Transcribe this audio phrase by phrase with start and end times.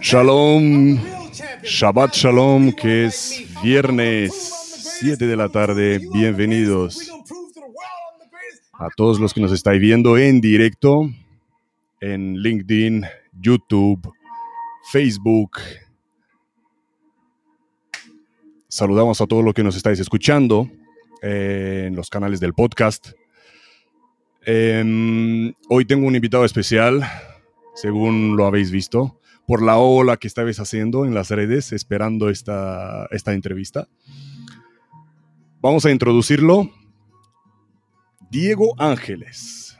[0.00, 0.98] Shalom,
[1.64, 4.32] Shabbat Shalom, que es viernes
[5.00, 5.98] 7 de la tarde.
[6.12, 7.10] Bienvenidos
[8.74, 11.10] a todos los que nos estáis viendo en directo
[12.00, 13.04] en LinkedIn,
[13.40, 14.12] YouTube,
[14.92, 15.58] Facebook.
[18.68, 20.70] Saludamos a todos los que nos estáis escuchando
[21.22, 23.10] en los canales del podcast.
[24.44, 27.02] Em, hoy tengo un invitado especial,
[27.76, 33.06] según lo habéis visto, por la ola que estabais haciendo en las redes esperando esta,
[33.12, 33.86] esta entrevista.
[35.60, 36.70] Vamos a introducirlo.
[38.30, 39.78] Diego Ángeles.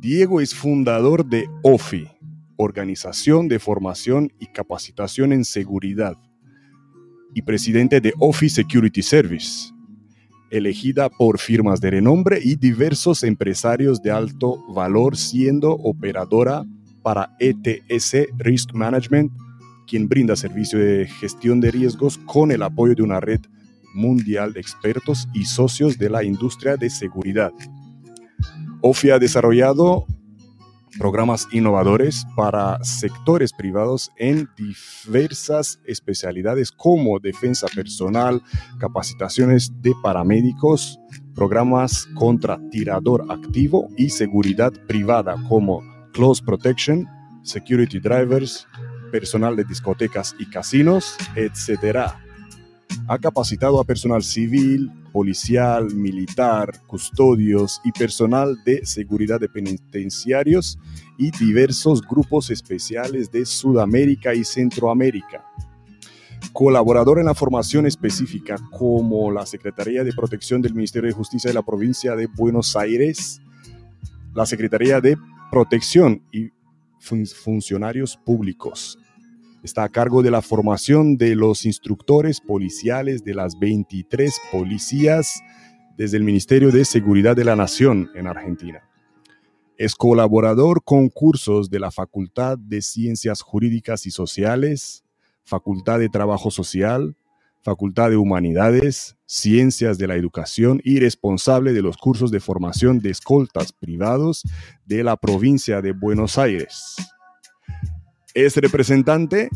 [0.00, 2.08] Diego es fundador de OFI,
[2.56, 6.16] Organización de Formación y Capacitación en Seguridad,
[7.34, 9.72] y presidente de OFI Security Service,
[10.50, 16.64] elegida por firmas de renombre y diversos empresarios de alto valor, siendo operadora
[17.06, 19.30] para ETS Risk Management,
[19.86, 23.38] quien brinda servicio de gestión de riesgos con el apoyo de una red
[23.94, 27.52] mundial de expertos y socios de la industria de seguridad.
[28.80, 30.04] OFI ha desarrollado
[30.98, 38.42] programas innovadores para sectores privados en diversas especialidades como defensa personal,
[38.80, 40.98] capacitaciones de paramédicos,
[41.36, 47.06] programas contra tirador activo y seguridad privada como Close Protection,
[47.42, 48.66] Security Drivers,
[49.12, 52.10] personal de discotecas y casinos, etc.
[53.06, 60.78] Ha capacitado a personal civil, policial, militar, custodios y personal de seguridad de penitenciarios
[61.18, 65.44] y diversos grupos especiales de Sudamérica y Centroamérica.
[66.54, 71.54] Colaborador en la formación específica como la Secretaría de Protección del Ministerio de Justicia de
[71.54, 73.42] la provincia de Buenos Aires,
[74.34, 75.18] la Secretaría de
[75.56, 76.50] protección y
[77.00, 78.98] funcionarios públicos.
[79.62, 85.40] Está a cargo de la formación de los instructores policiales de las 23 policías
[85.96, 88.82] desde el Ministerio de Seguridad de la Nación en Argentina.
[89.78, 95.06] Es colaborador con cursos de la Facultad de Ciencias Jurídicas y Sociales,
[95.42, 97.16] Facultad de Trabajo Social,
[97.66, 103.10] Facultad de Humanidades, Ciencias de la Educación y responsable de los cursos de formación de
[103.10, 104.44] escoltas privados
[104.84, 106.94] de la provincia de Buenos Aires.
[108.34, 109.48] Es representante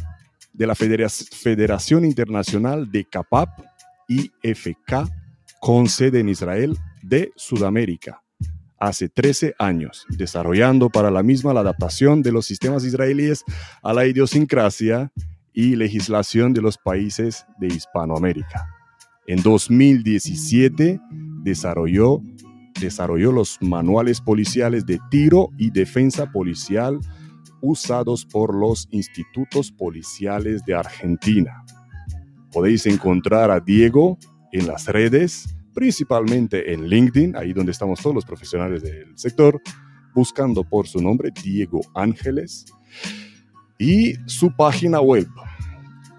[0.52, 3.60] de la Federación Internacional de CAPAP
[4.08, 5.08] IFK
[5.60, 8.24] con sede en Israel de Sudamérica
[8.80, 13.44] hace 13 años, desarrollando para la misma la adaptación de los sistemas israelíes
[13.82, 15.12] a la idiosincrasia
[15.52, 18.68] y legislación de los países de Hispanoamérica.
[19.26, 21.00] En 2017
[21.42, 22.20] desarrolló,
[22.80, 26.98] desarrolló los manuales policiales de tiro y defensa policial
[27.62, 31.64] usados por los institutos policiales de Argentina.
[32.52, 34.18] Podéis encontrar a Diego
[34.52, 39.60] en las redes, principalmente en LinkedIn, ahí donde estamos todos los profesionales del sector,
[40.14, 42.64] buscando por su nombre Diego Ángeles
[43.80, 45.26] y su página web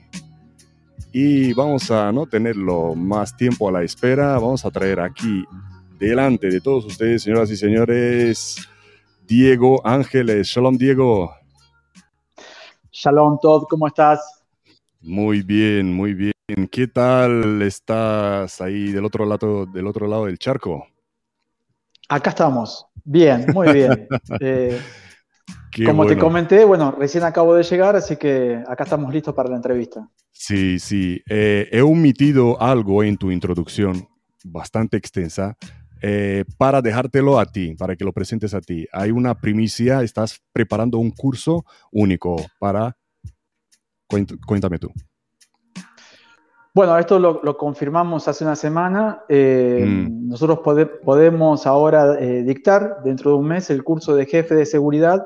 [1.13, 5.45] Y vamos a no tenerlo más tiempo a la espera, vamos a traer aquí
[5.99, 8.67] delante de todos ustedes, señoras y señores,
[9.27, 10.47] Diego Ángeles.
[10.47, 11.31] Shalom, Diego.
[12.91, 14.43] Shalom, Todd, ¿cómo estás?
[14.99, 16.34] Muy bien, muy bien.
[16.47, 20.85] ¿Qué tal estás ahí del otro lado, del otro lado del charco?
[22.07, 22.85] Acá estamos.
[23.03, 24.07] Bien, muy bien.
[24.39, 24.79] Eh,
[25.85, 29.57] como te comenté, bueno, recién acabo de llegar, así que acá estamos listos para la
[29.57, 30.07] entrevista.
[30.31, 31.21] Sí, sí.
[31.27, 34.07] Eh, he omitido algo en tu introducción,
[34.43, 35.57] bastante extensa,
[36.01, 38.87] eh, para dejártelo a ti, para que lo presentes a ti.
[38.93, 42.95] Hay una primicia, estás preparando un curso único para...
[44.45, 44.93] Cuéntame tú.
[46.75, 49.23] Bueno, esto lo, confirmamos hace una semana.
[49.29, 50.27] Eh, mm.
[50.27, 55.25] Nosotros podemos ahora eh, dictar dentro de un mes el curso de jefe de seguridad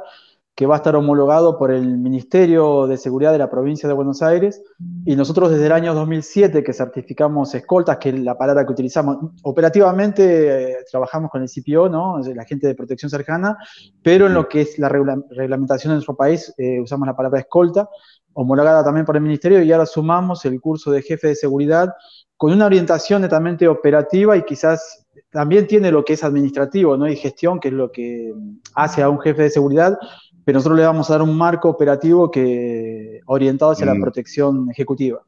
[0.53, 4.21] que va a estar homologado por el Ministerio de Seguridad de la provincia de Buenos
[4.21, 4.61] Aires.
[5.05, 9.17] Y nosotros desde el año 2007 que certificamos escoltas, que es la palabra que utilizamos,
[9.41, 12.19] operativamente eh, trabajamos con el CPO, ¿no?
[12.19, 13.57] la gente de protección cercana,
[14.03, 17.89] pero en lo que es la reglamentación en nuestro país usamos la palabra escolta
[18.33, 21.93] homologada también por el Ministerio, y ahora sumamos el curso de jefe de seguridad
[22.37, 27.07] con una orientación netamente operativa y quizás también tiene lo que es administrativo ¿no?
[27.07, 28.33] y gestión, que es lo que
[28.75, 29.97] hace a un jefe de seguridad,
[30.45, 34.01] pero nosotros le vamos a dar un marco operativo que orientado hacia la mm.
[34.01, 35.21] protección ejecutiva.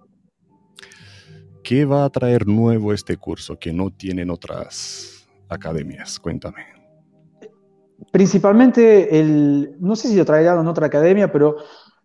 [1.63, 6.19] ¿Qué va a traer nuevo este curso que no tienen otras academias?
[6.19, 6.65] Cuéntame.
[8.12, 11.57] Principalmente, el, no sé si lo traerán en otra academia, pero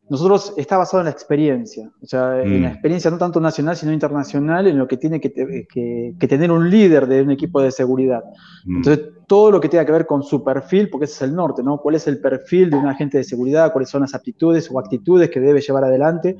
[0.09, 2.73] nosotros está basado en la experiencia, o sea, en la mm.
[2.73, 7.23] experiencia no tanto nacional, sino internacional, en lo que tiene que, tener un líder de
[7.23, 8.23] un equipo de seguridad.
[8.65, 8.77] Mm.
[8.77, 11.63] Entonces, todo lo que tenga que ver con su perfil, porque ese es el norte,
[11.63, 11.79] ¿no?
[11.79, 13.73] ¿Cuál es el perfil de un agente de seguridad?
[13.73, 16.37] ¿Cuáles son las aptitudes o actitudes que debe llevar adelante?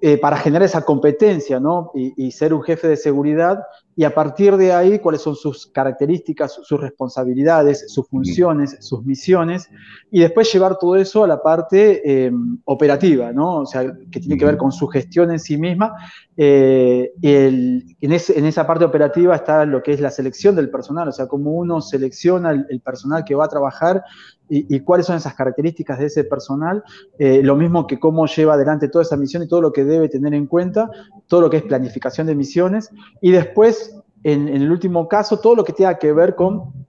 [0.00, 1.90] Eh, para generar esa competencia, ¿no?
[1.92, 3.64] Y, ser un jefe de seguridad,
[3.98, 9.68] y a partir de ahí, cuáles son sus características, sus responsabilidades, sus funciones, sus misiones,
[10.08, 12.30] y después llevar todo eso a la parte eh,
[12.66, 13.56] operativa, ¿no?
[13.56, 15.94] O sea, que tiene que ver con su gestión en sí misma.
[16.36, 21.26] Eh, en, esa parte operativa está lo que es la selección del personal, o sea,
[21.26, 24.04] cómo uno selecciona el personal que va a trabajar
[24.50, 26.82] y, cuáles son esas características de ese personal,
[27.18, 30.08] eh, lo mismo que cómo lleva adelante toda esa misión y todo lo que debe
[30.08, 30.90] tener en cuenta,
[31.26, 32.90] todo lo que es planificación de misiones,
[33.20, 33.87] y después,
[34.22, 36.86] en, el último caso, todo lo que tenga que ver con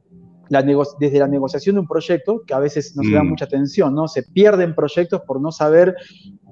[0.50, 3.30] la desde la negociación de un proyecto, que a veces no se da mm.
[3.30, 4.08] mucha atención, ¿no?
[4.08, 5.96] Se pierden proyectos por no saber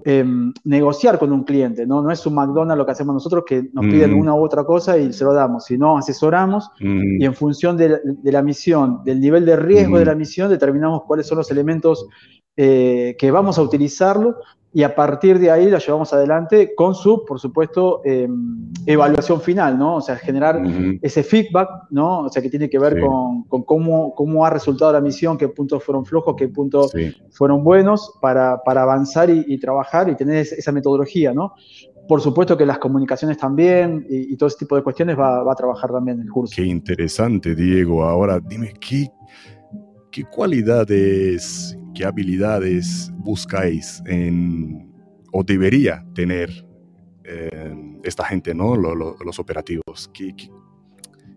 [0.09, 2.01] Em, negociar con un cliente, ¿no?
[2.01, 4.97] No es un McDonald's lo que hacemos nosotros que nos piden una u otra cosa
[4.97, 9.57] y se lo damos, sino asesoramos y en función de, la misión, del nivel de
[9.57, 12.07] riesgo de la misión, determinamos cuáles son los elementos
[12.55, 14.37] eh, que vamos a utilizarlo
[14.77, 19.75] y a partir de ahí la llevamos adelante con su, por supuesto, em, evaluación final,
[19.75, 19.95] ¿no?
[19.95, 20.61] O sea, generar
[21.01, 22.19] ese feedback, ¿no?
[22.19, 25.83] O sea, que tiene que ver con, cómo, cómo, ha resultado la misión, qué puntos
[25.83, 26.93] fueron flojos, qué puntos
[27.31, 31.55] fueron buenos para, para avanzar y, trabajar y tener esa metodología, ¿no?
[32.07, 35.55] Por supuesto que las comunicaciones también y, todo ese tipo de cuestiones va, va, a
[35.55, 36.53] trabajar también el curso.
[36.55, 38.03] Qué interesante, Diego.
[38.03, 39.09] Ahora, dime, ¿qué,
[40.17, 44.91] qué cualidades qué habilidades buscáis en,
[45.31, 46.49] o debería tener
[47.23, 48.75] eh, esta gente, ¿no?
[48.75, 50.09] los operativos.
[50.11, 50.33] ¿Qué,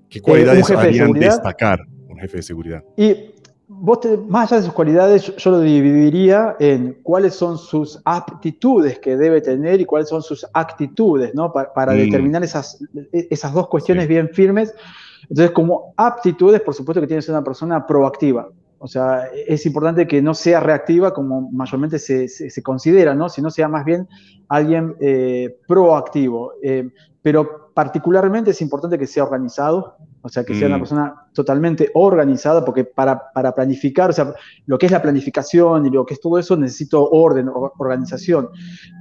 [0.08, 2.82] qué, cualidades harían destacar un jefe de seguridad?
[2.96, 3.34] Y
[3.68, 3.98] vos,
[4.28, 9.42] más allá de sus cualidades, yo, lo dividiría en cuáles son sus aptitudes que debe
[9.42, 11.52] tener y cuáles son sus actitudes, ¿no?
[11.52, 11.96] Para, mm.
[11.96, 12.82] determinar esas,
[13.12, 14.74] esas dos cuestiones bien firmes.
[15.22, 18.48] Entonces, como aptitudes, por supuesto que tiene que ser una persona proactiva.
[18.82, 23.28] O sea, es importante que no sea reactiva como mayormente se, se, considera, ¿no?
[23.28, 24.08] Sino sea más bien
[24.48, 26.54] alguien eh, proactivo.
[26.62, 26.88] Eh,
[27.20, 30.80] pero particularmente es importante que sea organizado, o sea, que sea una mm.
[30.80, 34.34] persona totalmente organizada, porque para, para, planificar, o sea,
[34.66, 38.50] lo que es la planificación y lo que es todo eso, necesito orden, organización.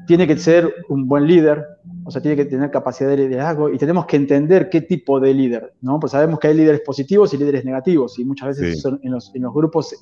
[0.07, 1.65] Tiene que ser un buen líder,
[2.05, 5.33] o sea, tiene que tener capacidad de liderazgo y tenemos que entender qué tipo de
[5.33, 5.99] líder, ¿no?
[5.99, 9.33] Pues sabemos que hay líderes positivos y líderes negativos, y muchas veces son en, los,
[9.35, 9.93] en, los, grupos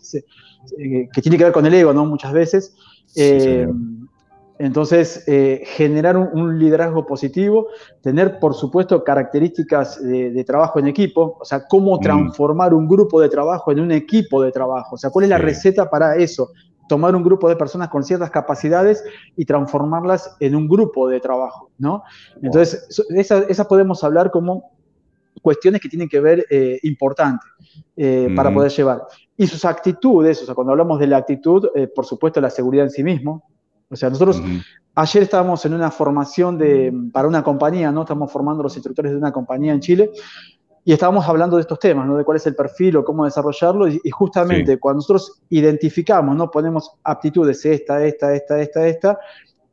[0.78, 2.06] que tiene que ver con el ego, ¿no?
[2.06, 2.76] Muchas veces.
[3.16, 3.68] Eh,
[4.60, 7.68] entonces, eh, generar un, liderazgo positivo,
[8.02, 12.00] tener, por supuesto, características de, trabajo en equipo, o sea, cómo mm.
[12.00, 15.38] transformar un grupo de trabajo en un equipo de trabajo, o sea, cuál es la
[15.38, 16.52] receta para eso,
[16.90, 19.04] tomar un grupo de personas con ciertas capacidades
[19.36, 22.04] y transformarlas en un grupo de trabajo, ¿no?
[22.42, 24.72] Entonces, esas podemos hablar como
[25.42, 27.48] cuestiones que tienen que ver eh, importantes
[27.96, 29.04] eh, para poder llevar.
[29.36, 32.92] Y sus actitudes, o sea, cuando hablamos de la actitud, por supuesto, la seguridad en
[32.92, 33.44] sí mismo,
[33.90, 34.42] o sea, nosotros
[34.96, 38.02] ayer estábamos en una formación de, para una compañía, ¿no?
[38.02, 40.12] Estamos formando los instructores de una compañía en Chile
[40.84, 42.18] y estábamos hablando de estos temas, ¿no?
[42.18, 46.50] De cuál es el perfil o cómo desarrollarlo y, justamente cuando nosotros identificamos, ¿no?
[46.50, 49.20] Ponemos aptitudes, esta, esta, esta, esta, esta,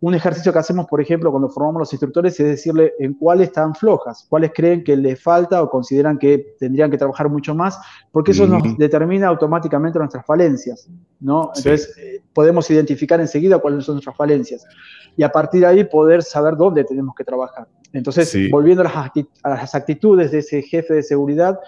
[0.00, 3.74] un ejercicio que hacemos, por ejemplo, cuando formamos los instructores es decirle en cuáles están
[3.74, 7.78] flojas, cuáles creen que les falta o consideran que tendrían que trabajar mucho más,
[8.12, 10.88] porque eso nos determina automáticamente nuestras falencias,
[11.20, 11.52] ¿no?
[11.56, 14.66] Entonces, eh, podemos identificar enseguida cuáles son nuestras falencias
[15.16, 17.66] y a partir de ahí poder saber dónde tenemos que trabajar.
[17.92, 19.12] Entonces, volviendo a
[19.44, 21.58] las, actitudes de ese jefe de seguridad,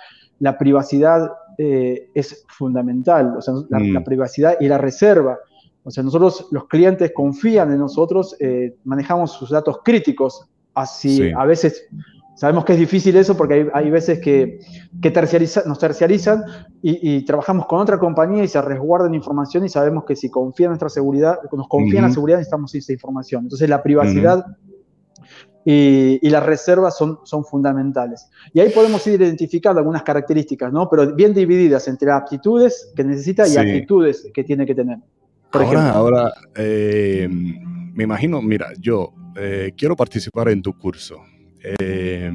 [0.40, 4.04] la privacidad eh, es fundamental, o sea, la mm.
[4.04, 5.38] privacidad y la reserva
[5.86, 10.44] o sea, nosotros, los clientes confían en nosotros, eh, manejamos sus datos críticos.
[10.74, 11.86] Así, a veces
[12.34, 14.58] sabemos que es difícil eso porque hay, veces que,
[15.00, 15.10] que
[15.64, 16.42] nos terciarizan
[16.82, 20.70] y, trabajamos con otra compañía y se resguardan información y sabemos que si confían en
[20.72, 23.44] nuestra seguridad, nos confían en la seguridad, necesitamos esa información.
[23.44, 24.44] Entonces, la privacidad
[25.64, 28.28] y, y, las reservas son, son fundamentales.
[28.52, 30.90] Y ahí podemos ir identificando algunas características, ¿no?
[30.90, 34.98] Pero bien divididas entre aptitudes que necesita y actitudes que tiene que tener
[35.64, 41.22] ahora, ahora eh, me imagino, mira, yo eh, quiero participar en tu curso.
[41.62, 42.30] Eh,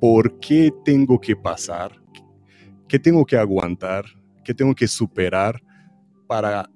[0.00, 1.92] ¿Por qué tengo que pasar?
[2.86, 4.04] ¿Qué tengo que aguantar?
[4.44, 5.62] ¿Qué tengo que superar
[6.26, 6.68] para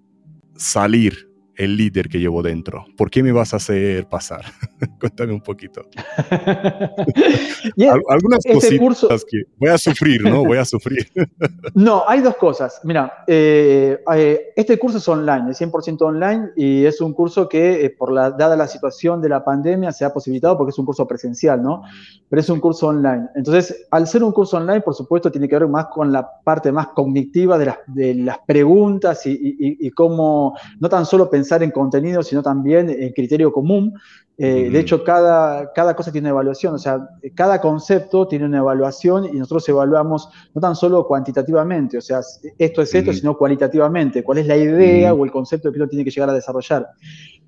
[0.56, 1.27] salir
[1.58, 2.86] el líder que llevo dentro?
[2.96, 4.44] ¿Por qué me vas a hacer pasar?
[5.00, 5.82] Cuéntame un poquito.
[8.08, 10.44] Algunas este cosas que voy a sufrir, ¿no?
[10.44, 11.10] Voy a sufrir.
[11.74, 12.80] no, hay dos cosas.
[12.84, 17.84] Mira, eh, eh, este curso es online, es 100% online y es un curso que,
[17.84, 20.86] eh, por la, dada la situación de la pandemia, se ha posibilitado porque es un
[20.86, 21.82] curso presencial, ¿no?
[22.28, 23.26] Pero es un curso online.
[23.34, 26.70] Entonces, al ser un curso online, por supuesto, tiene que ver más con la parte
[26.70, 31.70] más cognitiva de las, de las preguntas y, y cómo, no tan solo pensar en
[31.70, 33.94] contenido, sino también en criterio común.
[34.36, 38.58] Eh, de hecho, cada, cada cosa tiene una evaluación, o sea, cada concepto tiene una
[38.58, 42.20] evaluación y nosotros evaluamos no tan solo cuantitativamente, o sea,
[42.56, 46.04] esto es esto, sino cualitativamente, cuál es la idea o el concepto que uno tiene
[46.04, 46.86] que llegar a desarrollar.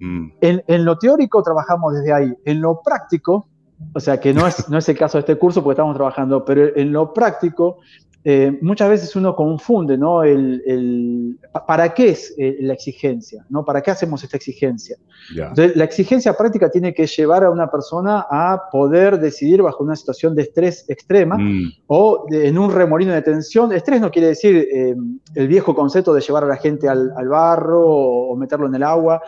[0.00, 3.46] en, en, lo teórico trabajamos desde ahí, en lo práctico,
[3.94, 6.44] o sea, que no es, no es el caso de este curso porque estamos trabajando,
[6.44, 7.78] pero en lo práctico
[8.22, 10.22] eh, muchas veces uno confunde, ¿no?
[10.22, 13.46] El, ¿Para qué es eh, la exigencia?
[13.48, 13.64] ¿no?
[13.64, 14.96] ¿Para qué hacemos esta exigencia?
[15.30, 19.96] Entonces, la exigencia práctica tiene que llevar a una persona a poder decidir bajo una
[19.96, 21.72] situación de estrés extrema mm.
[21.86, 23.72] o en un remolino de tensión.
[23.72, 24.94] Estrés no quiere decir eh,
[25.34, 29.22] el viejo concepto de llevar a la gente al, barro o, meterlo en el agua,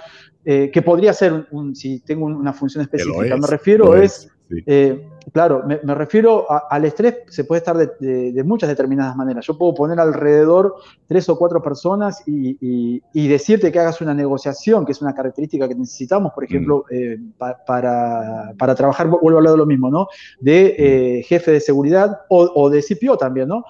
[0.44, 4.28] que podría ser, un, si tengo una función específica, me refiero es
[4.66, 9.46] eh, claro, me, refiero al estrés, se puede estar de, muchas determinadas maneras.
[9.46, 14.92] Yo puedo poner alrededor tres o cuatro personas y, decirte que hagas una negociación, que
[14.92, 16.94] es una característica que necesitamos, por ejemplo, mm.
[16.94, 17.18] eh,
[17.66, 20.08] para, trabajar, vuelvo a hablar de lo mismo, ¿no?
[20.40, 23.64] De eh, jefe de seguridad o, o de CPO también, ¿no?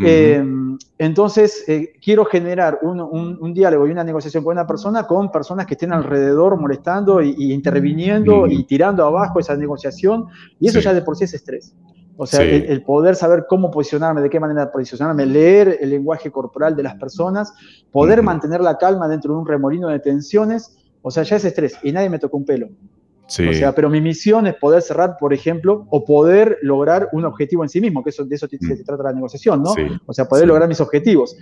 [0.00, 0.44] Eh,
[0.98, 5.74] entonces, eh, quiero generar un, diálogo y una negociación con una persona con personas que
[5.74, 10.26] estén alrededor molestando y, interviniendo y tirando abajo esa negociación,
[10.60, 11.74] y eso ya de por sí es estrés.
[12.16, 16.74] O sea, el, poder saber cómo posicionarme, de qué manera posicionarme, leer el lenguaje corporal
[16.74, 17.54] de las personas,
[17.92, 21.78] poder mantener la calma dentro de un remolino de tensiones, o sea, ya es estrés
[21.82, 22.68] y nadie me tocó un pelo.
[23.28, 27.62] O sea, pero mi misión es poder cerrar, por ejemplo, o poder lograr un objetivo
[27.62, 28.84] en sí mismo, que eso, de eso se mm.
[28.84, 29.74] trata la negociación, ¿no?
[30.06, 31.36] O sea, poder lograr mis objetivos,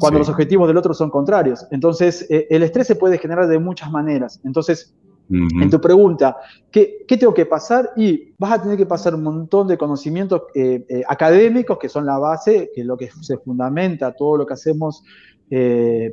[0.00, 1.64] cuando los objetivos del otro son contrarios.
[1.70, 4.40] Entonces, eh, el estrés se puede generar de muchas maneras.
[4.44, 4.94] Entonces,
[5.30, 6.38] en tu pregunta,
[6.70, 7.90] ¿qué, ¿qué, tengo que pasar?
[7.96, 12.06] Y vas a tener que pasar un montón de conocimientos eh, eh, académicos, que son
[12.06, 15.04] la base, que es lo que se fundamenta todo lo que hacemos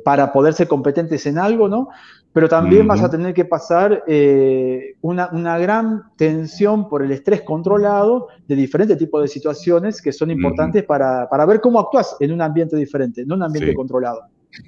[0.02, 1.88] para poder ser competentes en algo, ¿no?
[2.36, 7.40] Pero también vas a tener que pasar eh, una, una, gran tensión por el estrés
[7.40, 12.32] controlado de diferentes tipos de situaciones que son importantes para, para, ver cómo actúas en
[12.32, 14.20] un ambiente diferente, no en un ambiente controlado.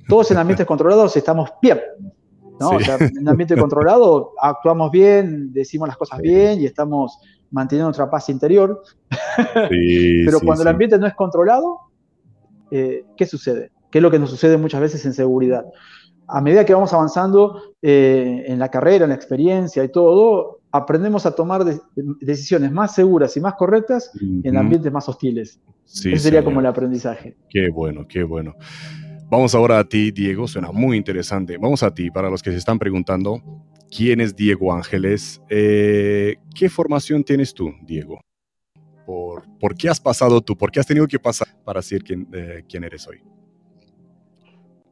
[0.08, 1.78] Todos en ambientes controlados estamos bien,
[2.58, 2.70] ¿no?
[2.70, 7.18] O sea, en un ambiente controlado actuamos bien, decimos las cosas bien y estamos
[7.50, 8.82] manteniendo nuestra paz interior.
[10.24, 11.80] pero cuando el ambiente no es controlado,
[12.70, 13.72] eh, ¿qué sucede?
[13.90, 15.66] ¿Qué es lo que nos sucede muchas veces en seguridad?
[16.28, 21.24] A medida que vamos avanzando eh, en la carrera, en la experiencia y todo, aprendemos
[21.24, 21.64] a tomar
[22.20, 25.60] decisiones más seguras y más correctas en ambientes más hostiles.
[25.86, 27.36] Ese sería como el aprendizaje.
[27.48, 28.54] Qué bueno, qué bueno.
[29.30, 31.56] Vamos ahora a ti, Diego, suena muy interesante.
[31.56, 33.42] Vamos a ti, para los que se están preguntando,
[33.94, 35.40] ¿quién es Diego Ángeles?
[35.48, 38.20] Eh, ¿Qué formación tienes tú, Diego?
[39.06, 40.56] ¿Por, ¿Por, qué has pasado tú?
[40.56, 43.22] ¿Por qué has tenido que pasar para ser quién, eh, quién eres hoy?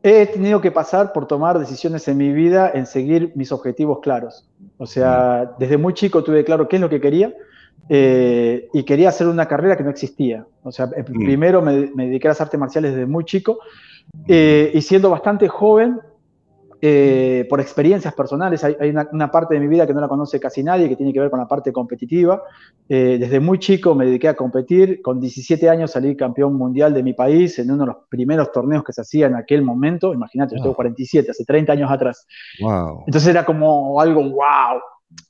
[0.06, 4.48] He tenido que pasar por tomar decisiones en mi vida en seguir mis objetivos claros.
[4.78, 7.34] O sea, desde muy chico tuve claro qué es lo que quería
[7.88, 10.46] eh, y quería hacer una carrera que no existía.
[10.62, 11.24] O sea, mm.
[11.24, 13.58] primero me, dediqué a las artes marciales desde muy chico
[14.28, 15.98] eh, y siendo bastante joven
[16.88, 18.76] eh, por experiencias personales, hay,
[19.10, 21.30] una, parte de mi vida que no la conoce casi nadie, que tiene que ver
[21.30, 22.44] con la parte competitiva.
[22.88, 27.02] Eh, desde muy chico me dediqué a competir, con 17 años salí campeón mundial de
[27.02, 30.54] mi país en uno de los primeros torneos que se hacía en aquel momento, imagínate,
[30.54, 32.24] yo tengo 47, hace 30 años atrás.
[33.04, 34.80] Entonces era como algo, wow,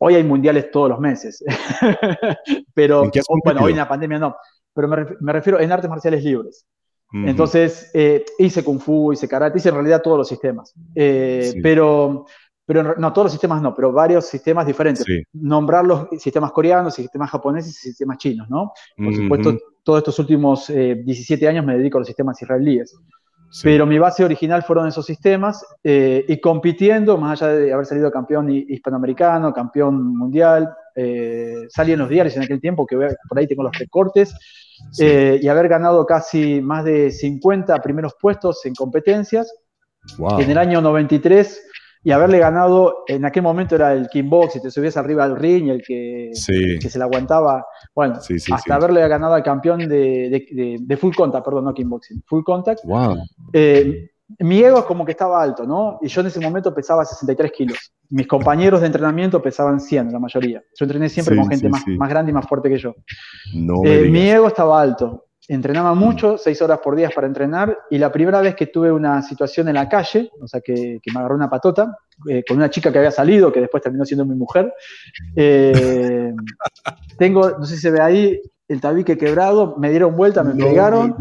[0.00, 1.42] hoy hay mundiales todos los meses,
[2.75, 3.10] pero
[3.42, 4.36] bueno, hoy en la pandemia no,
[4.75, 6.66] pero me refiero en artes marciales libres.
[7.25, 10.75] Entonces, eh, hice Kung Fu, hice Karate, hice en realidad todos los sistemas.
[10.94, 12.26] Eh, pero,
[12.64, 15.04] pero no, todos los sistemas no, pero varios sistemas diferentes.
[15.32, 18.73] Nombrar los sistemas coreanos, sistemas japoneses y sistemas chinos, ¿no?
[18.96, 22.94] Por supuesto, todos estos últimos 17 eh, años me dedico a los sistemas israelíes.
[23.62, 28.50] Pero mi base original fueron esos sistemas y compitiendo, más allá de haber salido campeón
[28.50, 30.75] hispanoamericano, campeón mundial,
[31.68, 34.34] salí en los diarios en aquel tiempo, que por ahí tengo los recortes,
[34.98, 39.52] eh, y haber ganado casi más de 50 primeros puestos en competencias.
[40.38, 41.62] En el año 93
[42.04, 45.70] y haberle ganado, en aquel momento era el kickbox, y te subías arriba del ring,
[45.70, 46.30] el que,
[46.80, 48.20] que se le aguantaba, bueno,
[48.52, 52.84] hasta haberle ganado al campeón de, de, full contact, perdón, no kickboxing, full contact.
[52.84, 53.16] Wow.
[53.52, 55.98] Eh, mi ego es como que estaba alto, ¿no?
[56.00, 57.92] Y yo en ese momento pesaba 63 kilos.
[58.10, 60.62] Mis compañeros de entrenamiento pesaban 100, la mayoría.
[60.75, 62.94] Yo entrené siempre con gente más, más, grande y más fuerte que yo.
[63.84, 65.26] Eh, mi ego estaba alto.
[65.48, 69.22] Entrenaba mucho, seis horas por día para entrenar, y la primera vez que tuve una
[69.22, 71.96] situación en la calle, o sea, que, me agarró una patota,
[72.28, 74.72] eh, con una chica que había salido, que después terminó siendo mi mujer,
[75.36, 76.34] eh,
[77.18, 81.16] tengo, no sé si se ve ahí, el tabique quebrado, me dieron vuelta, me pegaron,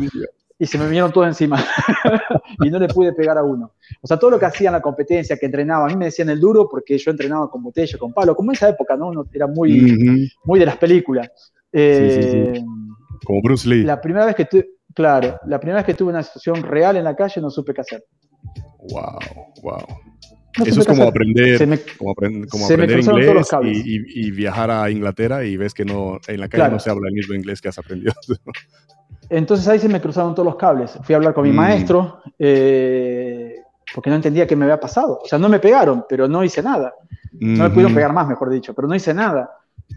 [0.58, 1.58] y se me vinieron todos encima.
[2.64, 3.74] y no le pude pegar a uno.
[4.02, 6.30] O sea, todo lo que hacía en la competencia, que entrenaba, a mí me decían
[6.30, 9.12] el duro porque yo entrenaba con botella, con palo, como en esa época, ¿no?
[9.34, 11.30] era muy, muy de las películas.
[11.74, 12.64] Eh,
[13.26, 13.84] como Bruce Lee.
[13.84, 17.04] La primera vez que tuve, claro, la primera vez que tuve una situación real en
[17.04, 18.06] la calle no supe qué hacer.
[18.90, 19.20] Wow,
[19.62, 19.86] wow.
[20.66, 21.58] Eso es como aprender,
[21.98, 26.80] como, aprender inglés y, viajar a Inglaterra y ves que no en la calle no
[26.80, 28.14] se habla el mismo inglés que has aprendido.
[29.30, 30.98] Entonces ahí se me cruzaron todos los cables.
[31.04, 31.56] Fui a hablar con mi mm.
[31.56, 33.56] maestro eh,
[33.94, 35.22] porque no entendía qué me había pasado.
[35.24, 36.94] O sea, no me pegaron, pero no hice nada.
[37.32, 39.52] No me pudieron pegar más, mejor dicho, pero no hice nada.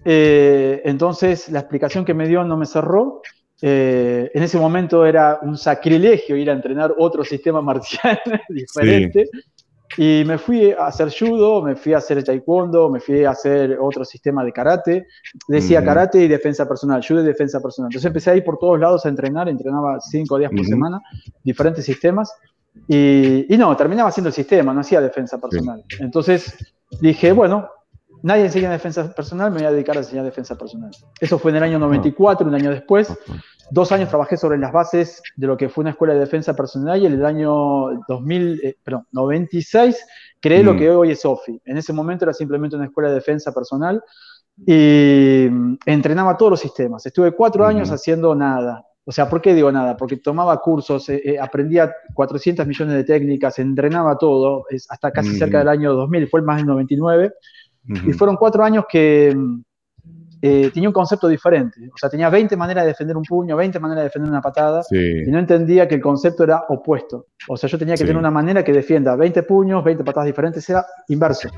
[0.04, 3.22] Eh, entonces la explicación que me dio no me cerró.
[3.60, 9.28] Eh, en ese momento era un sacrilegio ir a entrenar otro sistema marcial diferente.
[10.00, 13.76] Y me fui a hacer judo, me fui a hacer taekwondo, me fui a hacer
[13.80, 15.08] otro sistema de karate.
[15.48, 17.88] Decía karate y defensa personal, judo y defensa personal.
[17.90, 21.00] Entonces empecé a ir por todos lados a entrenar, entrenaba cinco días por semana,
[21.42, 22.32] diferentes sistemas.
[22.86, 25.84] Y, y, no, terminaba haciendo el sistema, no hacía defensa personal.
[25.98, 26.56] Entonces
[27.00, 27.68] dije, bueno,
[28.22, 30.90] nadie enseña defensa personal, me voy a dedicar a enseñar defensa personal.
[31.20, 33.12] Eso fue en el año 94, un año después.
[33.70, 37.00] Dos años trabajé sobre las bases de lo que fue una escuela de defensa personal
[37.02, 40.06] y en el año 2000, eh, perdón, 96
[40.40, 40.78] creé lo mm.
[40.78, 41.60] que hoy es OFI.
[41.64, 44.02] En ese momento era simplemente una escuela de defensa personal
[44.66, 47.04] y mm, entrenaba todos los sistemas.
[47.04, 48.84] Estuve cuatro años haciendo nada.
[49.04, 49.96] O sea, ¿por qué digo nada?
[49.96, 55.60] Porque tomaba cursos, eh, eh, aprendía 400 millones de técnicas, entrenaba todo, hasta casi cerca
[55.60, 57.32] del año 2000, fue el más del 99.
[57.88, 59.34] Y fueron cuatro años que
[60.40, 61.88] eh, tenía un concepto diferente.
[61.92, 64.82] O sea, tenía 20 maneras de defender un puño, 20 maneras de defender una patada,
[64.90, 67.26] y no entendía que el concepto era opuesto.
[67.48, 70.68] O sea, yo tenía que tener una manera que defienda 20 puños, 20 patadas diferentes,
[70.70, 71.48] era inverso.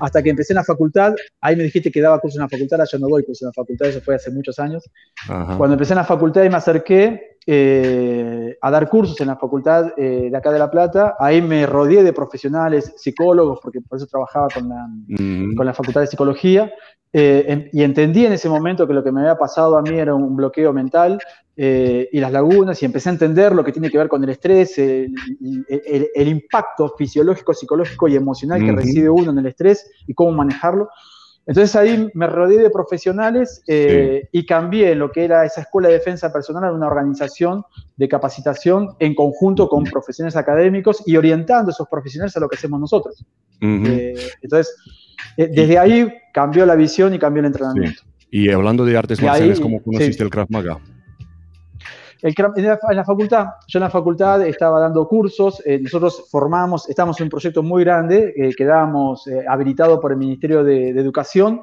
[0.00, 2.80] Hasta que empecé en la facultad, ahí me dijiste que daba curso en la facultad,
[2.80, 4.88] ahora yo no doy curso en la facultad, eso fue hace muchos años.
[5.26, 9.92] Cuando empecé en la facultad y me acerqué eh, a dar cursos en la facultad
[9.98, 14.06] eh, de acá de La Plata, ahí me rodeé de profesionales, psicólogos, porque por eso
[14.06, 14.88] trabajaba con la,
[15.56, 16.72] con la facultad de psicología,
[17.16, 20.16] eh, y entendí en ese momento que lo que me había pasado a mí era
[20.16, 21.20] un bloqueo mental
[21.56, 24.30] eh, y las lagunas, y empecé a entender lo que tiene que ver con el
[24.30, 25.14] estrés, el,
[26.16, 30.88] impacto fisiológico, psicológico y emocional que recibe uno en el estrés y cómo manejarlo.
[31.46, 35.94] Entonces ahí me rodeé de profesionales eh, y cambié lo que era esa escuela de
[35.94, 37.62] defensa personal a una organización
[37.96, 42.56] de capacitación en conjunto con profesionales académicos y orientando a esos profesionales a lo que
[42.56, 43.24] hacemos nosotros.
[43.60, 45.03] entonces, eh,
[45.36, 48.02] desde ahí cambió la visión y cambió el entrenamiento.
[48.30, 50.78] Y hablando de artes marciales, ¿cómo conociste el Krav Maga?
[52.22, 57.20] El, en, la, facultad, yo en la facultad estaba dando cursos, eh, nosotros formamos, estamos
[57.20, 61.60] en un proyecto muy grande, eh, quedábamos habilitados por el Ministerio de Educación,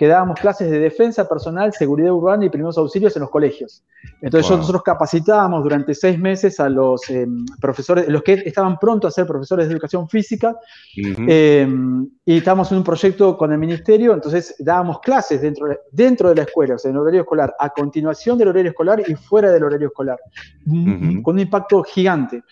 [0.00, 3.84] que dábamos clases de defensa personal, seguridad urbana y primeros auxilios en los colegios.
[4.22, 9.10] Entonces nosotros capacitábamos durante seis meses a los em, profesores, los que estaban pronto a
[9.10, 10.56] ser profesores de educación física,
[10.96, 16.34] em, y estábamos en un proyecto con el ministerio, entonces dábamos clases dentro, dentro de
[16.34, 19.52] la escuela, o sea, en el horario escolar, a continuación del horario escolar y fuera
[19.52, 20.18] del horario escolar,
[20.64, 22.42] con un impacto gigante.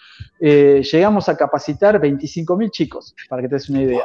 [0.40, 4.02] Eh, llegamos a capacitar 25.000 chicos, para que te des una idea.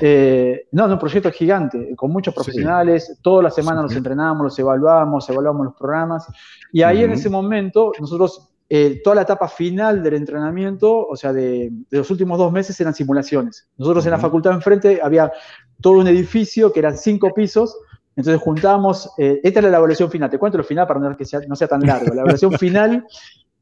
[0.00, 2.77] Eh, no, no, un proyecto gigante, con muchos profesionales,
[3.22, 6.26] todas las semanas nos entrenábamos, los evaluábamos, evaluábamos los programas,
[6.72, 11.32] y ahí en ese momento nosotros, eh, toda la etapa final del entrenamiento, o sea,
[11.32, 13.68] de, los últimos dos meses eran simulaciones.
[13.76, 15.32] Nosotros en la facultad enfrente había
[15.80, 17.76] todo un edificio que eran cinco pisos,
[18.16, 21.68] entonces juntábamos, esta era la evaluación final, te cuento lo final para que no sea
[21.68, 23.06] tan largo, la evaluación final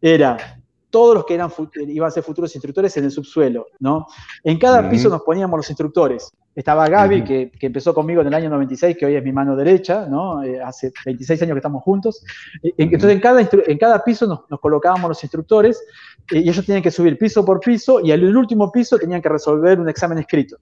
[0.00, 0.60] era
[0.96, 1.50] todos los que eran,
[1.88, 4.06] iban a ser futuros instructores en el subsuelo, ¿no?
[4.42, 6.32] En cada piso nos poníamos los instructores.
[6.54, 10.06] Estaba Gaby, que, empezó conmigo en el año 96, que hoy es mi mano derecha,
[10.08, 10.42] ¿no?
[10.42, 12.24] Eh, hace 26 años que estamos juntos.
[12.78, 15.84] Entonces, en cada, en cada piso nos, colocábamos los instructores
[16.32, 19.28] eh, y ellos tenían que subir piso por piso y al último piso tenían que
[19.28, 20.56] resolver un examen escrito.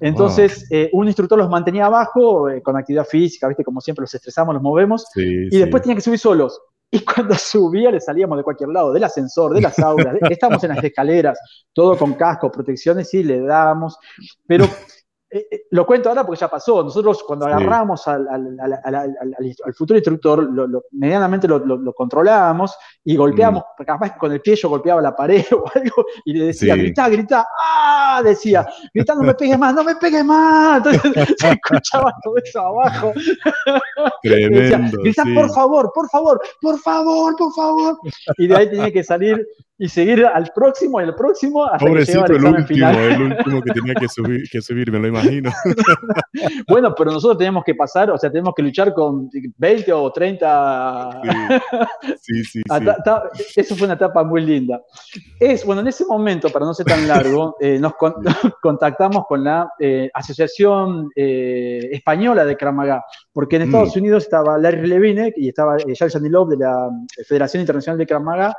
[0.00, 3.62] Entonces, eh, un instructor los mantenía abajo con actividad física, ¿viste?
[3.62, 5.06] Como siempre, los estresamos, los movemos.
[5.14, 6.60] y después tenían que subir solos.
[6.90, 10.70] Y cuando subía le salíamos de cualquier lado, del ascensor, de las aulas, estábamos en
[10.70, 11.38] las escaleras,
[11.72, 13.98] todo con casco, protecciones, y le dábamos.
[14.46, 14.64] Pero
[15.30, 16.82] eh, eh, lo cuento ahora porque ya pasó.
[16.82, 18.26] Nosotros cuando agarramos al,
[19.74, 23.84] futuro instructor, lo, medianamente lo, controlábamos y golpeamos, mm.
[23.84, 27.46] capaz con el pie yo golpeaba la pared o algo y le decía, grita, grita,
[27.62, 28.22] ¡ah!
[28.24, 30.78] Decía, grita, no me pegues más, no me pegues más.
[30.78, 33.12] Entonces se escuchaba todo eso abajo.
[34.22, 34.98] Tremendo.
[35.02, 37.98] grita, por favor, por favor, por favor, por favor.
[38.38, 39.46] Y de ahí tenía que salir
[39.80, 43.62] y seguir al próximo y al próximo hasta que llegaba el, el último, el último
[43.62, 45.52] que tenía que subir, que subir, me lo imagino.
[46.68, 51.20] bueno, pero nosotros teníamos que pasar, o sea, tenemos que luchar con 20 o 30.
[52.20, 52.62] Sí, sí, sí,
[53.56, 54.82] Eso fue una etapa muy linda.
[55.38, 57.92] Es, bueno, en ese momento, para no ser tan largo, eh, nos,
[58.60, 63.98] contactamos con la eh, Asociación eh, Española de Kramaga, porque en Estados mm.
[64.00, 66.90] Unidos estaba Larry Levine y estaba Jacques Janilov de la
[67.28, 68.56] Federación Internacional de Kramaga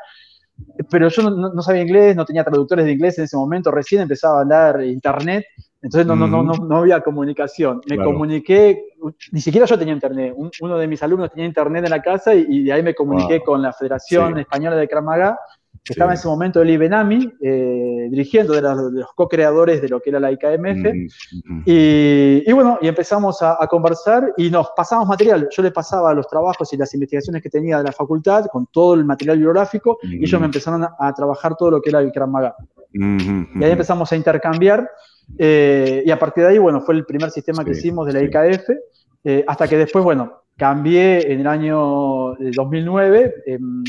[0.89, 4.37] pero yo no, sabía inglés, no tenía traductores de inglés en ese momento, recién empezaba
[4.37, 5.45] a hablar internet,
[5.81, 7.81] entonces no, no, no, no, había comunicación.
[7.89, 8.83] Me comuniqué,
[9.31, 12.63] ni siquiera yo tenía internet, uno de mis alumnos tenía internet en la casa y,
[12.63, 15.37] de ahí me comuniqué con la Federación Española de Kramaga
[15.83, 20.09] que estaba en ese momento Eli Benami, eh, dirigiendo, de, los co-creadores de lo que
[20.09, 20.93] era la IKMF.
[21.65, 25.47] y, bueno, y empezamos a, conversar y nos pasamos material.
[25.51, 28.93] Yo le pasaba los trabajos y las investigaciones que tenía de la facultad con todo
[28.93, 32.29] el material bibliográfico y ellos me empezaron a, trabajar todo lo que era el Krav
[32.29, 32.55] Maga.
[32.91, 34.89] Y ahí empezamos a intercambiar.
[35.37, 38.23] Eh, y a partir de ahí, bueno, fue el primer sistema que hicimos de la
[38.23, 38.69] IKF,
[39.23, 43.83] eh, hasta que después, bueno, cambié en el año 2009, em,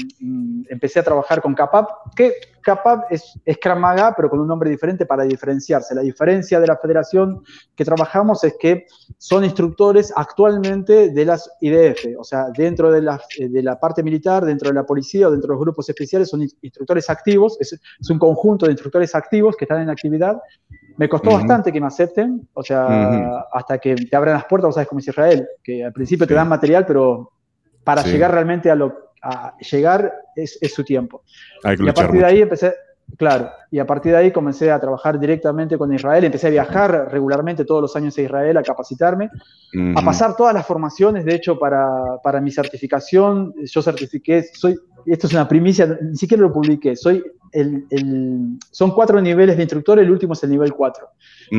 [0.68, 5.04] empecé a trabajar con Capap, que Capap es, es Kramaga, pero con un nombre diferente
[5.04, 5.96] para diferenciarse.
[5.96, 7.42] La diferencia de la federación
[7.74, 8.86] que trabajamos es que
[9.18, 14.44] son instructores actualmente de las IDF, o sea, dentro de la, de la parte militar,
[14.44, 18.10] dentro de la policía o dentro de los grupos especiales, son instructores activos, es, es
[18.10, 20.40] un conjunto de instructores activos que están en actividad.
[21.00, 24.74] Me costó bastante que me acepten, o sea, hasta que te abran las puertas, vos
[24.74, 27.32] sabes cómo es Israel, que al principio te dan material, pero
[27.84, 31.22] para llegar realmente a lo a llegar es, su tiempo.
[31.64, 32.74] y a partir de ahí empecé,
[33.16, 37.08] claro, y a partir de ahí comencé a trabajar directamente con Israel, empecé a viajar
[37.10, 39.30] regularmente todos los años a Israel a capacitarme,
[39.94, 45.26] a pasar todas las formaciones, de hecho, para, para mi certificación, yo certifiqué, soy, esto
[45.26, 50.10] es una primicia, ni siquiera lo publiqué, soy el, son cuatro niveles de instructor, el
[50.10, 51.08] último es el nivel 4.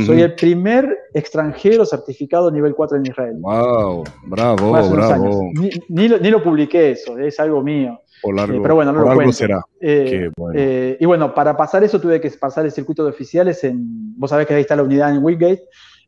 [0.05, 3.35] Soy el primer extranjero certificado nivel 4 en Israel.
[3.39, 4.03] ¡Wow!
[4.27, 5.51] ¡Bravo, bravo!
[5.89, 7.99] Ni, lo, publiqué eso, es algo mío.
[8.23, 9.65] Eh, pero bueno, no lo será.
[9.79, 14.17] Eh, eh, y bueno, para pasar eso tuve que pasar el circuito de oficiales en.
[14.17, 15.63] Vos sabés que ahí está la unidad en Wingate,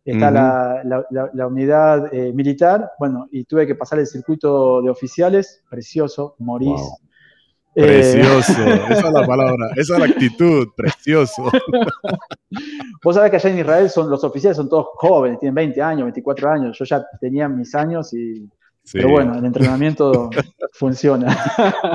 [0.05, 6.81] está la, unidad militar, bueno, y tuve que pasar el circuito de oficiales, precioso, morís.
[7.73, 8.51] Precioso,
[8.89, 11.49] esa es la palabra, esa es la actitud, precioso.
[13.03, 16.03] Vos sabés que allá en Israel son, los oficiales son todos jóvenes, tienen 20 años,
[16.03, 16.77] 24 años.
[16.77, 18.47] Yo ya tenía mis años y.
[18.91, 20.29] Pero bueno, el entrenamiento
[20.73, 21.37] funciona.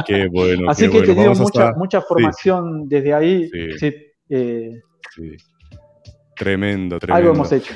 [0.06, 0.70] Qué bueno.
[0.70, 3.50] Así que he tenido mucha, mucha formación desde ahí.
[4.30, 4.80] Eh,
[5.14, 5.36] sí.
[6.34, 7.16] Tremendo, tremendo.
[7.16, 7.74] Algo hemos hecho.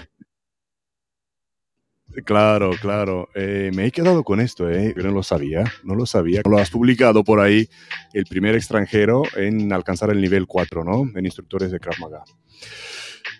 [2.24, 3.28] Claro, claro.
[3.34, 4.92] Eh, me he quedado con esto, ¿eh?
[4.96, 6.42] Yo no lo sabía, no lo sabía.
[6.44, 7.68] Lo has publicado por ahí,
[8.12, 11.04] el primer extranjero en alcanzar el nivel 4, ¿no?
[11.14, 12.22] En instructores de Krav Maga.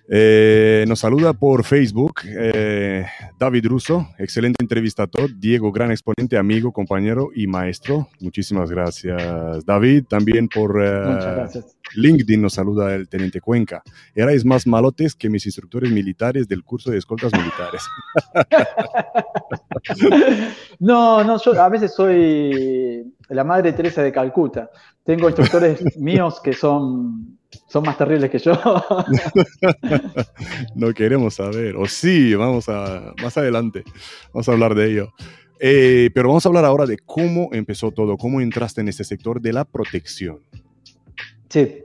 [0.09, 3.07] Eh, nos saluda por Facebook eh,
[3.39, 5.29] David Russo, excelente entrevista a todo.
[5.29, 8.09] Diego, gran exponente, amigo, compañero y maestro.
[8.21, 10.05] Muchísimas gracias, David.
[10.09, 11.49] También por eh,
[11.95, 13.83] LinkedIn nos saluda el teniente Cuenca.
[14.15, 17.83] Erais más malotes que mis instructores militares del curso de escoltas militares.
[20.81, 24.69] no, no, yo a veces soy la madre Teresa de Calcuta.
[25.05, 28.53] Tengo instructores míos que son son más terribles que yo.
[30.75, 31.77] no queremos saber.
[31.77, 33.85] O sí, vamos a más adelante.
[34.33, 35.13] Vamos a hablar de ello.
[35.61, 39.41] Eh, pero vamos a hablar ahora de cómo empezó todo, cómo entraste en este sector
[39.41, 40.41] de la protección.
[41.49, 41.85] Sí.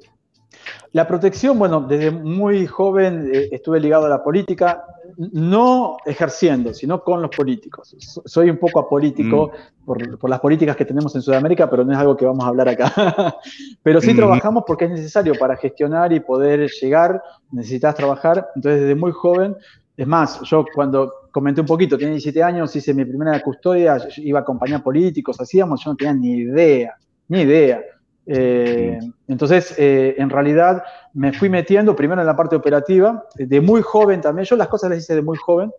[0.94, 4.84] La protección, bueno, desde muy joven eh, estuve ligado a la política,
[5.18, 7.96] no ejerciendo, sino con los políticos.
[8.26, 9.52] Soy un poco apolítico
[9.82, 9.86] mm.
[9.86, 12.70] por, las políticas que tenemos en Sudamérica, pero no es algo que vamos a hablar
[12.70, 13.36] acá.
[13.84, 14.18] pero sí mm.
[14.18, 18.50] trabajamos porque es necesario para gestionar y poder llegar, necesitas trabajar.
[18.56, 19.56] Entonces, desde muy joven,
[19.96, 24.40] es más, yo cuando comenté un poquito, tenía 17 años, hice mi primera custodia, iba
[24.40, 26.96] a acompañar políticos, hacíamos, yo no tenía ni idea,
[27.28, 27.82] ni idea.
[28.30, 33.82] Eh, entonces, eh, en realidad me fui metiendo primero en la parte operativa, de muy
[33.82, 35.72] joven también, yo las cosas las hice de muy joven,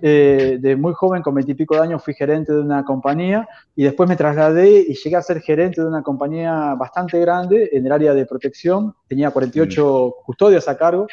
[0.00, 4.08] eh, de muy joven, con veintipico de años fui gerente de una compañía y después
[4.08, 8.14] me trasladé y llegué a ser gerente de una compañía bastante grande en el área
[8.14, 11.06] de protección, tenía 48 custodias a cargo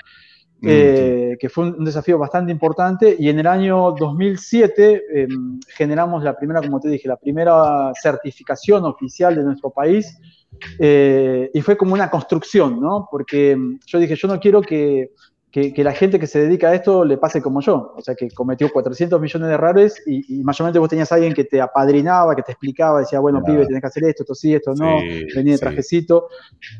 [0.64, 3.16] eh, que fue un, desafío bastante importante.
[3.18, 8.86] Y en el año 2007 em, generamos la primera, como te dije, la primera certificación
[8.86, 10.18] oficial de nuestro país.
[10.80, 13.08] Eh, y fue como una construcción, ¿no?
[13.10, 15.12] Porque em, yo dije, yo no quiero que
[15.52, 18.30] que, la gente que se dedica a esto le pase como yo, o sea, que
[18.30, 22.44] cometió 400 millones de errores y, mayormente vos tenías a alguien que te apadrinaba, que
[22.44, 24.98] te explicaba, decía, bueno, pibe, tenés que hacer esto, esto sí, esto no,
[25.36, 26.28] venía de trajecito.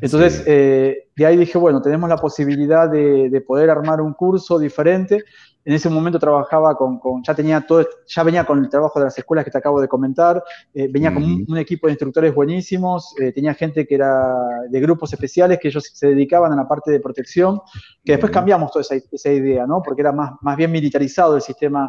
[0.00, 4.58] Entonces, eh, de ahí dije, bueno, tenemos la posibilidad de, de poder armar un curso
[4.58, 5.24] diferente
[5.64, 9.18] en ese momento trabajaba con, ya tenía todo, ya venía con el trabajo de las
[9.18, 10.42] escuelas que te acabo de comentar,
[10.72, 14.34] eh, venía con un, equipo de instructores buenísimos, eh, tenía gente que era
[14.68, 17.60] de grupos especiales que ellos se dedicaban a la parte de protección,
[18.02, 19.82] que después cambiamos toda esa, idea, ¿no?
[19.82, 21.86] Porque era más, más bien militarizado el sistema,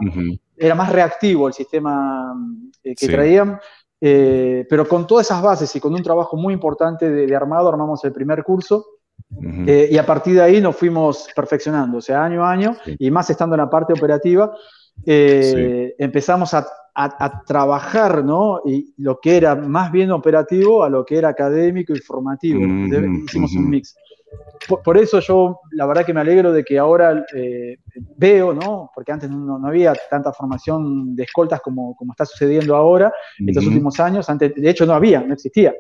[0.58, 2.34] era más reactivo el sistema
[2.84, 3.60] eh, que traían.
[3.98, 8.12] pero con todas esas bases y con un trabajo muy importante de armado, armamos el
[8.12, 8.99] primer curso
[9.68, 13.10] eh, y a partir de ahí nos fuimos perfeccionando, o sea, año a año, y
[13.12, 14.52] más estando en la parte operativa,
[15.06, 16.68] eh, empezamos a,
[17.48, 18.60] trabajar, ¿no?
[18.66, 22.60] Y lo que era más bien operativo a lo que era académico y formativo.
[22.60, 23.96] Hicimos un mix.
[24.84, 27.78] Por, eso yo, la verdad que me alegro de que ahora eh,
[28.18, 28.92] veo, ¿no?
[28.94, 33.66] Porque antes no, había tanta formación de escoltas como, como está sucediendo ahora, en estos
[33.66, 34.30] últimos años.
[34.30, 35.74] Antes, de hecho, no había, no existía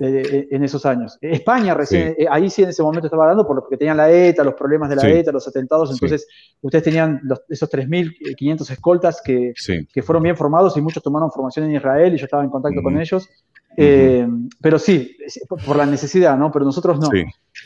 [0.00, 1.18] en esos años.
[1.20, 4.54] España recién, eh, ahí sí en ese momento estaba dando porque tenían la ETA, los
[4.54, 6.26] problemas de la ETA, los atentados, entonces
[6.60, 9.52] ustedes tenían esos 3.500 escoltas que,
[9.92, 12.82] que, fueron bien formados y muchos tomaron formación en Israel y yo estaba en contacto
[12.82, 13.28] con ellos.
[13.76, 14.26] Eh,
[14.60, 15.16] pero sí,
[15.64, 16.52] por la necesidad, ¿no?
[16.52, 17.08] Pero nosotros no.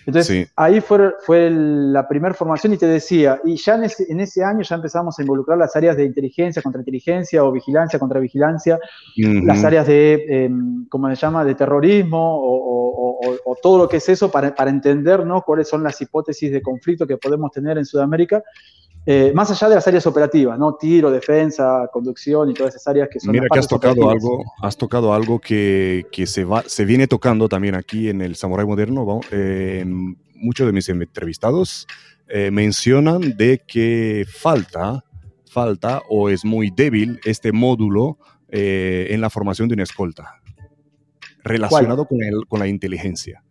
[0.06, 4.20] Entonces, ahí fue, fue la primera formación y te decía, y ya en ese, en
[4.20, 8.20] ese, año ya empezamos a involucrar las áreas de inteligencia contra inteligencia o vigilancia contra
[8.20, 8.78] vigilancia,
[9.16, 10.50] las áreas de, eh,
[10.88, 15.26] ¿cómo se llama?, de terrorismo o, o, todo lo que es eso para, para entender,
[15.26, 18.44] ¿no?, cuáles son las hipótesis de conflicto que podemos tener en Sudamérica
[19.06, 20.74] eh, más allá de las áreas operativas, ¿no?
[20.74, 23.30] Tiro, defensa, conducción y todas esas áreas que son.
[23.30, 27.48] Mira que has tocado algo, has tocado algo que, que, se, va, se viene tocando
[27.48, 29.20] también aquí en el Samurai Moderno.
[29.30, 29.84] Eh,
[30.34, 31.86] muchos de mis entrevistados
[32.28, 35.04] eh, mencionan de que falta,
[35.48, 40.40] falta o es muy débil este módulo en la formación de una escolta
[41.46, 43.42] relacionado con, el, con la inteligencia.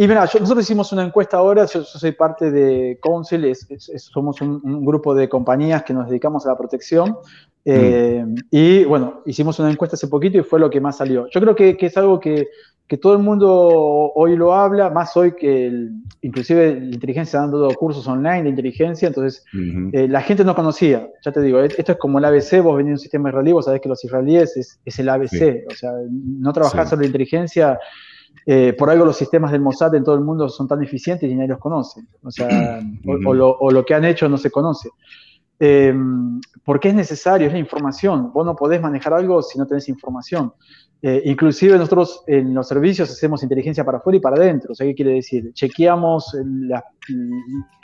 [0.00, 3.54] Y mira, nosotros hicimos una encuesta ahora, yo, soy parte de Council,
[3.98, 7.18] somos un, grupo de compañías que nos dedicamos a la protección.
[7.66, 8.34] Eh, mm.
[8.50, 11.26] Y bueno, hicimos una encuesta hace poquito y fue lo que más salió.
[11.28, 12.48] Yo creo que, es algo que,
[12.88, 15.90] que, todo el mundo hoy lo habla, más hoy que
[16.22, 19.44] inclusive la inteligencia dando cursos online de inteligencia, entonces
[19.92, 22.88] eh, la gente no conocía, ya te digo, esto es como el ABC, vos venís
[22.88, 26.54] de un sistema israelí, vos sabés que los israelíes es, el ABC, o sea, no
[26.54, 27.78] trabajás sobre inteligencia
[28.46, 31.34] eh, por algo los sistemas del Mossad en todo el mundo son tan eficientes y
[31.34, 32.02] nadie los conoce.
[32.22, 32.80] O sea,
[33.26, 34.90] o, lo, que han hecho no se conoce.
[35.58, 35.94] Eh,
[36.64, 38.32] porque es necesario, es la información.
[38.32, 40.52] Vos no podés manejar algo si no tenés información.
[41.02, 44.72] Eh, inclusive nosotros en los servicios hacemos inteligencia para afuera y para adentro.
[44.72, 45.52] O sea, ¿qué quiere decir?
[45.52, 46.36] Chequeamos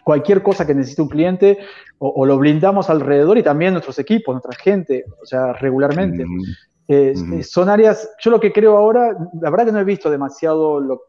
[0.04, 1.58] cualquier cosa que necesite un cliente
[1.98, 6.24] o, lo blindamos alrededor y también nuestros equipos, nuestra gente, o sea, regularmente.
[6.88, 10.80] Eh, son áreas, yo lo que creo ahora, la verdad que no he visto demasiado
[10.80, 11.02] lo,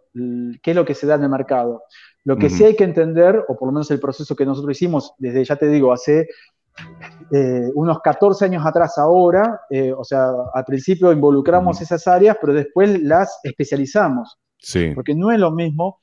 [0.61, 1.83] qué es lo que se da en el mercado.
[2.23, 5.13] Lo que sí hay que entender, o por lo menos el proceso que nosotros hicimos
[5.17, 6.27] desde, ya te digo, hace
[7.31, 12.53] eh, unos 14 años atrás ahora, eh, o sea, al principio involucramos esas áreas, pero
[12.53, 14.37] después las especializamos.
[14.57, 14.91] Sí.
[14.93, 15.99] Porque no es lo mismo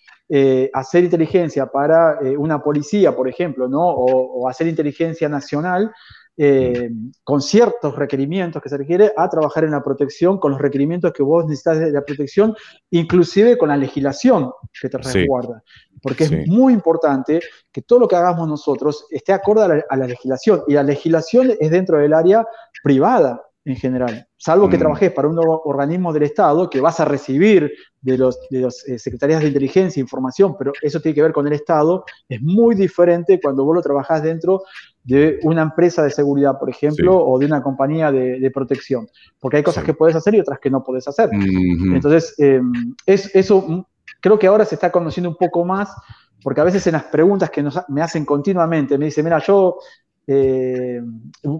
[0.72, 3.86] hacer inteligencia para una policía, por ejemplo, ¿no?
[3.86, 5.92] o hacer inteligencia nacional
[6.36, 6.90] eh,
[7.22, 11.22] con ciertos requerimientos que se requiere a trabajar en la protección, con los requerimientos que
[11.22, 12.54] vos necesitas de la protección,
[12.90, 15.62] inclusive con la legislación que te resguarda.
[16.02, 20.64] Porque es muy importante que todo lo que hagamos nosotros esté acorde a la, legislación.
[20.66, 22.44] Y la legislación es dentro del área
[22.82, 24.80] privada en general, salvo que mm.
[24.80, 28.98] trabajes para un organismo del Estado que vas a recibir de los, de los eh,
[28.98, 33.40] secretarías de inteligencia información, pero eso tiene que ver con el Estado, es muy diferente
[33.40, 34.64] cuando vos lo trabajás dentro
[35.04, 39.62] de una empresa de seguridad, por ejemplo, o de una compañía de, protección, porque hay
[39.62, 41.30] cosas que puedes hacer y otras que no puedes hacer.
[41.32, 43.86] Entonces, em, es, eso
[44.20, 45.94] creo que ahora se está conociendo un poco más,
[46.42, 49.78] porque a veces en las preguntas que me hacen continuamente, me dicen, mira, yo
[50.26, 51.02] eh,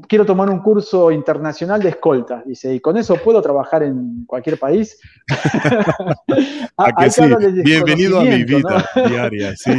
[0.09, 4.59] quiero tomar un curso internacional de escolta, dice, y con eso puedo trabajar en cualquier
[4.59, 4.98] país.
[7.64, 9.72] Bienvenido a mi vida diaria, sí,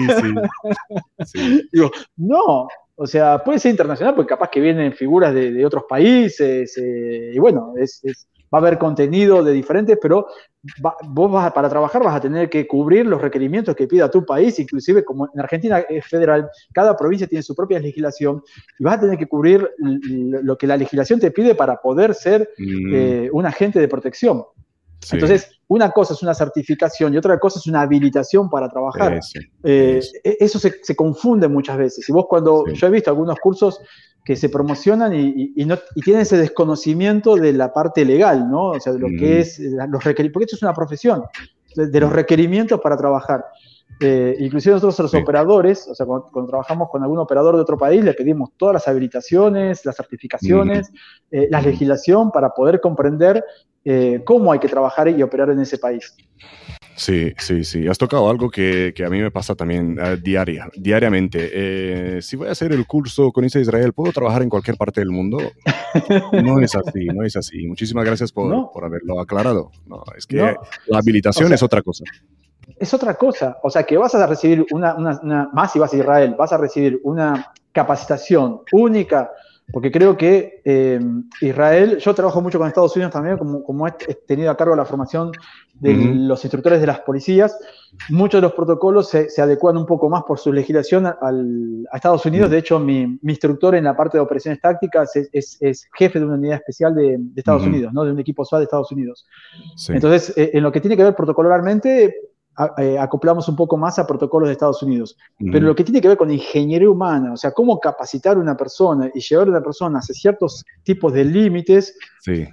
[1.26, 1.68] sí.
[1.74, 6.78] Digo, no, o sea, puede ser internacional porque capaz que vienen figuras de, otros países,
[6.78, 8.02] eh, y bueno, es,
[8.54, 10.28] va a haber contenido de diferentes, pero
[11.10, 14.58] vos vas para trabajar vas a tener que cubrir los requerimientos que pida tu país,
[14.60, 18.42] inclusive como en Argentina es federal, cada provincia tiene su propia legislación
[18.80, 22.50] y vas a tener que cubrir lo que la legislación te pide para poder ser
[22.58, 22.96] mm.
[22.96, 24.44] eh, un agente de protección.
[25.12, 29.20] Entonces, una cosa es una certificación y otra cosa es una habilitación para trabajar.
[29.64, 32.08] Eh, e, eso se, confunde muchas veces.
[32.08, 33.80] Y vos cuando yo he visto algunos cursos
[34.24, 38.70] que se promocionan y, no, tienen ese desconocimiento de la parte legal, ¿no?
[38.70, 41.24] O sea, de lo que es los requerimientos, porque esto es una profesión,
[41.76, 43.46] de, los requerimientos para trabajar.
[44.02, 48.04] Eh, inclusive nosotros los operadores, o sea, cuando, trabajamos con algún operador de otro país,
[48.04, 50.92] le pedimos todas las habilitaciones, las certificaciones,
[51.32, 53.44] eh, la legislación para poder comprender
[53.86, 56.16] eh, cómo hay que trabajar y operar en ese país.
[56.96, 57.88] Sí, sí, sí.
[57.88, 61.50] Has tocado algo que, a mí me pasa también uh, diaria, diariamente.
[61.54, 65.02] Eh, si voy a hacer el curso con ISA Israel, ¿puedo trabajar en cualquier parte
[65.02, 65.38] del mundo?
[66.44, 67.68] No es así, no es así.
[67.68, 69.72] Muchísimas gracias por, por haberlo aclarado.
[69.86, 72.04] No, es que la habilitación es otra cosa.
[72.78, 73.58] Es otra cosa.
[73.64, 76.58] O sea, que vas a recibir una, una, más si vas a Israel, vas a
[76.58, 79.32] recibir una capacitación única
[79.72, 81.00] porque creo que eh,
[81.42, 83.92] Israel, yo trabajo mucho con Estados Unidos también, como, como he
[84.28, 85.32] tenido a cargo la formación
[85.74, 87.58] de los instructores de las policías,
[88.10, 91.98] muchos de los protocolos se, se adecuan un poco más por su legislación al, a
[91.98, 92.50] Estados Unidos.
[92.50, 96.26] De hecho, mi, mi, instructor en la parte de operaciones tácticas es, es, jefe de
[96.26, 98.06] una unidad especial de, de Estados Unidos, ¿no?
[98.06, 99.26] de un equipo SWAT de Estados Unidos.
[99.90, 102.16] Entonces, eh, en lo que tiene que ver protocolarmente,
[102.78, 105.18] eh, acoplamos un poco más a protocolos de Estados Unidos.
[105.38, 108.56] Pero lo que tiene que ver con ingeniería humana, o sea, cómo capacitar a una
[108.56, 111.98] persona y llevar a una persona hacia ciertos tipos de límites,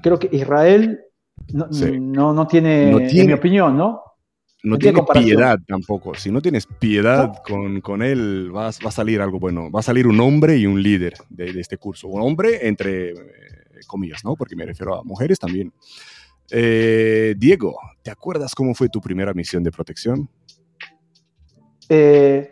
[0.03, 1.01] creo que Israel
[1.53, 1.67] no,
[2.33, 4.03] no, tiene, en mi opinión, ¿no?
[4.65, 6.15] No, tiene, piedad tampoco.
[6.15, 9.73] Si no tienes piedad con, con, él, va, va, a salir algo bueno.
[9.73, 12.07] Va a salir un hombre y un líder de, de este curso.
[12.07, 13.15] Un hombre entre eh,
[13.89, 14.37] comillas, ¿no?
[14.37, 15.73] Porque me refiero a mujeres también.
[16.55, 20.29] Eh, Diego, ¿te acuerdas cómo fue tu primera misión de protección?
[21.89, 22.51] Eh,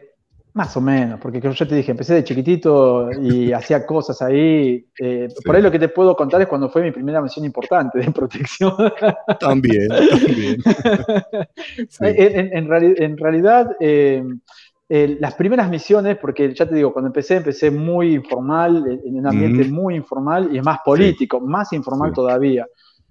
[0.55, 4.87] más o menos, porque como yo te dije, empecé de chiquitito y hacía cosas ahí.
[4.99, 7.99] Eh, por ahí lo que te puedo contar es cuando fue mi primera misión importante
[7.99, 8.73] de protección.
[9.39, 10.63] También, también.
[12.01, 13.69] en, realidad,
[14.89, 19.65] las primeras misiones, porque ya te digo, cuando empecé, empecé muy informal, en un ambiente
[19.65, 22.67] muy informal y es más político, más informal todavía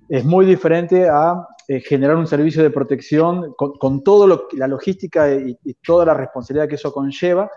[0.10, 5.32] es muy diferente a eh, generar un servicio de protección con, con toda la logística
[5.32, 7.50] y, toda la responsabilidad que eso conlleva.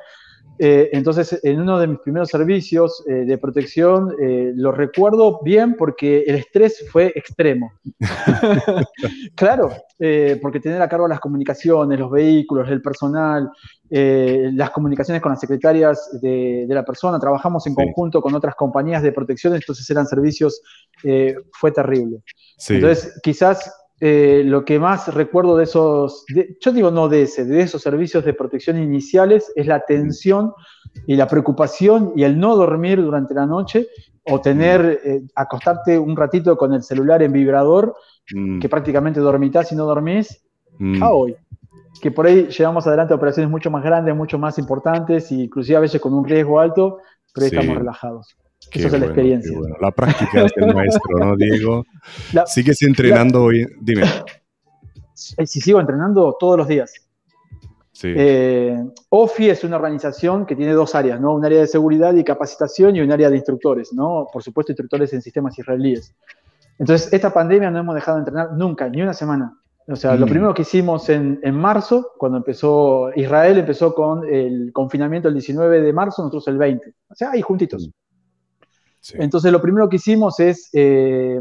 [0.64, 4.14] Eh, entonces, en uno de mis primeros servicios eh, de protección,
[4.54, 7.72] lo recuerdo bien porque el estrés fue extremo.
[9.34, 9.72] claro,
[10.40, 13.50] porque tener a cargo las comunicaciones, los vehículos, el personal,
[13.88, 19.12] las comunicaciones con las secretarias de, la persona, trabajamos en conjunto con otras compañías de
[19.12, 20.62] protección, entonces eran servicios,
[21.52, 22.22] fue terrible.
[22.68, 23.72] Entonces, quizás
[24.04, 26.24] eh, lo que más recuerdo de esos,
[26.60, 30.54] yo digo no de ese, de esos servicios de protección iniciales es la tensión
[31.06, 33.86] y la preocupación y el no dormir durante la noche
[34.24, 37.94] o tener, eh, acostarte un ratito con el celular en vibrador,
[38.34, 38.58] mm.
[38.58, 40.42] que prácticamente dormitas y no dormís,
[40.80, 41.00] mm.
[41.00, 41.36] a hoy.
[42.00, 45.80] Que por ahí llevamos adelante operaciones mucho más grandes, mucho más importantes, e inclusive a
[45.80, 46.98] veces con un riesgo alto,
[47.32, 48.36] pero ahí estamos relajados.
[48.70, 49.58] Esa es la experiencia.
[49.80, 51.84] La práctica es el maestro, ¿no, Diego?
[52.46, 53.66] ¿Sigues entrenando hoy?
[53.80, 54.04] Dime.
[55.36, 56.92] Eh, sí, sigo entrenando todos los días.
[57.92, 58.12] Sí.
[58.16, 61.34] Eh, OFI es una organización que tiene dos áreas, ¿no?
[61.34, 64.26] Un área de seguridad y capacitación y un área de instructores, ¿no?
[64.32, 66.14] Por supuesto, instructores en sistemas israelíes.
[66.78, 69.56] Entonces, esta pandemia no hemos dejado de entrenar nunca, ni una semana.
[69.86, 70.28] O sea, lo mm.
[70.28, 75.82] primero que hicimos en, en, marzo, cuando empezó Israel, empezó con el confinamiento el 19
[75.82, 76.94] de marzo, nosotros el 20.
[77.08, 77.88] O sea, ahí juntitos.
[77.88, 77.90] Mm.
[79.14, 81.40] Entonces, lo primero que hicimos es, eh,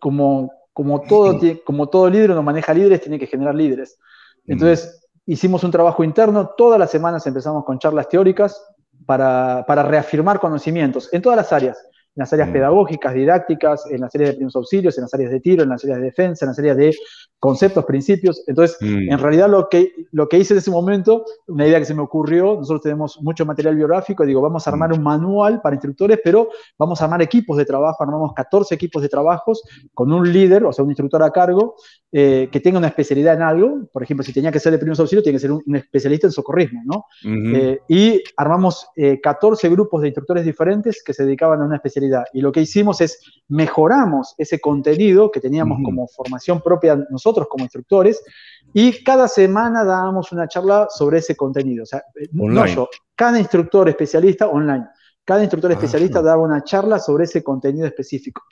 [0.00, 3.98] como, como, todo, como todo líder no maneja líderes, tiene que generar líderes.
[4.46, 8.60] Entonces, hicimos un trabajo interno, todas las semanas empezamos con charlas teóricas
[9.06, 11.78] para, para reafirmar conocimientos en todas las áreas
[12.14, 15.40] en las áreas pedagógicas, didácticas, en las áreas de primeros auxilios, en las áreas de
[15.40, 16.94] tiro, en las áreas de defensa, en las áreas de
[17.38, 18.44] conceptos, principios.
[18.46, 19.10] Entonces, mm.
[19.10, 22.02] en realidad lo que, lo que hice en ese momento, una idea que se me
[22.02, 24.98] ocurrió, nosotros tenemos mucho material biográfico, digo, vamos a armar mm.
[24.98, 29.08] un manual para instructores, pero vamos a armar equipos de trabajo, armamos 14 equipos de
[29.08, 29.62] trabajos
[29.94, 31.76] con un líder, o sea, un instructor a cargo,
[32.14, 33.88] eh, que tenga una especialidad en algo.
[33.90, 36.32] Por ejemplo, si tenía que ser de primeros auxilios, tiene que ser un, especialista en
[36.32, 37.06] socorrismo, ¿no?
[37.24, 38.86] Eh, y armamos
[39.22, 42.01] 14 eh, grupos de instructores diferentes que se dedicaban a una especialidad
[42.32, 47.64] y lo que hicimos es mejoramos ese contenido que teníamos como formación propia nosotros como
[47.64, 48.22] instructores
[48.72, 51.82] y cada semana dábamos una charla sobre ese contenido.
[51.82, 54.86] O sea, eh, no yo, cada instructor especialista online.
[55.24, 58.42] Cada instructor ah, especialista daba una charla sobre ese contenido específico.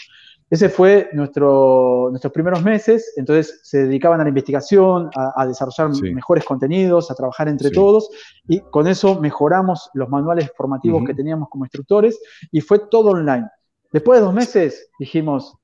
[0.51, 6.45] Ese fue nuestro, nuestros primeros meses, entonces se dedicaban a la investigación, a, desarrollar mejores
[6.45, 8.11] contenidos, a trabajar entre todos,
[8.49, 12.19] y con eso mejoramos los manuales formativos que teníamos como instructores,
[12.51, 13.47] y fue todo online.
[13.93, 15.57] Después de dos meses dijimos,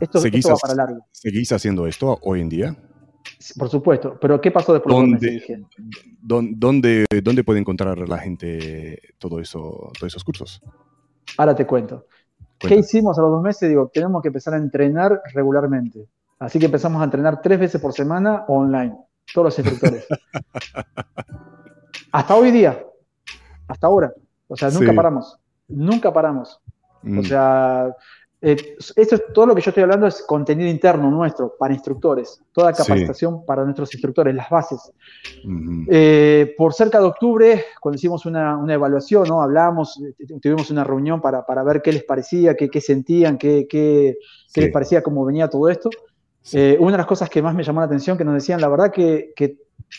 [0.00, 1.06] esto, va para largo.
[1.12, 2.76] ¿Seguís haciendo esto hoy en día?
[3.56, 5.60] Por supuesto, pero ¿qué pasó después de dos meses?
[6.20, 10.60] ¿dónde, ¿Dónde puede encontrar la gente todo eso, todos esos cursos?
[11.38, 12.06] Ahora te cuento.
[12.68, 13.68] ¿Qué hicimos a los dos meses?
[13.68, 16.06] Digo, tenemos que empezar a entrenar regularmente.
[16.38, 18.96] Así que empezamos a entrenar tres veces por semana online,
[19.32, 20.06] todos los instructores.
[22.12, 22.84] hasta hoy día,
[23.68, 24.12] hasta ahora.
[24.48, 25.38] O sea, nunca paramos,
[25.68, 26.60] nunca paramos.
[27.04, 27.22] O mm.
[27.22, 27.96] sea,
[28.44, 32.42] eh, esto es todo lo que yo estoy hablando es contenido interno nuestro para instructores,
[32.50, 34.90] toda capacitación para nuestros instructores, las bases.
[35.88, 39.42] Eh, por cerca de octubre, cuando hicimos una, evaluación, ¿no?
[39.42, 44.16] hablamos, eh, tuvimos una reunión para, ver qué les parecía, qué, sentían, qué,
[44.56, 45.88] les parecía, cómo venía todo esto.
[46.80, 48.90] una de las cosas que más me llamó la atención, que nos decían, la verdad
[48.90, 49.32] que,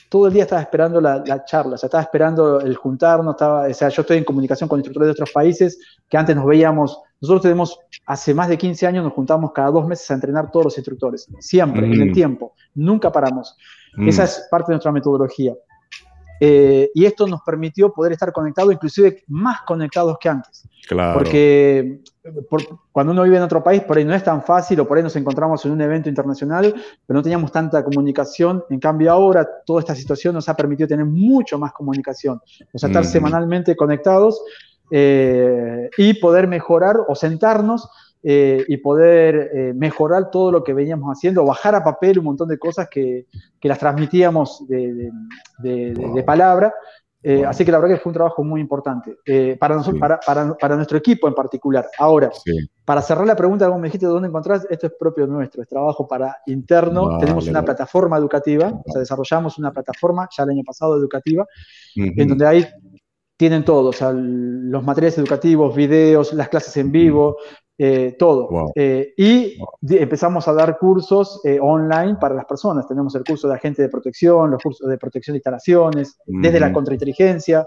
[0.10, 3.74] todo el día estaba esperando la, charla, o sea, estaba esperando el juntarnos, estaba, o
[3.74, 5.80] sea, yo estoy en comunicación con instructores de otros países
[6.10, 9.88] que antes nos veíamos nosotros tenemos, hace más de 15 años nos juntamos cada dos
[9.88, 12.14] meses a entrenar todos los instructores, siempre, en el mm.
[12.14, 13.56] tiempo, nunca paramos.
[13.96, 14.10] Mm.
[14.10, 15.54] Esa es parte de nuestra metodología.
[16.42, 20.68] Eh, y esto nos permitió poder estar conectados, inclusive más conectados que antes.
[20.86, 21.14] Claro.
[21.18, 22.02] Porque
[22.92, 25.04] cuando uno vive en otro país, por ahí no es tan fácil, o por ahí
[25.04, 28.66] nos encontramos en un evento internacional, pero no teníamos tanta comunicación.
[28.70, 32.42] En cambio, ahora toda esta situación nos ha permitido tener mucho más comunicación,
[32.74, 33.08] o sea, estar mm.
[33.08, 34.44] semanalmente conectados
[34.96, 37.90] eh, y poder mejorar o sentarnos
[38.22, 42.48] eh, y poder eh, mejorar todo lo que veníamos haciendo, bajar a papel un montón
[42.48, 43.26] de cosas que,
[43.60, 45.10] que las transmitíamos de,
[45.64, 46.72] de, palabra.
[47.48, 49.16] Así que la verdad que fue un trabajo muy importante
[49.58, 51.88] para, nosotros, para, para, para, nuestro equipo en particular.
[51.98, 52.30] Ahora,
[52.86, 54.68] para cerrar la pregunta, como me dijiste, ¿de dónde encontrás?
[54.70, 57.18] Esto es propio nuestro, es trabajo para interno.
[57.18, 61.48] Tenemos una plataforma educativa, o sea, desarrollamos una plataforma ya el año pasado educativa,
[61.96, 62.68] en donde hay
[63.38, 67.38] tienen todo, o sea, los materiales educativos, videos, las clases en vivo,
[67.78, 68.72] eh, todo.
[68.76, 69.58] Eh, y
[69.90, 72.88] empezamos a dar cursos eh, online para las personas.
[72.88, 76.72] Tenemos el curso de agente de protección, los cursos de protección de instalaciones, desde la
[76.72, 77.66] contrainteligencia.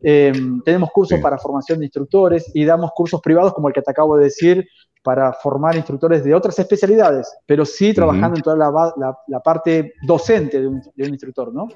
[0.00, 4.16] tenemos cursos para formación de instructores y damos cursos privados como el que te acabo
[4.16, 4.68] de decir,
[5.02, 10.66] para formar instructores de otras especialidades, pero sí trabajando en toda la, parte docente de
[10.68, 11.68] un, instructor, ¿no?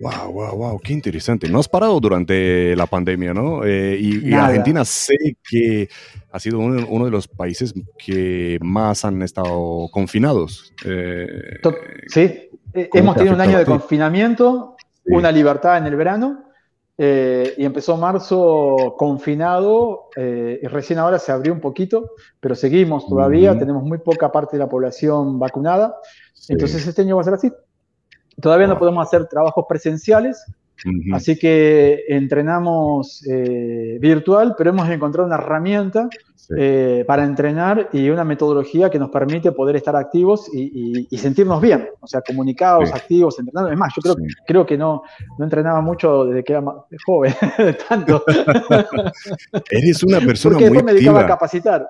[0.00, 1.48] Wow, wow, wow, qué interesante.
[1.48, 3.64] No has parado durante la pandemia, ¿no?
[3.64, 5.16] Eh, y, Argentina sé
[5.48, 5.88] que
[6.32, 10.72] ha sido uno, de los países que más han estado confinados.
[10.84, 11.60] Eh,
[12.08, 16.44] sí, hemos tenido un año de confinamiento, una libertad en el verano
[16.96, 23.08] eh, y empezó marzo confinado eh, y recién ahora se abrió un poquito, pero seguimos
[23.08, 25.96] todavía, tenemos muy poca parte de la población vacunada,
[26.48, 27.52] entonces este año va a ser así.
[28.40, 30.44] Todavía no podemos hacer trabajos presenciales,
[31.12, 36.08] Así que entrenamos eh, virtual, pero hemos encontrado una herramienta
[36.56, 41.88] eh, para entrenar y una metodología que nos permite poder estar activos y, sentirnos bien,
[42.00, 43.72] o sea, comunicados, activos, entrenando.
[43.72, 45.02] Es más, yo creo, creo que no,
[45.38, 46.62] no entrenaba mucho desde que era
[47.06, 47.34] joven,
[47.88, 48.22] tanto.
[49.70, 51.88] Eres una persona Porque muy después me dedicaba a capacitar.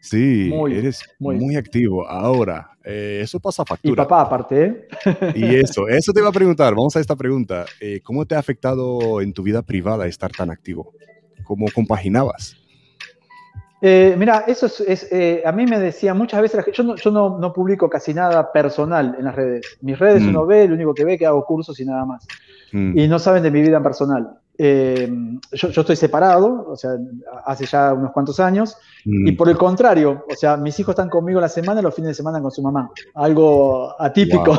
[0.00, 2.08] Sí, eres muy, activo.
[2.08, 3.92] Ahora, eh, eso pasa factura.
[3.92, 4.88] Y papá aparte, ¿eh?
[5.34, 6.74] Y eso, eso te iba a preguntar.
[6.74, 7.64] Vamos a esta pregunta.
[7.80, 10.92] Eh, ¿Cómo te ha afectado en tu vida privada estar tan activo?
[11.44, 12.56] ¿Cómo compaginabas?
[13.82, 15.08] mira, eso es,
[15.44, 19.26] a mí me decía muchas veces, yo, no, yo no, publico casi nada personal en
[19.26, 19.78] las redes.
[19.80, 20.28] Mis redes mm.
[20.28, 22.26] uno ve, lo único que ve es que hago cursos y nada más.
[22.72, 22.98] Mm.
[22.98, 24.40] Y no saben de mi vida en personal.
[24.58, 25.08] Eh,
[25.52, 26.92] yo, estoy separado, o sea,
[27.44, 29.36] hace ya unos cuantos años, y mm.
[29.36, 32.14] por el contrario, o sea, mis hijos están conmigo la semana y los fines de
[32.14, 34.58] semana con su mamá, algo atípico.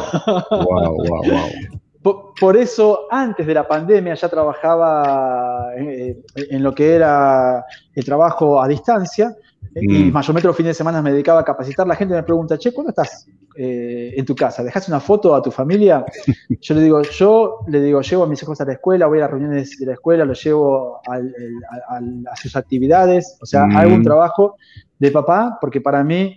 [2.40, 8.62] por, eso, antes de la pandemia ya trabajaba eh, en lo que era el trabajo
[8.62, 9.36] a distancia,
[9.82, 10.12] y mm.
[10.12, 11.86] mayormente los fines de semana me dedicaba a capacitar.
[11.86, 14.64] La gente me pregunta, che, ¿cuándo estás eh, en tu casa?
[14.64, 16.06] ¿Dejas una foto a tu familia?
[16.62, 19.22] Yo le digo, yo le digo, llevo a mis hijos a la escuela, voy a
[19.22, 24.04] las reuniones de la escuela, los llevo a, sus actividades, o sea, hago un mm.
[24.04, 24.56] trabajo
[24.98, 26.36] de papá, porque para mí,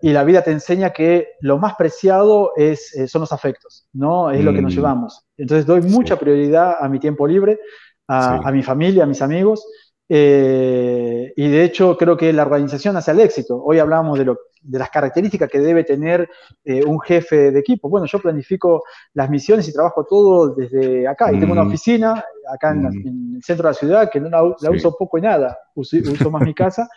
[0.00, 4.30] y la vida te enseña que lo más preciado es, eh, son los afectos, ¿no?
[4.30, 4.76] Es lo que nos mm.
[4.76, 5.26] llevamos.
[5.36, 7.58] Entonces doy mucha prioridad a mi tiempo libre,
[8.06, 9.62] a mi familia, a mis amigos.
[10.10, 13.62] Eh, y de hecho creo que la organización hace el éxito.
[13.62, 16.28] Hoy hablamos de, lo, de las características que debe tener
[16.64, 17.88] eh, un jefe de equipo.
[17.88, 18.84] Bueno, yo planifico
[19.14, 21.32] las misiones y trabajo todo desde acá.
[21.32, 21.68] Y tengo una mm.
[21.68, 22.86] oficina acá mm.
[22.86, 25.58] en, el centro de la ciudad que no la, uso poco y nada.
[25.74, 26.88] Uso, más mi casa.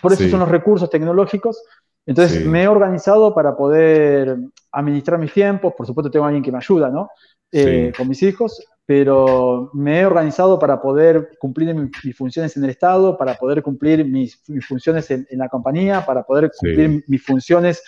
[0.00, 1.62] Por eso son los recursos tecnológicos.
[2.06, 4.36] Entonces me he organizado para poder
[4.72, 7.08] administrar mis tiempos, por supuesto tengo a alguien que me ayuda, ¿no?
[7.50, 12.70] Eh, con mis hijos, pero me he organizado para poder cumplir mis, funciones en el
[12.70, 17.82] Estado, para poder cumplir mis, funciones en, la compañía, para poder cumplir mis funciones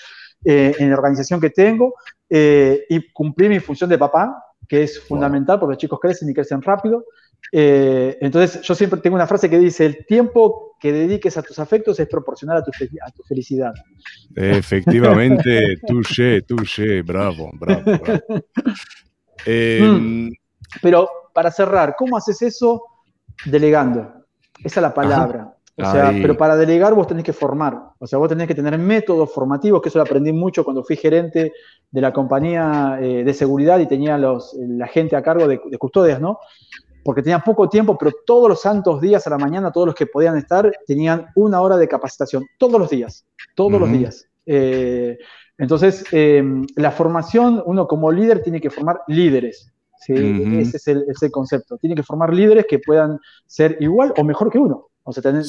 [0.44, 1.94] eh, en la organización que tengo
[2.30, 6.34] eh, y cumplir mi función de papá, que es fundamental porque los chicos crecen y
[6.34, 7.04] crecen rápido.
[7.52, 11.58] Eh, entonces, yo siempre tengo una frase que dice, el tiempo que dediques a tus
[11.58, 13.72] afectos es proporcional a tu, a tu felicidad.
[14.34, 17.82] Efectivamente, touché, touché, bravo, bravo.
[17.84, 18.22] bravo.
[19.46, 20.30] Mm.
[20.82, 22.82] Pero para cerrar, ¿cómo haces eso?
[23.44, 24.24] Delegando.
[24.64, 25.56] Esa es la palabra.
[25.78, 27.78] O sea, pero para delegar vos tenés que formar.
[27.98, 30.96] O sea, vos tenés que tener métodos formativos, que eso lo aprendí mucho cuando fui
[30.96, 31.52] gerente
[31.90, 36.18] de la compañía eh, de seguridad y tenía los, la gente a cargo de, custodias,
[36.18, 36.38] ¿no?
[37.04, 40.06] Porque tenía poco tiempo, pero todos los santos días a la mañana, todos los que
[40.06, 42.46] podían estar, tenían una hora de capacitación.
[42.58, 43.26] Todos los días.
[43.54, 44.26] Todos los días.
[44.46, 45.18] Eh,
[45.58, 46.42] entonces, eh,
[46.76, 49.70] la formación, uno como líder tiene que formar líderes.
[50.00, 50.14] ¿Sí?
[50.58, 51.78] Ese es el, es el concepto.
[51.78, 54.88] Tiene que formar líderes que puedan ser igual o mejor que uno.
[55.08, 55.44] O sea, tener,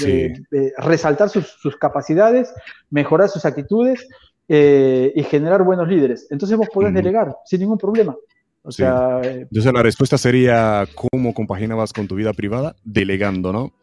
[0.78, 2.54] resaltar sus, capacidades,
[2.92, 4.08] mejorar sus actitudes
[4.48, 6.28] eh, y generar buenos líderes.
[6.30, 8.16] Entonces vos podés delegar sin ningún problema.
[8.62, 12.76] O sea, eh, Entonces la respuesta sería, ¿cómo compaginabas con tu vida privada?
[12.84, 13.74] Delegando, ¿no?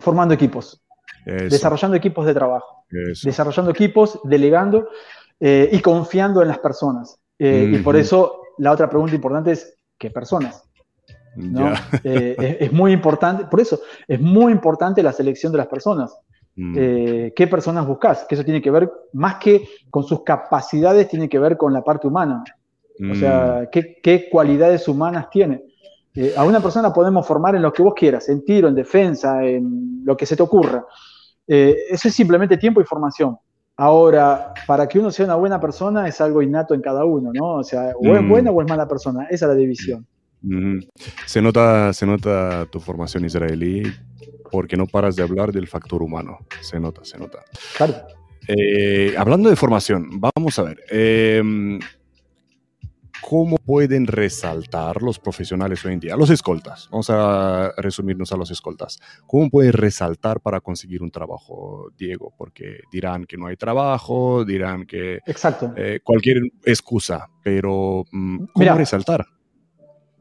[0.00, 0.82] Formando equipos.
[1.24, 2.84] Desarrollando equipos de trabajo.
[3.22, 4.88] Desarrollando equipos, delegando
[5.38, 7.16] eh, y confiando en las personas.
[7.38, 10.62] Y por eso la otra pregunta importante es, ¿qué personas?
[12.04, 16.16] Eh, es, muy importante, por eso, es muy importante la selección de las personas.
[16.54, 16.74] Mm.
[16.78, 18.24] Eh, ¿Qué personas buscas?
[18.28, 21.82] Que eso tiene que ver, más que con sus capacidades, tiene que ver con la
[21.82, 22.44] parte humana.
[23.10, 24.00] O sea, mm.
[24.00, 25.64] ¿qué, cualidades humanas tiene?
[26.14, 29.44] Eh, a una persona podemos formar en lo que vos quieras, en tiro, en defensa,
[29.44, 30.84] en lo que se te ocurra.
[31.46, 33.36] eso es simplemente tiempo y formación.
[33.76, 37.54] Ahora, para que uno sea una buena persona es algo innato en cada uno, ¿no?
[37.56, 38.28] O sea, o es mm.
[38.28, 39.24] buena o es mala persona.
[39.30, 40.06] Esa es la división.
[41.26, 43.82] Se nota, se nota tu formación israelí
[44.50, 46.38] porque no paras de hablar del factor humano.
[46.60, 47.38] Se nota, se nota.
[47.76, 47.94] Claro.
[48.46, 50.80] Eh, hablando de formación, vamos a ver.
[50.90, 51.80] Em,
[53.28, 56.16] ¿Cómo pueden resaltar los profesionales hoy en día?
[56.16, 56.88] Los escoltas.
[56.90, 59.00] Vamos a resumirnos a los escoltas.
[59.26, 62.34] ¿Cómo pueden resaltar para conseguir un trabajo, Diego?
[62.36, 65.72] Porque dirán que no hay trabajo, dirán que Exacto.
[65.74, 69.26] Eh, cualquier excusa, pero mm, ¿cómo resaltar?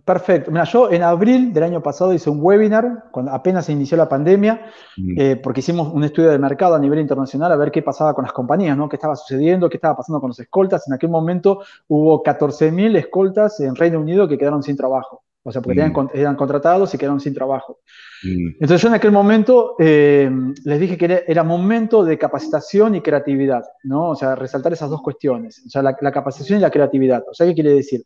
[0.06, 0.52] Perfecto.
[0.52, 4.10] Mira, yo en abril del año pasado hice un webinar, cuando apenas se inició la
[4.10, 4.66] pandemia,
[4.98, 5.14] mm.
[5.18, 8.24] eh, porque hicimos un estudio de mercado a nivel internacional a ver qué pasaba con
[8.24, 8.90] las compañías, ¿no?
[8.90, 10.86] qué estaba sucediendo, qué estaba pasando con los escoltas.
[10.88, 15.24] En aquel momento hubo 14.000 escoltas en Reino Unido que quedaron sin trabajo.
[15.46, 16.10] O sea, porque mm.
[16.14, 17.80] eran, contratados y quedaron sin trabajo.
[18.24, 18.48] Mm.
[18.54, 20.30] Entonces yo en aquel momento eh,
[20.66, 24.10] les dije que era, momento de capacitación y creatividad, ¿no?
[24.10, 27.24] O sea, resaltar esas dos cuestiones, o sea, la, la capacitación y la creatividad.
[27.30, 28.06] O sea, ¿qué quiere decir?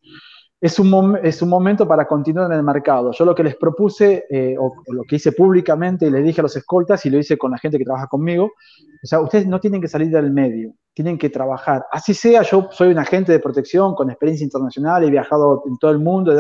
[0.60, 3.12] Es un, es un momento para continuar en el mercado.
[3.12, 6.44] Yo lo que les propuse, eh, o, lo que hice públicamente, y les dije a
[6.44, 9.60] los escoltas, y lo hice con la gente que trabaja conmigo, o sea, ustedes no
[9.60, 11.86] tienen que salir del medio, tienen que trabajar.
[11.92, 15.92] Así sea, yo soy un agente de protección con experiencia internacional, he viajado en todo
[15.92, 16.34] el mundo,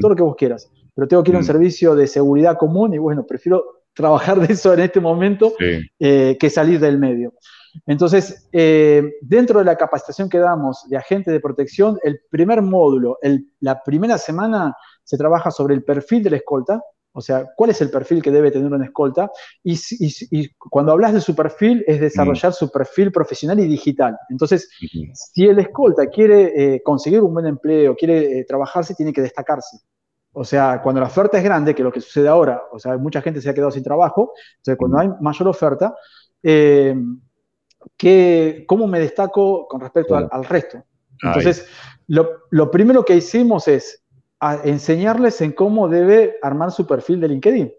[0.00, 2.94] todo lo que vos quieras, pero tengo que ir a un servicio de seguridad común
[2.94, 3.64] y bueno, prefiero
[3.96, 5.54] trabajar de eso en este momento
[5.98, 7.32] eh, que salir del medio.
[7.86, 13.18] Entonces, eh, dentro de la capacitación que damos de agentes de protección, el primer módulo,
[13.60, 14.74] la primera semana
[15.04, 16.80] se trabaja sobre el perfil del escolta,
[17.12, 19.30] o sea, cuál es el perfil que debe tener un escolta,
[19.64, 19.78] y,
[20.58, 24.18] cuando hablas de su perfil es desarrollar su perfil profesional y digital.
[24.28, 24.68] Entonces,
[25.14, 29.78] si el escolta quiere eh, conseguir un buen empleo, quiere eh, trabajarse, tiene que destacarse.
[30.32, 32.98] O sea, cuando la oferta es grande, que es lo que sucede ahora, o sea,
[32.98, 35.94] mucha gente se ha quedado sin trabajo, entonces cuando hay mayor oferta,
[38.66, 40.82] cómo me destaco con respecto al, resto.
[41.22, 41.66] Entonces,
[42.08, 44.02] lo, primero que hicimos es
[44.64, 47.72] enseñarles en cómo debe armar su perfil de LinkedIn.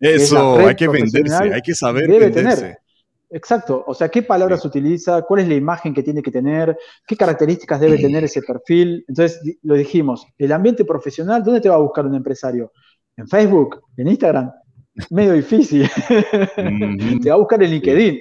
[0.00, 2.78] Eso, hay que venderse, hay que saber debe Tener.
[3.34, 6.76] Exacto, o sea, qué palabras utiliza, cuál es la imagen que tiene que tener,
[7.06, 9.06] qué características debe tener ese perfil.
[9.08, 12.72] Entonces, lo dijimos, el ambiente profesional, ¿dónde te va a buscar un empresario?
[13.16, 13.84] ¿En Facebook?
[13.96, 14.52] ¿En Instagram?
[15.08, 15.88] Medio difícil.
[17.22, 18.20] te va a buscar en LinkedIn.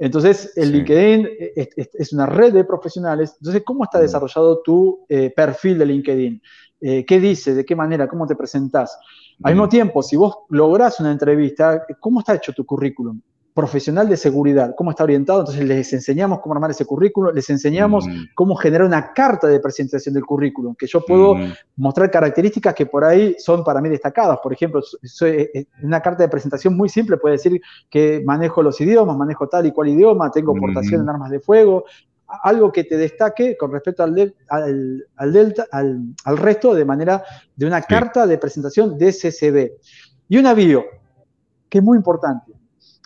[0.00, 3.36] Entonces, el LinkedIn es, una red de profesionales.
[3.38, 4.02] Entonces, ¿cómo está mm.
[4.02, 6.42] desarrollado tu eh, perfil de LinkedIn?
[6.80, 7.54] Eh, ¿Qué dices?
[7.54, 8.08] ¿De qué manera?
[8.08, 8.98] ¿Cómo te presentás?
[9.42, 9.70] Al mismo mm.
[9.70, 13.20] tiempo, si vos lográs una entrevista, ¿cómo está hecho tu currículum?
[13.54, 18.06] Profesional de seguridad, cómo está orientado, entonces les enseñamos cómo armar ese currículum, les enseñamos
[18.06, 18.34] mm.
[18.34, 21.52] cómo generar una carta de presentación del currículum, que yo puedo mm.
[21.76, 24.38] mostrar características que por ahí son para mí destacadas.
[24.42, 24.80] Por ejemplo,
[25.22, 29.48] eh, eh, una carta de presentación muy simple puede decir que manejo los idiomas, manejo
[29.48, 31.10] tal y cual idioma, tengo portación en mm.
[31.10, 31.84] armas de fuego,
[32.42, 37.24] algo que te destaque con respecto al, al, delta, al, resto de manera
[37.56, 39.72] de una carta de presentación de CCB.
[40.28, 40.84] Y una bio,
[41.68, 42.52] que es muy importante.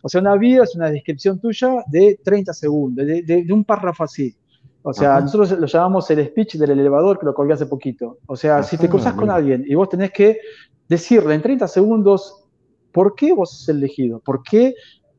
[0.07, 4.37] O sea, una bio es una descripción tuya de 30 segundos, de, un párrafo así.
[4.83, 8.19] O sea, nosotros lo llamamos el speech del elevador que lo colgué hace poquito.
[8.27, 10.41] O sea, si te cruzas con alguien y vos tenés que
[10.87, 12.45] decirle en 30 segundos
[12.93, 14.75] por qué vos sos elegido, por qué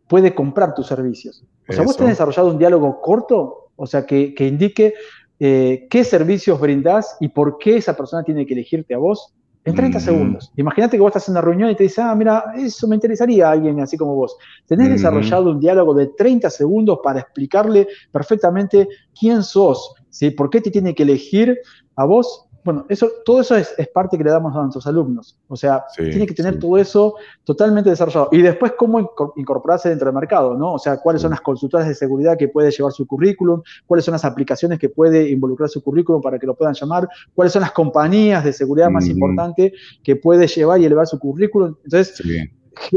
[0.08, 1.44] puede comprar tus servicios.
[1.68, 4.94] O sea, vos tenés desarrollado un diálogo corto, o sea, que, indique
[5.40, 9.34] eh, qué servicios brindás y por qué esa persona tiene que elegirte a vos
[9.66, 10.52] en 30 segundos.
[10.56, 13.50] Imagínate que vos estás en una reunión y te dice, ah, mira, eso me interesaría
[13.50, 14.38] a alguien así como vos.
[14.68, 18.88] Tenés desarrollado un diálogo de 30 segundos para explicarle perfectamente
[19.20, 20.30] quién sos, ¿sí?
[20.30, 21.58] ¿Por qué te tiene que elegir
[21.96, 25.38] a vos bueno, eso, todo eso es, parte que le damos a nuestros alumnos.
[25.48, 27.14] O sea, tiene que tener todo eso
[27.44, 28.30] totalmente desarrollado.
[28.32, 30.74] Y después, cómo incorporarse dentro del mercado, ¿no?
[30.74, 34.14] O sea, cuáles son las consultoras de seguridad que puede llevar su currículum, cuáles son
[34.14, 37.72] las aplicaciones que puede involucrar su currículum para que lo puedan llamar, cuáles son las
[37.72, 41.76] compañías de seguridad más importantes que puede llevar y elevar su currículum.
[41.84, 42.20] Entonces,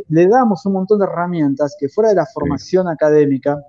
[0.09, 3.63] le damos un montón de herramientas que fuera de la formación académica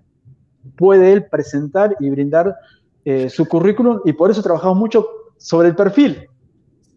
[0.77, 2.55] puede él presentar y brindar
[3.03, 6.27] eh, su currículum y por eso trabajamos mucho sobre el perfil.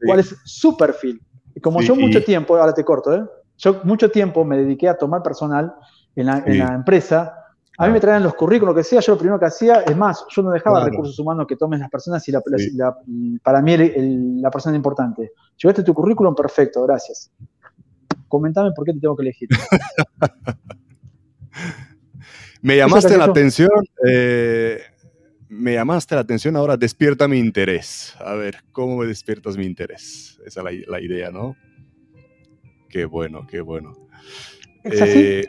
[0.05, 1.23] ¿Cuál es su perfil?
[1.55, 3.25] Y como yo mucho tiempo, ahora te corto, ¿eh?
[3.59, 5.73] yo mucho tiempo me dediqué a tomar personal
[6.17, 7.39] en la, empresa.
[7.79, 9.97] A mí me traían los currículos, lo que sea, yo lo primero que hacía, es
[9.97, 12.33] más, yo no dejaba recursos humanos que tomen las personas y
[13.39, 13.77] para mí
[14.41, 15.33] la persona es importante.
[15.57, 17.31] Llevaste tu currículum, perfecto, gracias.
[18.29, 19.49] Comentame por qué te tengo que elegir.
[22.63, 23.71] me llamaste la atención
[24.07, 24.79] eh,
[25.53, 28.15] me llamaste la atención, ahora despierta mi interés.
[28.21, 30.41] A ver, ¿cómo me despiertas mi interés?
[30.47, 31.57] Esa es la, idea, ¿no?
[32.89, 33.93] Qué bueno, qué bueno.
[34.85, 35.47] Eh,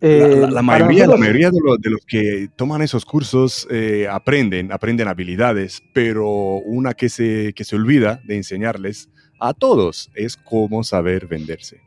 [0.00, 1.58] la, mayoría, la mayoría de,
[1.90, 7.74] los, que toman esos cursos eh, aprenden, aprenden habilidades, pero una que se, que se
[7.74, 11.80] olvida de enseñarles a todos es cómo saber venderse.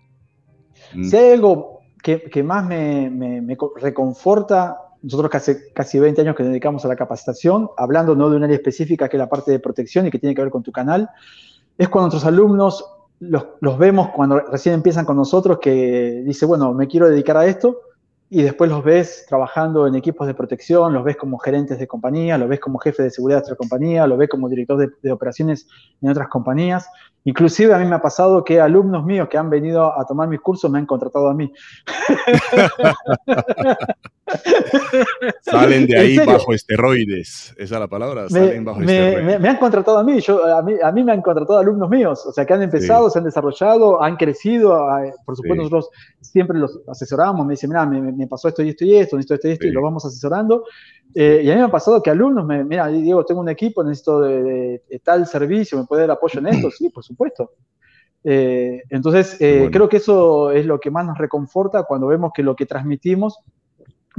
[1.03, 6.52] Si hay algo que, más me, me reconforta nosotros casi, casi 20 años que nos
[6.52, 9.60] dedicamos a la capacitación, hablando no de un área específica que es la parte de
[9.60, 11.10] protección y que tiene que ver con tu canal,
[11.78, 12.86] es cuando nuestros alumnos
[13.20, 17.45] los, los vemos cuando recién empiezan con nosotros que dice, bueno, me quiero dedicar a
[17.45, 17.82] esto,
[18.32, 22.38] y después los ves trabajando en equipos de protección, los ves como gerentes de compañía,
[22.38, 25.68] los ves como jefe de seguridad de otra compañía, los ves como director de, operaciones
[26.00, 26.88] en otras compañías.
[27.24, 30.41] Inclusive a mí me ha pasado que alumnos míos que han venido a tomar mis
[30.41, 31.52] cursos me han contratado a mí.
[35.42, 39.40] Salen de ahí bajo esteroides, esa es la palabra, me, salen bajo esteroides.
[39.40, 42.26] Me, han contratado a mí, yo, a mí, a mí me han contratado alumnos míos,
[42.26, 44.88] o sea, que han empezado, se han desarrollado, han crecido,
[45.26, 45.90] por supuesto nosotros
[46.22, 49.48] siempre los asesoramos, me dicen, mira, me, pasó esto y esto y esto, necesito esto
[49.48, 50.66] y esto, y lo vamos asesorando.
[51.16, 53.84] Eh, y a mí me ha pasado que alumnos me, mira, Diego, tengo un equipo,
[53.84, 56.70] necesito de, tal servicio, ¿me puede dar apoyo en esto?
[56.80, 57.54] Sí, por supuesto.
[58.24, 62.44] Eh, entonces, eh, creo que eso es lo que más nos reconforta cuando vemos que
[62.44, 63.40] lo que transmitimos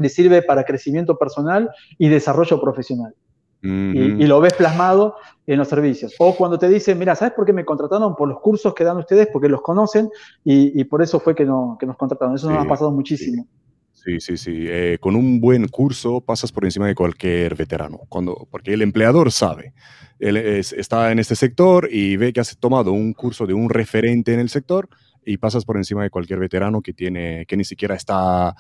[0.01, 3.14] le sirve para crecimiento personal y desarrollo profesional.
[3.62, 6.14] y, lo ves plasmado en los servicios.
[6.18, 8.16] O cuando te dicen, mira, ¿sabes por qué me contrataron?
[8.16, 10.09] Por los cursos que dan ustedes, porque los conocen
[10.42, 12.34] y, por eso fue que, no, que nos contrataron.
[12.34, 13.46] Eso nos ha pasado muchísimo.
[13.92, 14.64] Sí, sí, sí.
[14.66, 19.30] Eh, con un buen curso pasas por encima de cualquier veterano, cuando, porque el empleador
[19.30, 19.74] sabe.
[20.18, 24.32] Él está en este sector y ve que has tomado un curso de un referente
[24.32, 24.88] en el sector
[25.25, 28.55] y pasas por encima de cualquier veterano que tiene, que ni siquiera está,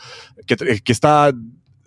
[0.46, 1.32] que, que está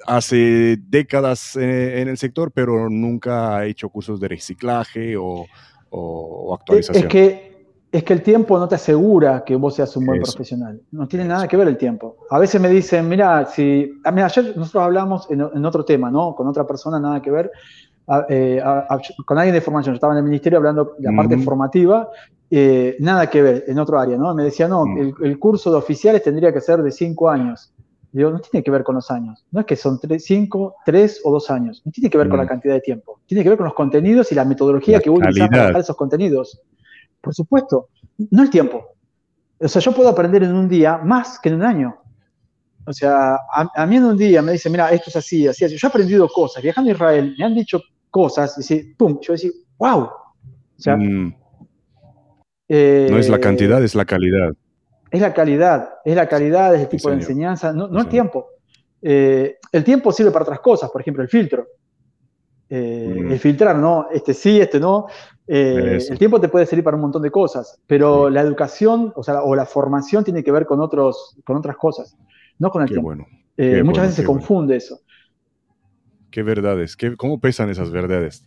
[0.06, 5.46] hace décadas eh, en, el sector, pero nunca ha hecho cursos de reciclaje o,
[5.90, 7.06] o actualización.
[7.06, 7.54] Es que
[7.94, 10.82] es que el tiempo no te asegura que vos seas un buen profesional.
[10.92, 12.18] No tiene nada que ver el tiempo.
[12.32, 14.02] A veces me dicen, mira, si.
[14.04, 16.34] ayer nosotros hablamos en, otro tema, ¿no?
[16.34, 17.52] Con otra persona, nada que ver.
[18.30, 18.60] Eh,
[19.28, 19.94] con alguien de formación.
[19.94, 22.10] Yo estaba en el ministerio hablando de la parte formativa,
[22.56, 24.32] eh, nada que ver, en otro área, ¿no?
[24.36, 25.16] Me decía, no, mm.
[25.24, 27.74] el, curso de oficiales tendría que ser de cinco años.
[28.12, 29.44] Digo, no tiene que ver con los años.
[29.50, 31.82] No es que son tres, cinco, tres o dos años.
[31.84, 32.48] No tiene que ver con la mm.
[32.48, 33.22] cantidad de tiempo.
[33.26, 36.62] Tiene que ver con los contenidos y la metodología que uno usa para esos contenidos.
[37.20, 37.90] Por supuesto,
[38.30, 38.86] no el tiempo.
[39.60, 41.98] O sea, yo puedo aprender en un día más que en un año.
[42.86, 45.76] O sea, a, mí en un día me dicen, mira, esto es así, así, así.
[45.76, 46.62] Yo he aprendido cosas.
[46.62, 47.82] Viajando a Israel, me han dicho
[48.12, 50.02] cosas, y sí, pum, yo decir, wow.
[50.04, 50.12] O
[50.78, 51.34] sea, mm.
[52.70, 54.54] No es la cantidad, es la calidad.
[55.12, 58.48] Es la calidad, es la calidad, es el tipo de enseñanza, no, no el tiempo.
[59.06, 61.68] Eh, el tiempo sirve para otras cosas, por ejemplo, el filtro.
[62.70, 64.08] Eh, el filtrar, ¿no?
[64.12, 65.06] Este sí, este no.
[65.46, 69.22] Eh, el tiempo te puede servir para un montón de cosas, pero la educación, o
[69.22, 72.18] sea, o la formación tiene que ver con, otros, con otras cosas,
[72.58, 73.10] no con el tiempo.
[73.10, 73.28] Bueno.
[73.84, 75.02] muchas veces se confunde eso.
[76.34, 78.44] Qué verdades, qué, cómo pesan esas verdades.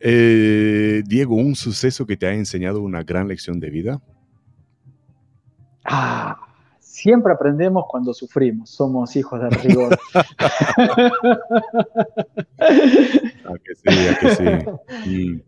[0.00, 4.00] Diego, ¿un suceso que te ha enseñado una gran lección de vida?
[5.84, 6.38] Ah,
[6.80, 9.98] siempre aprendemos cuando sufrimos, somos hijos del rigor.
[10.14, 10.24] a
[13.62, 14.46] que sí, a que sí.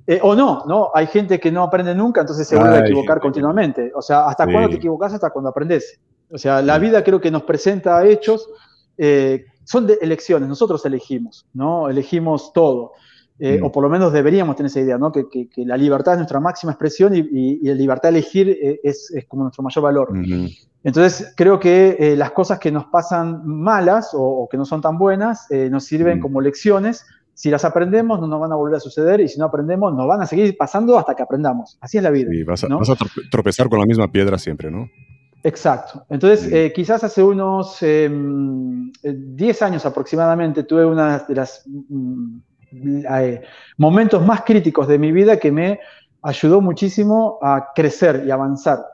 [0.06, 0.90] Eh, o no, ¿no?
[0.92, 3.92] Hay gente que no aprende nunca, entonces se vuelve a equivocar continuamente.
[3.94, 5.14] O sea, ¿hasta cuándo te equivocas?
[5.14, 5.98] Hasta cuando aprendes.
[6.30, 8.46] O sea, la vida creo que nos presenta hechos,
[8.98, 11.90] eh, son de elecciones, nosotros elegimos, ¿no?
[11.90, 12.92] Elegimos todo.
[13.38, 15.12] Eh, o por lo menos deberíamos tener esa idea, ¿no?
[15.12, 19.42] Que, la libertad es nuestra máxima expresión y, la libertad de elegir eh, es, como
[19.42, 20.08] nuestro mayor valor.
[20.82, 24.96] Entonces, creo que eh, las cosas que nos pasan malas o, que no son tan
[24.96, 27.04] buenas nos sirven como lecciones.
[27.34, 30.08] Si las aprendemos, no nos van a volver a suceder y si no aprendemos, nos
[30.08, 31.76] van a seguir pasando hasta que aprendamos.
[31.82, 32.30] Así es la vida.
[32.32, 32.96] Y vas a, vas a
[33.30, 34.88] tropezar con la misma piedra siempre, ¿no?
[35.48, 36.04] Exacto.
[36.10, 38.92] Entonces, quizás hace unos 10 em,
[39.60, 42.38] años aproximadamente tuve una de las mm,
[42.70, 43.42] eh,
[43.78, 45.80] momentos más críticos de mi vida que me
[46.22, 48.84] ayudó muchísimo a crecer y avanzar.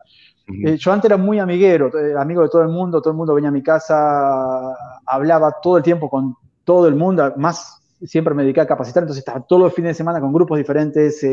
[0.64, 3.34] Eh, yo antes era muy amiguero, eh, amigo de todo el mundo, todo el mundo
[3.34, 4.74] venía a mi casa,
[5.06, 9.22] hablaba todo el tiempo con todo el mundo, más siempre me dediqué a capacitar, entonces
[9.26, 11.26] estaba todos los fines de semana con grupos diferentes,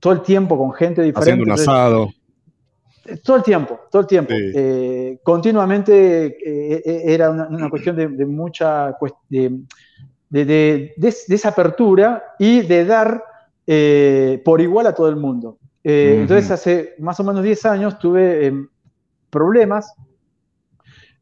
[0.00, 1.30] todo el tiempo con gente diferente.
[1.30, 2.08] Haciendo un asado.
[3.22, 4.34] Todo el tiempo, todo el tiempo.
[5.22, 6.36] continuamente
[7.12, 8.96] era una, cuestión de, mucha
[10.30, 10.94] de,
[11.28, 13.22] esa apertura y de dar
[13.66, 15.58] eh, por igual a todo el mundo.
[15.82, 18.68] Eh, entonces, hace más o menos 10 años tuve em,
[19.30, 19.92] problemas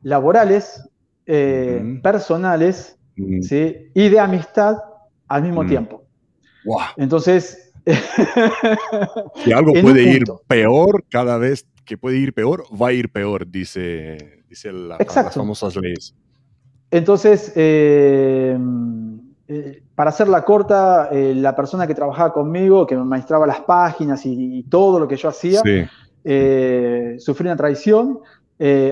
[0.02, 0.86] laborales,
[1.26, 4.76] eh, personales y de amistad
[5.28, 6.04] al mismo tiempo.
[6.96, 7.60] Entonces...
[9.44, 13.46] si algo puede ir peor, cada vez que puede ir peor, va a ir peor,
[13.46, 16.14] dice, dice la, las famosas leyes.
[16.90, 18.56] Entonces, eh,
[19.48, 24.24] eh, para hacerla corta, eh, la persona que trabajaba conmigo, que me maestraba las páginas
[24.24, 25.60] y, todo lo que yo hacía,
[27.18, 28.20] sufrí una traición.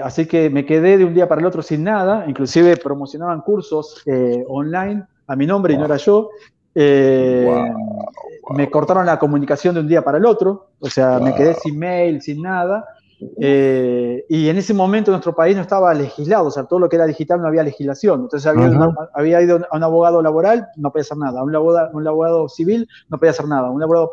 [0.03, 4.03] así que me quedé de un día para el otro sin nada, inclusive promocionaban cursos
[4.49, 6.29] online a mi nombre y no era yo.
[6.75, 11.79] Me cortaron la comunicación de un día para el otro, o sea, me quedé sin
[11.79, 12.85] mail, sin nada.
[13.41, 16.97] Eh, y en ese momento nuestro país no estaba legislado, o sea, todo lo que
[16.97, 18.23] era digital no había legislación.
[18.23, 18.53] Entonces
[19.15, 21.41] había, ido a un abogado laboral, no podía hacer nada.
[21.41, 23.71] A un abogado, un abogado civil, no podía hacer nada.
[23.71, 24.11] Un abogado,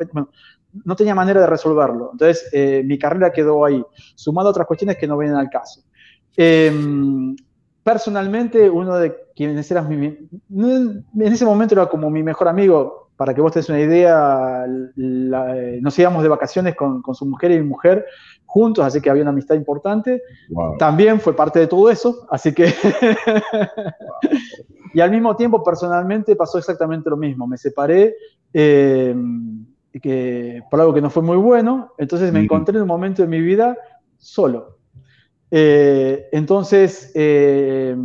[0.85, 2.09] no tenía manera de resolverlo.
[2.11, 3.83] Entonces eh, mi carrera quedó ahí,
[4.15, 5.81] sumado a otras cuestiones que no vienen al caso.
[6.37, 7.35] Em,
[7.91, 13.33] personalmente, uno de quienes eras mi, en ese momento era como mi mejor amigo, para
[13.33, 17.57] que vos tengas una idea, eh, nos íbamos de vacaciones con, con, su mujer y
[17.57, 18.05] mi mujer
[18.45, 20.21] juntos, así que había una amistad importante.
[20.77, 22.67] También fue parte de todo eso, así que...
[24.93, 27.47] y al mismo tiempo, personalmente, pasó exactamente lo mismo.
[27.47, 28.15] Me separé
[28.53, 29.15] eh,
[29.99, 33.27] que, por algo que no fue muy bueno, entonces me encontré en un momento de
[33.27, 33.75] mi vida
[34.17, 34.78] solo.
[35.51, 37.95] Eh, entonces, eh,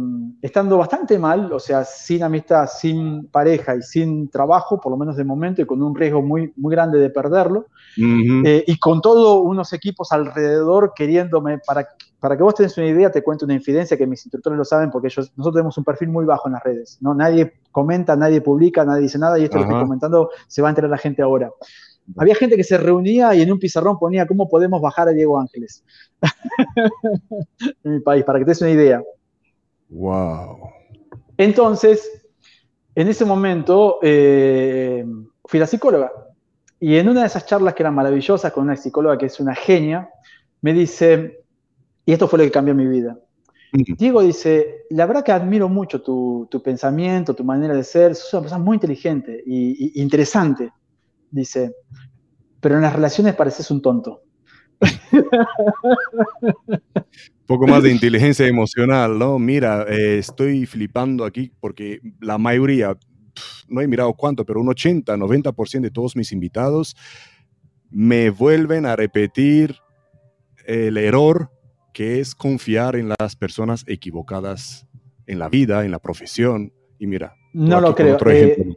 [0.40, 5.16] estando bastante mal, o sea, sin amistad, sin pareja y sin trabajo, por lo menos
[5.16, 7.66] de momento, y con un riesgo muy, muy grande de perderlo,
[7.96, 11.86] eh, y con todos unos equipos alrededor queriéndome, para,
[12.18, 14.90] para que vos tenés una idea, te cuento una infidencia que mis instructores lo saben,
[14.90, 17.14] porque ellos, nosotros tenemos un perfil muy bajo en las redes, ¿no?
[17.14, 20.70] Nadie comenta, nadie publica, nadie dice nada, y esto que estoy comentando se va a
[20.70, 21.50] enterar la gente ahora.
[22.16, 25.38] Había gente que se reunía y en un pizarrón ponía cómo podemos bajar a Diego
[25.38, 25.82] Ángeles
[27.84, 29.02] en mi país, para que te des una idea.
[29.88, 30.68] Wow.
[31.36, 32.26] Entonces,
[32.94, 35.04] en ese momento eh,
[35.44, 36.12] fui la psicóloga
[36.78, 39.54] y en una de esas charlas que eran maravillosas con una psicóloga que es una
[39.54, 40.10] genia,
[40.60, 41.44] me dice,
[42.04, 43.18] y esto fue lo que cambió mi vida.
[43.72, 48.42] Diego dice, la verdad que admiro mucho tu, pensamiento, tu manera de ser, sos una
[48.42, 50.70] persona muy inteligente e interesante
[51.34, 51.74] dice,
[52.60, 54.22] pero en las relaciones pareces un tonto.
[56.70, 59.38] Un poco más de inteligencia emocional, ¿no?
[59.38, 62.96] Mira, eh, estoy flipando aquí porque la mayoría,
[63.68, 66.96] no he mirado cuánto, pero un 80, 90% de todos mis invitados
[67.90, 69.76] me vuelven a repetir
[70.66, 71.50] el error
[71.92, 74.86] que es confiar en las personas equivocadas
[75.26, 76.72] en la vida, en la profesión.
[76.98, 78.18] Y mira, no lo creo.
[78.26, 78.76] Eh,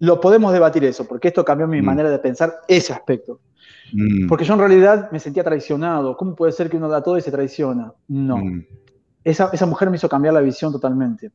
[0.00, 1.84] lo podemos debatir eso, porque esto cambió mi mm.
[1.84, 3.40] manera de pensar ese aspecto.
[3.92, 4.26] Mm.
[4.28, 6.16] Porque yo en realidad me sentía traicionado.
[6.16, 7.92] ¿Cómo puede ser que uno da todo y se traiciona?
[8.08, 8.38] No.
[8.38, 8.66] Mm.
[9.22, 11.30] Esa, esa, mujer me hizo cambiar la visión totalmente.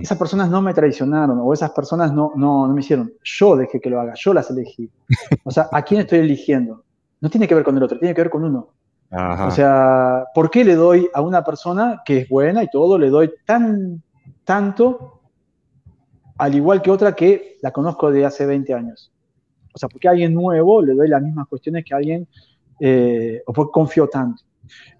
[0.00, 3.12] Esas personas no me traicionaron o esas personas no, no, no, me hicieron.
[3.22, 4.90] Yo dejé que lo haga, yo las elegí.
[5.44, 6.82] O sea, ¿a quién estoy eligiendo?
[7.20, 8.70] No tiene que ver con el otro, tiene que ver con uno.
[9.10, 13.10] O sea, ¿por qué le doy a una persona que es buena y todo, le
[13.10, 14.02] doy tan,
[14.44, 15.15] tanto,
[16.38, 19.12] al igual que otra que la conozco de hace 20 años?
[19.74, 22.26] O sea, porque a alguien nuevo le doy las mismas cuestiones que a alguien,
[22.80, 24.42] eh, o porque confío tanto.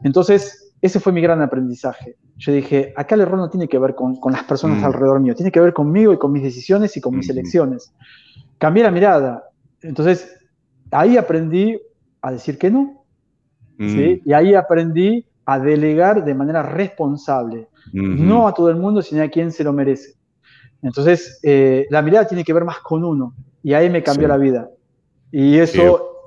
[0.02, 2.16] Entonces, ese fue mi gran aprendizaje.
[2.36, 4.84] Yo dije, acá el error no tiene que ver con, las personas mm.
[4.84, 7.92] alrededor mío, tiene que ver conmigo y con mis decisiones y con mis elecciones.
[8.58, 9.44] Cambié la mirada.
[9.80, 10.36] Entonces,
[10.90, 11.80] ahí aprendí
[12.20, 13.06] a decir que no,
[13.78, 14.20] Mm.
[14.24, 19.28] Y ahí aprendí a delegar de manera responsable, no a todo el mundo, sino a
[19.28, 20.15] quien se lo merece.
[20.86, 24.36] Entonces, eh, la mirada tiene que ver más con uno, y ahí me cambió la
[24.36, 24.70] vida.
[25.32, 26.22] Y eso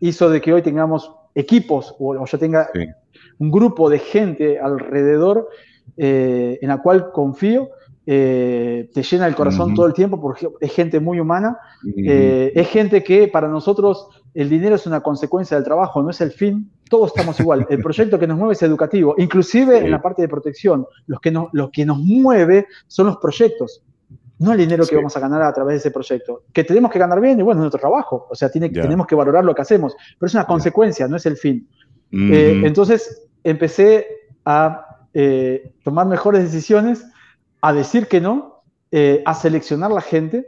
[0.00, 2.68] hizo de que hoy tengamos equipos, o, yo tenga
[3.38, 5.48] un grupo de gente alrededor
[5.96, 7.70] eh, en la cual confío,
[8.06, 13.04] eh, te llena el corazón todo el tiempo porque es gente muy humana, es gente
[13.04, 17.12] que para nosotros el dinero es una consecuencia del trabajo, no es el fin, todos
[17.14, 17.66] estamos igual.
[17.70, 20.86] El proyecto que nos mueve es educativo, inclusive en la parte de protección.
[21.06, 23.82] Los que lo que nos mueve son los proyectos,
[24.40, 26.44] no el dinero que vamos a ganar a través de ese proyecto.
[26.52, 29.14] Que tenemos que ganar bien, y bueno, es nuestro trabajo, o sea, tiene, tenemos que
[29.14, 31.68] valorar lo que hacemos, pero es una consecuencia, no es el fin.
[32.10, 34.06] Eh, entonces empecé
[34.46, 37.04] a eh, tomar mejores decisiones,
[37.60, 40.46] a decir que no, eh, a seleccionar la gente.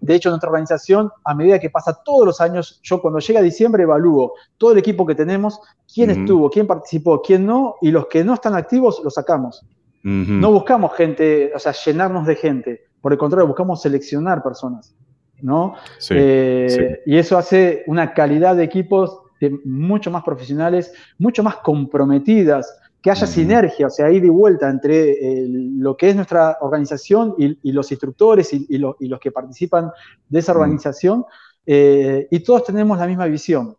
[0.00, 3.84] De hecho, nuestra organización, a medida que pasa todos los años, yo cuando llega diciembre
[3.84, 5.60] evalúo todo el equipo que tenemos,
[5.92, 9.64] quién estuvo, quién participó, quién no, y los que no están activos los sacamos.
[10.02, 12.84] No buscamos gente, o sea, llenarnos de gente.
[13.04, 14.96] Por el contrario, buscamos seleccionar personas.
[15.42, 15.74] ¿no?
[16.08, 19.20] Eh, y eso hace una calidad de equipos
[19.62, 25.10] mucho más profesionales, mucho más comprometidas, que haya sinergia, o sea, ida y vuelta entre
[25.10, 29.90] eh, lo que es nuestra organización y, los instructores y, los que participan
[30.26, 31.26] de esa organización,
[31.66, 33.76] eh, y todos tenemos la misma visión.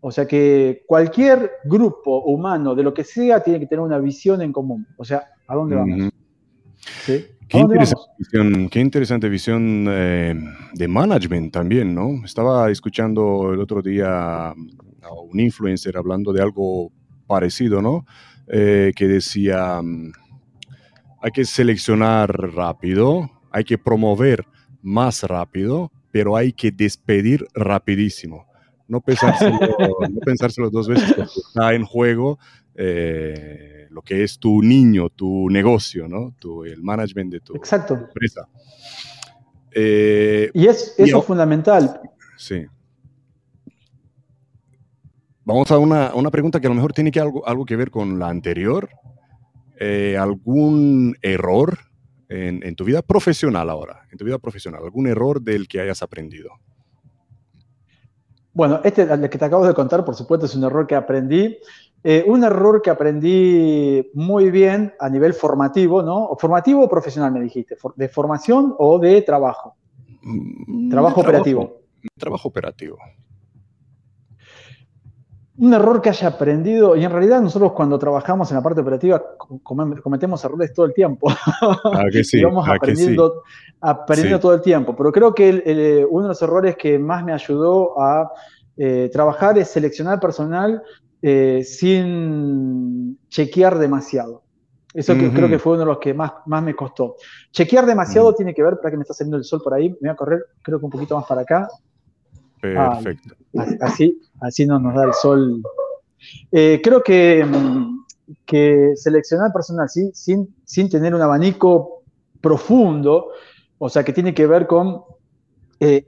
[0.00, 4.42] O sea que cualquier grupo humano, de lo que sea, tiene que tener una visión
[4.42, 4.84] en común.
[4.96, 6.10] O sea, ¿a dónde vamos?
[7.48, 10.34] Qué, interesante visión, qué, interesante visión, eh,
[10.72, 12.24] de management también, ¿no?
[12.24, 14.54] Estaba escuchando el otro día a
[15.22, 16.90] un influencer hablando de algo
[17.26, 18.06] parecido, ¿no?
[18.48, 20.12] Eh, que decía, mm,
[21.22, 24.44] hay que seleccionar rápido, hay que promover
[24.82, 28.46] más rápido, pero hay que despedir rapidísimo.
[28.86, 29.58] No pensárselo,
[30.10, 32.38] no pensárselo dos veces porque está en juego
[32.74, 36.34] eh, lo que es tu niño, tu negocio, ¿no?
[36.40, 38.48] Tu, el management de tu empresa.
[39.72, 42.00] Eh, y es, eso es fundamental.
[42.36, 42.66] Sí.
[45.44, 47.90] Vamos a una, una, pregunta que a lo mejor tiene que algo, algo que ver
[47.90, 48.88] con la anterior.
[49.78, 51.78] Eh, ¿Algún error
[52.28, 54.06] en, en, tu vida profesional ahora?
[54.10, 56.50] En tu vida profesional, ¿algún error del que hayas aprendido?
[58.52, 61.58] Bueno, este el que te acabo de contar, por supuesto, es un error que aprendí.
[62.06, 66.36] Eh, un error que aprendí muy bien a nivel formativo, ¿no?
[66.38, 67.76] ¿Formativo o profesional me dijiste?
[67.96, 69.74] ¿De formación o de trabajo?
[70.22, 71.80] Mm, trabajo operativo.
[72.18, 72.98] Trabajo operativo
[75.56, 79.22] un error que haya aprendido, y en realidad nosotros cuando trabajamos en la parte operativa
[79.62, 81.28] cometemos errores todo el tiempo.
[81.60, 83.42] Ah, que sí, y vamos ah, aprendiendo,
[83.80, 84.96] aprendiendo todo el tiempo.
[84.96, 88.32] Pero creo que uno de los errores que más me ayudó a
[88.76, 90.82] eh, trabajar es seleccionar personal
[91.26, 94.42] eh, sin chequear demasiado.
[94.92, 97.16] Eso creo que fue uno de los que más, más me costó.
[97.50, 99.96] Chequear demasiado tiene que ver, para que me está saliendo el sol por ahí, me
[100.02, 101.66] voy a correr creo que un poquito más para acá.
[102.60, 103.36] Perfecto.
[103.80, 105.62] así, así no nos da el sol.
[106.52, 108.04] Eh, creo que, mm,
[108.44, 110.10] que seleccionar personal ¿sí?
[110.12, 112.02] sin, sin tener un abanico
[112.42, 113.30] profundo,
[113.78, 115.04] o sea, que tiene que ver con,
[115.80, 116.06] eh,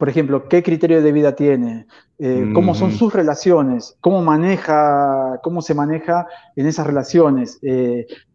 [0.00, 1.86] por ejemplo, qué criterio de vida tiene,
[2.18, 6.26] eh, cómo son sus relaciones, cómo maneja, cómo se maneja
[6.56, 7.60] en esas relaciones,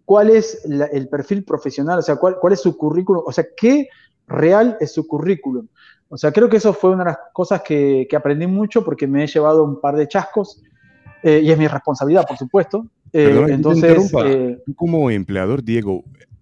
[0.05, 3.89] cuál es el perfil profesional, o sea, cuál, cuál es su currículum, o sea, qué
[4.27, 5.67] real es su currículum.
[6.09, 9.23] O sea, creo que eso fue una de las cosas que, aprendí mucho porque me
[9.23, 10.61] he llevado un par de chascos
[11.23, 12.85] eh, y es mi responsabilidad, por supuesto.
[13.11, 16.34] Eh, entonces, eh, como empleador, Diego, mm,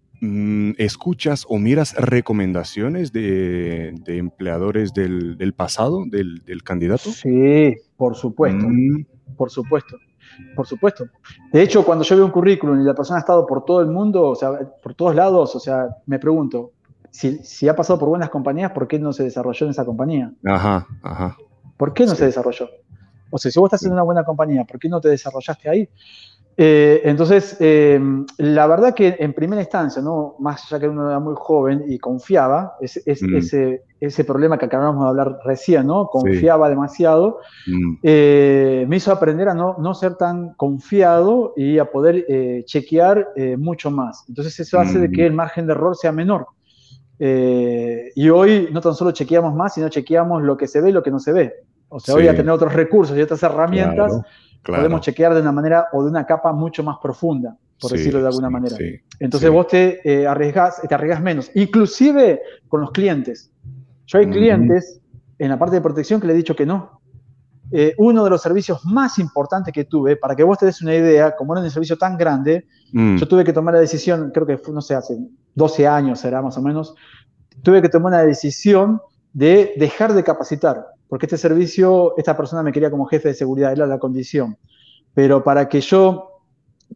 [0.78, 7.10] ¿escuchas o miras recomendaciones de, empleadores del, pasado, del, candidato?
[7.12, 9.06] Sí, por supuesto, mm.
[9.36, 9.98] por supuesto.
[10.56, 11.06] Por supuesto.
[11.52, 13.88] De hecho, cuando yo veo un currículum y la persona ha estado por todo el
[13.88, 14.52] mundo, o sea,
[14.82, 16.72] por todos lados, o sea, me pregunto,
[17.12, 20.34] si, ha pasado por buenas compañías, ¿por qué no se desarrolló en esa compañía?
[20.46, 21.38] Ajá, ajá.
[21.78, 22.68] ¿Por qué no se desarrolló?
[23.30, 25.90] O sea, si vos estás en una buena compañía, ¿por qué no te desarrollaste ahí?
[26.56, 28.00] Eh, entonces, eh,
[28.38, 30.36] la verdad que en primera instancia, ¿no?
[30.40, 33.36] más allá que uno era muy joven y confiaba, es, mm.
[33.36, 36.08] ese, ese, problema que acabamos de hablar recién, ¿no?
[36.08, 37.96] confiaba demasiado, mm.
[38.04, 42.26] eh, me hizo aprender a no, no, ser tan confiado y a poder
[42.66, 44.24] chequear mucho más.
[44.28, 45.28] Entonces eso hace de que mm.
[45.28, 46.48] el margen de error sea menor.
[47.20, 51.02] y hoy no tan solo chequeamos más, sino chequeamos lo que se ve y lo
[51.02, 51.54] que no se ve.
[51.90, 54.22] O sea, hoy a tener otros recursos y otras herramientas
[54.64, 58.28] podemos chequear de una manera o de una capa mucho más profunda, por decirlo de
[58.28, 58.78] alguna manera.
[59.20, 63.52] Entonces vos te eh, arriesgas, te arriesgas menos, inclusive con los clientes.
[64.06, 65.02] Yo hay clientes
[65.38, 67.02] en la parte de protección que le he dicho que no.
[67.72, 70.94] Eh, uno de los servicios más importantes que tuve, para que vos te des una
[70.94, 73.18] idea, como era un servicio tan grande, mm.
[73.18, 75.18] yo tuve que tomar la decisión, creo que fue, no sé, hace
[75.56, 76.94] 12 años será más o menos,
[77.64, 79.02] tuve que tomar una decisión
[79.34, 83.72] de dejar de capacitar porque este servicio, esta persona me quería como jefe de seguridad,
[83.72, 84.58] era la condición.
[85.14, 86.42] Pero para que yo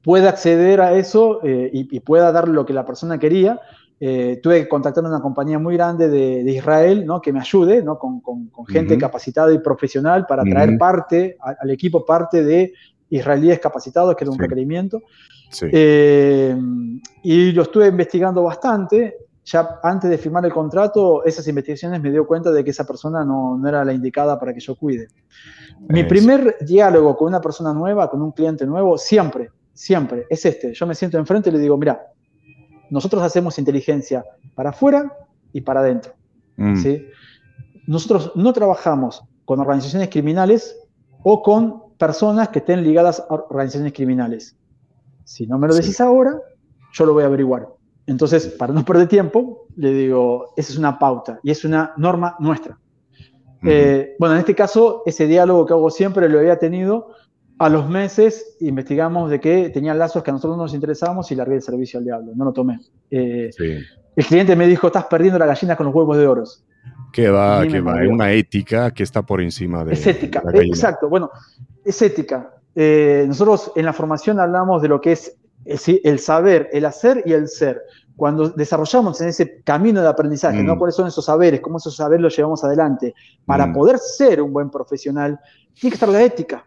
[0.02, 3.62] pueda acceder a eso eh, y, pueda dar lo que la persona quería,
[4.00, 7.22] eh, tuve que contactar a una compañía muy grande de, Israel ¿no?
[7.22, 8.00] que me ayude ¿no?
[8.00, 8.20] con,
[8.66, 12.74] gente capacitada y profesional para traer parte al equipo, parte de
[13.12, 15.04] israelíes capacitados, que era un requerimiento.
[15.62, 16.58] Eh,
[17.22, 22.28] y lo estuve investigando bastante ya antes de firmar el contrato, esas investigaciones me dio
[22.28, 25.08] cuenta de que esa persona no, era la indicada para que yo cuide.
[25.88, 30.74] Mi primer diálogo con una persona nueva, con un cliente nuevo, siempre, siempre, es este.
[30.74, 32.08] Yo me siento enfrente y le digo, mira,
[32.90, 35.16] nosotros hacemos inteligencia para afuera
[35.54, 36.12] y para adentro.
[36.58, 36.76] Mm.
[36.76, 37.06] ¿sí?
[37.86, 40.78] Nosotros no trabajamos con organizaciones criminales
[41.24, 44.58] o con personas que estén ligadas a organizaciones criminales.
[45.24, 46.38] Si no me lo decís ahora,
[46.92, 47.77] yo lo voy a averiguar.
[48.08, 52.36] Entonces, para no perder tiempo, le digo, esa es una pauta y es una norma
[52.40, 52.80] nuestra.
[53.64, 57.10] Eh, bueno, en este caso, ese diálogo que hago siempre lo había tenido.
[57.60, 61.56] A los meses investigamos de que tenían lazos que a nosotros nos interesábamos y largué
[61.56, 62.32] el servicio al diablo.
[62.36, 62.80] No lo tomé.
[63.12, 63.50] Eh,
[64.16, 66.64] el cliente me dijo, estás perdiendo la gallina con los huevos de oros.
[67.12, 68.04] Que va, que va.
[68.04, 69.94] Es una ética que está por encima de.
[69.94, 71.10] Es ética, exacto.
[71.10, 71.30] Bueno,
[71.84, 72.54] es ética.
[72.74, 75.36] Eh, nosotros en la formación hablamos de lo que es
[75.68, 77.82] el saber, el hacer y el ser.
[78.16, 80.76] Cuando desarrollamos en ese camino de aprendizaje, ¿no?
[80.76, 80.80] Mm.
[80.80, 81.62] ¿Cuáles son esos saberes?
[81.62, 83.14] ¿Cómo esos saberes los llevamos adelante?
[83.46, 83.74] Para mm.
[83.74, 85.40] poder ser un buen profesional,
[85.74, 86.66] tiene que estar la ética.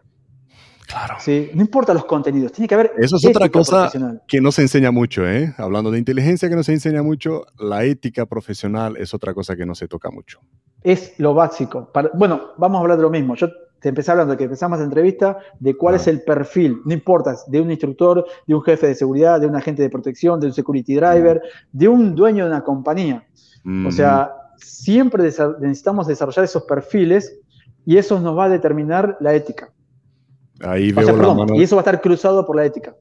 [0.87, 1.15] Claro.
[1.19, 1.49] ¿sí?
[1.53, 2.91] No importa los contenidos, tiene que haber.
[2.97, 3.89] Eso es otra cosa
[4.27, 5.53] que no se enseña mucho, ¿eh?
[5.57, 9.65] Hablando de inteligencia que no se enseña mucho, la ética profesional es otra cosa que
[9.65, 10.39] no se toca mucho.
[10.83, 11.91] Es lo básico.
[12.13, 13.35] bueno, vamos a hablar de lo mismo.
[13.35, 13.47] Yo
[13.81, 17.35] te empecé hablando de que empezamos la entrevista de cuál es el perfil, no importa,
[17.47, 20.53] de un instructor, de un jefe de seguridad, de un agente de protección, de un
[20.53, 23.25] security driver, de un dueño de una compañía.
[23.85, 27.39] O sea, siempre necesitamos desarrollar esos perfiles
[27.85, 29.71] y eso nos va a determinar la ética.
[30.61, 31.55] Ahí veo la mano.
[31.55, 32.95] Y eso va a estar cruzado por la ética.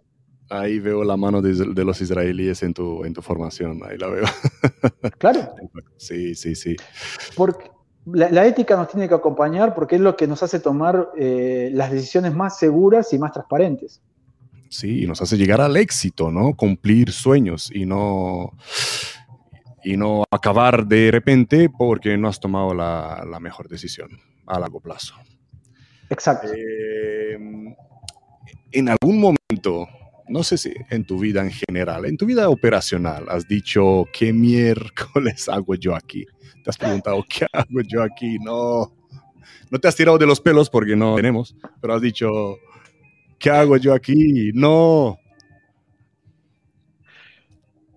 [0.49, 4.09] Ahí veo la mano de, de, los israelíes en tu, en tu formación, ahí la
[4.09, 4.25] veo.
[5.19, 5.41] Claro.
[5.97, 6.77] Sí, sí, sí.
[7.37, 7.71] Porque,
[8.13, 11.91] la, ética nos tiene que acompañar porque es lo que nos hace tomar eh, las
[11.91, 14.01] decisiones más seguras y más transparentes.
[14.69, 16.55] Sí, y nos hace llegar al éxito, ¿no?
[16.55, 18.53] Cumplir sueños y no,
[19.83, 24.11] y no acabar de repente porque no has tomado la, mejor decisión
[24.47, 25.15] a largo plazo.
[26.09, 26.49] Exacto.
[26.55, 27.37] Eh,
[28.73, 29.89] en algún momento,
[30.29, 34.33] no sé si en tu vida en general, en tu vida operacional, has dicho, ¿qué
[34.33, 36.27] miércoles hago yo aquí?
[36.63, 38.39] Te has preguntado, ¿qué hago yo aquí?
[38.39, 38.93] No,
[39.71, 42.57] no te has tirado de los pelos porque no tenemos, pero has dicho,
[43.39, 44.51] ¿qué hago yo aquí?
[44.55, 45.19] No.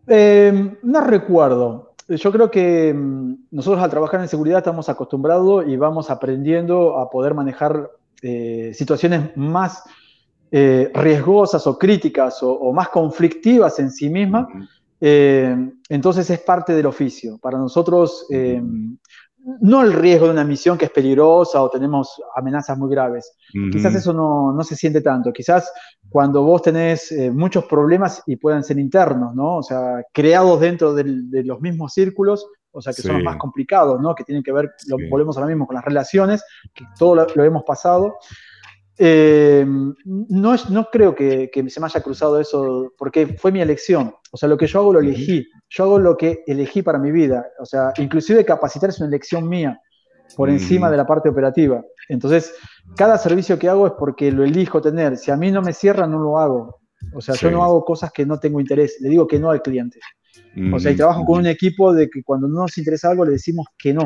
[0.07, 1.93] Em, no recuerdo.
[2.07, 7.09] Yo creo que mm, nosotros al trabajar en seguridad estamos acostumbrados y vamos aprendiendo a
[7.09, 7.89] poder manejar
[8.21, 9.83] eh, situaciones más
[10.51, 14.47] eh, riesgosas o críticas o, más conflictivas en sí mismas.
[15.05, 15.53] Eh,
[15.89, 17.37] entonces es parte del oficio.
[17.37, 18.61] Para nosotros, eh,
[19.59, 23.35] no el riesgo de una misión que es peligrosa o tenemos amenazas muy graves.
[23.69, 25.33] Quizás eso no, se siente tanto.
[25.33, 25.69] Quizás
[26.07, 29.57] cuando vos tenés eh, muchos problemas y puedan ser internos, ¿no?
[29.57, 33.99] O sea, creados dentro de los mismos círculos, o sea, que son los más complicados,
[33.99, 34.15] ¿no?
[34.15, 37.63] Que tienen que ver, lo volvemos ahora mismo con las relaciones, que todo lo hemos
[37.63, 38.15] pasado.
[38.97, 44.13] Eh, no, no creo que, se me haya cruzado eso porque fue mi elección.
[44.31, 45.47] O sea, lo que yo hago lo elegí.
[45.69, 47.45] Yo hago lo que elegí para mi vida.
[47.59, 49.79] O sea, inclusive capacitar es una elección mía
[50.35, 51.83] por encima de la parte operativa.
[52.09, 52.53] Entonces,
[52.95, 55.17] cada servicio que hago es porque lo elijo tener.
[55.17, 56.81] Si a mí no me cierra, no lo hago.
[57.13, 58.97] O sea, yo no hago cosas que no tengo interés.
[59.01, 59.99] Le digo que no al cliente.
[60.73, 63.33] O sea, y trabajo con un equipo de que cuando no nos interesa algo le
[63.33, 64.03] decimos que no.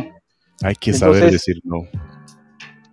[0.64, 1.82] Hay que saber decir no.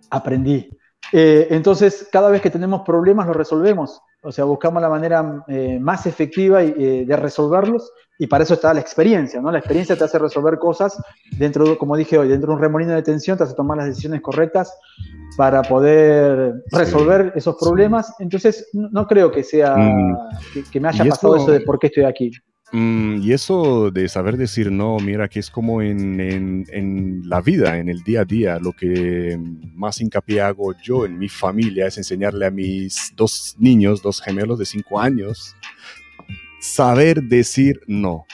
[0.09, 0.69] Aprendí.
[1.17, 4.01] Eh, entonces, cada vez que tenemos problemas, los resolvemos.
[4.21, 7.89] O sea, buscamos la manera eh, más efectiva eh, de resolverlos
[8.19, 9.49] y para eso está la experiencia, ¿no?
[9.49, 11.01] La experiencia te hace resolver cosas
[11.37, 14.19] dentro, como dije hoy, dentro de un remolino de tensión, te hace tomar las decisiones
[14.19, 14.77] correctas
[15.37, 18.13] para poder resolver esos problemas.
[18.19, 20.17] Entonces, no, creo que sea, mm.
[20.69, 22.31] que, me haya pasado eso de por qué estoy aquí.
[22.77, 27.79] Mm, y eso de saber decir no, mira que es como en, en, la vida,
[27.79, 29.39] en el día a día, lo que
[29.73, 34.59] más hincapié hago yo en mi familia es enseñarle a mis dos niños, dos gemelos
[34.59, 35.55] de cinco años,
[36.59, 38.25] saber decir no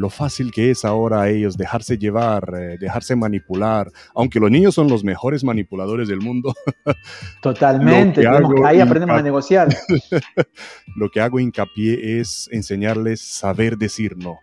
[0.00, 4.74] lo fácil que es ahora a ellos dejarse llevar, eh, dejarse manipular, aunque los niños
[4.74, 6.54] son los mejores manipuladores del mundo.
[7.42, 8.26] Totalmente,
[8.64, 9.68] ahí aprendemos a negociar.
[10.96, 14.38] lo que hago hincapié es enseñarles saber decir no.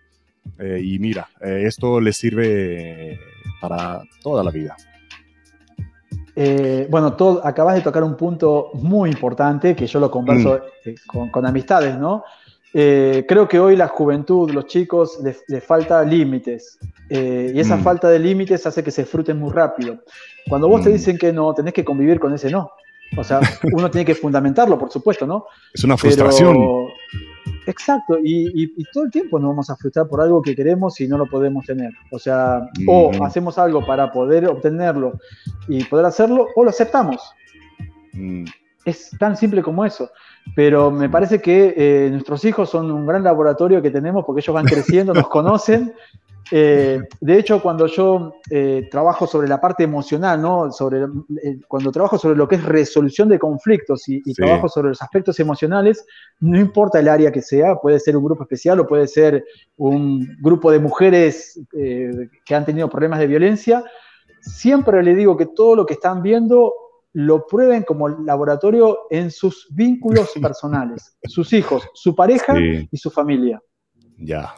[0.59, 3.19] Eh, y mira, eh, esto les sirve
[3.59, 4.77] para toda la vida.
[6.89, 10.89] bueno, todo, acabas de tocar un punto muy importante que yo lo converso mm.
[11.07, 12.23] con, con, amistades, ¿no?
[12.79, 16.77] Eh, creo que hoy la juventud, los chicos, les, falta límites.
[17.09, 17.81] Eh, y esa mm.
[17.81, 19.97] falta de límites hace que se fruten muy rápido.
[20.47, 20.93] Cuando vos te mm.
[20.93, 22.69] dicen que no, tenés que convivir con ese no.
[23.17, 23.39] O sea,
[23.73, 25.47] uno tiene que fundamentarlo, por supuesto, ¿no?
[25.73, 26.55] Es una frustración.
[27.65, 31.17] Exacto, y, todo el tiempo nos vamos a frustrar por algo que queremos y no
[31.17, 31.89] lo podemos tener.
[32.11, 33.23] O sea, o mm.
[33.23, 35.13] hacemos algo para poder obtenerlo
[35.67, 37.23] y poder hacerlo, o lo aceptamos.
[38.87, 40.09] Es tan simple como eso
[40.55, 44.53] pero me parece que eh, nuestros hijos son un gran laboratorio que tenemos porque ellos
[44.53, 45.93] van creciendo, nos conocen.
[46.49, 50.71] Eh, de hecho, cuando yo eh, trabajo sobre la parte emocional, ¿no?
[50.71, 51.05] sobre,
[51.67, 56.05] cuando trabajo sobre lo que es resolución de conflictos y, trabajo sobre los aspectos emocionales,
[56.39, 59.43] no importa el área que sea, puede ser un grupo especial o puede ser
[59.75, 63.83] un grupo de mujeres que han tenido problemas de violencia,
[64.39, 66.73] siempre le digo que todo lo que están viendo
[67.19, 73.59] lo prueben como laboratorio en sus vínculos personales, sus hijos, su pareja y su familia.
[74.19, 74.53] Ya.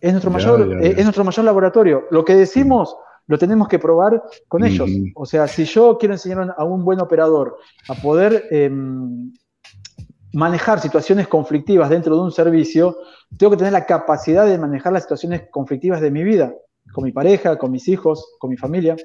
[0.00, 2.06] Es nuestro, mayor, eh, es nuestro mayor laboratorio.
[2.10, 2.96] Lo que decimos
[3.28, 4.90] lo tenemos que probar con ellos.
[5.14, 7.56] O sea, si yo quiero enseñar a un buen operador
[7.88, 9.32] a poder em,
[10.32, 12.96] manejar situaciones conflictivas dentro de un servicio,
[13.38, 16.52] tengo que tener la capacidad de manejar las situaciones conflictivas de mi vida,
[16.92, 18.96] con mi pareja, con mis hijos, con mi familia.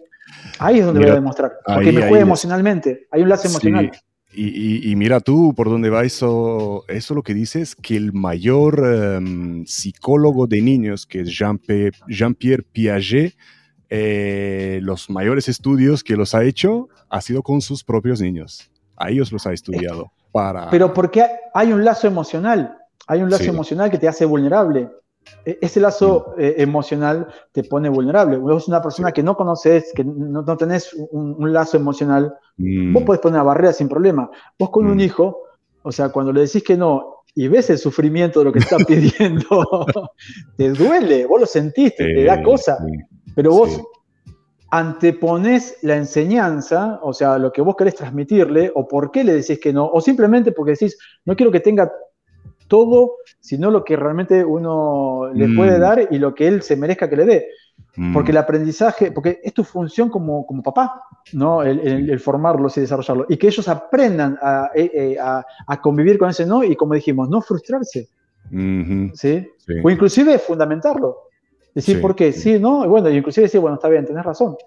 [0.59, 1.53] Ahí es donde voy a demostrar.
[1.65, 3.07] Porque me juega emocionalmente.
[3.11, 3.91] Hay un lazo emocional.
[4.37, 9.65] Y, mira tú por dónde va eso, eso lo que dices, que el mayor em,
[9.65, 13.35] psicólogo de niños, que es Jean-Pierre Piaget,
[13.89, 18.69] eh, los mayores estudios que los ha hecho ha sido con sus propios niños.
[18.97, 20.11] A ellos los ha estudiado.
[20.31, 20.69] Para...
[20.69, 24.89] Pero porque hay un lazo emocional, hay un lazo emocional que te hace vulnerable.
[25.45, 26.41] E-, ese lazo mm.
[26.41, 28.37] eh, emocional te pone vulnerable.
[28.37, 32.93] Vos una persona que no conoces, que no, tenés un, lazo emocional, mm.
[32.93, 34.29] vos podés poner una barrera sin problema.
[34.57, 35.01] Vos con un mm.
[35.01, 35.43] hijo,
[35.83, 38.77] o sea, cuando le decís que no y ves el sufrimiento de lo que está
[38.87, 39.85] pidiendo,
[40.57, 42.77] te duele, vos lo sentiste, te da cosa,
[43.35, 43.81] pero vos
[44.69, 49.59] antepones la enseñanza, o sea, lo que vos querés transmitirle, o por qué le decís
[49.59, 51.91] que no, o simplemente porque decís, no quiero que tenga
[52.75, 55.79] todo, sino lo que realmente uno le puede mm.
[55.79, 57.47] dar y lo que él se merezca que le dé.
[57.95, 58.11] Mm.
[58.11, 61.01] Porque el aprendizaje, porque es tu función como, como papá,
[61.31, 61.63] ¿no?
[61.63, 63.27] El, formarlos y desarrollarlos.
[63.29, 64.37] Y que ellos aprendan
[64.75, 68.09] eh, eh, a, a, convivir con ese no y, como dijimos, no frustrarse.
[69.13, 69.47] ¿sí?
[69.81, 71.15] O inclusive fundamentarlo.
[71.73, 72.33] Decir, ¿por qué?
[72.33, 72.87] Sí, ¿no?
[72.89, 74.57] bueno, inclusive decir, bueno, está bien, tenés razón.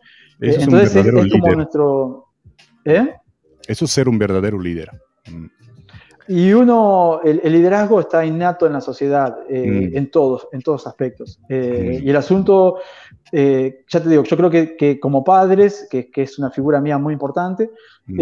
[0.40, 2.26] Entonces es, como nuestro...
[2.86, 3.14] ¿eh?
[3.66, 4.90] Eso es ser un verdadero líder.
[6.28, 9.96] Y uno, el, liderazgo está innato en la sociedad, eh, mm.
[9.96, 11.40] en todos, en todos aspectos.
[11.48, 12.06] Eh, mm.
[12.06, 12.80] Y el asunto,
[13.32, 17.14] eh, ya te digo, yo creo que, como padres, que, es una figura mía muy
[17.14, 17.70] importante,
[18.04, 18.20] mm.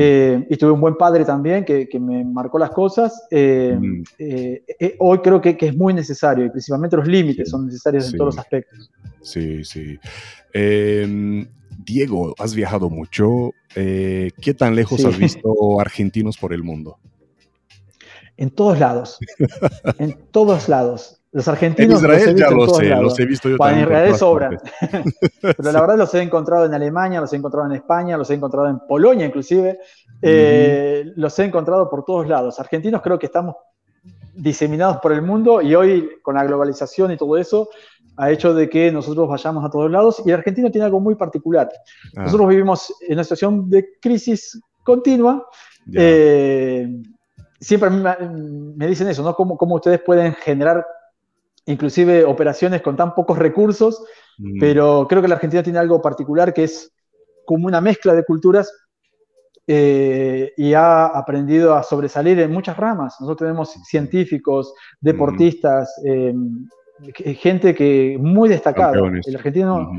[0.48, 5.76] y tuve un buen padre también que, me marcó las cosas, hoy creo que, es
[5.76, 8.88] muy necesario, y principalmente los límites son necesarios en todos los aspectos.
[9.20, 9.98] Sí, sí.
[10.52, 11.44] Em,
[11.84, 13.50] Diego, has viajado mucho.
[13.74, 16.98] ¿Qué tan lejos has visto argentinos por el mundo?
[18.36, 19.18] En todos lados.
[19.98, 21.20] en todos lados.
[21.32, 22.02] Los argentinos.
[22.02, 23.80] En Israel ya lo sé, los he visto yo también.
[23.80, 24.58] En Israel sobran.
[25.40, 28.34] Pero la verdad los he encontrado en Alemania, los he encontrado en España, los he
[28.34, 29.78] encontrado en Polonia, inclusive.
[30.22, 32.58] Eh, los he encontrado por todos lados.
[32.58, 33.56] Argentinos creo que estamos
[34.34, 37.68] diseminados por el mundo y hoy con la globalización y todo eso
[38.18, 41.16] ha hecho de que nosotros vayamos a todos lados y el argentino tiene algo muy
[41.16, 41.68] particular.
[42.16, 42.22] Ah.
[42.22, 45.46] Nosotros vivimos en una situación de crisis continua
[45.86, 47.15] siempre a
[47.90, 48.02] mí
[48.76, 49.34] me, dicen eso, ¿no?
[49.34, 50.86] ¿Cómo, ustedes pueden generar
[51.66, 54.04] inclusive operaciones con tan pocos recursos,
[54.38, 54.60] mm.
[54.60, 56.92] pero creo que la Argentina tiene algo particular que es
[57.44, 58.72] como una mezcla de culturas
[59.66, 63.16] eh, y ha aprendido a sobresalir en muchas ramas.
[63.20, 66.32] Nosotros tenemos científicos, deportistas, eh,
[67.34, 68.96] gente que muy destacada.
[69.26, 69.90] El argentino,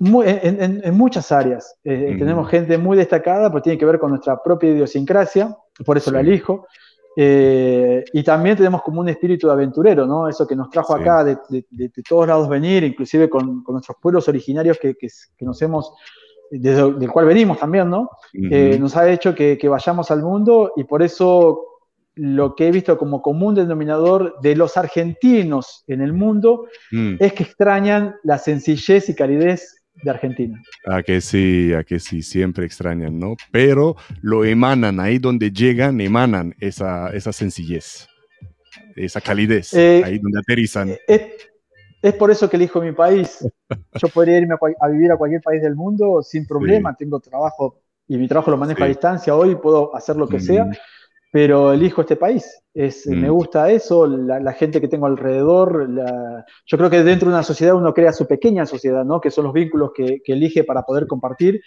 [0.00, 1.76] en, muchas áreas.
[1.84, 6.10] Eh, tenemos gente muy destacada, pero tiene que ver con nuestra propia idiosincrasia, por eso
[6.10, 6.66] la elijo.
[7.16, 10.28] y también tenemos como un espíritu de aventurero, ¿no?
[10.28, 11.38] Eso que nos trajo acá de,
[12.08, 15.92] todos lados venir, inclusive con, nuestros pueblos originarios que, que, que nos hemos
[16.50, 18.10] del cual venimos también, ¿no?
[18.32, 21.64] Eh, nos ha hecho que, vayamos al mundo y por eso
[22.16, 27.14] lo que he visto como común denominador de los argentinos en el mundo mm.
[27.20, 30.60] es que extrañan la sencillez y calidez de Argentina.
[30.86, 33.36] A que sí, a que sí, siempre extrañan, ¿no?
[33.50, 38.08] Pero lo emanan, ahí donde llegan, emanan esa, esa sencillez,
[38.96, 40.90] esa calidez, eh, ahí donde aterrizan.
[41.08, 41.36] Eh,
[42.02, 43.46] es por eso que elijo mi país.
[44.02, 46.94] Yo podría irme a, vivir a cualquier país del mundo sin problema.
[46.96, 49.34] Tengo trabajo y mi trabajo lo manejo a distancia.
[49.34, 50.70] Hoy puedo hacer lo que sea,
[51.30, 52.44] pero elijo este país.
[52.74, 55.88] Es, Me gusta eso, la, gente que tengo alrededor.
[56.66, 59.20] yo creo que dentro de una sociedad uno crea su pequeña sociedad, ¿no?
[59.20, 61.60] que son los vínculos que, elige para poder compartir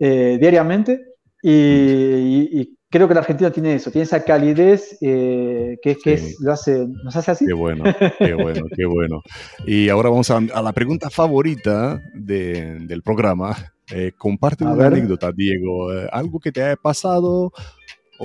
[0.00, 1.00] eh, diariamente.
[1.42, 6.86] y, creo que la Argentina tiene eso, tiene esa calidez eh, que, que lo hace,
[7.02, 7.46] nos hace así.
[7.46, 7.84] Qué bueno,
[8.18, 9.22] qué bueno, qué bueno.
[9.66, 13.56] Y ahora vamos a, la pregunta favorita del programa.
[13.90, 17.52] Eh, comparte una anécdota, Diego, eh, algo que te haya pasado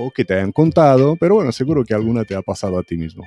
[0.00, 2.96] o que te hayan contado, pero bueno, seguro que alguna te ha pasado a ti
[2.96, 3.26] mismo.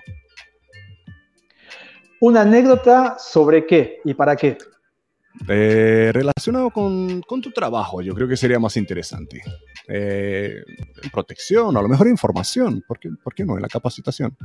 [2.21, 4.57] Una anécdota sobre qué y para qué.
[5.47, 9.41] Eh, relacionado con, tu trabajo, yo creo que sería más interesante.
[9.87, 10.63] Eh,
[11.11, 13.55] protección, a lo mejor información, ¿por qué, ¿por qué no?
[13.55, 14.37] En la capacitación.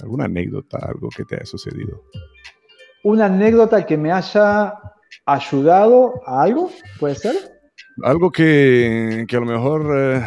[0.00, 2.02] ¿Alguna anécdota, algo que te haya sucedido?
[3.04, 4.74] ¿Una anécdota que me haya
[5.24, 6.72] ayudado a algo?
[6.98, 7.36] ¿Puede ser?
[8.02, 10.22] Algo que, a lo mejor eh,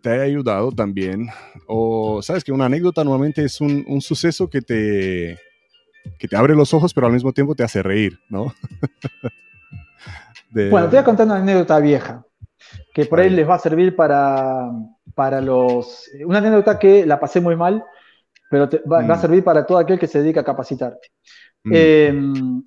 [0.00, 1.28] te haya ayudado también.
[1.66, 5.38] O sabes que una anécdota normalmente es un suceso que te,
[6.18, 8.54] que te abre los ojos, pero al mismo tiempo te hace reír, ¿no?
[10.52, 12.26] Bueno, te voy a contar una anécdota vieja,
[12.92, 14.68] que por ahí les va a servir para,
[15.14, 16.10] para los...
[16.26, 17.84] Una anécdota que la pasé muy mal,
[18.50, 19.20] pero va, a mm.
[19.20, 20.98] servir para todo aquel que se dedica a capacitar.
[21.62, 21.72] Mm.
[21.72, 22.62] Em,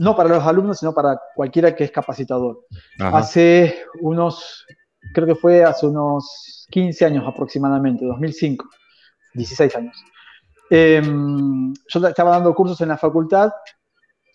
[0.00, 2.64] no para los alumnos, sino para cualquiera que es capacitador.
[2.98, 4.66] Hace unos,
[5.12, 8.68] creo que fue hace unos 15 años aproximadamente, 2005,
[9.34, 10.04] 16 años.
[10.70, 13.52] Em, yo estaba dando cursos en la facultad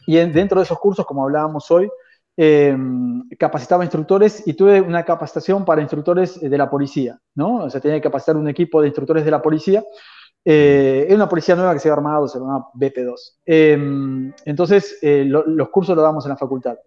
[0.06, 1.90] y dentro de esos cursos, como hablábamos hoy,
[2.38, 7.66] em, capacitaba instructores y tuve una capacitación para instructores de la policía, ¿no?
[7.66, 9.84] O sea, tenía que capacitar un equipo de instructores de la policía.
[10.46, 13.40] Eh, era una policía nueva que se había armado, se llamaba BP2.
[13.46, 16.78] Em, entonces, eh, los cursos los damos en la facultad.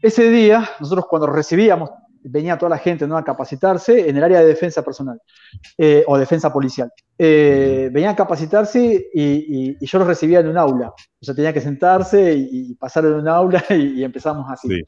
[0.00, 1.90] Ese día, nosotros cuando recibíamos
[2.22, 3.16] venía toda la gente ¿no?
[3.16, 5.20] a capacitarse en el área de defensa personal
[5.76, 6.92] eh, o defensa policial.
[7.18, 10.88] Eh, venían a capacitarse y, yo los recibía en un aula.
[10.88, 14.82] O sea, tenía que sentarse y, pasar en un aula y, empezamos así.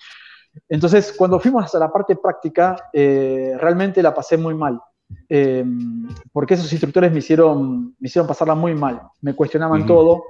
[0.69, 4.81] Entonces, cuando fuimos a la parte práctica, eh, realmente la pasé muy mal.
[6.33, 9.01] porque esos instructores me hicieron, me hicieron pasarla muy mal.
[9.21, 10.23] Me cuestionaban todo.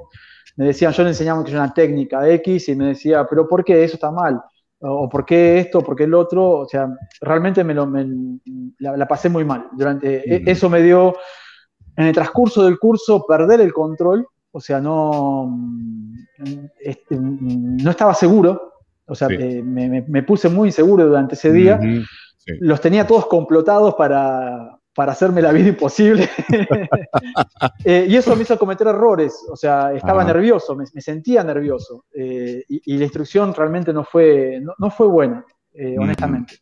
[0.57, 3.65] Me decían, yo le enseñaba que es una técnica X y me decía, pero ¿por
[3.65, 4.43] qué eso está mal?
[4.83, 6.89] O por qué esto, por qué el otro, o sea,
[7.21, 7.91] realmente me, lo,
[8.79, 9.67] la, pasé muy mal.
[9.73, 11.15] Durante, e, Eso me dio,
[11.97, 15.57] en el transcurso del curso, perder el control, o sea, no,
[16.81, 18.73] este, no estaba seguro,
[19.07, 21.79] o sea, eh, me, puse muy inseguro durante ese día.
[22.61, 26.29] Los tenía todos complotados para, para hacerme la vida imposible.
[27.85, 32.05] Eh, y eso me hizo cometer errores, o sea, estaba nervioso, me, sentía nervioso.
[32.15, 36.59] Eh, y, la instrucción realmente no fue, no, fue buena, eh, honestamente.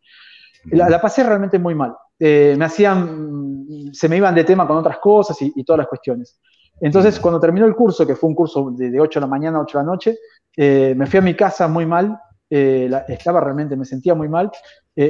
[0.71, 1.95] La, pasé realmente muy mal.
[2.19, 6.41] me hacían, se me iban de tema con otras cosas y, todas las cuestiones.
[6.81, 9.59] Entonces, cuando terminó el curso, que fue un curso de, de 8 de la mañana
[9.59, 10.19] a 8 de la noche,
[10.57, 14.51] me fui a mi casa muy mal, estaba realmente, me sentía muy mal,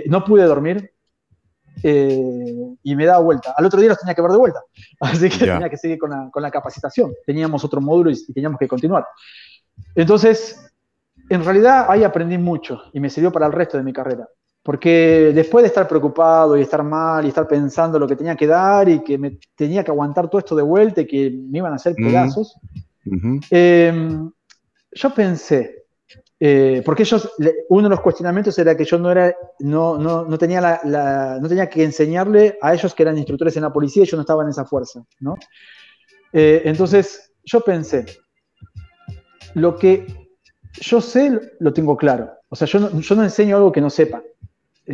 [0.07, 0.93] no pude dormir,
[1.83, 3.55] eh, y me daba vuelta.
[3.57, 4.61] Al otro día los tenía que ver de vuelta,
[5.01, 7.13] así que tenía que seguir con la, con la, capacitación.
[7.27, 9.07] Teníamos otro módulo y, teníamos que continuar.
[9.95, 10.73] Entonces,
[11.29, 14.29] en realidad ahí aprendí mucho y me sirvió para el resto de mi carrera.
[14.63, 18.47] Porque después de estar preocupado y estar mal y estar pensando lo que tenía que
[18.47, 21.73] dar y que me tenía que aguantar todo esto de vuelta y que me iban
[21.73, 22.59] a hacer pedazos,
[23.51, 24.31] em,
[24.93, 25.80] yo pensé,
[26.43, 27.31] eh, porque ellos,
[27.69, 31.49] uno de los cuestionamientos era que yo no era, no, no, no tenía la, no
[31.49, 34.43] tenía que enseñarle a ellos que eran instructores en la policía y yo no estaba
[34.43, 35.37] en esa fuerza, ¿no?
[36.33, 38.07] Eh, entonces, yo pensé,
[39.53, 40.07] lo que
[40.81, 42.33] yo sé, lo tengo claro.
[42.49, 44.23] O sea, yo no, yo no enseño algo que no sepa.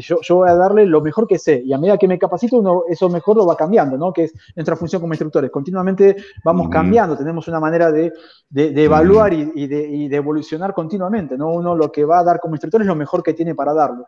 [0.01, 2.59] Yo, yo, voy a darle lo mejor que sé y a medida que me capacito,
[2.59, 4.12] uno, eso mejor lo va cambiando, ¿no?
[4.12, 5.51] Que es nuestra función como instructores.
[5.51, 8.12] Continuamente vamos cambiando, tenemos una manera de,
[8.48, 11.51] de, evaluar y, y, de, y, de, evolucionar continuamente, ¿no?
[11.51, 14.06] Uno lo que va a dar como instructor es lo mejor que tiene para darlo.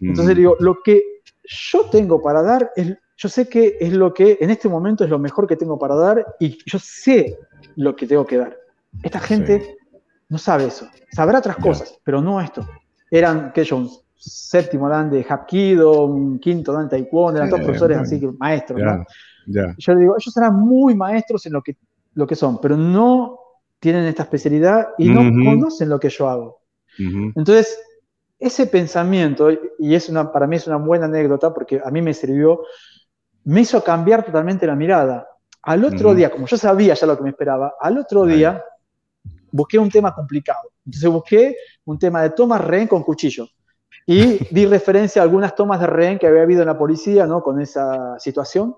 [0.00, 4.38] Entonces digo, lo que yo tengo para dar, es, yo sé que es lo que
[4.40, 7.38] en este momento es lo mejor que tengo para dar y yo sé
[7.76, 8.56] lo que tengo que dar.
[9.02, 9.98] Esta gente sí.
[10.28, 12.66] no sabe eso, sabrá otras cosas, pero no esto.
[13.10, 18.20] Eran, que un séptimo dan de Hapkido, un quinto dan Taekwondo, eran todos profesores así
[18.20, 18.78] que maestros.
[18.78, 18.96] Yeah.
[18.96, 19.04] ¿no?
[19.46, 19.74] Yeah.
[19.78, 21.76] Yo le digo, ellos serán muy maestros en lo que,
[22.14, 23.38] lo que son, pero no
[23.78, 25.44] tienen esta especialidad y no uh -huh.
[25.44, 26.60] conocen lo que yo hago.
[26.98, 27.32] Uh -huh.
[27.34, 27.78] Entonces,
[28.38, 29.48] ese pensamiento,
[29.78, 32.60] y es una, para mí es una buena anécdota porque a mí me sirvió,
[33.44, 35.26] me hizo cambiar totalmente la mirada.
[35.62, 36.16] Al otro uh -huh.
[36.16, 38.62] día, como yo sabía ya lo que me esperaba, al otro día
[39.50, 40.70] busqué un tema complicado.
[40.84, 41.56] Entonces busqué
[41.86, 43.46] un tema de tomas rehén con cuchillo.
[44.12, 47.44] Y di referencia a algunas tomas de rehén que había habido en la policía, ¿no?
[47.44, 48.74] Con esa situación.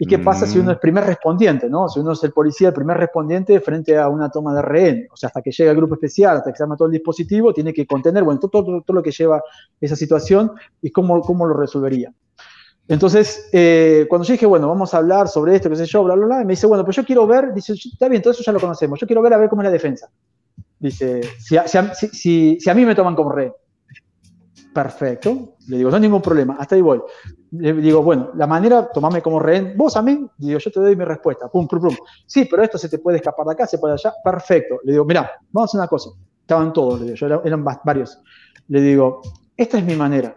[0.00, 1.88] ¿Y qué pasa si uno es primer respondiente, ¿no?
[1.88, 5.16] Si uno es el policía, el primer respondiente frente a una toma de rehén, o
[5.16, 7.72] sea, hasta que llega el grupo especial, hasta que se arma todo el dispositivo, tiene
[7.72, 9.40] que contener, bueno, todo, todo, todo lo que lleva
[9.80, 10.50] esa situación
[10.82, 12.12] y cómo, cómo lo resolvería.
[12.88, 16.16] Entonces, eh, cuando yo dije, bueno, vamos a hablar sobre esto, qué sé yo, bla,
[16.16, 18.50] bla, bla, me dice, bueno, pues yo quiero ver, dice, está bien, todo eso ya
[18.50, 20.10] lo conocemos, yo quiero ver a ver cómo es la defensa.
[20.80, 23.52] Dice, si a, si a, si, si a mí me toman como rehén,
[24.74, 27.00] perfecto, le digo, no hay ningún problema, hasta ahí voy.
[27.52, 30.96] Le digo, bueno, la manera, tomame como rehén, vos a mí, digo, yo te doy
[30.96, 31.96] mi respuesta, pum, pum, pum.
[32.26, 34.80] Sí, pero esto se te puede escapar de acá, se puede allá, perfecto.
[34.82, 36.10] Le digo, mira, vamos a hacer una cosa.
[36.40, 38.20] Estaban todos, le digo, yo, eran varios.
[38.68, 39.22] Le digo,
[39.56, 40.36] esta es mi manera.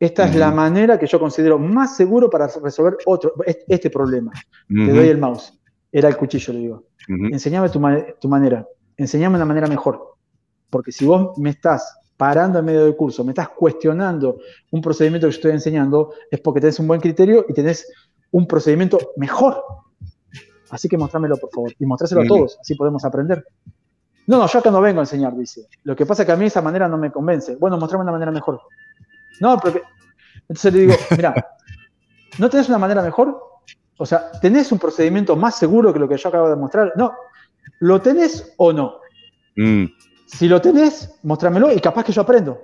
[0.00, 0.30] Esta uh -huh.
[0.30, 3.34] es la manera que yo considero más seguro para resolver otro,
[3.68, 4.32] este problema.
[4.70, 4.86] Uh -huh.
[4.86, 5.52] Te doy el mouse.
[5.92, 6.76] Era el cuchillo, le digo.
[7.08, 7.32] Uh -huh.
[7.32, 7.80] Enseñame tu,
[8.20, 8.66] tu manera.
[8.96, 10.16] Enseñame una manera mejor.
[10.70, 14.38] Porque si vos me estás parando en medio del curso, me estás cuestionando
[14.70, 17.86] un procedimiento que yo estoy enseñando, es porque tenés un buen criterio y tenés
[18.30, 19.62] un procedimiento mejor.
[20.70, 23.44] Así que mostrámelo, por favor, y mostráselo a todos, así podemos aprender.
[24.26, 25.68] No, no, yo acá no vengo a enseñar, dice.
[25.82, 27.56] Lo que pasa es que a mí esa manera no me convence.
[27.56, 28.58] Bueno, mostrame una manera mejor.
[29.42, 29.82] No, porque...
[30.48, 31.34] Entonces le digo, mira,
[32.38, 33.38] ¿no tenés una manera mejor?
[33.98, 36.94] O sea, ¿tenés un procedimiento más seguro que lo que yo acabo de mostrar?
[36.96, 37.12] No,
[37.80, 38.94] ¿lo tenés o no?
[39.56, 39.84] Mm.
[40.26, 42.60] Si lo tenés, mostrámelo y capaz que yo aprendo.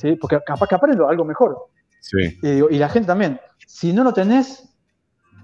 [0.00, 0.16] ¿sí?
[0.16, 1.66] Porque capaz que aprendo algo mejor.
[2.00, 2.38] Sí.
[2.42, 3.40] Y, digo, y, la gente también.
[3.66, 4.68] Si no lo tenés,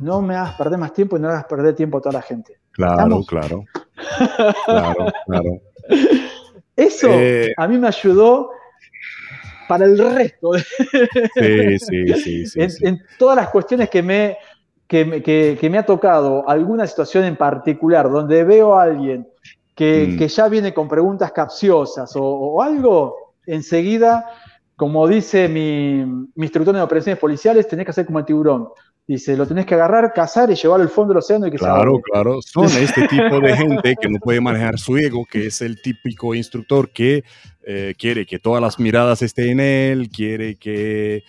[0.01, 2.59] no me hagas perder más tiempo y no hagas perder tiempo a toda la gente.
[2.73, 3.65] Claro, claro.
[4.67, 5.61] claro, claro.
[6.75, 7.53] Eso eh...
[7.57, 8.51] a mí me ayudó
[9.69, 10.53] para el resto.
[11.35, 12.47] Sí, sí, sí.
[12.47, 12.87] sí, en, sí.
[12.87, 14.39] en, todas las cuestiones que me,
[14.87, 19.29] que, que, que me ha tocado, alguna situación en particular donde veo a alguien
[19.77, 20.19] que, mm.
[20.19, 24.25] que ya viene con preguntas capciosas o, o, algo, enseguida,
[24.75, 26.05] como dice mi,
[26.35, 28.69] mi instructor en operaciones policiales, tenés que hacer como el tiburón.
[29.07, 31.97] Dice, lo tenés que agarrar, cazar y llevar al fondo del océano y que Claro,
[31.97, 32.43] se claro.
[32.43, 36.35] Son este tipo de gente que no puede manejar su ego, que es el típico
[36.35, 37.23] instructor que
[37.63, 41.23] eh, quiere que todas las miradas estén en él, quiere que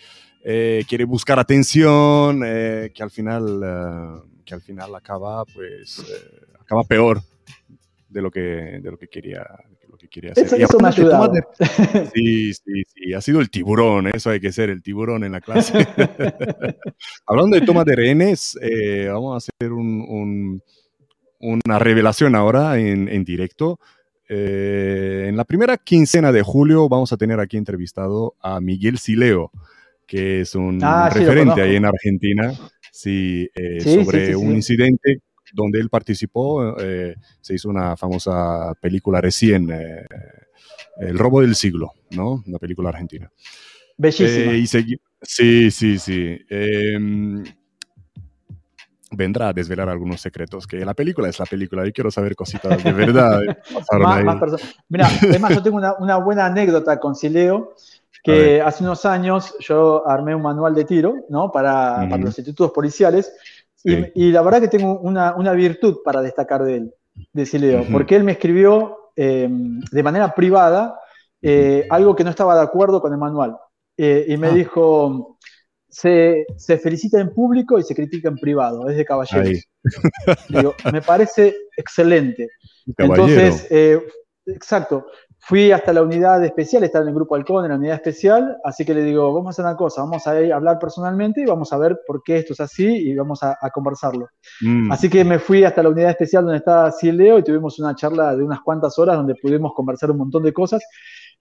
[0.44, 6.04] eh, quiere buscar atención, eh, que al final que al final acaba pues
[6.60, 7.22] acaba peor
[8.10, 9.46] de lo que, de lo que quería
[9.90, 10.46] lo que quería hacer.
[10.46, 11.32] Eso, eso me ha ayudado.
[12.14, 15.42] Sí, sí, sí, ha sido el tiburón, eso hay que ser, el tiburón en la
[15.42, 15.74] clase.
[17.26, 20.62] Hablando de toma de rehenes, eh, vamos a hacer un, un,
[21.40, 23.80] una revelación ahora en, en directo.
[24.30, 29.52] Eh, en la primera quincena de julio vamos a tener aquí entrevistado a Miguel Sileo,
[30.06, 32.54] que es un ah, referente sí, ahí en Argentina,
[32.92, 35.22] sí, eh, sí sobre sí, un incidente
[35.58, 40.06] donde él participó, eh, se hizo una famosa película recién, eh,
[41.00, 42.44] El robo del siglo, ¿no?
[42.46, 43.30] Una película argentina.
[43.98, 44.52] Bellísima.
[44.54, 46.38] Eh, y sí, sí, sí.
[46.50, 47.44] Em,
[49.12, 52.84] vendrá a desvelar algunos secretos, que la película es la película, yo quiero saber cositas
[52.84, 53.42] de verdad.
[54.00, 57.74] más, más Mira, además yo tengo una, una, buena anécdota con Sileo,
[58.24, 61.52] que hace unos años yo armé un manual de tiro, ¿no?
[61.52, 62.10] Para, mm.
[62.10, 63.32] para los institutos policiales,
[63.78, 64.06] Sí.
[64.16, 66.94] Y, y, la verdad que tengo una, una, virtud para destacar de él,
[67.32, 67.92] de Sileo, uh -huh.
[67.92, 71.00] porque él me escribió eh, de manera privada
[71.42, 71.96] eh, uh -huh.
[71.96, 73.56] algo que no estaba de acuerdo con el manual.
[73.98, 74.52] Eh, y me ah.
[74.52, 75.38] dijo,
[75.90, 79.64] se, se, felicita en público y se critica en privado, es de caballeros.
[80.50, 82.50] Digo, me parece excelente.
[82.98, 84.00] Entonces, eh,
[84.46, 85.08] exacto,
[85.40, 88.84] Fui hasta la unidad especial, estaba en el grupo Halcón, en la unidad especial, así
[88.84, 91.78] que le digo, vamos a hacer una cosa, vamos a hablar personalmente y vamos a
[91.78, 94.28] ver por qué esto es así y vamos a, conversarlo.
[94.62, 94.92] Mm.
[94.92, 98.36] Así que me fui hasta la unidad especial donde estaba Sileo y tuvimos una charla
[98.36, 100.84] de unas cuantas horas donde pudimos conversar un montón de cosas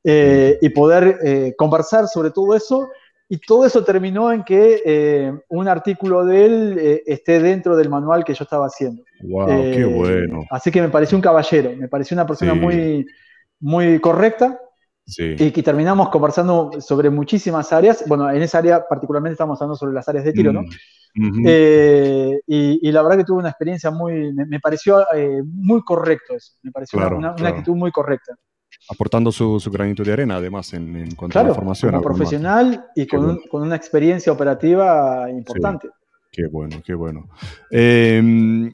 [0.05, 2.89] eh, y poder eh, conversar sobre todo eso.
[3.29, 8.25] Y todo eso terminó en que eh, un artículo de él esté dentro del manual
[8.25, 9.03] que yo estaba haciendo.
[9.21, 9.47] ¡Wow!
[9.49, 10.45] ¡Qué bueno!
[10.49, 13.05] Así que me pareció un caballero, me pareció una persona muy
[13.61, 14.61] muy correcta.
[15.09, 18.03] Y que terminamos conversando sobre muchísimas áreas.
[18.09, 20.63] Bueno, en esa área particularmente estamos hablando sobre las áreas de tiro, ¿no?
[21.15, 26.35] Mm, eh, y, la verdad que tuve una experiencia muy, me, pareció eh, muy correcto
[26.35, 28.35] eso, me pareció una, actitud muy correcta.
[28.91, 31.93] Aportando su, granito de arena, además, en, cuanto a la formación.
[31.93, 35.89] Como profesional y con, con, una experiencia operativa importante.
[36.31, 37.31] Qué bueno, qué bueno.
[37.71, 38.71] Eh,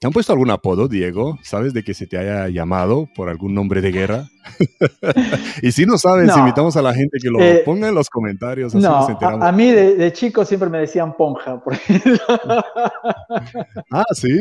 [0.00, 1.38] ¿Te han puesto algún apodo, Diego?
[1.42, 4.30] ¿Sabes de que se te haya llamado por algún nombre de guerra?
[5.62, 8.74] y si no sabes, invitamos a la gente que lo eh, ponga en los comentarios.
[8.74, 11.62] no, a, mí de, chico siempre me decían Ponja.
[13.90, 14.40] ah, sí.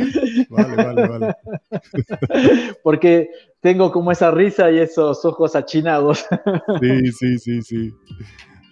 [0.49, 1.36] Vale, vale, vale.
[2.84, 3.30] porque
[3.60, 6.26] tengo como esa risa y esos ojos achinados.
[6.82, 7.94] sí, sí, sí, sí.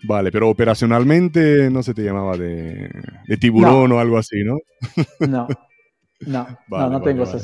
[0.04, 2.90] Vale, pero operacionalmente no se te llamaba de,
[3.42, 4.58] tiburón o algo así, ¿no?
[5.28, 5.48] no.
[6.20, 7.42] No, no, no tengo vale.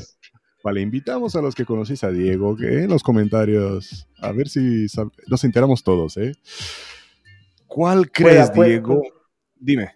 [0.64, 4.88] Vale, invitamos a los que conocéis a Diego que en los comentarios, a ver si
[5.28, 6.32] nos enteramos todos, ¿eh?
[7.68, 9.02] ¿Cuál crees, Diego?
[9.60, 9.90] Dime.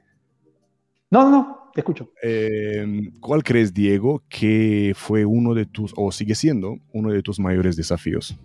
[1.09, 2.11] No, no, te escucho.
[2.21, 7.39] Em, ¿Cuál crees, Diego, que fue uno de tus, o sigue siendo, uno de tus
[7.39, 8.35] mayores desafíos?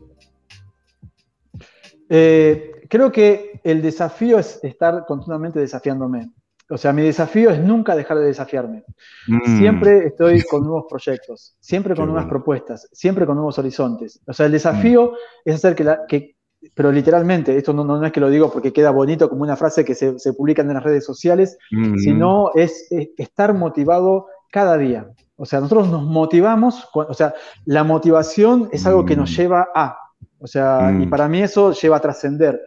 [2.09, 6.31] Eh, creo que el desafío es estar continuamente desafiándome.
[6.73, 8.85] O sea, mi desafío es nunca dejar de desafiarme.
[9.29, 9.59] Mm.
[9.59, 14.21] Siempre estoy con nuevos proyectos, siempre con nuevas propuestas, siempre con nuevos horizontes.
[14.27, 15.15] O sea, el desafío mm.
[15.45, 16.37] es hacer que, la, que
[16.75, 19.85] pero literalmente, esto no, no, es que lo digo porque queda bonito como una frase
[19.85, 21.99] que se, se publica en las redes sociales, mm.
[21.99, 22.89] sino es,
[23.19, 25.11] estar motivado cada día.
[25.37, 27.35] O sea, nosotros nos motivamos, o sea,
[27.67, 29.99] la motivación es algo que nos lleva a,
[30.39, 32.61] o sea, y para mí eso lleva a trascender.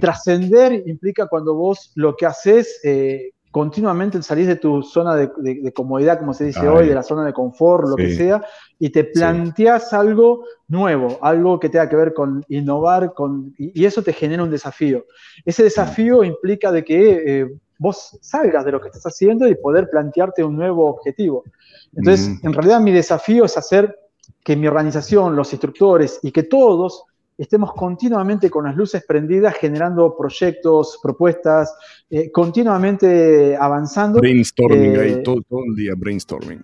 [0.00, 6.18] Trascender implica cuando vos lo que haces eh, continuamente salís de tu zona de, comodidad,
[6.18, 8.42] como se dice hoy, de la zona de confort, lo que sea,
[8.78, 14.02] y te planteas algo nuevo, algo que tenga que ver con innovar, con, y, eso
[14.02, 15.04] te genera un desafío.
[15.44, 17.46] Ese desafío implica de que eh,
[17.78, 21.44] vos salgas de lo que estás haciendo y poder plantearte un nuevo objetivo.
[21.94, 23.98] Entonces, en realidad mi desafío es hacer
[24.44, 27.04] que mi organización, los instructores y que todos
[27.42, 31.74] estemos continuamente con las luces prendidas, generando proyectos, propuestas,
[32.10, 34.20] eh, continuamente avanzando.
[34.20, 36.62] Brainstorming, ahí eh, todo, el día brainstorming.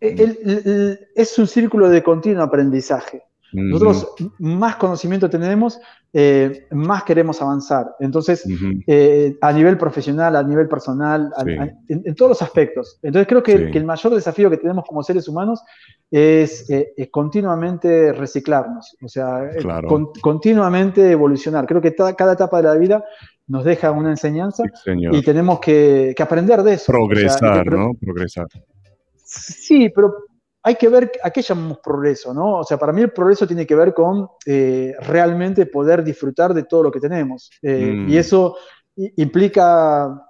[0.00, 3.22] es un círculo de continuo aprendizaje.
[3.52, 5.78] Nosotros más conocimiento tenemos,
[6.12, 7.94] eh, más queremos avanzar.
[8.00, 8.44] Entonces,
[8.86, 11.30] eh, a nivel profesional, a nivel personal,
[11.88, 12.98] en, todos los aspectos.
[13.02, 15.62] Entonces, creo que, el mayor desafío que tenemos como seres humanos
[16.10, 19.50] es, eh, continuamente reciclarnos, o sea,
[20.20, 21.66] continuamente evolucionar.
[21.66, 23.04] Creo que cada etapa de la vida
[23.46, 26.92] nos deja una enseñanza y tenemos que, aprender de eso.
[26.92, 27.92] Progresar, ¿no?
[28.00, 28.46] Progresar.
[29.24, 30.14] Sí, pero
[30.62, 32.58] hay que ver a qué llamamos progreso, ¿no?
[32.58, 36.64] O sea, para mí el progreso tiene que ver con eh, realmente poder disfrutar de
[36.64, 37.50] todo lo que tenemos.
[37.62, 38.08] Eh, mm.
[38.08, 38.56] Y eso
[39.16, 40.28] implica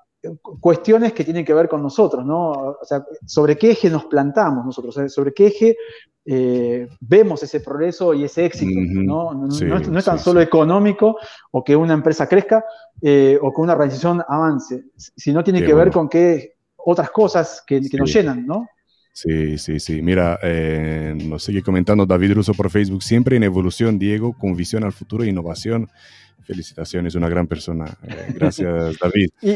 [0.60, 2.50] cuestiones que tienen que ver con nosotros, ¿no?
[2.52, 5.76] O sea, sobre qué eje nos plantamos nosotros, sobre qué eje
[6.24, 9.34] eh, vemos ese progreso y ese éxito, ¿no?
[9.34, 11.16] No, es, tan solo económico
[11.50, 12.64] o que una empresa crezca
[12.98, 17.98] o que una organización avance, sino tiene que ver con qué otras cosas que, que
[17.98, 18.68] nos llenan, ¿no?
[19.12, 20.00] Sí, sí, sí.
[20.02, 23.02] Mira, eh, nos sigue comentando David Russo por Facebook.
[23.02, 25.90] Siempre en evolución, Diego, con visión al futuro e innovación.
[26.44, 27.96] Felicitaciones, una gran persona.
[28.02, 29.28] Eh, gracias, David.
[29.42, 29.50] y,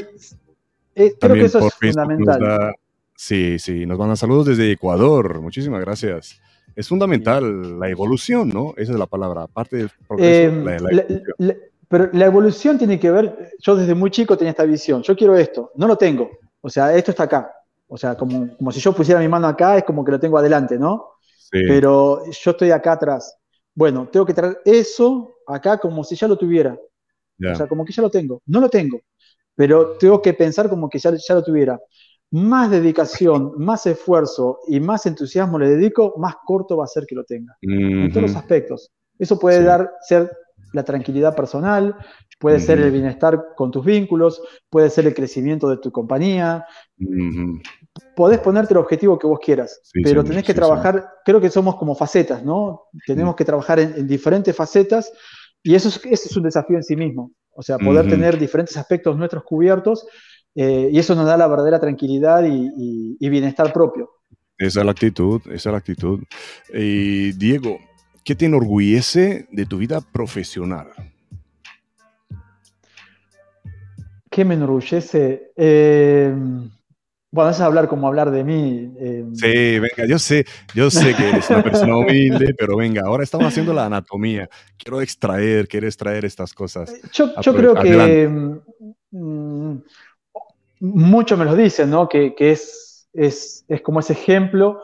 [0.94, 2.74] eh, creo que eso es fundamental.
[3.14, 5.40] sí, sí, nos mandan saludos desde Ecuador.
[5.40, 6.40] Muchísimas gracias.
[6.74, 8.74] Es fundamental la evolución, ¿no?
[8.76, 9.44] Esa es la palabra.
[9.44, 10.64] Aparte del progreso,
[11.38, 11.56] la,
[11.88, 15.36] pero la evolución tiene que ver, yo desde muy chico tenía esta visión, yo quiero
[15.36, 16.30] esto, no lo tengo,
[16.60, 17.50] o sea, esto está acá,
[17.88, 20.38] o sea, como, como si yo pusiera mi mano acá, es como que lo tengo
[20.38, 21.12] adelante, ¿no?
[21.50, 23.38] Pero yo estoy acá atrás.
[23.74, 26.76] Bueno, tengo que traer eso acá como si ya lo tuviera.
[27.38, 28.42] O sea, como que ya lo tengo.
[28.46, 29.00] No lo tengo,
[29.54, 31.80] pero tengo que pensar como que ya, ya lo tuviera.
[32.30, 37.14] Más dedicación, más esfuerzo y más entusiasmo le dedico, más corto va a ser que
[37.14, 37.56] lo tenga.
[37.62, 38.90] En todos los aspectos.
[39.18, 40.30] Eso puede dar, ser
[40.76, 41.96] la tranquilidad personal,
[42.38, 44.40] puede ser el bienestar con tus vínculos,
[44.70, 46.64] puede ser el crecimiento de tu compañía,
[48.14, 51.94] podés ponerte el objetivo que vos quieras, pero tenés que trabajar, creo que somos como
[51.94, 52.82] facetas, ¿no?
[53.06, 53.36] Tenemos mm.
[53.36, 55.12] que trabajar en, diferentes facetas
[55.62, 57.32] y eso es, es un desafío en sí mismo.
[57.58, 60.06] O sea, poder tener diferentes aspectos nuestros cubiertos
[60.54, 64.10] eh, y eso nos da la verdadera tranquilidad y, bienestar propio.
[64.58, 66.20] Esa es la actitud, esa es la actitud.
[66.72, 67.78] Y Diego,
[68.26, 70.88] ¿qué te enorgullece de tu vida profesional?
[74.28, 75.52] ¿Qué me enorgullece?
[75.56, 76.34] Eh,
[77.30, 78.92] bueno, es hablar como hablar de mí.
[78.98, 79.24] Eh.
[79.32, 80.44] Sí, venga, yo sé,
[80.74, 84.50] yo sé que eres una persona humilde, pero venga, ahora estamos haciendo la anatomía.
[84.76, 86.92] Quiero extraer, quiero extraer estas cosas.
[87.12, 88.28] Yo, creo que
[89.12, 89.76] mm,
[90.80, 92.08] muchos me lo dicen, ¿no?
[92.08, 94.80] Que, es, es, como ese ejemplo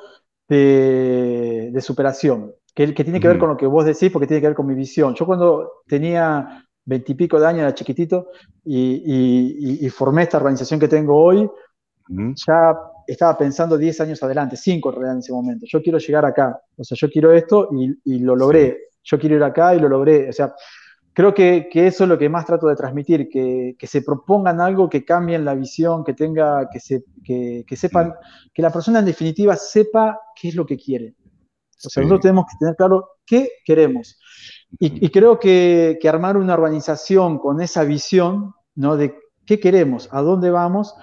[0.49, 4.49] de, superación, que, que tiene que ver con lo que vos decís, porque tiene que
[4.49, 5.15] ver con mi visión.
[5.15, 8.29] Yo cuando tenía veintipico de años, era chiquitito,
[8.65, 11.49] y, y formé esta organización que tengo hoy,
[12.09, 12.75] ya
[13.07, 15.67] estaba pensando 10 años adelante, 5 en realidad en ese momento.
[15.69, 17.69] Yo quiero llegar acá, o sea, yo quiero esto
[18.05, 18.79] y, lo logré.
[19.03, 20.29] Yo quiero ir acá y lo logré.
[20.29, 20.55] O sea,
[21.13, 25.05] creo que, eso es lo que más trato de transmitir, que, se propongan algo que
[25.05, 28.15] cambien la visión, que tenga, que, se, que, sepan,
[28.53, 31.15] que la persona en definitiva sepa qué es lo que quiere.
[31.87, 34.19] O sea, nosotros tenemos que tener claro qué queremos.
[34.79, 38.97] Y, creo que, armar una organización con esa visión, ¿no?
[38.97, 39.15] De
[39.45, 40.95] qué queremos, a dónde vamos,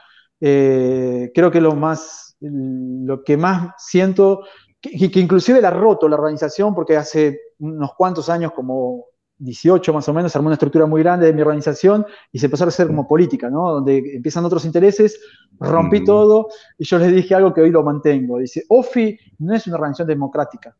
[0.41, 4.43] eh, creo que lo más, lo que más siento,
[4.81, 9.06] que, que, inclusive la roto la organización, porque hace unos cuantos años, como
[9.39, 12.65] 18 más o menos, armó una estructura muy grande de mi organización y se empezó
[12.65, 13.71] a hacer como política, ¿no?
[13.71, 15.19] Donde empiezan otros intereses,
[15.59, 18.39] rompí todo y yo les dije algo que hoy lo mantengo.
[18.39, 20.75] Dice, OFI no es una organización democrática.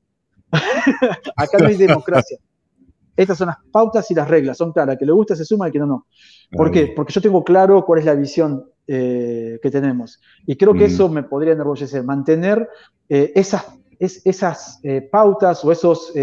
[1.36, 2.38] Acá no hay democracia.
[3.16, 4.98] Estas son las pautas y las reglas, son claras.
[4.98, 6.08] que le gusta se suma, y que no, no.
[6.52, 6.94] ¿Por qué?
[6.96, 10.22] Porque yo tengo claro cuál es la visión eh, que tenemos.
[10.46, 12.68] Y creo que eso me podría enorgullecer, mantener
[13.10, 13.66] eh, esas,
[14.00, 16.14] esas eh, pautas o esos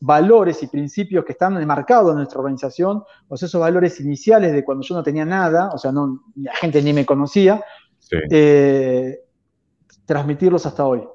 [0.00, 4.64] valores y principios que están enmarcados en nuestra organización, o sea, esos valores iniciales de
[4.64, 7.64] cuando yo no tenía nada, o sea, no, la gente ni me conocía,
[10.04, 11.06] transmitirlos hasta hoy.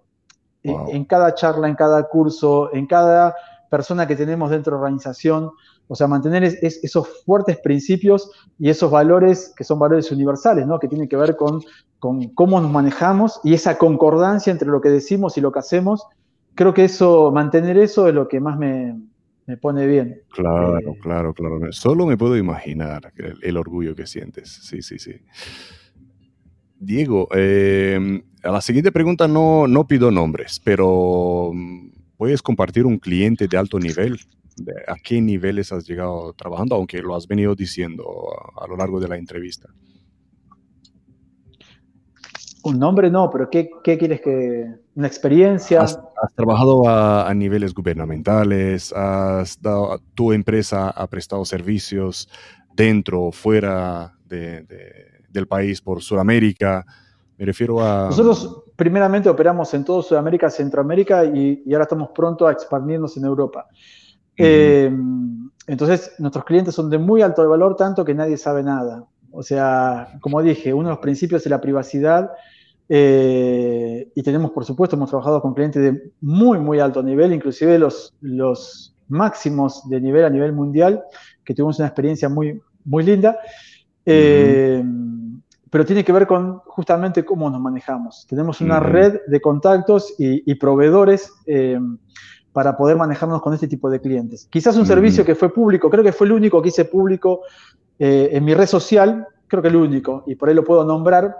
[0.63, 3.35] En cada charla, en cada curso, en cada
[3.69, 5.51] persona que tenemos dentro de la organización,
[5.87, 10.79] o sea, mantener esos fuertes principios y esos valores que son valores universales, ¿no?
[10.79, 11.61] Que tienen que ver con,
[11.99, 16.05] con, cómo nos manejamos y esa concordancia entre lo que decimos y lo que hacemos.
[16.55, 18.99] Creo que eso, mantener eso es lo que más me,
[19.47, 20.21] me pone bien.
[20.29, 21.71] Claro, eh, claro, claro.
[21.71, 24.49] Solo me puedo imaginar el, orgullo que sientes.
[24.49, 25.13] Sí, sí, sí.
[26.79, 32.99] Diego, eh, a la siguiente pregunta no, no pido nombres, pero mm, ¿puedes compartir un
[32.99, 34.19] cliente de alto nivel
[34.87, 38.03] a qué niveles has llegado trabajando, aunque lo has venido diciendo
[38.59, 39.69] a, lo largo de la entrevista.
[42.63, 44.65] Un nombre no, pero ¿qué, quieres que...
[44.95, 45.81] ¿Una experiencia?
[45.81, 45.99] Has,
[46.35, 52.27] trabajado a, niveles gubernamentales, has dado, tu empresa ha prestado servicios
[52.73, 56.85] dentro o fuera del país por Sudamérica.
[57.37, 58.07] Me refiero a...
[58.07, 63.25] Nosotros primeramente operamos en todo Sudamérica, Centroamérica y, y ahora estamos pronto a expandirnos en
[63.25, 63.67] Europa.
[64.37, 64.91] Eh,
[65.67, 69.03] entonces, nuestros clientes son de muy alto valor, tanto que nadie sabe nada.
[69.31, 72.31] O sea, como dije, uno de los principios es la privacidad.
[72.89, 77.77] Eh, y tenemos, por supuesto, hemos trabajado con clientes de muy, muy alto nivel, inclusive
[77.77, 81.03] los, los máximos de nivel a nivel mundial,
[81.43, 83.37] que tuvimos una experiencia muy, muy linda.
[84.05, 84.81] Eh,
[85.69, 88.25] pero tiene que ver con justamente cómo nos manejamos.
[88.29, 91.33] Tenemos una red de contactos y, y proveedores
[92.57, 94.47] para poder manejarnos con este tipo de clientes.
[94.49, 97.41] Quizás un servicio que fue público, creo que fue el único que hice público
[97.99, 101.35] eh, en mi red social, creo que el único, y por ahí lo puedo nombrar,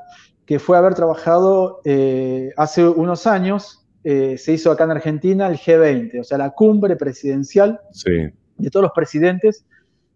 [0.45, 5.57] que fue haber trabajado eh, hace unos años, eh, se hizo acá en Argentina el
[5.57, 7.81] G20, o sea, la cumbre presidencial
[8.60, 9.65] de todos los presidentes,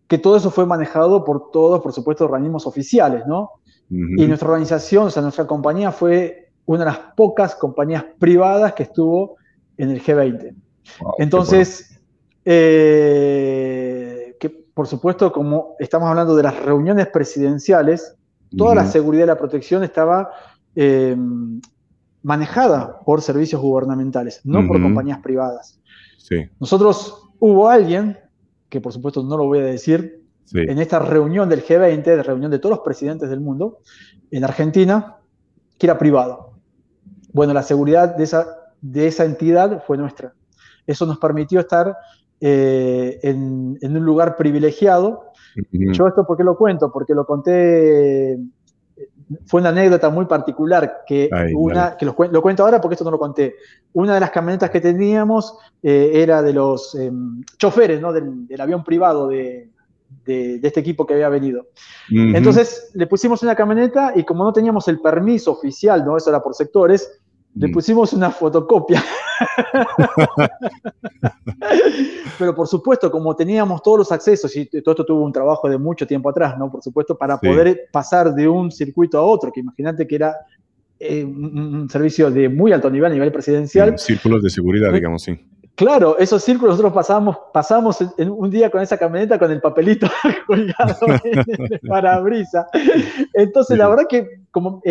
[0.08, 3.54] que todo eso fue manejado por todos, por supuesto, organismos oficiales, ¿no?
[3.90, 8.84] Y nuestra organización, o sea, nuestra compañía fue una de las pocas compañías privadas que
[8.84, 9.38] estuvo
[9.78, 10.54] en el G20.
[11.18, 12.00] Entonces,
[12.46, 18.16] eh, que por supuesto, como estamos hablando de las reuniones presidenciales,
[18.58, 20.32] toda la seguridad y la protección estaba
[20.76, 21.16] eh,
[22.24, 25.80] manejada por servicios gubernamentales, no por compañías privadas.
[26.60, 28.18] Nosotros hubo alguien,
[28.70, 30.22] que por supuesto no lo voy a decir,
[30.54, 33.80] en esta reunión del G20, de reunión de todos los presidentes del mundo,
[34.32, 35.18] en Argentina,
[35.78, 36.54] que era privado.
[37.34, 38.48] Bueno, la seguridad de esa,
[38.82, 40.34] de esa entidad fue nuestra.
[40.92, 41.96] Eso nos permitió estar
[42.40, 45.32] eh, en, un lugar privilegiado.
[45.72, 46.92] Yo esto, ¿por qué lo cuento?
[46.92, 48.40] Porque lo conté,
[49.46, 53.20] fue una anécdota muy particular que, una, que lo, cuento ahora porque esto no lo
[53.20, 53.56] conté.
[53.94, 58.12] Una de las camionetas que teníamos eh, era de los em, choferes ¿no?
[58.12, 59.70] del, avión privado de,
[60.26, 61.68] este equipo que había venido.
[62.10, 66.18] Entonces le pusimos una camioneta y como no teníamos el permiso oficial, ¿no?
[66.18, 67.22] eso era por sectores,
[67.56, 67.72] le mm.
[67.72, 69.04] pusimos una fotocopia.
[72.40, 75.78] Pero por supuesto, como teníamos todos los accesos, y todo esto tuvo un trabajo de
[75.78, 76.72] mucho tiempo atrás, ¿no?
[76.72, 80.36] Por supuesto, para poder pasar de un circuito a otro, que imagínate que era
[81.00, 83.98] eh, un servicio de muy alto nivel, a nivel presidencial.
[83.98, 85.40] Círculos de seguridad, digamos, sí.
[85.76, 90.08] Claro, esos círculos nosotros pasamos, pasamos en un día con esa camioneta con el papelito
[90.48, 92.68] colgado en el parabrisa.
[93.34, 94.82] Entonces, la verdad que como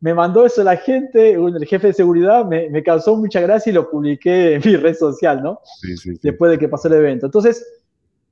[0.00, 3.88] me mandó eso la gente, el jefe de seguridad, me, causó mucha gracia y lo
[3.90, 5.60] publiqué en mi red social, ¿no?
[5.80, 7.26] Sí, sí, Después de que pasó el evento.
[7.26, 7.64] Entonces,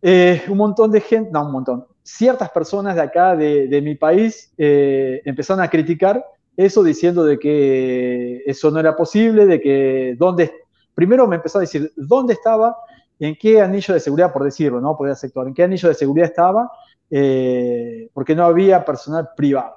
[0.03, 4.53] eh, un montón de gente, no, un montón, ciertas personas de acá, de, mi país,
[4.59, 6.25] eh, empezaron a criticar
[6.57, 10.53] eso diciendo de que eso no era posible, de que dónde
[10.99, 12.77] primero me empezó a decir dónde estaba,
[13.21, 14.97] en qué anillo de seguridad, por decirlo, ¿no?
[14.97, 16.73] Podría sector, en qué anillo de seguridad estaba,
[17.09, 19.75] eh, porque no había personal privado.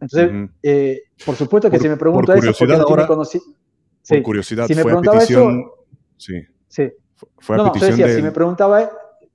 [0.00, 3.40] Entonces, eh, por supuesto que si me pregunta eso, porque no ahora, conocí.
[4.08, 5.86] Por curiosidad, si me fue preguntaba petición, eso.
[6.16, 6.42] Sí.
[6.68, 6.92] sí.
[7.38, 8.90] Fue no, a petición decía, si me preguntaba.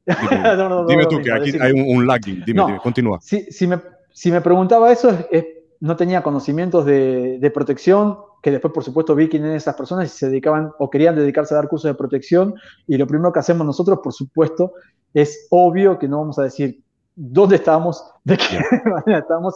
[0.05, 2.43] Dime, no, no, dime tú, que aquí hay un, un lagging.
[2.45, 3.19] Dime, dime, continúa.
[3.21, 3.79] Si, si, me,
[4.11, 5.45] si me preguntaba eso, es,
[5.79, 10.13] no tenía conocimientos de, de protección, que después, por supuesto, vi quiénes eran esas personas
[10.13, 12.55] y se dedicaban o querían dedicarse a dar cursos de protección.
[12.87, 14.73] Y lo primero que hacemos nosotros, por supuesto,
[15.13, 16.84] es obvio que no vamos a decir
[17.15, 18.59] dónde estamos, de qué
[18.89, 19.55] manera estamos.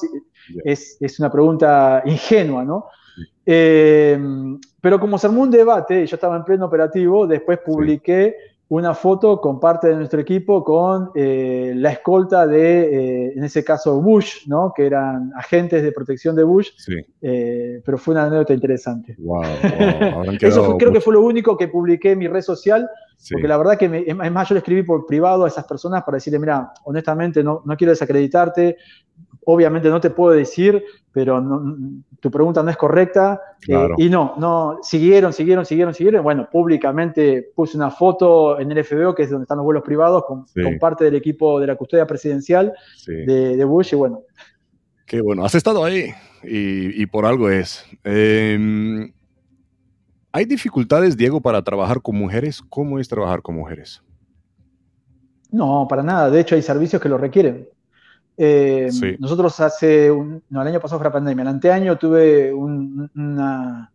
[0.64, 2.86] Es, es, una pregunta ingenua, ¿no?
[3.46, 4.18] Eh,
[4.82, 8.36] pero como se armó un debate, yo estaba en pleno operativo, después publiqué
[8.70, 12.82] una foto con parte de nuestro equipo con eh, la escolta de,
[13.28, 14.72] eh, en ese caso, Bush, ¿no?
[14.76, 16.94] que eran agentes de protección de Bush, sí.
[17.20, 19.16] Eh, pero fue una anécdota interesante.
[19.18, 19.44] Wow,
[20.40, 22.88] Eso creo que fue lo único que publiqué en mi red social,
[23.32, 26.18] porque la verdad que, es más, yo le escribí por privado a esas personas para
[26.18, 28.78] decirle, mira, honestamente no, no quiero desacreditarte,
[29.46, 31.44] obviamente no te puedo decir, pero
[32.20, 33.42] tu pregunta no es correcta.
[33.68, 36.24] Eh, y no, no, siguieron, siguieron, siguieron, siguieron.
[36.24, 40.24] Bueno, públicamente puse una foto en el FBO, que es donde están los vuelos privados,
[40.26, 40.46] con,
[40.80, 42.74] parte del equipo de la custodia presidencial
[43.08, 44.22] de, Bush, y bueno.
[45.06, 46.12] Qué bueno, has estado ahí
[46.44, 47.84] y, por algo es.
[48.04, 49.12] Em,
[50.32, 52.62] ¿Hay dificultades, Diego, para trabajar con mujeres?
[52.70, 54.04] ¿Cómo es trabajar con mujeres?
[55.52, 56.30] No, para nada.
[56.30, 57.68] De hecho, hay servicios que lo requieren.
[58.42, 58.90] Eh,
[59.20, 63.92] nosotros hace, un, no, el año pasado fue la pandemia, el anteaño tuve una,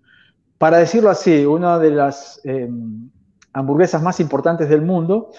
[0.58, 2.68] para decirlo así, una de las eh,
[3.54, 5.30] hamburguesas más importantes del mundo.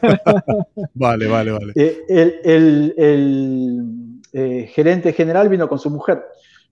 [0.94, 1.72] vale, vale, vale.
[1.76, 2.98] Eh, el,
[4.72, 6.24] gerente general vino con su mujer,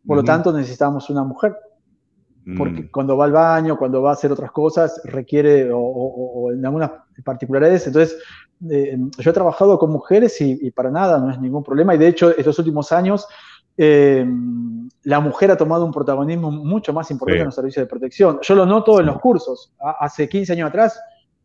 [0.07, 1.55] por lo tanto necesitábamos una mujer.
[2.57, 2.91] Porque mm.
[2.91, 6.91] cuando va al baño, cuando va a hacer otras cosas, requiere, o, o en algunas
[7.23, 8.17] particularidades, entonces
[8.61, 11.95] yo he trabajado con mujeres y, para nada, no es ningún problema.
[11.95, 13.27] Y de hecho, estos últimos años,
[13.77, 14.27] eh,
[15.05, 18.39] la mujer ha tomado un protagonismo mucho más importante en los servicios de protección.
[18.43, 19.73] Yo lo noto en los cursos.
[19.99, 21.01] hace 15 años atrás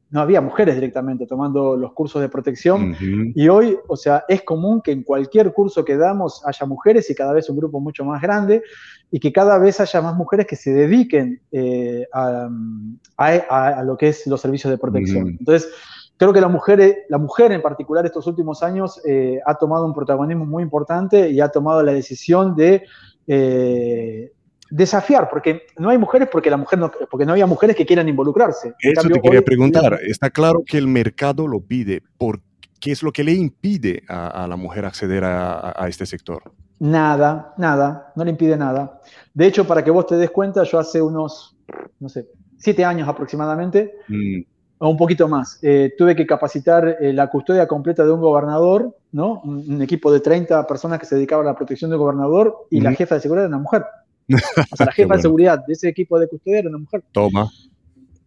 [0.10, 2.96] no había mujeres directamente tomando los cursos de protección.
[3.36, 7.16] Y hoy, o sea, es común que en cualquier curso que damos haya mujeres y
[7.16, 8.64] cada vez un grupo mucho más grande
[9.12, 14.28] y que cada vez haya más mujeres que se dediquen eh, a, lo que es
[14.28, 15.36] los servicios de protección.
[15.40, 15.70] Entonces,
[16.18, 19.94] Creo que la mujer, la mujer en particular estos últimos años eh, ha tomado un
[19.94, 22.86] protagonismo muy importante y ha tomado la decisión de
[23.28, 24.32] eh,
[24.76, 28.10] desafiar, porque no hay mujeres porque, la mujer no, porque no había mujeres que quieran
[28.10, 28.74] involucrarse.
[28.80, 30.00] Eso te quería preguntar.
[30.06, 32.04] Está claro que el mercado lo pide.
[32.18, 32.42] ¿Por
[32.80, 36.44] qué es lo que le impide a, la mujer acceder a, este sector?
[36.80, 39.00] Nada, nada, no le impide nada.
[39.34, 41.56] De hecho, para que vos te des cuenta, yo hace unos,
[42.00, 42.28] no sé,
[42.58, 44.42] siete años aproximadamente, mm
[44.78, 45.58] o un poquito más.
[45.62, 49.42] Eh, tuve que capacitar eh, la custodia completa de un gobernador, ¿no?
[49.44, 52.94] Un, equipo de 30 personas que se dedicaban a la protección del gobernador y la
[52.94, 53.86] jefa de seguridad era una mujer.
[54.72, 57.04] O sea, la jefa de seguridad de ese equipo de custodia era una mujer.
[57.12, 57.50] Toma.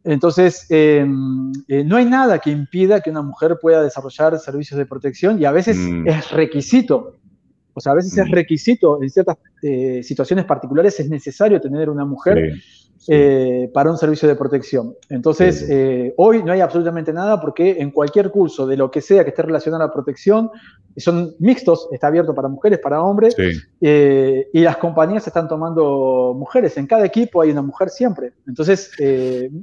[0.05, 4.87] Entonces, em, eh, no hay nada que impida que una mujer pueda desarrollar servicios de
[4.87, 6.09] protección y a veces mm.
[6.09, 7.17] es requisito.
[7.75, 8.33] O sea, a veces es mm.
[8.33, 9.37] requisito, en ciertas
[10.03, 12.53] situaciones particulares es necesario tener una mujer
[13.11, 14.95] eh, para un servicio de protección.
[15.09, 19.23] Entonces, eh, hoy no hay absolutamente nada porque en cualquier curso de lo que sea
[19.25, 20.51] que esté relacionado a la protección,
[20.97, 23.35] son mixtos, está abierto para mujeres, para hombres,
[23.81, 26.77] eh, y las compañías están tomando mujeres.
[26.77, 28.33] En cada equipo hay una mujer siempre.
[28.47, 28.91] Entonces,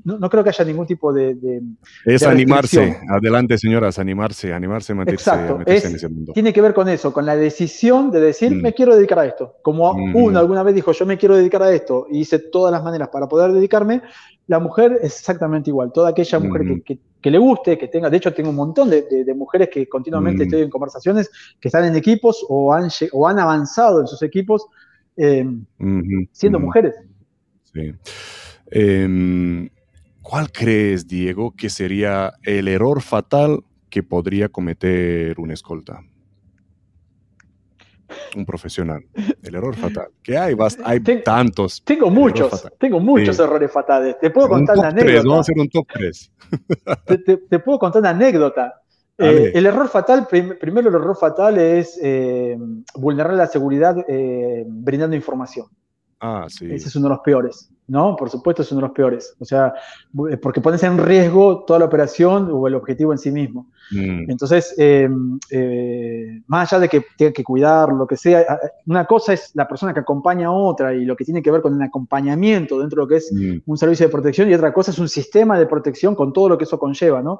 [0.05, 1.61] no, creo que haya ningún tipo de...
[2.05, 5.59] es animarse, adelante señoras, animarse, animarse a meterse, Exacto.
[5.65, 6.33] en ese mundo.
[6.33, 8.61] Tiene que ver con eso, con la decisión de decir, mm.
[8.61, 9.57] me quiero dedicar a esto.
[9.61, 10.15] Como mm.
[10.15, 13.09] uno alguna vez dijo, yo me quiero dedicar a esto, y hice todas las maneras
[13.09, 14.01] para poder dedicarme,
[14.47, 15.91] la mujer es exactamente igual.
[15.91, 16.83] Toda aquella mujer
[17.21, 20.61] que, le guste, que tenga, de hecho tengo un montón de, mujeres que continuamente estoy
[20.61, 24.67] en conversaciones, que están en equipos o han, o han avanzado en sus equipos
[25.17, 25.65] em,
[26.31, 26.95] siendo mujeres.
[27.73, 27.91] Sí.
[28.71, 29.69] Em,
[30.21, 36.01] ¿Cuál crees, Diego, que sería el error fatal que podría cometer un escolta?
[38.35, 39.03] Un profesional.
[39.43, 40.07] El error fatal.
[40.21, 41.81] Que hay, hay tantos.
[41.83, 44.17] Tengo muchos, tengo muchos errores fatales.
[44.19, 45.27] Te puedo contar una anécdota.
[45.27, 46.31] vamos a hacer un top 3.
[47.49, 48.81] te, puedo contar una anécdota.
[49.17, 52.57] Eh, el error fatal, primero el error fatal es eh,
[52.95, 55.67] vulnerar la seguridad eh, brindando información.
[56.19, 56.65] Ah, sí.
[56.71, 58.15] Ese es uno de los peores, ¿no?
[58.15, 59.35] Por supuesto es uno de los peores.
[59.39, 59.73] O sea,
[60.41, 63.67] porque pones en riesgo toda la operación o el objetivo en sí mismo.
[63.91, 64.31] Mm.
[64.31, 65.09] Entonces, eh,
[65.51, 69.67] eh, más allá de que tenga que cuidar, lo que sea, una cosa es la
[69.67, 73.01] persona que acompaña a otra y lo que tiene que ver con un acompañamiento dentro
[73.01, 73.57] de lo que es mm.
[73.65, 76.57] un servicio de protección y otra cosa es un sistema de protección con todo lo
[76.57, 77.39] que eso conlleva, ¿no?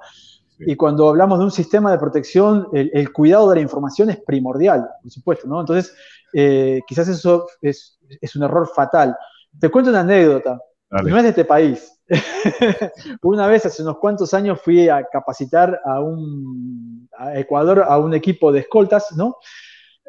[0.60, 4.88] Y cuando hablamos de un sistema de protección, el, cuidado de la información es primordial,
[5.02, 5.60] por supuesto, ¿no?
[5.60, 5.94] Entonces,
[6.38, 7.98] eh, quizás eso es,
[8.36, 9.16] un error fatal.
[9.58, 10.60] Te cuento una anécdota,
[10.90, 11.98] no es de este país.
[13.24, 18.52] una vez, hace unos cuantos años, fui a capacitar a, un, Ecuador a un equipo
[18.52, 19.38] de escoltas, ¿no?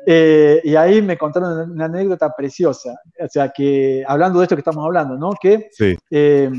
[0.05, 3.01] Eh, y ahí me contaron una, anécdota preciosa.
[3.21, 5.31] O sea, que hablando de esto que estamos hablando, ¿no?
[5.41, 5.69] Que
[6.11, 6.51] eh,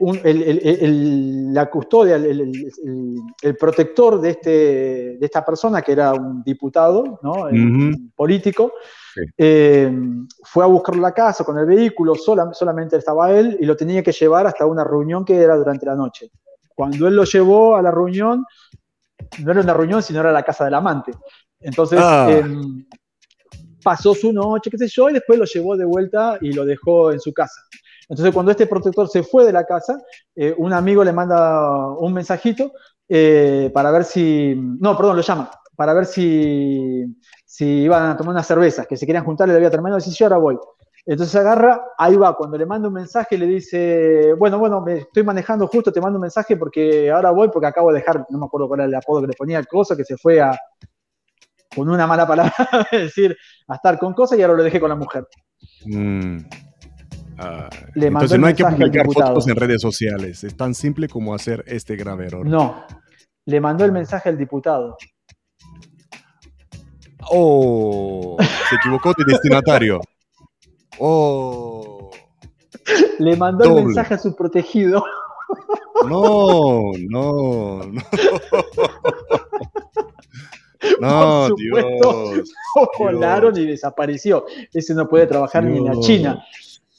[0.00, 7.44] la custodia, el, protector de, este, de esta persona, que era un diputado, ¿no?
[7.44, 8.72] un político,
[9.36, 9.92] eh,
[10.44, 14.12] fue a buscar la casa con el vehículo, solamente estaba él, y lo tenía que
[14.12, 16.30] llevar hasta una reunión que era durante la noche.
[16.74, 18.44] Cuando él lo llevó a la reunión,
[19.42, 21.12] no era una reunión, sino era la casa del amante.
[21.60, 22.30] Entonces, ah.
[22.30, 22.86] em,
[23.82, 27.10] pasó su noche, qué sé yo, y después lo llevó de vuelta y lo dejó
[27.10, 27.60] en su casa.
[28.08, 30.00] Entonces, cuando este protector se fue de la casa,
[30.34, 32.72] eh, un amigo le manda un mensajito
[33.08, 37.04] eh, para ver si, no, perdón, lo llama, para ver si,
[37.44, 40.16] si iban a tomar unas cervezas, que se querían juntar, le había terminado, y dice,
[40.16, 40.58] sí, ahora voy.
[41.04, 45.22] Entonces agarra, ahí va, cuando le manda un mensaje le dice, bueno, bueno, me estoy
[45.22, 48.44] manejando justo, te mando un mensaje porque ahora voy, porque acabo de dejar, no me
[48.44, 50.58] acuerdo cuál era el apodo que le ponía el coso, que se fue a,
[51.74, 52.52] con una mala palabra,
[52.92, 53.34] decir,
[53.68, 55.26] a estar con cosas y ahora lo dejé con la mujer.
[55.86, 56.40] Mm.
[57.94, 60.44] Entonces no hay que publicar fotos en redes sociales.
[60.44, 62.46] Es tan simple como hacer este grave error.
[62.46, 62.84] No.
[63.46, 64.96] Le mandó el mensaje al diputado.
[67.30, 68.36] Oh,
[68.68, 70.00] se equivocó de destinatario.
[70.98, 72.10] Oh.
[73.18, 75.04] Le mandó el mensaje a su protegido.
[76.06, 78.02] No, no, no.
[81.00, 82.52] No, Dios.
[82.98, 84.46] Volaron y desapareció.
[84.72, 86.44] Ese no puede trabajar ni en la China.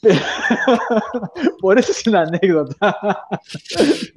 [1.60, 2.96] Por eso es una anécdota.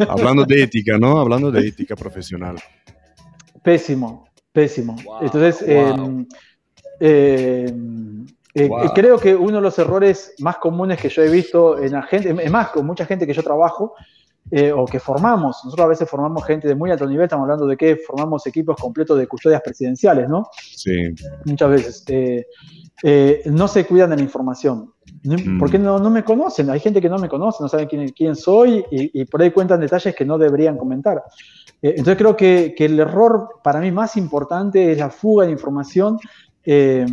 [0.07, 1.19] Hablando de ética, ¿no?
[1.19, 2.55] Hablando de ética profesional.
[3.61, 4.95] Pésimo, pésimo.
[5.21, 6.25] Entonces, em,
[6.99, 11.93] em, eh, creo que uno de los errores más comunes que yo he visto en
[11.93, 13.95] la gente, es más, con mucha gente que yo trabajo,
[14.51, 15.61] eh, o que formamos.
[15.63, 18.75] Nosotros a veces formamos gente de muy alto nivel, estamos hablando de que formamos equipos
[18.77, 20.49] completos de custodias presidenciales, ¿no?
[20.75, 21.13] Sí.
[21.45, 22.03] Muchas veces.
[23.05, 24.92] Eh, no se cuidan de la información.
[25.23, 25.57] Mm.
[25.57, 28.35] Porque no, no, me conocen, hay gente que no me conoce, no saben quién, quién
[28.35, 31.23] soy y, por ahí cuentan detalles que no deberían comentar.
[31.81, 35.51] Eh, entonces creo que, que, el error para mí más importante es la fuga de
[35.51, 36.19] información
[36.65, 37.05] eh,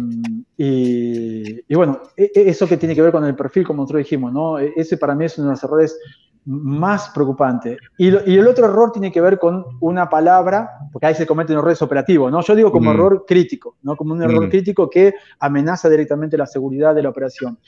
[0.56, 4.04] y, y, bueno, e, e, eso que tiene que ver con el perfil, como nosotros
[4.04, 4.58] dijimos, ¿no?
[4.58, 5.98] E, ese para mí es uno de los errores
[6.46, 7.76] más preocupante.
[7.98, 11.82] Y, el otro error tiene que ver con una palabra, porque ahí se cometen errores
[11.82, 12.40] operativos, ¿no?
[12.42, 12.94] Yo digo como mm.
[12.94, 13.96] error crítico, ¿no?
[13.96, 14.50] Como un error mm.
[14.50, 17.58] crítico que amenaza directamente la seguridad de la operación.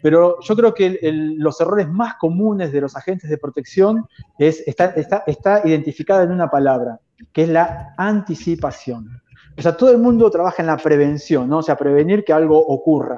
[0.00, 0.98] Pero yo creo que
[1.36, 4.06] los errores más comunes de los agentes de protección
[4.38, 7.00] es, está, está, está identificada en una palabra,
[7.32, 9.20] que es la anticipación.
[9.56, 11.58] O sea, todo el mundo trabaja en la prevención, ¿no?
[11.58, 13.16] O sea, prevenir que algo ocurra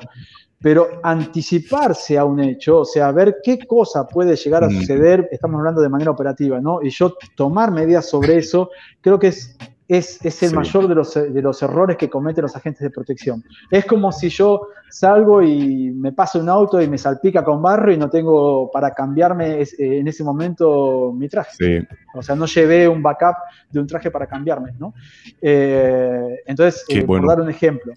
[0.61, 4.73] pero anticiparse a un hecho, o sea, ver qué cosa puede llegar a mm.
[4.73, 6.83] suceder, estamos hablando de manera operativa, ¿no?
[6.83, 9.57] Y yo tomar medidas sobre eso, creo que es
[9.89, 13.45] es, es el mayor de los, de los errores que cometen los agentes de protección.
[13.71, 17.93] Es como si yo salgo y me pasa un auto y me salpica con barro
[17.93, 21.87] y no tengo para cambiarme en ese momento mi traje.
[22.15, 23.37] O sea, no llevé un backup
[23.71, 24.95] de un traje para cambiarme, ¿no?
[25.41, 27.93] Eh, entonces, eh, por dar un ejemplo.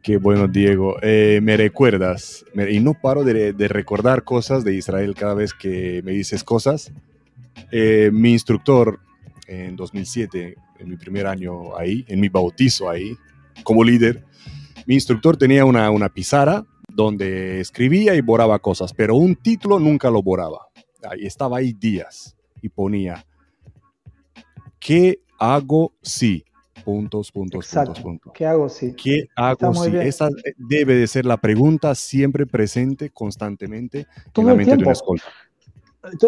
[0.00, 0.96] Qué bueno, Diego.
[1.00, 6.02] Eh, me recuerdas, y no paro de, de, recordar cosas de Israel cada vez que
[6.04, 6.92] me dices cosas.
[7.70, 8.98] mi instructor
[9.46, 13.16] en 2007 en mi primer año ahí, en mi bautizo ahí,
[13.62, 14.24] como líder,
[14.86, 20.10] mi instructor tenía una, una pizarra donde escribía y borraba cosas, pero un título nunca
[20.10, 20.68] lo borraba.
[21.08, 23.24] Ahí estaba ahí días y ponía,
[24.78, 26.44] ¿qué hago si?
[26.84, 28.32] Puntos, puntos, puntos, puntos.
[28.34, 28.94] ¿Qué hago si?
[28.94, 29.96] ¿Qué hago si?
[29.96, 34.92] Esa debe de ser la pregunta siempre presente, constantemente todo en la mente de una
[34.92, 35.26] escolta.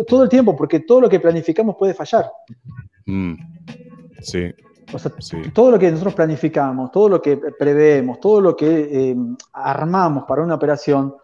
[0.07, 2.31] Todo el tiempo, porque todo lo que planificamos puede fallar.
[3.07, 3.35] Mm.
[4.21, 4.53] Sí.
[4.93, 5.13] O sea,
[5.53, 9.17] todo lo que nosotros planificamos, todo lo que preveemos, todo lo que eh,
[9.53, 11.15] armamos para una operación,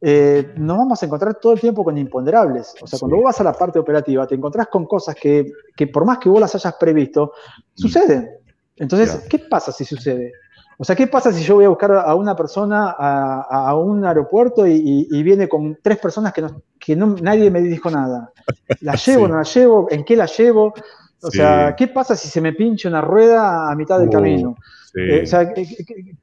[0.00, 2.74] eh, nos vamos a encontrar todo el tiempo con imponderables.
[2.80, 5.52] O sea, cuando vos vas a la parte operativa, te encontrás con cosas que,
[5.92, 7.32] por más que vos las hayas previsto,
[7.76, 7.80] mm.
[7.80, 8.30] suceden.
[8.76, 10.32] Entonces, ¿qué pasa si sucede?
[10.78, 14.66] O sea, ¿qué pasa si yo voy a buscar a una persona a, un aeropuerto
[14.66, 16.44] y, viene con tres personas que,
[16.80, 18.32] que nadie me dijo nada?
[18.80, 19.86] ¿La llevo, no la llevo?
[19.90, 20.74] ¿En qué la llevo?
[21.22, 24.56] O sea, ¿qué pasa si se me pincha una rueda a mitad del uh, camino?
[24.94, 25.54] Eh, o sea,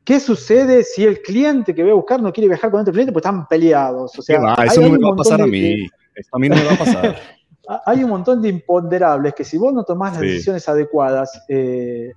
[0.03, 3.11] ¿qué, sucede si el cliente que voy a buscar no quiere viajar con otro cliente?
[3.11, 4.17] Pues están peleados.
[4.17, 5.87] O sea, eso no me va a pasar a mí.
[6.31, 7.15] a mí no me va a pasar.
[7.85, 12.13] hay un montón de imponderables que si vos no tomás las decisiones adecuadas, eh,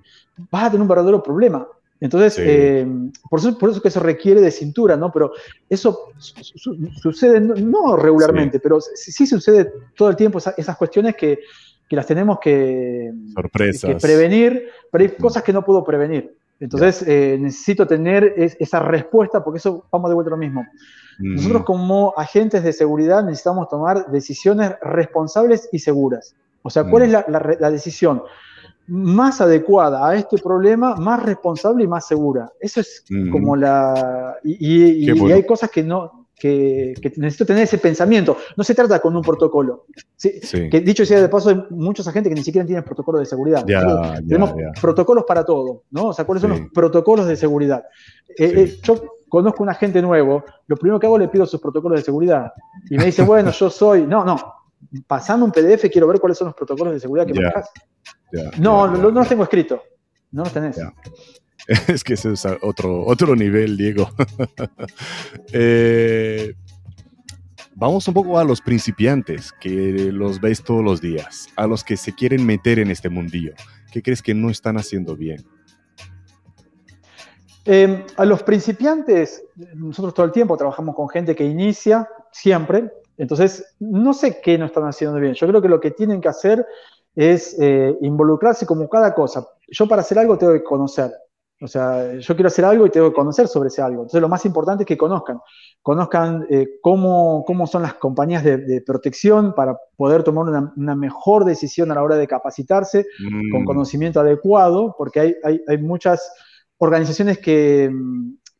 [0.50, 1.66] vas a tener un verdadero problema.
[2.00, 2.84] Entonces, eh,
[3.30, 5.12] por, eso, por eso que eso requiere de cintura, ¿no?
[5.12, 5.32] Pero
[5.68, 11.38] eso sucede, no, regularmente, pero sí, sucede todo el tiempo esas cuestiones que,
[11.88, 13.12] que las tenemos que,
[14.00, 16.34] prevenir, pero hay cosas que no puedo prevenir.
[16.59, 20.64] Entonces eh, necesito tener esa respuesta porque eso vamos de vuelta a lo mismo.
[21.18, 26.34] Nosotros como agentes de seguridad necesitamos tomar decisiones responsables y seguras.
[26.62, 28.22] O sea, ¿cuál es la, decisión
[28.86, 32.50] más adecuada a este problema, más responsable y más segura?
[32.60, 34.36] Eso es como la...
[34.44, 38.36] Y, hay cosas que no, que, necesito tener ese pensamiento.
[38.56, 39.86] No se trata con un protocolo.
[40.20, 43.64] Que dicho sea de paso, hay muchos agentes que ni siquiera tienen protocolo de seguridad.
[43.64, 46.09] tenemos protocolos para todo, ¿no?
[46.09, 47.84] O sea, ¿cuáles son los protocolos de seguridad?
[48.36, 52.00] Eh, eh, yo conozco un agente nuevo, lo primero que hago le pido sus protocolos
[52.00, 52.52] de seguridad.
[52.90, 54.06] Y me dice, bueno, yo soy.
[54.06, 54.36] No, no.
[55.06, 57.70] Pasando un PDF, quiero ver cuáles son los protocolos de seguridad que manejas.
[58.59, 59.80] no, no, no los tengo escrito.
[60.32, 60.80] No los tenés.
[61.89, 64.10] Es que ese es otro, otro nivel, Diego.
[65.55, 66.55] Eh,
[67.74, 71.97] vamos un poco a los principiantes, que los veis todos los días, a los que
[71.97, 73.52] se quieren meter en este mundillo.
[73.93, 75.44] ¿Qué crees que no están haciendo bien?
[77.64, 79.44] Em, a los principiantes,
[79.74, 84.66] nosotros todo el tiempo trabajamos con gente que inicia siempre, entonces no sé qué no
[84.66, 85.34] están haciendo bien.
[85.34, 86.66] Yo creo que lo que tienen que hacer
[87.14, 89.47] es eh, involucrarse como cada cosa.
[89.68, 91.12] Yo para hacer algo tengo que conocer.
[91.62, 94.02] O sea, yo quiero hacer algo y tengo que conocer sobre ese algo.
[94.02, 95.39] Entonces, lo más importante es que conozcan.
[95.80, 101.90] Conozcan eh, cómo, cómo, son las compañías de, protección para poder tomar una, mejor decisión
[101.90, 103.06] a la hora de capacitarse
[103.51, 103.64] con mm.
[103.64, 106.32] conocimiento adecuado, porque hay, hay, hay muchas
[106.78, 107.90] organizaciones que,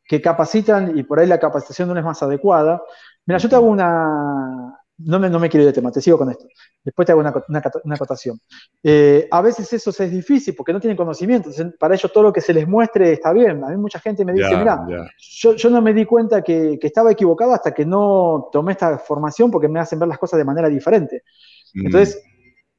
[0.07, 2.81] que, capacitan y por ahí la capacitación no es más adecuada.
[3.25, 6.17] Mira, yo te hago una, no me, no me quiero ir de tema, te sigo
[6.17, 6.45] con esto.
[6.83, 7.33] Después te hago una,
[7.83, 8.39] una, acotación.
[8.83, 11.49] Eh, a veces eso es difícil porque no tienen conocimiento.
[11.79, 13.63] para ellos todo lo que se les muestre está bien.
[13.63, 14.85] A mí mucha gente me dice, mira,
[15.17, 18.97] yo, yo, no me di cuenta que, que, estaba equivocado hasta que no tomé esta
[18.99, 21.23] formación porque me hacen ver las cosas de manera diferente.
[21.73, 21.85] Mm.
[21.87, 22.23] Entonces,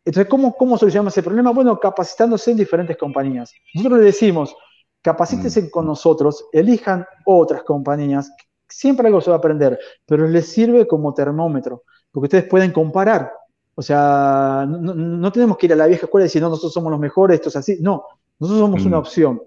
[0.05, 1.51] entonces ¿cómo, ¿cómo solucionamos ese problema?
[1.51, 3.53] Bueno, capacitándose en diferentes compañías.
[3.75, 4.55] Nosotros le decimos,
[5.03, 5.71] capacítense mm.
[5.71, 8.31] con nosotros, elijan otras compañías.
[8.69, 11.83] Siempre algo se va a aprender, pero les sirve como termómetro
[12.15, 13.33] porque ustedes pueden comparar.
[13.75, 16.93] O sea, no, tenemos que ir a la vieja escuela y decir, no, nosotros somos
[16.93, 17.79] los mejores, esto es así.
[17.81, 18.05] No,
[18.39, 19.01] nosotros somos una mm.
[19.01, 19.43] opción.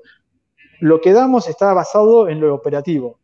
[0.81, 3.19] Lo que damos está basado en lo operativo.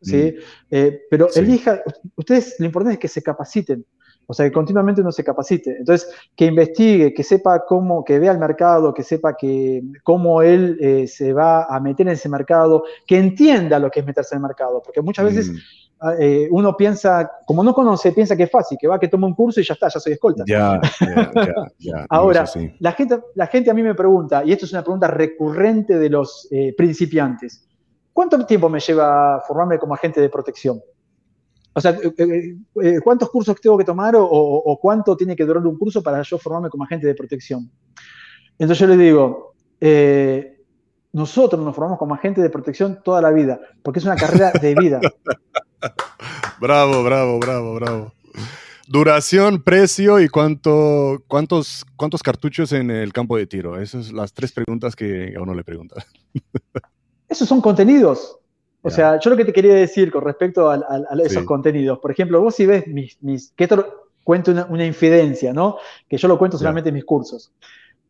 [0.00, 0.34] ¿sí?
[0.34, 0.42] Mm.
[0.70, 1.82] Eh, pero elija,
[2.16, 3.84] ustedes lo importante es que se capaciten.
[4.28, 5.76] O sea, que continuamente uno se capacite.
[5.78, 10.78] Entonces, que investigue, que sepa cómo, que vea el mercado, que sepa que, cómo él
[10.80, 14.38] eh, se va a meter en ese mercado, que entienda lo que es meterse en
[14.38, 14.82] el mercado.
[14.82, 15.56] Porque muchas veces mm.
[15.98, 19.26] Ah, eh, uno piensa, como no conoce, piensa que es fácil, que va, que toma
[19.26, 20.44] un curso y ya está, ya soy escolta.
[20.46, 21.32] Ya, ya,
[21.78, 22.06] ya.
[22.10, 22.44] Ahora,
[22.80, 26.10] la, gente, la gente a mí me pregunta, y esto es una pregunta recurrente de
[26.10, 27.66] los eh, principiantes,
[28.12, 30.82] ¿cuánto tiempo me lleva formarme como agente de protección?
[31.72, 36.02] O sea, eh, ¿cuántos cursos tengo que tomar o, cuánto tiene que durar un curso
[36.02, 37.70] para yo formarme como agente de protección?
[38.58, 40.62] Entonces yo le digo, eh,
[41.12, 44.74] nosotros nos formamos como agentes de protección toda la vida, porque es una carrera de
[44.74, 45.00] vida.
[46.60, 48.12] bravo, bravo, bravo, bravo.
[48.88, 53.80] Duración, precio y cuánto, cuántos, cuántos cartuchos en el campo de tiro.
[53.80, 56.04] Esas son las tres preguntas que a uno le pregunta.
[57.28, 58.38] Esos son contenidos.
[58.82, 60.80] O sea, yo lo que te quería decir con respecto a,
[61.24, 65.78] esos contenidos, por ejemplo, vos si ves mis, mis que esto cuento una, infidencia, ¿no?
[66.08, 67.52] Que yo lo cuento solamente en mis cursos.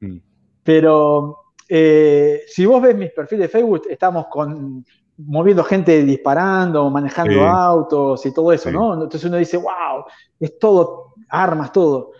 [0.00, 0.18] Mm.
[0.62, 4.84] Pero eh, si vos ves mis perfiles de Facebook, estamos con
[5.18, 8.94] moviendo gente disparando, manejando autos y todo eso, ¿no?
[8.94, 10.04] Entonces uno dice, wow,
[10.38, 12.12] es todo, armas, todo.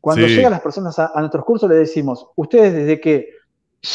[0.00, 3.28] Cuando llegan las personas a, nuestros cursos, le decimos, ustedes desde que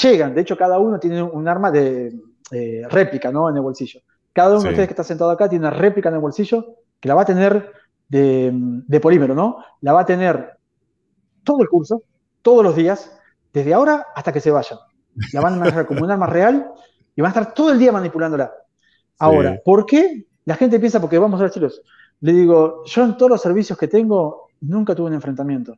[0.02, 2.14] llegan, de hecho cada uno tiene un arma de
[2.52, 3.49] eh, réplica, ¿no?
[3.49, 4.02] En el bolsillo.
[4.34, 7.07] Cada uno de ustedes que está sentado acá tiene una réplica en el bolsillo que
[7.07, 7.73] la va a tener
[8.07, 9.64] de, polímero, ¿no?
[9.81, 10.57] La va a tener
[11.44, 12.03] todo el curso,
[12.41, 13.15] todos los días,
[13.53, 14.80] desde ahora hasta que se vayan.
[15.34, 16.72] La van a manejar como un arma real
[17.15, 18.52] y van a estar todo el día manipulándola.
[19.19, 20.26] Ahora, ¿por qué?
[20.45, 21.81] La gente piensa porque vamos a ver chilos.
[22.22, 25.77] Le digo, yo en todos los servicios que tengo nunca tuve un enfrentamiento.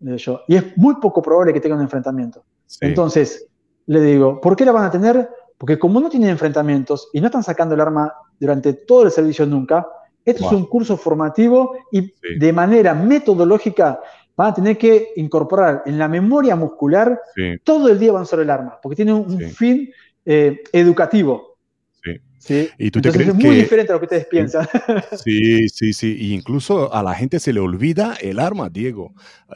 [0.00, 0.42] Yo.
[0.46, 2.44] Y es muy poco probable que tenga un enfrentamiento.
[2.80, 3.46] Entonces,
[3.86, 5.28] le digo, ¿por qué la van a tener?
[5.58, 9.46] Porque como no tienen enfrentamientos y no están sacando el arma durante todo el servicio
[9.46, 9.86] nunca,
[10.24, 14.00] esto es un curso formativo y de manera metodológica
[14.36, 17.20] van a tener que incorporar en la memoria muscular
[17.64, 19.88] todo el día van a usar el arma, porque tiene un, fin
[20.26, 21.56] eh, educativo.
[22.38, 22.68] Sí.
[22.78, 24.68] ¿Y tú Entonces es muy diferente a lo que ustedes piensan.
[25.24, 26.16] Sí, sí, sí.
[26.16, 29.14] Y incluso a la gente se le olvida el arma, Diego.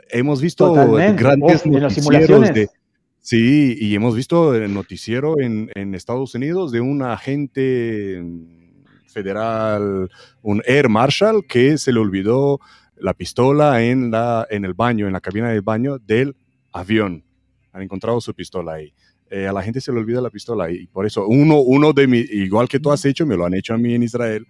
[0.08, 2.52] Hemos visto grandes en las simulaciones.
[2.52, 2.68] De,
[3.22, 8.24] Sí, y hemos visto el noticiero en, Estados Unidos de un agente
[9.08, 10.10] federal,
[10.40, 12.60] un Air Marshal, que se le olvidó
[12.96, 16.34] la pistola en, la, en el baño, en la cabina del baño del
[16.72, 17.22] avión.
[17.72, 18.94] Han encontrado su pistola ahí.
[19.30, 22.08] Eh, a la gente se le olvida la pistola y por eso uno, uno de
[22.08, 24.44] mis, igual que tú has hecho, me lo han hecho a mí en Israel,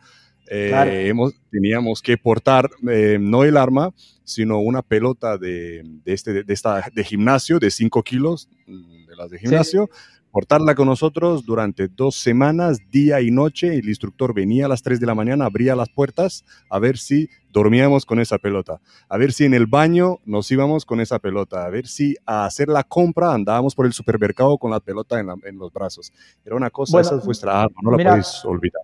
[0.53, 3.95] eh, hemos, teníamos que portar eh, no el arma,
[4.25, 9.17] sino una pelota de, de, este, de, esta, de gimnasio de 5 kilos, mm, de
[9.17, 9.91] las de gimnasio,
[10.31, 13.77] portarla con nosotros durante dos semanas, día y noche.
[13.77, 17.29] El instructor venía a las 3 de la mañana, abría las puertas a ver si
[17.53, 21.65] dormíamos con esa pelota, a ver si en el baño nos íbamos con esa pelota,
[21.65, 25.29] a ver si a hacer la compra andábamos por el supermercado con la pelota en,
[25.45, 26.13] en los brazos.
[26.45, 28.83] Era una cosa, esa es vuestra arma, no la podéis olvidar.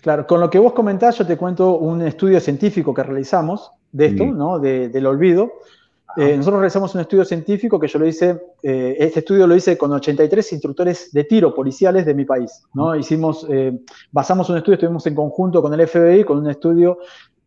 [0.00, 4.06] Claro, con lo que vos comentás, yo te cuento un estudio científico que realizamos de
[4.06, 4.58] esto, ¿no?
[4.58, 5.52] del olvido.
[6.16, 9.76] Eh, nosotros realizamos un estudio científico que yo lo hice, eh, este estudio lo hice
[9.76, 12.94] con 83 instructores de tiro policiales de mi país, ¿no?
[12.94, 13.80] Hicimos, eh,
[14.12, 16.98] basamos un estudio, estuvimos en conjunto con el FBI, con un estudio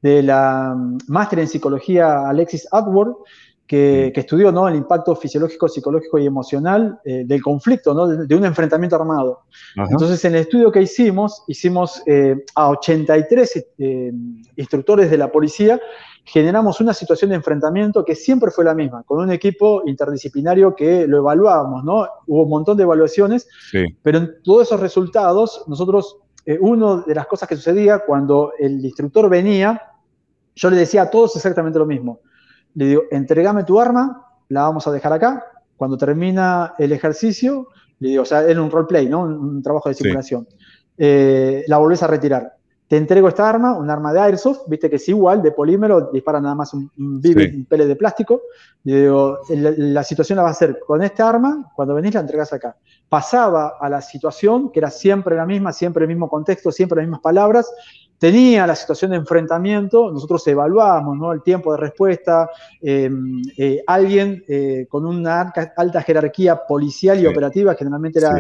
[0.02, 3.16] de la mm, máster en psicología Alexis Atwood,
[3.68, 4.68] que, estudió ¿no?
[4.68, 8.08] el impacto fisiológico, psicológico y emocional eh, del conflicto, ¿no?
[8.08, 9.42] de, un enfrentamiento armado.
[9.76, 14.12] Entonces, en el estudio que hicimos, hicimos eh, a 83 eh,
[14.56, 15.80] instructores de la policía,
[16.28, 21.08] generamos una situación de enfrentamiento que siempre fue la misma, con un equipo interdisciplinario que
[21.08, 22.08] lo evaluábamos, ¿no?
[22.28, 23.48] Hubo un montón de evaluaciones,
[24.04, 26.18] pero en todos esos resultados, nosotros,
[26.60, 29.82] una de las cosas que sucedía cuando el instructor venía,
[30.56, 32.20] yo le decía a todos exactamente lo mismo
[32.78, 35.44] le digo, entregame tu arma, la vamos a dejar acá.
[35.76, 39.24] Cuando termina el ejercicio, le digo, o sea, era un roleplay, ¿no?
[39.24, 40.48] Un, trabajo de simulación.
[40.96, 42.57] Eh, la volvés a retirar.
[42.88, 46.40] Te entrego esta arma, un arma de airsoft, viste que es igual, de polímero, dispara
[46.40, 48.44] nada más un, un, pele de plástico.
[48.86, 52.54] Le digo, la, situación la va a hacer con esta arma, cuando venís la entregas
[52.54, 52.78] acá.
[53.10, 57.08] Pasaba a la situación, que era siempre la misma, siempre el mismo contexto, siempre las
[57.08, 57.70] mismas palabras,
[58.18, 61.34] tenía la situación de enfrentamiento, nosotros evaluábamos ¿no?
[61.34, 62.50] el tiempo de respuesta,
[62.82, 68.34] em, eh, alguien eh, con una alta jerarquía policial y operativa, generalmente era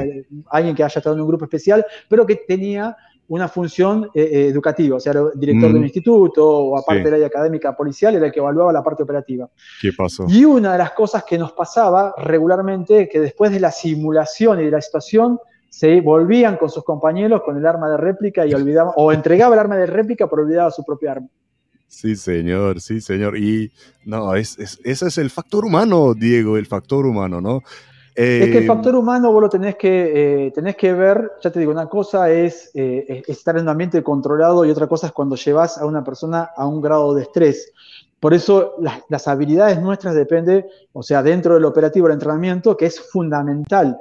[0.50, 2.96] alguien que haya estado en un grupo especial, pero que tenía
[3.30, 5.84] una función eh, educativa, o sea, era director de un mm.
[5.84, 9.50] instituto o aparte de la área académica policial, era el que evaluaba la parte operativa.
[9.82, 10.26] ¿Qué pasó?
[10.30, 14.66] Y una de las cosas que nos pasaba regularmente, que después de la simulación y
[14.66, 15.40] de la situación,
[15.70, 19.60] se volvían con sus compañeros con el arma de réplica y olvidaban, o entregaba el
[19.60, 21.28] arma de réplica pero olvidaba su propia arma.
[21.88, 23.38] Sí, señor, sí, señor.
[23.38, 23.72] Y
[24.06, 27.62] no, es, ese es el factor humano, Diego, el factor humano, ¿no?
[28.18, 31.52] Es que el eh, factor humano vos lo tenés que, eh, tenés que ver, ya
[31.52, 35.14] te digo, una cosa es, eh, estar en un ambiente controlado y otra cosa es
[35.14, 37.72] cuando llevas a una persona a un grado de estrés.
[38.20, 42.88] Por eso las, las habilidades nuestras dependen, o sea, dentro del operativo del entrenamiento, que
[42.88, 44.00] es fundamental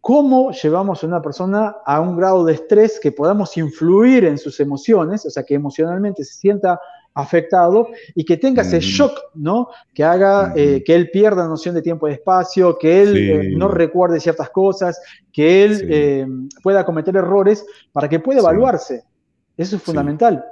[0.00, 4.60] cómo llevamos a una persona a un grado de estrés que podamos influir en sus
[4.60, 6.80] emociones, o sea, que emocionalmente se sienta
[7.14, 9.68] afectado y que tenga ese shock, ¿no?
[9.92, 14.20] Que haga que él pierda la noción de tiempo y espacio, que él no recuerde
[14.20, 15.00] ciertas cosas,
[15.32, 19.04] que él pueda cometer errores para que pueda evaluarse.
[19.58, 20.44] Eso es fundamental.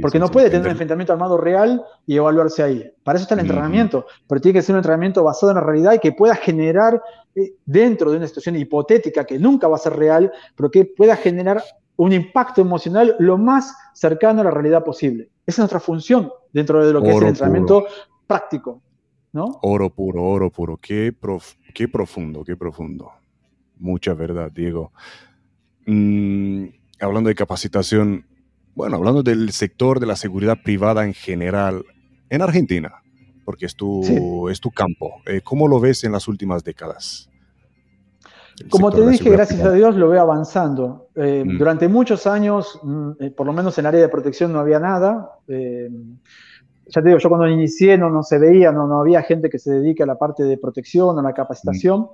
[0.00, 2.90] porque no puede tener un enfrentamiento armado real y evaluarse ahí.
[3.04, 5.92] Para eso está el entrenamiento, pero tiene que ser un entrenamiento basado en la realidad
[5.92, 7.00] y que pueda generar
[7.36, 11.14] eh, dentro de una situación hipotética que nunca va a ser real, pero que pueda
[11.14, 11.62] generar
[11.96, 15.28] un impacto emocional lo más cercano a la realidad posible.
[15.46, 17.86] Esa es nuestra función dentro de lo que es el entrenamiento
[18.26, 18.82] práctico.
[19.32, 19.58] ¿no?
[19.62, 20.76] Oro puro, oro puro.
[20.76, 21.12] Qué,
[21.74, 23.10] qué profundo, qué profundo.
[23.78, 24.92] Mucha verdad, Diego.
[25.86, 26.66] Mm,
[27.00, 28.26] hablando de capacitación,
[28.74, 31.84] bueno, hablando del sector de la seguridad privada en general,
[32.30, 33.02] en Argentina,
[33.44, 37.28] porque es tu, es tu campo, eh, ¿cómo lo ves en las últimas décadas?
[38.70, 41.08] Como te dije, gracias a Dios lo veo avanzando.
[41.16, 41.58] Eh, mm.
[41.58, 44.78] Durante muchos años, mm, eh, por lo menos en el área de protección no había
[44.78, 45.30] nada.
[45.46, 49.58] ya te digo, yo cuando inicié no, no se veía, no, no había gente que
[49.58, 52.00] se dedique a la parte de protección, a la capacitación.
[52.00, 52.06] Mm.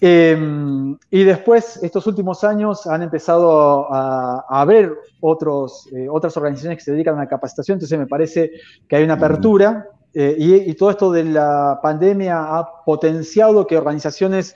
[0.00, 6.84] Em, y después, estos últimos años han empezado a, haber otros, eh, otras organizaciones que
[6.84, 8.52] se dedican a la capacitación, entonces me parece
[8.88, 14.54] que hay una apertura eh, y, todo esto de la pandemia ha potenciado que organizaciones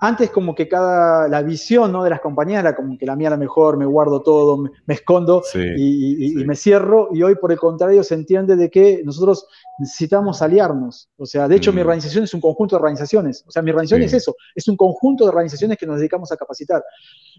[0.00, 2.04] antes como que cada, la visión ¿no?
[2.04, 5.42] de las compañías era como que la mía era mejor, me guardo todo, me, escondo
[5.54, 9.46] y, me cierro, y hoy por el contrario se entiende de que nosotros
[9.78, 11.08] necesitamos aliarnos.
[11.16, 11.86] O sea, de hecho mi mm.
[11.86, 15.24] organización es un conjunto de organizaciones, o sea, mi organización es eso, es un conjunto
[15.24, 16.84] de organizaciones que nos dedicamos a capacitar.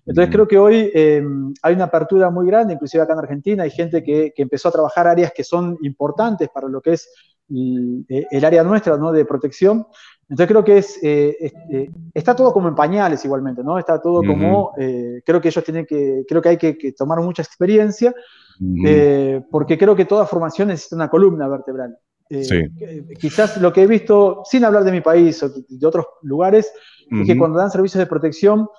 [0.06, 0.32] Entonces mm.
[0.32, 4.04] creo que hoy em, hay una apertura muy grande, inclusive acá en Argentina hay gente
[4.04, 7.10] que, que empezó a trabajar áreas que son importantes para lo que es
[7.50, 9.12] el área nuestra ¿no?
[9.12, 9.86] de protección
[10.32, 13.78] entonces creo que es, eh, eh, está todo como en pañales igualmente, ¿no?
[13.78, 17.42] Está todo como, eh, creo que ellos tienen que, creo que hay que, tomar mucha
[17.42, 18.16] experiencia,
[19.52, 21.98] porque creo que toda formación necesita una columna vertebral.
[23.20, 26.72] Quizás lo que he visto, sin hablar de mi país o de otros lugares,
[27.10, 28.70] es que cuando dan servicios de protección,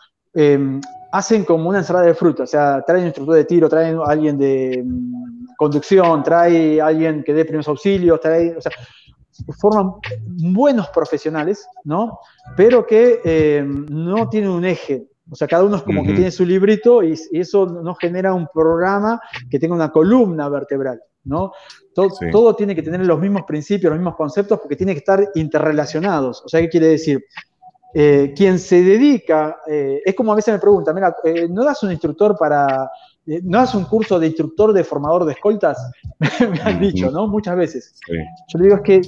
[1.13, 4.05] hacen como una ensalada de fruta, o sea, traen un instructor de tiro, traen a
[4.05, 8.73] alguien de mm, conducción, trae a alguien que dé primeros auxilios, trae, o sea,
[9.59, 9.95] forman
[10.27, 12.19] buenos profesionales, ¿no?
[12.57, 15.09] Pero que eh, no tienen un eje.
[15.31, 18.49] O sea, cada uno es como que tiene su librito y, eso no genera un
[18.53, 19.21] programa
[19.51, 21.53] que tenga una columna vertebral, ¿no?
[21.95, 26.43] Todo, tiene que tener los mismos principios, los mismos conceptos, porque tiene que estar interrelacionados.
[26.45, 27.25] O sea, ¿qué quiere decir?
[27.95, 31.15] Eh, quien se dedica, eh, es como a veces me preguntan, mira,
[31.51, 32.91] ¿no das un instructor para
[33.25, 35.79] ¿no haces un curso de instructor de formador de escoltas?
[36.41, 37.29] me han dicho, ¿no?
[37.29, 37.95] Muchas veces.
[38.49, 39.01] Yo le digo, es que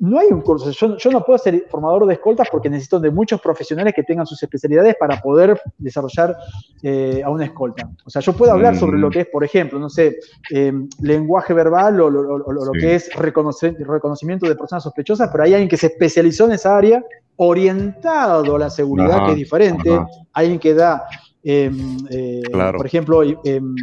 [0.00, 0.70] no hay un curso.
[0.70, 4.42] Yo, no puedo ser formador de escoltas porque necesito de muchos profesionales que tengan sus
[4.42, 6.36] especialidades para poder desarrollar
[6.82, 7.90] eh, a una escolta.
[8.04, 9.10] O sea, yo puedo hablar sobre lo mm.
[9.10, 10.18] que es, por ejemplo, no sé,
[10.50, 15.76] em, lenguaje verbal o, lo que es reconocimiento de personas sospechosas, pero hay alguien que
[15.76, 17.02] se especializó en esa área
[17.36, 19.90] orientado a la seguridad, que es diferente,
[20.32, 21.04] alguien que da
[21.46, 23.74] Em, eh, por ejemplo, em,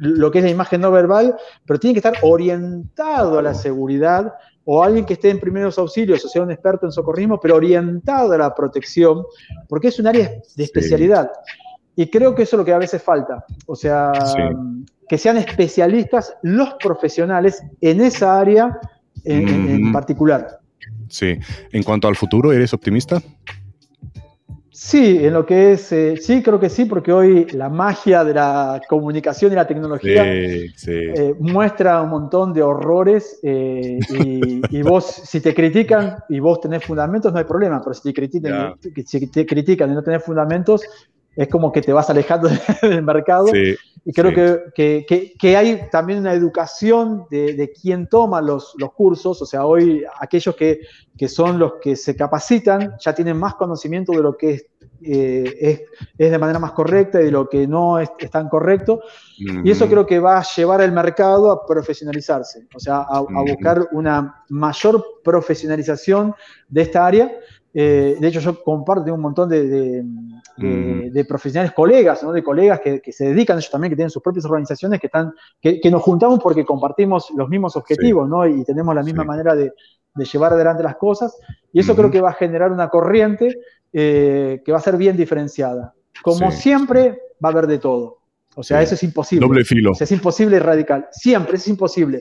[0.00, 4.34] lo que es la imagen no verbal, pero tiene que estar orientado a la seguridad
[4.64, 8.32] o alguien que esté en primeros auxilios o sea un experto en socorrismo, pero orientado
[8.32, 9.22] a la protección,
[9.68, 11.30] porque es un área de especialidad.
[11.94, 13.44] Y creo que eso es lo que a veces falta.
[13.66, 14.10] O sea,
[15.08, 18.80] que sean especialistas los profesionales en esa área
[19.22, 20.58] en particular.
[21.08, 21.38] Sí.
[21.70, 23.22] En cuanto al futuro, ¿eres optimista?
[24.86, 28.34] Sí, en lo que es, eh, sí, creo que sí, porque hoy la magia de
[28.34, 33.98] la comunicación y la tecnología eh, muestra un montón de horrores eh,
[34.68, 38.12] y, vos, si te critican y vos tenés fundamentos, no hay problema, pero si te
[38.12, 38.74] critican,
[39.06, 40.82] si te critican y no tenés fundamentos,
[41.36, 42.48] es como que te vas alejando
[42.82, 43.46] del mercado.
[44.04, 44.34] y creo
[44.74, 49.46] que, que, que, hay también una educación de, de quien toma los, los, cursos, o
[49.46, 50.80] sea, hoy aquellos que,
[51.28, 54.66] son los que se capacitan ya tienen más conocimiento de lo que es
[55.06, 55.82] eh, es,
[56.16, 59.00] es, de manera más correcta y de lo que no es, tan correcto.
[59.38, 63.88] Y eso creo que va a llevar al mercado a profesionalizarse, o sea, a, buscar
[63.92, 66.34] una mayor profesionalización
[66.68, 67.30] de esta área.
[67.76, 70.04] Eh, de hecho, yo comparto, un montón de,
[70.56, 72.32] de, profesionales colegas, ¿no?
[72.32, 75.34] de colegas que, que, se dedican, ellos también, que tienen sus propias organizaciones, que, están,
[75.60, 78.46] que, nos juntamos porque compartimos los mismos objetivos ¿no?
[78.46, 79.72] y tenemos la misma manera de,
[80.32, 81.36] llevar adelante las cosas.
[81.72, 83.58] Y eso creo que va a generar una corriente
[83.96, 85.94] eh, que va a ser bien diferenciada.
[86.20, 88.18] Como siempre, va a haber de todo.
[88.56, 89.46] O sea, eso es imposible.
[89.46, 89.90] Doble filo.
[89.90, 91.06] O sea, es imposible y radical.
[91.10, 92.20] Siempre, es imposible.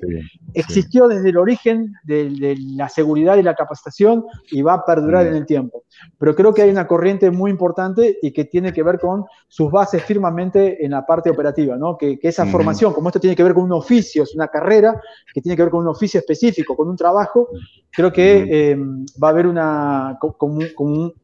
[0.53, 5.35] Existió desde el origen de, la seguridad y la capacitación y va a perdurar en
[5.35, 5.83] el tiempo.
[6.17, 9.71] Pero creo que hay una corriente muy importante y que tiene que ver con sus
[9.71, 11.97] bases firmemente en la parte operativa, ¿no?
[11.97, 14.99] Que, esa formación, como esto tiene que ver con un oficio, es una carrera,
[15.33, 17.49] que tiene que ver con un oficio específico, con un trabajo,
[17.91, 18.77] creo que eh,
[19.21, 20.61] va a haber una, como,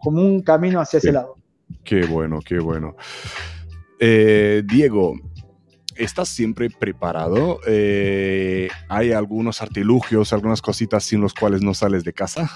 [0.04, 1.38] un, camino hacia ese lado.
[1.84, 2.96] Qué bueno, qué bueno.
[4.00, 5.16] Eh, Diego,
[5.96, 7.60] ¿estás siempre preparado?
[7.68, 12.50] Eh, ¿Hay algunos artilugios, algunas cositas sin los cuales no sales de casa?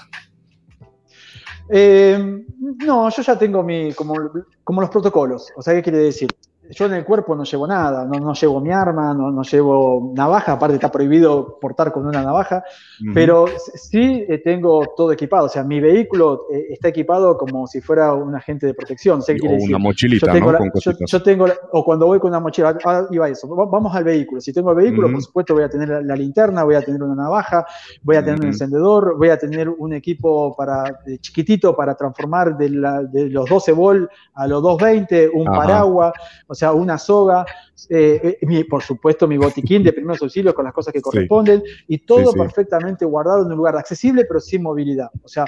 [1.70, 2.44] Eh,
[2.84, 4.14] no, yo ya tengo mi, como,
[4.62, 5.52] como los protocolos.
[5.56, 6.28] O sea, ¿qué quiere decir?
[6.70, 10.74] Yo en el cuerpo no llevo nada, no, llevo mi arma, no, llevo navaja, aparte
[10.74, 12.64] está prohibido portar con una navaja,
[13.12, 17.80] pero sí eh, tengo todo equipado, o sea, mi vehículo eh, está equipado como si
[17.80, 19.20] fuera un agente de protección.
[19.20, 20.58] o una mochilita, yo ¿no?
[21.06, 24.52] yo, tengo, o cuando voy con una mochila, ah, iba eso, vamos al vehículo, si
[24.52, 27.66] tengo el vehículo, por supuesto voy a tener la, linterna, voy a tener una navaja,
[28.02, 32.70] voy a tener un encendedor, voy a tener un equipo para chiquitito para transformar de,
[32.70, 36.12] los 12 volt a los 220, un paraguas,
[36.54, 37.44] o sea, una soga,
[37.88, 41.98] eh, eh, por supuesto mi botiquín de primeros auxilios con las cosas que corresponden y
[41.98, 45.10] todo perfectamente guardado en un lugar accesible pero sin movilidad.
[45.24, 45.46] O sea,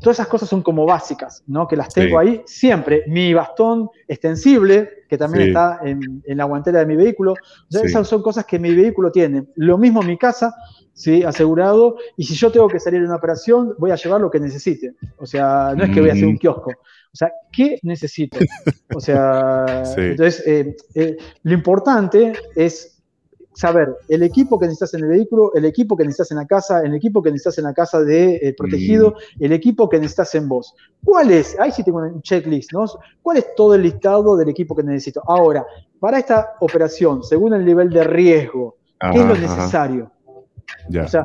[0.00, 1.68] todas esas cosas son como básicas, ¿no?
[1.68, 3.04] Que las tengo ahí siempre.
[3.06, 7.34] Mi bastón extensible, que también está en, la guantera de mi vehículo.
[7.70, 9.46] esas son cosas que mi vehículo tiene.
[9.54, 10.52] Lo mismo en mi casa,
[10.92, 11.22] ¿sí?
[11.22, 14.40] asegurado, y si yo tengo que salir de una operación, voy a llevar lo que
[14.40, 14.96] necesite.
[15.18, 16.38] O sea, no es que voy a hacer un mm.
[16.38, 16.72] kiosco.
[17.12, 18.38] O sea, ¿qué necesito?
[18.94, 22.92] O sea, entonces, eh, eh, lo importante es
[23.54, 26.80] saber el equipo que necesitas en el vehículo, el equipo que necesitas en la casa,
[26.80, 29.44] el equipo que necesitas en la casa de eh, protegido, mm.
[29.44, 30.74] el equipo que necesitas en vos.
[31.04, 31.58] ¿Cuál es?
[31.58, 32.86] Ahí sí tengo un checklist, ¿no?
[33.20, 35.22] ¿Cuál es todo el listado del equipo que necesito?
[35.26, 35.66] Ahora,
[36.00, 40.10] para esta operación, según el nivel de riesgo, ¿qué es lo necesario?
[40.88, 41.24] o sea,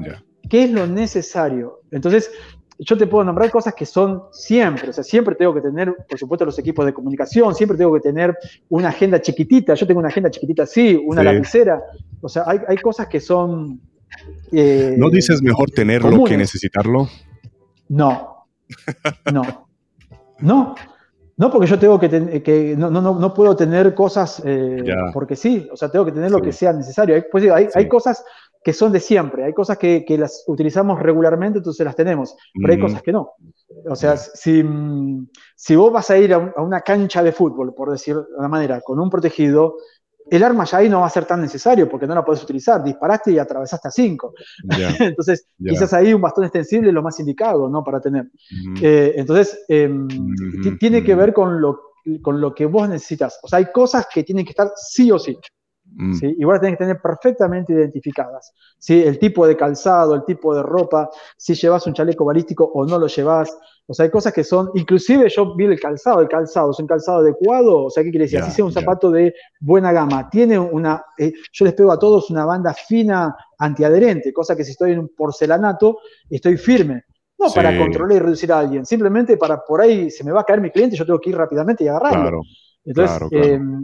[0.50, 1.82] ¿qué es lo necesario?
[1.92, 2.30] Entonces,
[2.80, 6.20] yo te puedo nombrar cosas que son siempre, o sea, siempre tengo que tener, por
[6.20, 8.36] supuesto, los equipos de comunicación, siempre tengo que tener
[8.70, 11.82] una agenda chiquitita, yo tengo una agenda chiquitita así, una lapicera,
[12.22, 13.80] o sea, hay, cosas que son...
[14.52, 17.10] Eh, ¿No dices mejor tenerlo que necesitarlo?
[17.90, 18.46] No,
[19.32, 19.68] no,
[20.40, 20.76] no.
[21.40, 22.10] No, porque yo tengo que,
[22.42, 24.84] que no, no, no, puedo tener cosas eh,
[25.14, 27.14] porque sí, o sea, tengo que tener lo que sea necesario.
[27.14, 28.26] Hay, pues, hay, hay, cosas
[28.68, 29.46] que son de siempre.
[29.46, 33.32] Hay cosas que, las utilizamos regularmente, entonces las tenemos, pero hay cosas que no.
[33.90, 34.62] O sea, si,
[35.56, 38.82] si vos vas a ir a, una cancha de fútbol, por decir de una manera,
[38.82, 39.78] con un protegido,
[40.30, 42.84] el arma ya ahí no va a ser tan necesario porque no la puedes utilizar.
[42.84, 44.34] Disparaste y atravesaste a cinco.
[45.00, 47.86] entonces, quizás ahí un bastón extensible es lo más indicado, ¿no?
[47.86, 48.30] Para tener.
[48.82, 50.10] Eh, entonces, em,
[50.78, 53.40] tiene que ver con lo, con lo que vos necesitas.
[53.44, 55.38] O sea, hay cosas que tienen que estar sí o sí.
[55.98, 56.12] Mm.
[56.12, 58.54] las tenés que tener perfectamente identificadas.
[58.78, 59.02] ¿sí?
[59.04, 63.00] El tipo de calzado, el tipo de ropa, si llevas un chaleco balístico o no
[63.00, 63.58] lo llevas.
[63.88, 66.88] O sea, hay cosas que son, inclusive yo vi el calzado, el calzado, ¿es un
[66.88, 67.86] calzado adecuado?
[67.86, 68.40] O sea, ¿qué quiere decir?
[68.40, 70.30] Así sea un zapato de buena gama.
[70.30, 74.72] Tiene una, eh, yo les pego a todos una banda fina antiadherente, cosa que si
[74.72, 75.98] estoy en un porcelanato,
[76.30, 77.04] estoy firme.
[77.40, 80.44] No para controlar y reducir a alguien, simplemente para por ahí se me va a
[80.44, 82.22] caer mi cliente, yo tengo que ir rápidamente y agarrarlo.
[82.22, 82.42] Claro,
[82.84, 83.84] Entonces, em,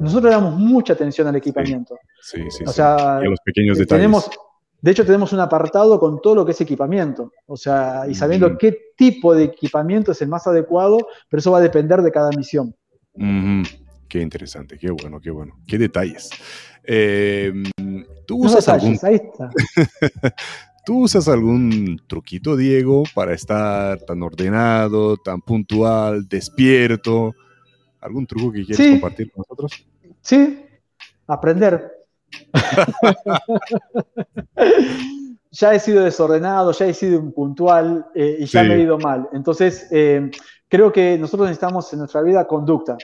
[0.00, 1.98] nosotros damos mucha atención al equipamiento.
[2.20, 4.02] Sí, sí, o sea, y a los pequeños detalles.
[4.02, 4.30] Tenemos,
[4.80, 7.32] de hecho, tenemos un apartado con todo lo que es equipamiento.
[7.46, 11.58] O sea, y sabiendo qué tipo de equipamiento es el más adecuado, pero eso va
[11.58, 12.74] a depender de cada misión.
[14.08, 15.54] Qué interesante, qué bueno, qué bueno.
[15.66, 16.30] Qué detalles.
[16.84, 17.64] Em,
[18.26, 18.98] ¿Tú usas algún...
[19.02, 19.50] Ahí está.
[20.84, 27.34] ¿Tú usas algún truquito, Diego, para estar tan ordenado, tan puntual, despierto?
[28.02, 29.86] ¿Algún truco que quieras compartir con nosotros?
[30.20, 30.66] Sí,
[31.26, 31.90] aprender.
[35.50, 39.28] ya he sido desordenado, ya he sido impuntual eh, y ya me he ido mal.
[39.32, 40.32] Entonces, eh,
[40.68, 42.96] creo que nosotros necesitamos en nuestra vida conducta.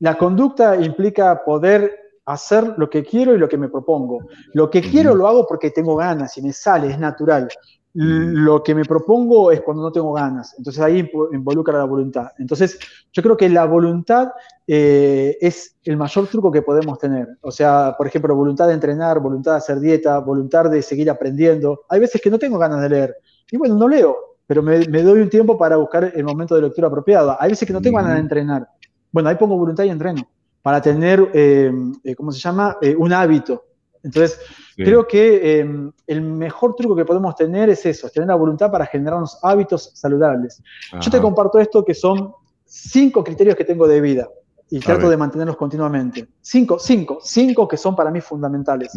[0.00, 4.26] La conducta implica poder hacer lo que quiero y lo que me propongo.
[4.52, 7.48] Lo que quiero lo hago porque tengo ganas y me sale, es natural.
[7.94, 12.28] Lo que me propongo es cuando no tengo ganas, entonces ahí involucra la voluntad.
[12.38, 12.78] Entonces
[13.12, 14.28] yo creo que la voluntad
[14.66, 17.28] eh, es el mayor truco que podemos tener.
[17.42, 21.82] O sea, por ejemplo, voluntad de entrenar, voluntad de hacer dieta, voluntad de seguir aprendiendo.
[21.90, 23.16] Hay veces que no tengo ganas de leer
[23.50, 24.16] y bueno, no leo,
[24.46, 27.36] pero me, doy un tiempo para buscar el momento de lectura apropiado.
[27.38, 28.66] Hay veces que no tengo ganas de entrenar.
[29.10, 30.26] Bueno, ahí pongo voluntad y entreno
[30.62, 31.70] para tener, eh,
[32.04, 32.78] eh, ¿cómo se llama?
[32.96, 33.64] un hábito.
[34.02, 34.40] Entonces,
[34.76, 38.70] creo que em, el mejor truco que podemos tener es eso, es tener la voluntad
[38.70, 40.62] para generar unos hábitos saludables.
[41.00, 42.32] Yo te comparto esto que son
[42.64, 44.28] cinco criterios que tengo de vida.
[44.70, 46.28] y trato de mantenerlos continuamente.
[46.40, 48.92] Cinco, cinco, cinco que son para mí fundamentales.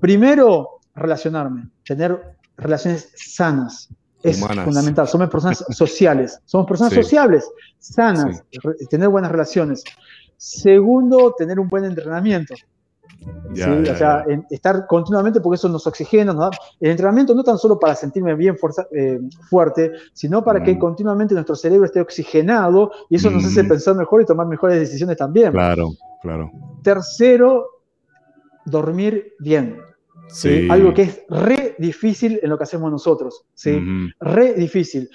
[0.00, 3.88] Primero, relacionarme, tener relaciones sanas.
[4.22, 5.08] Es fundamental.
[5.08, 6.40] Somos personas sociales.
[6.44, 8.44] Somos personas sociables, sanas,
[8.88, 9.82] tener buenas relaciones.
[10.36, 12.54] Segundo, tener un buen entrenamiento
[13.52, 17.78] o sea, estar continuamente, porque eso nos oxigena, nos da, el entrenamiento no tan solo
[17.78, 18.56] para sentirme bien
[18.92, 23.68] eh, fuerte, sino para que continuamente nuestro cerebro esté oxigenado y eso nos hace mm.
[23.68, 25.52] pensar mejor y tomar mejores decisiones también.
[25.52, 25.90] Claro,
[26.22, 26.50] claro.
[26.82, 27.66] Tercero,
[28.64, 29.78] dormir bien.
[30.28, 30.68] Sí.
[30.70, 33.44] Algo que es re difícil en lo que hacemos nosotros.
[33.54, 33.80] ¿sí?
[34.20, 35.10] Re difícil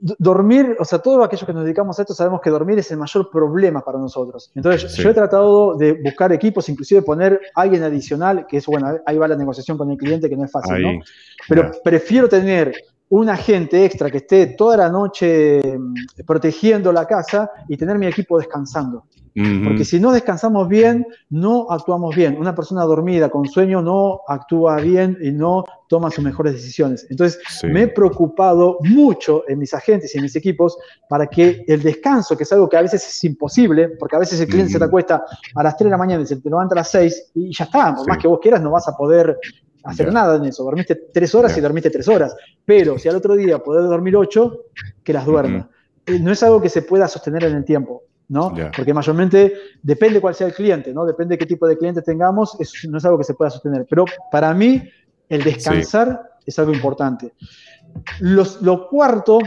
[0.00, 2.96] dormir, o sea, todos aquellos que nos dedicamos a esto sabemos que dormir es el
[2.96, 4.50] mayor problema para nosotros.
[4.54, 9.18] Entonces, yo he tratado de buscar equipos, inclusive poner alguien adicional, que eso, bueno, ahí
[9.18, 11.00] va la negociación con el cliente, que no es fácil, ¿no?
[11.48, 12.72] Pero prefiero tener
[13.10, 15.94] un agente extra que esté toda la noche mm,
[16.26, 19.04] protegiendo la casa y tener mi equipo descansando.
[19.32, 22.36] Porque si no descansamos bien, no actuamos bien.
[22.38, 27.06] Una persona dormida con sueño no actúa bien y no toma sus mejores decisiones.
[27.08, 30.76] Entonces, me he preocupado mucho en mis agentes y en mis equipos
[31.08, 34.40] para que el descanso, que es algo que a veces es imposible, porque a veces
[34.40, 35.24] el cliente se te acuesta
[35.54, 37.64] a las 3 de la mañana y se te levanta a las 6 y ya
[37.64, 39.38] está, por más que vos quieras, no vas a poder
[39.84, 40.64] hacer nada en eso.
[40.64, 42.36] Dormiste 3 horas y dormiste 3 horas.
[42.64, 44.64] Pero si al otro día podés dormir 8,
[45.02, 45.68] que las duerma.
[46.06, 48.02] Eh, no es algo que se pueda sostener en el tiempo.
[48.28, 48.54] ¿no?
[48.76, 51.04] Porque mayormente depende cuál sea el cliente, ¿no?
[51.04, 53.86] Depende qué tipo de cliente tengamos, eso no es algo que se pueda sostener.
[53.90, 54.88] Pero para mí,
[55.28, 57.34] el descansar es algo importante.
[58.20, 59.40] lo cuarto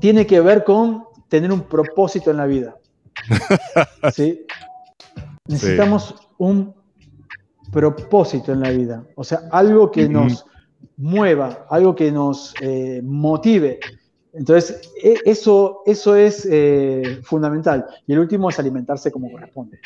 [0.00, 2.76] tiene que ver con tener un propósito en la vida.
[5.48, 6.75] Necesitamos un
[7.72, 10.46] propósito en la vida, o sea, algo que nos
[10.96, 13.78] mueva, algo que nos eh, motive.
[14.32, 17.86] Entonces, e, eso, eso es eh, fundamental.
[18.06, 19.78] Y el último es alimentarse como corresponde.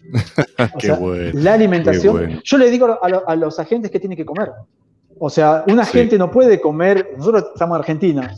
[1.34, 2.40] la alimentación.
[2.44, 4.52] Yo le digo a, los agentes que tienen que comer.
[5.18, 7.14] O sea, un agente no puede comer.
[7.16, 8.34] Nosotros estamos en Argentina.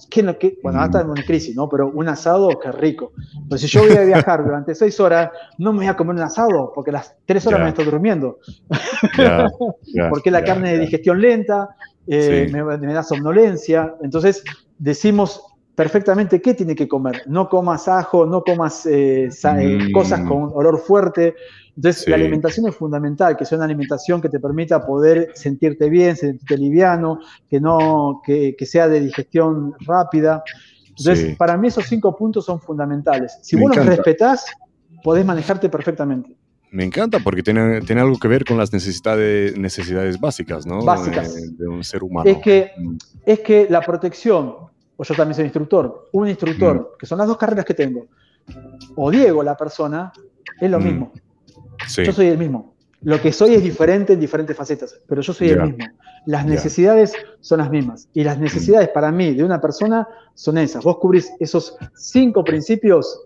[0.62, 1.68] bueno, ahora estamos en crisis, ¿no?
[1.68, 3.12] Pero un asado, qué rico.
[3.48, 6.22] Pues si yo voy a viajar durante seis horas, no me voy a comer un
[6.22, 8.38] asado, porque las tres horas me estoy durmiendo.
[10.10, 11.68] porque la carne de digestión lenta,
[12.06, 13.94] eh, me, me da somnolencia.
[14.02, 14.44] Entonces,
[14.78, 15.42] decimos
[15.78, 17.22] perfectamente qué tiene que comer.
[17.26, 19.92] No comas ajo, no comas eh, eh, mm.
[19.92, 21.36] cosas con olor fuerte.
[21.76, 26.16] Entonces, la alimentación es fundamental, que sea una alimentación que te permita poder sentirte bien,
[26.16, 30.42] sentirte liviano, que, no, que, sea de digestión rápida.
[30.88, 33.38] Entonces, para mí esos cinco puntos son fundamentales.
[33.42, 34.46] Si vos los respetás,
[35.04, 36.36] podés manejarte perfectamente.
[36.72, 40.84] Me encanta porque tiene, tiene, algo que ver con las necesidades, necesidades básicas, ¿no?
[40.84, 41.56] Básicas.
[41.56, 42.28] De, un ser humano.
[42.28, 42.96] Es que, mm.
[43.24, 44.67] es que la protección,
[44.98, 46.98] o yo también soy instructor, un instructor, mm.
[46.98, 48.08] que son las dos carreras que tengo,
[48.96, 50.12] o Diego, la persona,
[50.60, 50.84] es lo mm.
[50.84, 51.12] mismo.
[52.04, 52.74] Yo soy el mismo.
[53.02, 55.86] Lo que soy es diferente en diferentes facetas, pero yo soy el mismo.
[56.26, 58.08] Las necesidades son las mismas.
[58.12, 60.82] Y las necesidades para mí de una persona son esas.
[60.82, 63.20] Vos cubrís esos cinco principios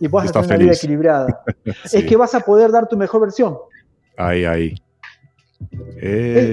[0.00, 1.42] y vas a tener una vida equilibrada.
[1.92, 3.58] Es que vas a poder dar tu mejor versión.
[4.16, 4.74] Ahí, ahí.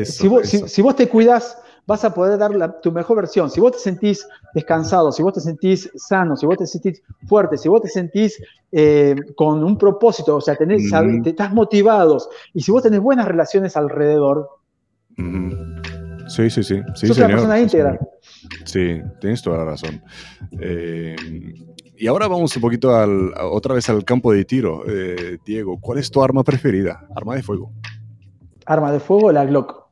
[0.03, 1.57] Si, vos, si, vos, te cuidas,
[1.87, 3.49] vas a poder dar tu mejor versión.
[3.49, 7.57] Si vos te sentís descansado, si vos te sentís sano, si vos te sentís fuerte,
[7.57, 8.41] si vos te sentís
[8.71, 10.89] eh, con un propósito, o sea, tenés,
[11.23, 14.49] te estás motivados y si vos tenés buenas relaciones alrededor.
[16.27, 16.81] Sí, sí, sí.
[16.95, 17.99] sí sos una persona íntegra.
[18.65, 20.01] Sí, tienes toda la razón.
[20.59, 21.15] Eh,
[21.97, 24.83] y ahora vamos un poquito al, otra vez al campo de tiro.
[24.87, 27.07] Eh, Diego, ¿cuál es tu arma preferida?
[27.15, 27.71] Arma de fuego.
[28.65, 29.84] Arma de fuego, la Glock.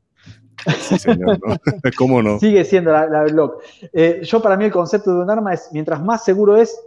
[0.80, 1.40] Sí, señor,
[1.98, 2.40] ¿Cómo no?
[2.40, 3.62] Sigue siendo la, la Glock.
[3.92, 6.80] Eh, yo para mí el concepto de un arma es, mientras más seguro es,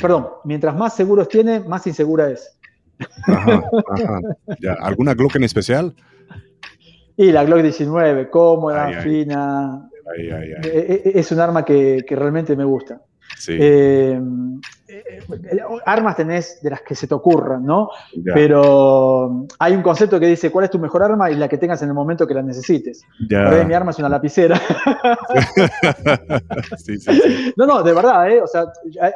[0.00, 2.56] perdón, mientras más seguros tiene, más insegura es.
[3.26, 3.62] Ajá,
[4.80, 5.94] ¿Alguna Glock en especial?
[7.16, 9.88] Y la Glock 19, cómoda, fina.
[10.16, 13.00] Eh, eh, es un arma que, que realmente me gusta.
[13.36, 13.56] Sí.
[13.58, 14.20] Eh,
[15.86, 17.90] armas tenés de las que se te ocurran, ¿no?
[18.32, 21.30] Pero hay un concepto que dice, ¿cuál es tu mejor arma?
[21.30, 23.02] Y la que tengas en el momento que la necesites.
[23.18, 24.60] mi arma es una lapicera.
[27.56, 28.40] No, no, de verdad, ¿eh?
[28.40, 28.64] O sea,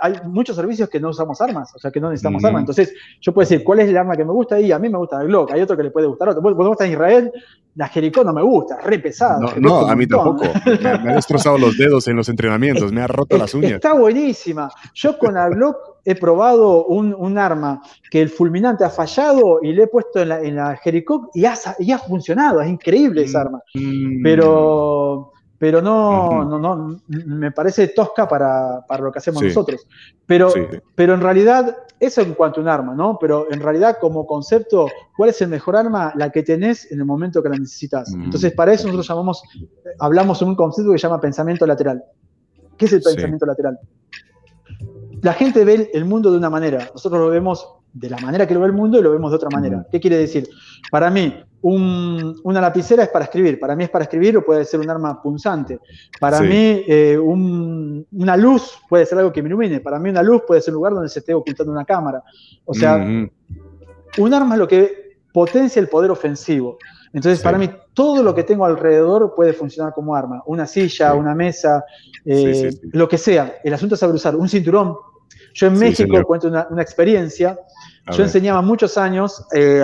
[0.01, 2.61] hay, muchos servicios que no usamos armas, o sea, que no necesitamos armas.
[2.61, 4.61] Entonces, yo puedo decir, ¿cuál es el arma que me gusta?
[4.61, 6.43] Y a mí me gusta el Glock, hay otro que le puede gustar otro.
[6.43, 7.33] Vos, estás en Israel,
[7.75, 9.39] la Jericó no me gusta, re pesada.
[9.59, 10.45] No, a mí tampoco.
[10.65, 13.73] Me, ha destrozado los dedos en los entrenamientos, me ha roto las uñas.
[13.73, 14.71] Está buenísima.
[14.95, 15.68] Yo con la Glock
[16.05, 20.41] he probado un, arma que el fulminante ha fallado y le he puesto en la,
[20.41, 23.61] en Jericó y ha, y ha funcionado, es increíble esa arma.
[23.75, 24.23] Mm.
[24.23, 29.87] Pero pero no, no, no, me parece tosca para, lo que hacemos nosotros.
[30.25, 30.53] Pero,
[30.95, 33.19] pero en realidad, eso en cuanto a un arma, ¿no?
[33.21, 34.87] Pero en realidad, como concepto,
[35.17, 36.13] ¿cuál es el mejor arma?
[36.15, 38.15] La que tenés en el momento que la necesitas.
[38.15, 39.43] Mm, Entonces, para eso nosotros llamamos,
[39.99, 42.05] hablamos de un concepto que se llama pensamiento lateral.
[42.77, 43.81] ¿Qué es el pensamiento lateral?
[45.23, 48.55] La gente ve el mundo de una manera, nosotros lo vemos de la manera que
[48.55, 49.87] lo ve el mundo y lo vemos de otra manera.
[49.91, 50.49] ¿Qué quiere decir?
[50.91, 53.59] Para mí, una lapicera es para escribir.
[53.59, 55.81] Para mí es para escribir o puede ser un arma punzante.
[56.21, 59.81] Para mí, eh, una luz puede ser algo que me ilumine.
[59.81, 62.23] Para mí, una luz puede ser un lugar donde se esté ocultando una cámara.
[62.65, 66.79] O sea, un arma es lo que potencia el poder ofensivo.
[67.13, 70.43] Entonces, para mí, todo lo que tengo alrededor puede funcionar como arma.
[70.47, 71.85] Una silla, una mesa,
[72.25, 73.57] eh, lo que sea.
[73.65, 74.95] El asunto es saber usar un cinturón.
[75.55, 77.59] Yo en México cuento una, experiencia.
[78.13, 79.83] Yo enseñaba muchos años eh,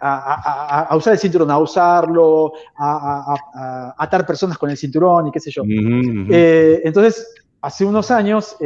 [0.00, 5.50] a, usar el cinturón, a usarlo, a, atar personas con el cinturón y qué sé
[5.50, 5.62] yo.
[5.66, 8.56] Eh, entonces, hace unos años,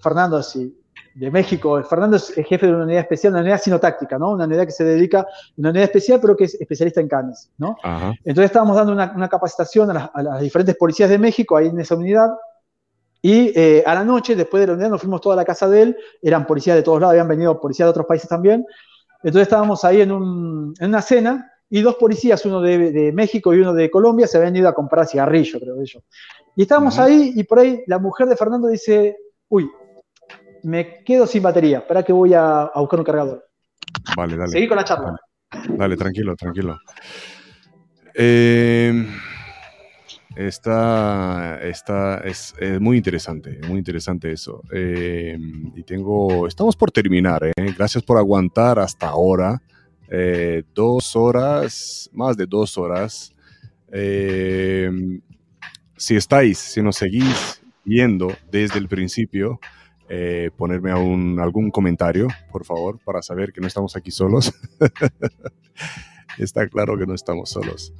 [0.00, 0.74] Fernando, sí,
[1.14, 1.82] de México.
[1.84, 4.32] Fernando es jefe de una unidad especial, una unidad sinotáctica, ¿no?
[4.32, 5.26] Una unidad que se dedica,
[5.56, 7.76] una unidad especial, pero que es especialista en canes, ¿no?
[8.24, 12.30] Entonces estábamos dando una, capacitación a las, diferentes policías de México ahí en esa unidad.
[13.26, 15.80] Y eh, a la noche, después de la unidad, nos fuimos toda la casa de
[15.80, 15.96] él.
[16.20, 18.66] Eran policías de todos lados, habían venido policías de otros países también.
[19.22, 23.90] Entonces estábamos ahí en, una cena y dos policías, uno de, México y uno de
[23.90, 26.00] Colombia, se habían ido a comprar cigarrillo, creo yo.
[26.54, 29.16] Y estábamos ahí y por ahí la mujer de Fernando dice,
[29.48, 29.70] uy,
[30.64, 31.78] me quedo sin batería.
[31.78, 33.46] Espera que voy a, buscar un cargador.
[34.18, 34.50] Vale, dale.
[34.50, 35.18] Seguí con la charla.
[35.70, 36.76] Dale, tranquilo, tranquilo.
[38.12, 39.06] Eh,
[40.36, 41.60] esta,
[42.24, 44.62] es, muy interesante, muy interesante eso.
[44.72, 45.38] Eh,
[45.74, 47.52] y tengo, estamos por terminar, ¿eh?
[47.76, 49.62] gracias por aguantar hasta ahora.
[50.74, 53.32] dos horas, más de dos horas.
[55.96, 59.60] si estáis, si nos seguís viendo desde el principio,
[60.08, 64.52] eh, ponerme algún comentario, por favor, para saber que no estamos aquí solos.
[66.38, 67.94] Está claro que no estamos solos.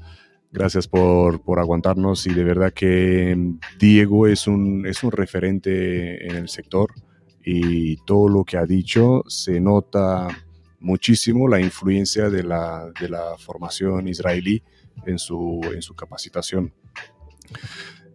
[0.54, 3.36] Gracias por, aguantarnos y de verdad que
[3.76, 6.92] Diego es un, es un referente en el sector
[7.44, 10.28] y todo lo que ha dicho se nota
[10.78, 14.62] muchísimo la influencia de la, de la formación israelí
[15.04, 16.72] en su, en su capacitación.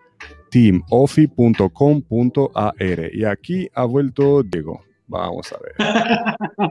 [0.51, 3.11] teamofi.com.ar.
[3.13, 4.83] Y aquí ha vuelto Diego.
[5.07, 5.75] Vamos a ver.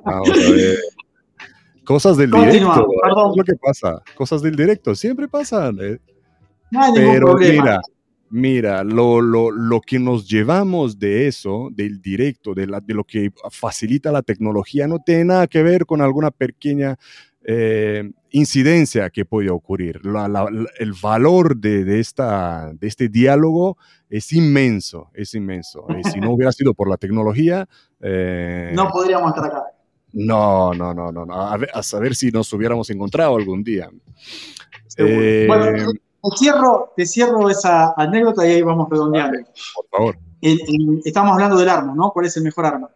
[0.05, 0.77] Vamos a ver.
[1.83, 2.87] Cosas del directo.
[3.31, 4.01] Es lo que pasa.
[4.15, 4.95] Cosas del directo.
[4.95, 5.77] Siempre pasan.
[5.81, 5.99] Eh.
[6.93, 7.79] Pero mira,
[8.29, 13.03] mira, lo, lo, lo, que nos llevamos de eso, del directo, de, la, de lo
[13.03, 16.97] que facilita la tecnología, no tiene nada que ver con alguna pequeña
[17.49, 20.01] eh, incidencia que puede ocurrir.
[20.79, 23.77] el valor de, de, esta, de este diálogo
[24.09, 25.85] es inmenso, es inmenso.
[25.97, 27.67] Y si no hubiera sido por la tecnología...
[28.01, 29.63] Eh, no podríamos estar acá.
[30.13, 33.89] No, no, no, no, A, saber si nos hubiéramos encontrado algún día.
[34.97, 35.91] Eh, bueno,
[36.29, 39.39] te cierro, te cierro esa anécdota y ahí vamos redondeando.
[39.75, 40.17] Por favor.
[40.41, 42.11] estamos hablando del arma, ¿no?
[42.11, 42.89] ¿Cuál es el mejor arma?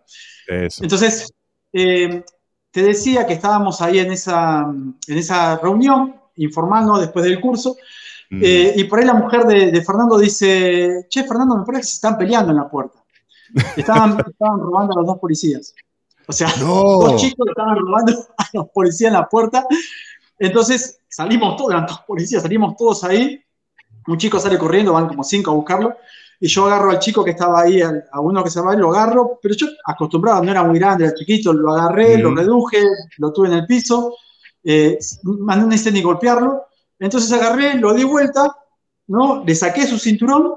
[0.47, 1.33] Entonces,
[1.73, 2.23] eh,
[2.71, 7.75] te decía que estábamos ahí en esa, en esa reunión, informando después del curso,
[8.29, 8.41] mm.
[8.43, 11.95] eh, y por ahí la mujer de, Fernando dice, che, Fernando, me parece que se
[11.95, 13.03] están peleando en la puerta.
[13.75, 15.73] Estaban, estaban robando a los dos policías.
[16.27, 19.65] O sea, dos chicos estaban robando a los policías en la puerta.
[20.41, 23.39] Entonces salimos todos, eran todos policías, salimos todos ahí.
[24.07, 25.95] Un chico sale corriendo, van como cinco a buscarlo.
[26.39, 29.37] Y yo agarro al chico que estaba ahí, a uno que se va, lo agarro,
[29.39, 32.81] pero yo acostumbrado, no era muy grande, era chiquito, lo agarré, lo reduje,
[33.19, 34.15] lo tuve en el piso,
[34.63, 36.65] eh, mandé un ni golpearlo.
[36.97, 38.55] Entonces agarré, lo di vuelta,
[39.07, 39.43] ¿no?
[39.45, 40.55] Le saqué su cinturón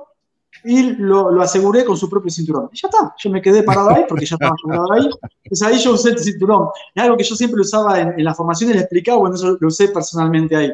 [0.64, 2.70] y lo, aseguré con su propio cinturón.
[2.72, 5.10] Y ya está, yo me quedé parado ahí porque ya estaba asegurado ahí.
[5.44, 6.68] Entonces ahí yo usé el cinturón.
[6.94, 9.68] Es algo que yo siempre usaba en, la formación y le explicaba, bueno, eso lo
[9.68, 10.72] usé personalmente ahí.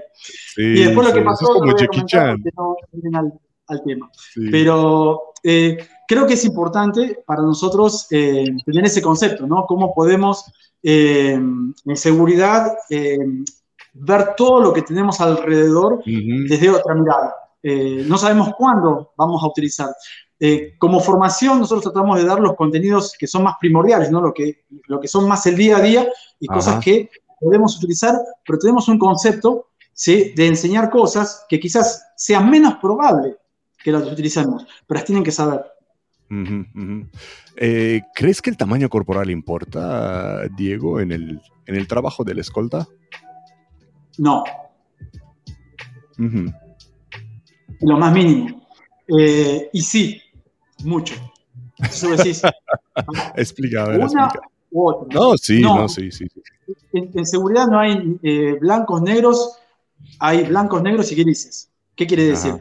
[0.57, 2.43] y después lo que pasó, es como Jackie Chan.
[2.57, 2.77] no
[3.15, 3.33] al,
[3.67, 4.09] al, tema.
[4.51, 9.65] Pero eh, creo que es importante para nosotros eh, tener ese concepto, ¿no?
[9.67, 10.45] Cómo podemos
[10.83, 12.73] eh, en seguridad
[13.93, 17.35] ver todo lo que tenemos alrededor desde otra mirada.
[17.63, 19.91] Eh, no sabemos cuándo vamos a utilizar.
[20.39, 24.23] Eh, como formación, nosotros tratamos de dar los contenidos que son más primordiales, ¿no?
[24.23, 26.09] lo, que, lo que son más el día a día
[26.39, 30.33] y cosas que podemos utilizar, pero tenemos un concepto ¿sí?
[30.35, 33.37] de enseñar cosas que quizás sea menos probable
[33.83, 35.65] que las utilicemos, pero las tienen que saber.
[37.57, 42.87] Eh, ¿Crees que el tamaño corporal importa, Diego, en el, en el trabajo del escolta?
[44.17, 44.45] No
[47.81, 48.67] lo más mínimo.
[49.19, 50.23] Eh, y sí,
[50.85, 51.15] mucho.
[51.79, 52.43] Eso decís.
[53.37, 54.33] explica, a ver, una
[54.71, 55.09] U otra.
[55.19, 56.27] No, sí, no, sí, sí.
[56.93, 59.59] En, seguridad no hay eh, blancos, negros,
[60.19, 61.71] hay blancos, negros y grises.
[61.97, 62.55] ¿Qué quiere decir?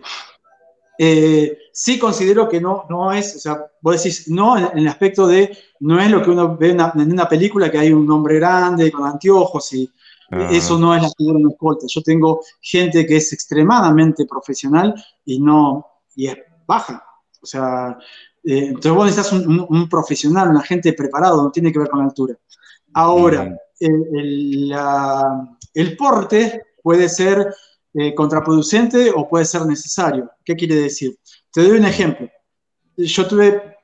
[0.98, 5.28] Eh, sí considero que no, no es, o sea, vos decís, no en, el aspecto
[5.28, 8.92] de, no es lo que uno ve en una película que hay un hombre grande
[8.92, 9.90] con anteojos y
[10.32, 11.86] eso no es la figura de un escolta.
[11.88, 14.94] Yo tengo gente que es extremadamente profesional
[15.26, 15.86] y no
[16.16, 16.38] y es
[16.68, 17.04] baja.
[17.42, 17.98] O sea,
[18.44, 22.06] eh, entonces vos necesitas un, profesional, un agente preparado, no tiene que ver con la
[22.06, 22.36] altura.
[22.94, 24.76] Ahora, el,
[25.98, 27.54] porte puede ser
[27.94, 30.30] eh, contraproducente o puede ser necesario.
[30.44, 31.18] ¿Qué quiere decir?
[31.52, 32.30] Te doy un ejemplo.
[32.98, 33.78] Yo tuve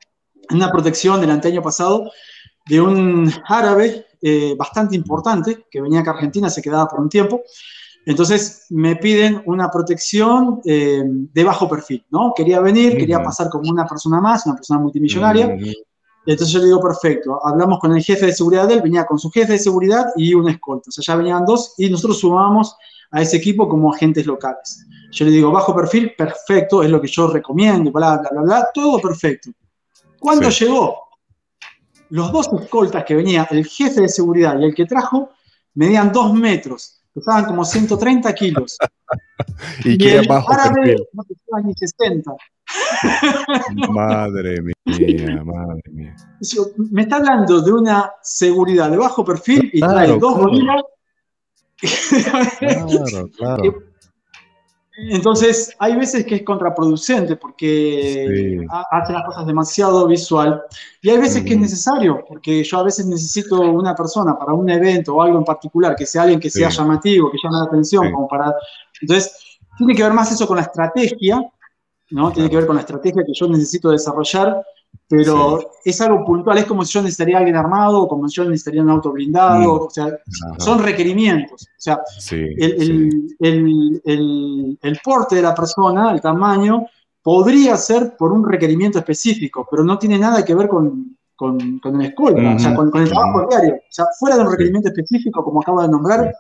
[0.52, 2.12] una protección del año pasado
[2.68, 7.10] de un árabe eh, bastante importante, que venía acá a Argentina, se quedaba por un
[7.10, 7.42] tiempo.
[8.06, 12.34] Entonces me piden una protección eh, de bajo perfil, ¿no?
[12.36, 15.58] Quería venir, quería pasar como una persona más, una persona multimillonaria.
[16.28, 19.18] Entonces yo le digo, perfecto, hablamos con el jefe de seguridad de él, venía con
[19.18, 20.90] su jefe de seguridad y un escolta.
[20.90, 22.76] O sea, ya venían dos y nosotros sumamos
[23.12, 24.86] a ese equipo como agentes locales.
[25.12, 28.68] Yo le digo, bajo perfil, perfecto, es lo que yo recomiendo, bla, bla, bla, bla,
[28.74, 29.52] todo perfecto.
[30.20, 31.05] ¿Cuándo llegó?
[32.10, 35.30] Los dos escoltas que venía, el jefe de seguridad y el que trajo,
[35.74, 38.78] medían dos metros, pesaban como 130 kilos.
[39.86, 42.32] y, que bajo árabe no pesaba ni 60.
[43.90, 46.16] madre mía, madre mía.
[46.92, 50.84] Me está hablando de una seguridad de bajo perfil y trae dos gorilas.
[52.60, 53.76] claro, claro.
[54.98, 60.64] Entonces, hay veces que es contraproducente porque hace las cosas demasiado visual
[61.02, 64.70] y hay veces que es necesario porque yo a veces necesito una persona para un
[64.70, 68.12] evento o algo en particular, que sea alguien que sea llamativo, que llame la atención,
[68.12, 68.54] como para...
[69.02, 71.42] Entonces, tiene que ver más eso con la estrategia,
[72.12, 72.32] ¿no?
[72.32, 74.66] Tiene que ver con la estrategia que yo necesito desarrollar
[75.08, 78.46] pero es algo puntual, es como si yo necesitaría alguien armado, o como si yo
[78.46, 79.84] necesitaría un auto blindado, mm.
[79.84, 80.18] o sea,
[80.58, 81.64] son requerimientos.
[81.64, 82.00] O sea,
[82.32, 84.02] el,
[84.82, 86.86] el, porte de la persona, el tamaño,
[87.22, 92.02] podría ser por un requerimiento específico, pero no tiene nada que ver con, con, con
[92.02, 93.76] el escuela, o sea, con, el trabajo diario.
[93.76, 96.34] O sea, fuera de un requerimiento específico, como acabo de nombrar,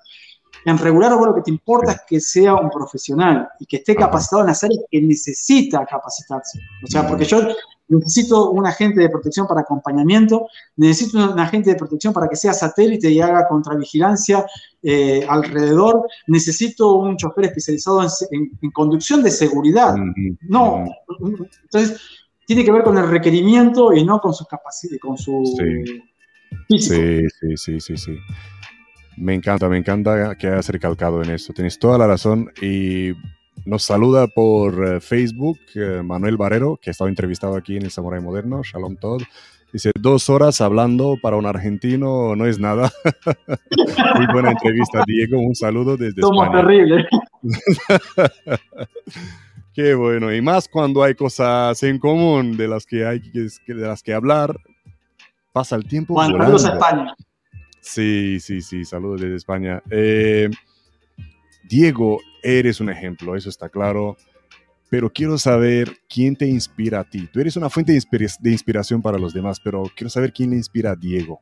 [0.65, 3.95] en regular vos lo que te importa es que sea un profesional y que esté
[3.95, 6.60] capacitado en las áreas que necesita capacitarse.
[6.84, 7.41] O sea, porque yo
[7.88, 12.53] necesito un agente de protección para acompañamiento, necesito un agente de protección para que sea
[12.53, 14.45] satélite y haga contravigilancia
[14.82, 18.02] eh, alrededor, necesito un chofer especializado
[18.32, 19.95] en, conducción de seguridad.
[20.41, 20.86] No,
[21.64, 22.02] entonces
[22.45, 26.02] tiene que ver con el requerimiento y no con sus capacidades, con su sí.
[26.70, 28.18] Sí, sí, sí, sí,
[29.18, 31.53] Me encanta, me encanta que hayas recalcado en eso.
[31.53, 33.14] Tienes toda la razón y
[33.64, 37.91] nos saluda por eh, Facebook eh, Manuel Barrero, que ha estado entrevistado aquí en el
[37.91, 38.61] Samurai Moderno.
[38.64, 39.22] Shalom Todd.
[39.72, 42.91] Dice, dos horas hablando para un argentino no es nada.
[44.15, 45.40] Muy buena entrevista, Diego.
[45.40, 47.06] Un saludo desde Somos terribles.
[49.73, 50.34] Qué bueno.
[50.34, 54.56] Y más cuando hay cosas en común de las que hay de las que hablar.
[55.52, 56.14] Pasa el tiempo.
[56.14, 57.15] Bueno, saludos a España.
[57.82, 58.86] Sí, sí, sí.
[58.86, 59.82] Saludos desde España.
[59.90, 60.49] Eh,
[61.68, 64.15] Diego, eres un ejemplo, eso está claro,
[64.89, 67.27] pero quiero saber quién te inspira a ti.
[67.34, 70.91] Tú eres una fuente de, inspiración para los demás, pero quiero saber quién le inspira
[70.91, 71.41] a Diego.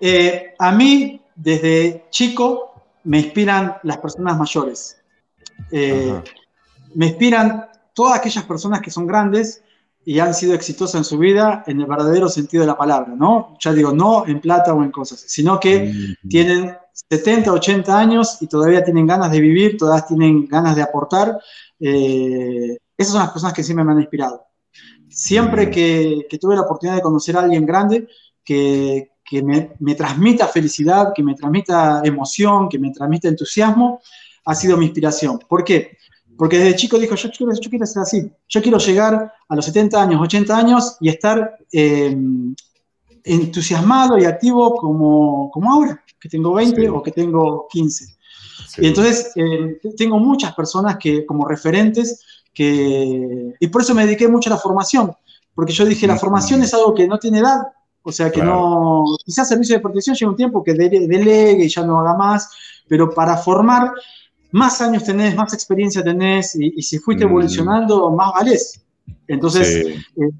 [0.00, 5.02] Eh, a mí, desde chico, me inspiran las personas mayores.
[5.70, 6.14] Eh,
[6.94, 9.62] me inspiran todas aquellas personas que son grandes
[10.04, 13.56] y han sido exitosas en su vida en el verdadero sentido de la palabra, ¿no?
[13.58, 15.92] Ya digo, no en plata o en cosas, sino que
[16.28, 21.38] tienen 70, 80 años y todavía tienen ganas de vivir, todavía tienen ganas de aportar.
[21.80, 24.46] Eh, esas son las personas que siempre me han inspirado.
[25.08, 28.06] Siempre que, tuve la oportunidad de conocer a alguien grande
[28.44, 29.10] que,
[29.42, 34.00] me, me, transmita felicidad, que me transmita emoción, que me transmita entusiasmo,
[34.44, 35.40] ha sido mi inspiración.
[35.48, 35.96] ¿Por qué?
[36.36, 39.64] Porque desde chico dijo, yo quiero, yo quiero ser así, yo quiero llegar a los
[39.64, 42.16] 70 años, 80 años y estar eh,
[43.24, 48.16] entusiasmado y activo como, como ahora, que tengo 20 o que tengo 15.
[48.78, 52.24] Y entonces eh, tengo muchas personas que como referentes
[52.54, 55.12] que, y por eso me dediqué mucho a la formación,
[55.54, 57.58] porque yo dije, la formación es algo que no tiene edad,
[58.02, 61.84] o sea que no, quizás servicio de protección llega un tiempo que delegue y ya
[61.84, 62.48] no haga más,
[62.88, 63.92] pero para formar
[64.52, 67.28] más años tenés, más experiencia tenés y, si fuiste mm.
[67.28, 68.80] evolucionando, más valés.
[69.28, 69.68] Entonces,
[70.16, 70.30] eh,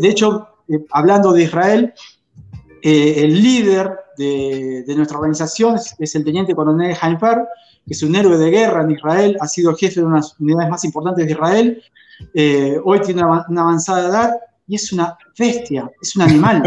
[0.00, 1.92] de, hecho, eh, hablando de Israel,
[2.88, 7.48] eh, el líder de, nuestra organización es, el teniente coronel Haimpar,
[7.84, 10.84] que es un héroe de guerra en Israel, ha sido jefe de unas unidades más
[10.84, 11.82] importantes de Israel,
[12.84, 14.30] hoy tiene una, avanzada edad
[14.68, 16.62] y es una bestia, es un animal.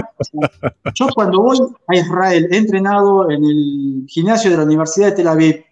[0.93, 5.27] yo cuando voy a Israel, he entrenado en el gimnasio de la Universidad de Tel
[5.29, 5.63] Aviv,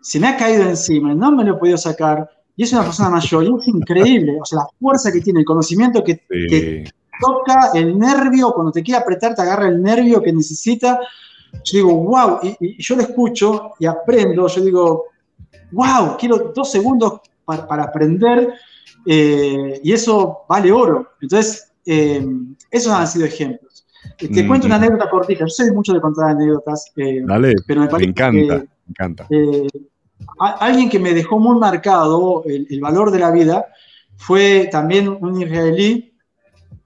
[0.00, 3.10] se me ha caído encima, no me lo he podido sacar, y es una persona
[3.10, 6.22] mayor, y es increíble, o sea, la fuerza que tiene, el conocimiento que,
[7.20, 11.00] toca el nervio, cuando te quiere apretar, te agarra el nervio que necesita.
[11.64, 15.04] Yo digo, wow, y, yo lo escucho y aprendo, yo digo,
[15.72, 18.54] wow, quiero dos segundos para, aprender,
[19.06, 21.12] eh, y eso vale oro.
[21.20, 22.26] Entonces, eh,
[22.70, 23.86] esos han sido ejemplos.
[24.18, 28.04] Te cuento una anécdota cortita, yo sé mucho de contar anécdotas, eh, Dale, pero me,
[28.04, 28.56] encanta.
[28.56, 29.26] Me encanta.
[29.30, 29.68] Eh,
[30.38, 33.66] alguien que me dejó muy marcado el, valor de la vida
[34.16, 36.14] fue también un israelí,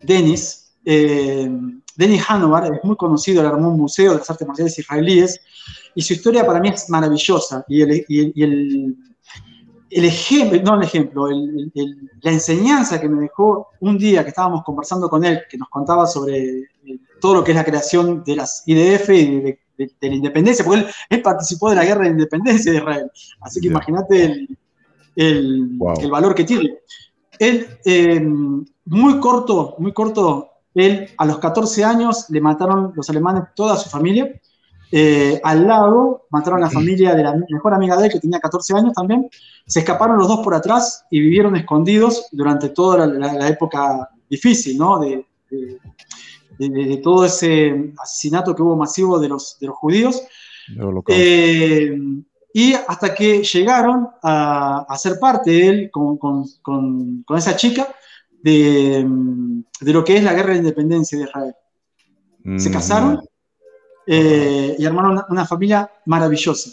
[0.00, 0.72] Denis.
[0.84, 1.50] Eh,
[1.96, 5.40] Denis Hanover es muy conocido, él armó un museo de las artes marciales israelíes
[5.94, 7.64] y su historia para mí es maravillosa.
[7.68, 8.96] Y el,
[9.90, 11.28] ejemplo, no el ejemplo,
[12.22, 16.06] la enseñanza que me dejó un día que estábamos conversando con él, que nos contaba
[16.06, 16.68] sobre eh,
[17.20, 19.58] todo lo que es la creación de las IDF y de
[20.00, 23.10] de, la independencia, porque él, participó de la guerra de independencia de Israel.
[23.40, 24.48] Así que imagínate
[25.16, 25.78] el,
[26.10, 26.78] valor que tiene.
[27.40, 33.44] Él, eh, muy corto, muy corto, él a los 14 años le mataron los alemanes
[33.56, 34.30] toda su familia.
[34.92, 38.40] Eh, al lado mataron a la familia de la mejor amiga de él, que tenía
[38.40, 39.30] 14 años también.
[39.66, 44.98] Se escaparon los dos por atrás y vivieron escondidos durante toda la, época difícil, ¿no?
[44.98, 45.24] de,
[46.58, 50.22] de, todo ese asesinato que hubo masivo de los, de los judíos.
[51.08, 51.96] Eh,
[52.52, 57.88] y hasta que llegaron a, ser parte de él con, con, con, esa chica
[58.42, 59.06] de,
[59.80, 61.54] de, lo que es la guerra de independencia de Israel.
[62.58, 62.72] Se mm.
[62.72, 63.20] casaron
[64.06, 66.70] eh, y armaron una, familia maravillosa.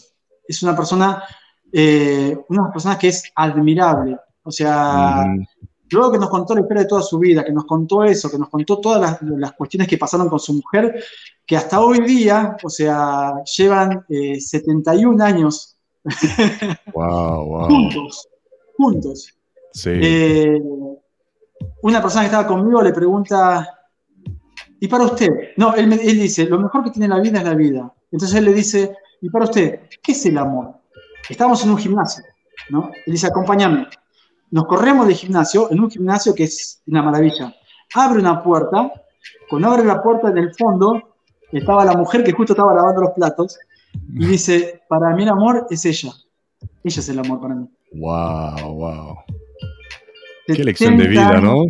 [0.48, 1.24] Es una persona,
[1.72, 4.18] eh, una persona que es admirable.
[4.44, 5.46] O sea, mm.
[5.92, 8.38] Luego que nos contó la historia de toda su vida, que nos contó eso, que
[8.38, 11.02] nos contó todas las, cuestiones que pasaron con su mujer,
[11.46, 15.78] que hasta hoy día, o sea, llevan 71 eh, años
[16.94, 18.30] juntos,
[18.76, 19.34] juntos.
[19.86, 20.62] Eh,
[21.84, 23.68] una persona que estaba conmigo le pregunta,
[24.80, 25.30] ¿y para usted?
[25.56, 27.94] No, él, él dice, lo mejor que tiene la vida es la vida.
[28.12, 29.82] Entonces él le dice, ¿y para usted?
[30.02, 30.74] ¿Qué es el amor?
[31.30, 32.24] Estamos en un gimnasio,
[32.70, 32.92] ¿no?
[33.06, 33.88] Él dice, acompáñame
[34.52, 37.56] nos corremos de gimnasio, en un gimnasio que es una maravilla.
[37.96, 38.92] Abre una puerta,
[39.50, 41.16] cuando abre la puerta en el fondo,
[41.52, 43.58] estaba la mujer que justo estaba lavando los platos,
[44.14, 46.12] y dice, para mí el amor es ella.
[46.84, 47.68] Ella es el amor para mí.
[47.94, 49.18] Wow, wow.
[50.46, 51.66] Qué lección de vida, ¿no?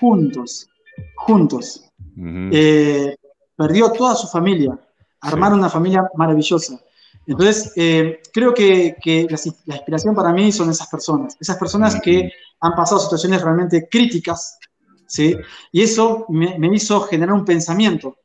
[0.00, 0.68] Juntos,
[1.16, 1.90] juntos.
[2.16, 3.16] Eh,
[3.56, 4.78] perdió toda su familia,
[5.20, 6.80] armaron una familia maravillosa.
[7.26, 12.72] Entonces, eh, creo que, la, inspiración para mí son esas personas, esas personas que han
[12.74, 14.58] pasado situaciones realmente críticas,
[15.06, 15.34] ¿sí?
[15.72, 18.18] Y eso me, hizo generar un pensamiento.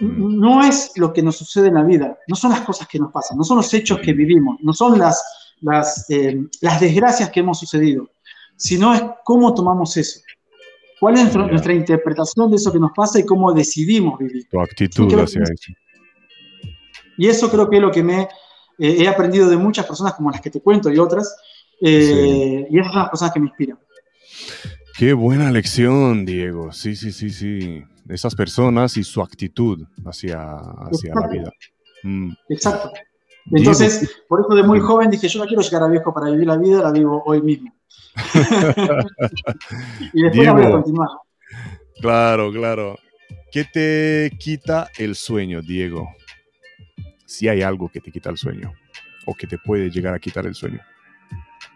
[0.00, 3.12] No es lo que nos sucede en la vida, no son las cosas que nos
[3.12, 5.22] pasan, no son los hechos que vivimos, no son las,
[5.60, 8.08] las, eh, las desgracias que hemos sucedido,
[8.56, 10.20] sino es cómo tomamos eso.
[10.98, 14.48] ¿Cuál es nuestra, interpretación de eso que nos pasa y cómo decidimos vivir?
[14.48, 15.72] Tu actitud hacia eso.
[17.16, 18.28] Y eso creo que es lo que me
[18.78, 21.36] eh, he aprendido de muchas personas como las que te cuento y otras.
[21.80, 23.78] Eh, y esas son las personas que me inspiran.
[24.96, 26.72] Qué buena lección, Diego.
[26.72, 27.82] Sí, sí, sí, sí.
[28.08, 31.52] Esas personas y su actitud hacia, hacia la vida.
[32.02, 32.32] Mm.
[32.48, 32.92] Exacto.
[33.50, 36.46] Entonces, por eso de muy joven dije, yo no quiero llegar a viejo para vivir
[36.46, 37.74] la vida, la vivo hoy mismo.
[40.12, 41.08] y después la voy a continuar.
[42.00, 42.96] Claro, claro.
[43.50, 46.08] ¿Qué te quita el sueño, Diego?
[47.34, 48.72] Si hay algo que te quita el sueño
[49.26, 50.78] o que te puede llegar a quitar el sueño.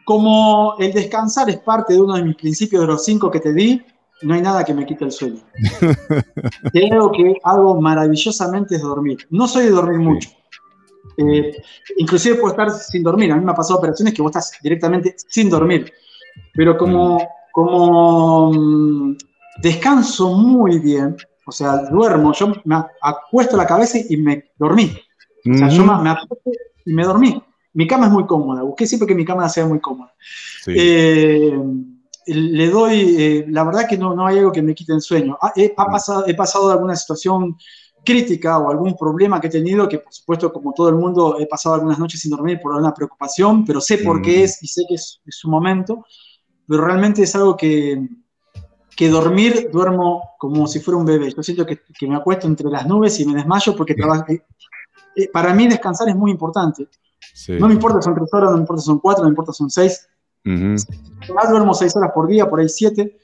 [0.05, 3.53] Como el descansar es parte de uno de mis principios de los cinco que te
[3.53, 3.83] di,
[4.23, 5.41] no hay nada que me quite el sueño.
[6.73, 9.19] Creo que algo maravillosamente es dormir.
[9.31, 10.31] No soy de dormir mucho.
[11.17, 11.57] Eh,
[11.97, 13.33] inclusive puedo estar sin dormir.
[13.33, 15.93] A mí me ha pasado operaciones que vos estás directamente sin dormir.
[16.55, 17.23] Pero como, mm.
[17.53, 19.17] como mm,
[19.61, 24.97] descanso muy bien, o sea, duermo, yo me acuesto la cabeza y me dormí.
[25.55, 26.51] O sea, yo me, acuesto
[26.85, 27.43] y me dormí.
[27.75, 28.63] Mi cama es muy cómoda.
[28.63, 30.13] Busqué siempre que mi cama sea muy cómoda.
[30.67, 31.59] Eh,
[32.27, 35.39] le doy, eh, la verdad que no, no hay algo que me quite el sueño.
[35.41, 37.57] Ah, he, pasado, he pasado de alguna situación
[38.05, 41.47] crítica o algún problema que he tenido, que por supuesto, como todo el mundo, he
[41.47, 44.83] pasado algunas noches sin dormir por alguna preocupación, pero sé por qué es y sé
[44.89, 46.05] que es, su momento,
[46.67, 48.09] pero realmente es algo que,
[48.97, 51.33] que dormir, duermo como si fuera un bebé.
[51.35, 54.25] Yo siento que, que me acuesto entre las nubes y me desmayo porque trabajo,
[55.19, 56.89] eh, para mí descansar es muy importante.
[57.59, 59.33] No me importa si son tres horas, no me importa si son cuatro, no me
[59.33, 60.09] importa si son seis,
[60.45, 63.19] más duermo seis horas por día, por ahí siete,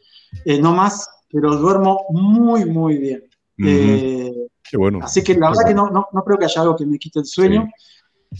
[0.44, 3.24] eh, no más, pero duermo muy, muy bien.
[3.64, 5.00] Eh, Qué bueno.
[5.02, 7.26] Así que la verdad que no, no, creo que haya algo que me quite el
[7.26, 7.68] sueño.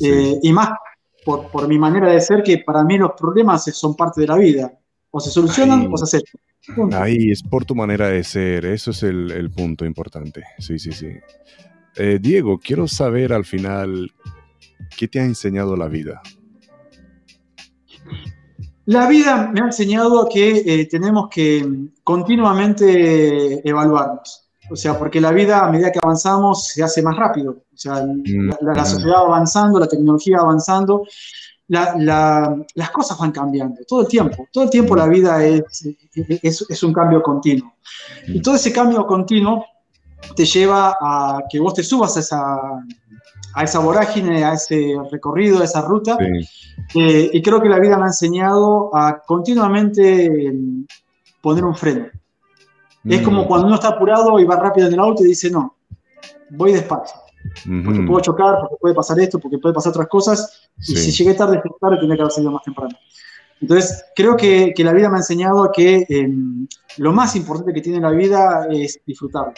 [0.01, 0.71] Eh, y más
[1.25, 4.37] por, por, mi manera de ser, que para mí los problemas son parte de la
[4.37, 4.73] vida.
[5.11, 6.41] O se solucionan o se aceptan.
[6.95, 10.43] Ahí es por tu manera de ser, eso es el, el punto importante.
[10.59, 11.09] Sí, sí, sí.
[12.21, 14.13] Diego, quiero saber al final,
[14.97, 16.21] ¿qué te ha enseñado la vida?
[18.87, 21.67] La vida me ha enseñado que eh, tenemos que
[22.03, 24.45] continuamente evaluarnos.
[24.71, 27.65] O sea, porque la vida a medida que avanzamos se hace más rápido.
[27.73, 28.87] O sea, la, mm.
[28.87, 31.05] sociedad va avanzando, la tecnología va avanzando,
[31.69, 34.49] las cosas van cambiando todo el tiempo.
[34.53, 35.89] Todo el tiempo la vida es,
[36.43, 37.75] es, un cambio continuo.
[38.27, 39.65] Y todo ese cambio continuo
[40.35, 42.57] te lleva a que vos te subas a esa,
[43.55, 46.19] a esa vorágine, a ese recorrido, a esa ruta.
[46.95, 50.87] Eh, y creo que la vida me ha enseñado a continuamente em,
[51.41, 52.07] poner un freno.
[53.05, 53.47] Es como mm.
[53.47, 55.77] cuando uno está apurado y va rápido en el auto y dice, no,
[56.51, 57.21] voy despacio.
[57.85, 60.71] Porque puedo chocar, porque puede pasar esto, porque puede pasar otras cosas.
[60.79, 62.97] Y si llegué tarde, tarde, tendría que haber salido más temprano.
[63.61, 67.83] Entonces, creo que, que la vida me ha enseñado que em, lo más importante que
[67.83, 69.55] tiene la vida es disfrutarla.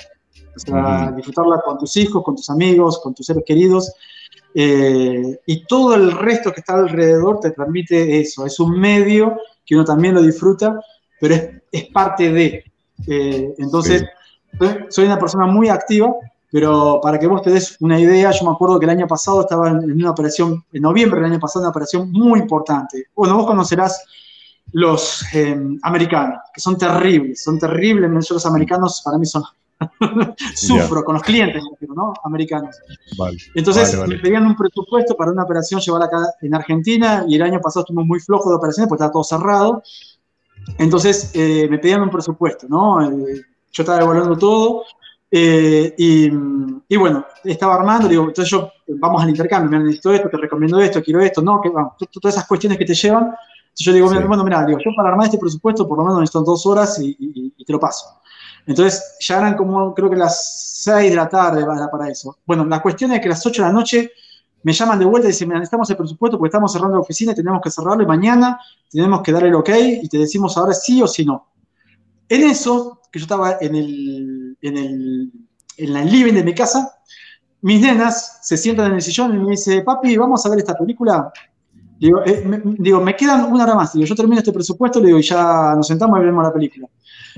[0.57, 3.93] O sea, disfrutarla con tus hijos, con tus amigos, con tus seres queridos.
[4.55, 8.47] Eh, y todo el resto que está alrededor te permite eso.
[8.47, 10.81] Es un medio que uno también lo disfruta,
[11.21, 12.65] pero es, es parte de.
[13.07, 14.05] Eh, entonces,
[14.89, 16.15] soy una persona muy activa,
[16.51, 19.43] pero para que vos te des una idea, yo me acuerdo que el año pasado
[19.43, 23.09] estaba en una operación, en noviembre del año pasado, una operación muy importante.
[23.15, 24.03] Bueno, vos conocerás
[24.73, 28.31] los eh, americanos, que son terribles, son terribles.
[28.31, 29.43] Los americanos para mí son
[30.55, 31.63] Sufro con los clientes,
[31.95, 32.15] ¿no?
[32.25, 32.77] Americanos.
[33.55, 37.61] Entonces me pedían un presupuesto para una operación llevar acá en Argentina y el año
[37.61, 39.83] pasado estuvimos muy flojos de operaciones porque estaba todo cerrado.
[40.79, 43.03] Entonces eh, me pedían un presupuesto, ¿no?
[43.03, 44.85] Eh, yo estaba evaluando todo
[45.31, 46.31] eh, y,
[46.89, 50.81] y, bueno, estaba armando, digo, entonces yo, vamos al intercambio, me necesito esto, te recomiendo
[50.81, 53.25] esto, quiero esto, no, que vamos, todas esas cuestiones que te llevan.
[53.25, 56.43] Entonces yo digo, bueno, mira, digo, yo para armar este presupuesto por lo menos necesito
[56.43, 58.07] dos horas y, y te lo paso.
[58.67, 62.39] Entonces ya eran como creo que las 6 de la tarde para eso.
[62.45, 64.11] Bueno, la cuestión es que a las 8 de la noche
[64.63, 67.33] me llaman de vuelta y dicen, mira, necesitamos el presupuesto porque estamos cerrando la oficina
[67.33, 68.59] y tenemos que cerrarlo y mañana
[68.91, 69.71] tenemos que dar el ok
[70.03, 71.47] y te decimos ahora sí o sí no.
[72.29, 75.33] En eso, que yo estaba en el, en el,
[75.77, 76.97] en el living de mi casa,
[77.63, 80.77] mis nenas se sientan en el sillón y me dicen, papi, vamos a ver esta
[80.77, 81.33] película.
[81.99, 83.93] Digo, eh, me, digo, me quedan una hora más.
[83.93, 86.89] Digo, yo termino este presupuesto digo, y ya nos sentamos y vemos la película.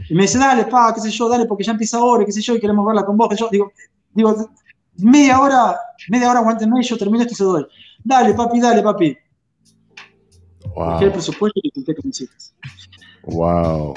[0.08, 2.40] Y me dice, dale, pa, qué sé yo, dale, porque ya empieza ahora, qué sé
[2.40, 3.28] yo, y queremos verla con vos.
[3.28, 3.72] Que yo digo,
[4.12, 4.50] digo,
[4.98, 5.78] media hora,
[6.08, 7.66] media hora aguántenme yo termino esto y se doy.
[8.04, 9.16] Dale, papi, dale, papi.
[10.74, 11.00] Wow.
[11.00, 12.36] el presupuesto y intenté que me hiciste.
[13.24, 13.94] Wow.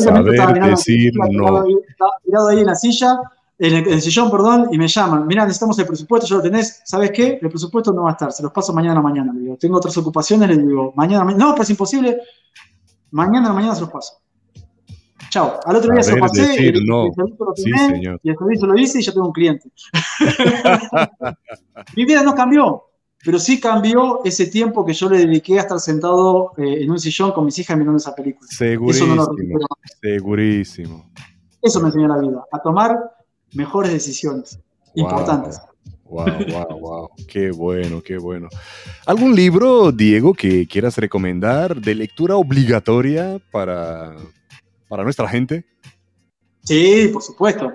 [0.00, 1.64] Saber decir no.
[1.66, 3.18] Estaba tirado ahí en la silla,
[3.58, 5.26] en el, sillón, perdón, y me llaman.
[5.26, 6.82] Mira, necesitamos el presupuesto, ya lo tenés.
[6.84, 7.38] ¿Sabes qué?
[7.40, 9.32] El presupuesto no va a estar, se los paso mañana a mañana.
[9.32, 11.44] Le digo, tengo otras ocupaciones, le digo, mañana, mañana.
[11.44, 12.18] No, pero es imposible.
[13.12, 14.14] Mañana a mañana se los paso.
[15.32, 15.58] Chao.
[15.64, 17.04] Al otro día se lo pasé, decir, y, no.
[17.06, 17.70] lo sí,
[18.22, 19.70] y el servicio lo hice y ya tengo un cliente.
[21.96, 22.82] Mi vida no cambió,
[23.24, 27.00] pero sí cambió ese tiempo que yo le dediqué a estar sentado eh, en un
[27.00, 28.46] sillón con mis hijas mirando esa película.
[28.50, 29.14] Segurísimo.
[29.14, 29.36] Eso no
[30.02, 31.10] segurísimo.
[31.62, 32.98] Eso me enseñó la vida, a tomar
[33.54, 34.60] mejores decisiones
[34.94, 35.58] importantes.
[36.04, 37.10] Wow, wow, wow.
[37.26, 38.48] Qué bueno, qué bueno.
[39.06, 44.14] ¿Algún libro, Diego, que quieras recomendar de lectura obligatoria para,
[44.92, 45.64] para nuestra gente?
[46.64, 47.72] Sí, por supuesto.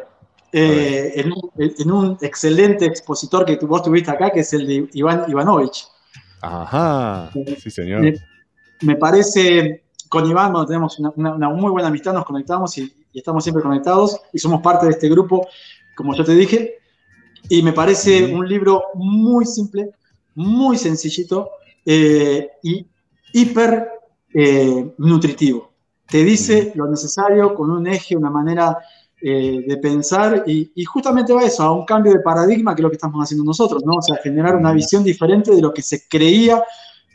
[0.51, 5.87] Eh, en, un, excelente expositor que vos tuviste acá, que es el de Iván Ivanovich.
[6.43, 8.13] Ajá, sí, señor.
[8.81, 14.21] Me, parece, con Iván tenemos una, muy buena amistad, nos conectamos y, estamos siempre conectados
[14.31, 15.47] y somos parte de este grupo,
[15.95, 16.75] como yo te dije.
[17.49, 19.89] Y me parece un libro muy simple,
[20.35, 21.49] muy sencillito
[21.83, 22.85] eh, y
[23.33, 23.87] hiper
[24.35, 25.66] eh, nutritivo.
[26.07, 28.77] Te dice lo necesario con un eje, una manera
[29.21, 32.89] eh, de pensar y, justamente va eso, a un cambio de paradigma que es lo
[32.89, 33.95] que estamos haciendo nosotros, ¿no?
[33.95, 36.63] O sea, generar una visión diferente de lo que se creía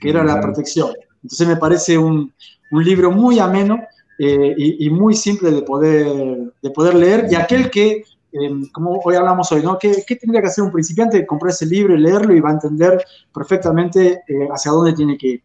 [0.01, 0.91] que era la protección.
[1.23, 2.33] Entonces me parece un,
[2.73, 3.81] un libro muy ameno
[4.19, 9.53] y, muy simple de poder, de poder leer y aquel que Em, como hoy hablamos
[9.53, 9.79] hoy, ¿no?
[9.79, 11.27] ¿Qué, tendría que hacer un principiante?
[11.27, 15.27] Comprar ese libro y leerlo y va a entender perfectamente eh, hacia dónde tiene que
[15.29, 15.43] ir.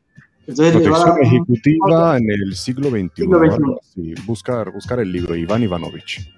[0.47, 0.87] Entonces,
[1.21, 4.15] ejecutiva en el siglo XXI.
[4.25, 6.33] buscar, buscar el libro, Iván Ivanovich.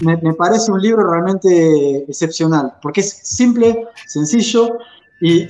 [0.00, 4.78] Me, me, parece un libro realmente excepcional, porque es simple, sencillo
[5.20, 5.44] y,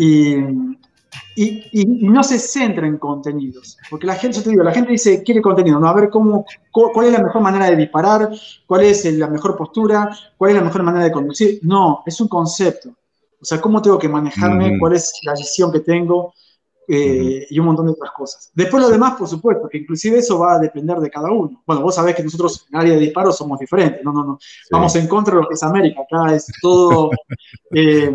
[1.36, 3.78] y, no se centra en contenidos.
[3.88, 5.86] Porque la gente, yo te digo, la gente dice, quiere contenido, ¿no?
[5.86, 8.28] A ver cómo, cuál es la mejor manera de disparar,
[8.66, 11.60] cuál es la mejor postura, cuál es la mejor manera de conducir.
[11.62, 12.90] No, es un concepto.
[13.40, 16.34] O sea, cómo tengo que manejarme, cuál es la visión que tengo
[16.88, 18.50] eh, y un montón de otras cosas.
[18.54, 21.62] Después lo demás, por supuesto, que inclusive eso va a depender de cada uno.
[21.66, 24.02] Bueno, vos sabés que nosotros en área de disparo somos diferentes.
[24.04, 24.38] No, no, no.
[24.70, 26.02] Vamos en contra de lo que es América.
[26.02, 27.10] Acá es todo
[27.74, 28.12] eh,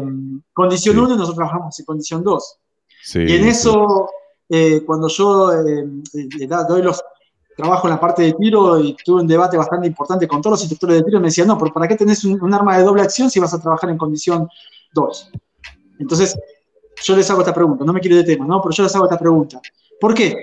[0.54, 2.60] condición 1 y nosotros trabajamos en condición 2
[3.14, 4.10] y en eso,
[4.50, 7.04] eh, cuando yo eh, eh, doy los
[7.56, 10.62] trabajo en la parte de tiro y tuve un debate bastante importante con todos los
[10.64, 13.30] instructores de tiro, me decían, no, pero ¿para qué tenés un, arma de doble acción
[13.30, 14.50] si vas a trabajar en condición
[14.94, 15.32] 2?
[16.00, 16.38] Entonces,
[17.04, 18.62] yo les hago esta pregunta, no me quiero de tema, ¿no?
[18.62, 19.60] Pero yo les hago esta pregunta.
[20.00, 20.36] ¿Por qué?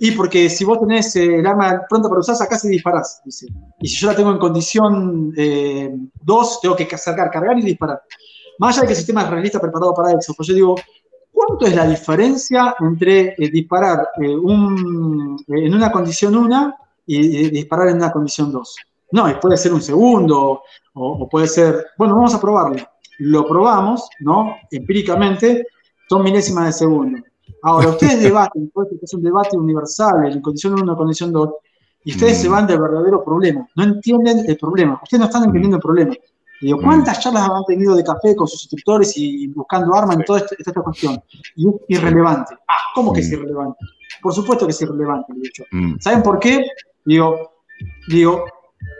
[0.00, 3.46] Y porque si vos tenés el arma pronta para usar, sacás y disparás, dice.
[3.80, 8.02] Y si yo la tengo en condición 2, tengo que acercar, cargar y disparar.
[8.58, 10.74] Más allá de que el sistema es realista preparado para eso, pues yo digo,
[11.38, 16.74] ¿Cuánto es la diferencia entre eh, disparar eh, en una condición 1
[17.06, 18.76] y, disparar en una condición 2?
[19.12, 20.62] No, puede ser un segundo
[20.94, 22.84] o, puede ser, bueno, vamos a probarlo.
[23.18, 24.56] Lo probamos, ¿no?
[24.68, 25.64] Empíricamente,
[26.08, 27.18] son milésimas de segundo.
[27.62, 28.70] Ahora, ustedes debaten,
[29.02, 31.50] es un debate universal, en condición 1 o condición 2,
[32.04, 32.52] y ustedes se mm.
[32.52, 33.68] van del verdadero problema.
[33.74, 35.00] No entienden el problema.
[35.02, 36.14] Ustedes no están entendiendo el problema.
[36.60, 40.40] Digo, ¿cuántas charlas han tenido de café con sus instructores y buscando armas en toda
[40.58, 41.22] esta, cuestión?
[41.54, 42.56] Y es irrelevante.
[42.68, 43.78] Ah, ¿cómo que es irrelevante?
[44.20, 45.64] Por supuesto que es irrelevante, de hecho.
[45.70, 45.98] Mm.
[46.00, 46.66] ¿Saben por qué?
[47.04, 47.52] Digo,
[48.08, 48.44] digo,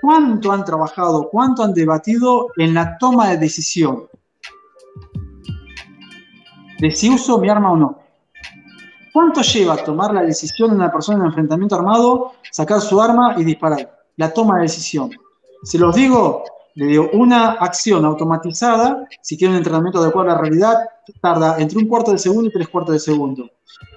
[0.01, 4.07] ¿cuánto han trabajado, cuánto han debatido en la toma de decisión?
[6.79, 7.99] De si uso mi arma o no.
[9.13, 13.45] ¿Cuánto lleva tomar la decisión de una persona en enfrentamiento armado, sacar su arma y
[13.45, 13.99] disparar?
[14.17, 15.11] La toma de decisión.
[15.65, 20.41] Se los digo, le digo, una acción automatizada, si tiene un entrenamiento adecuado a la
[20.41, 20.77] realidad,
[21.21, 23.51] tarda entre un cuarto de segundo y tres cuartos de segundo.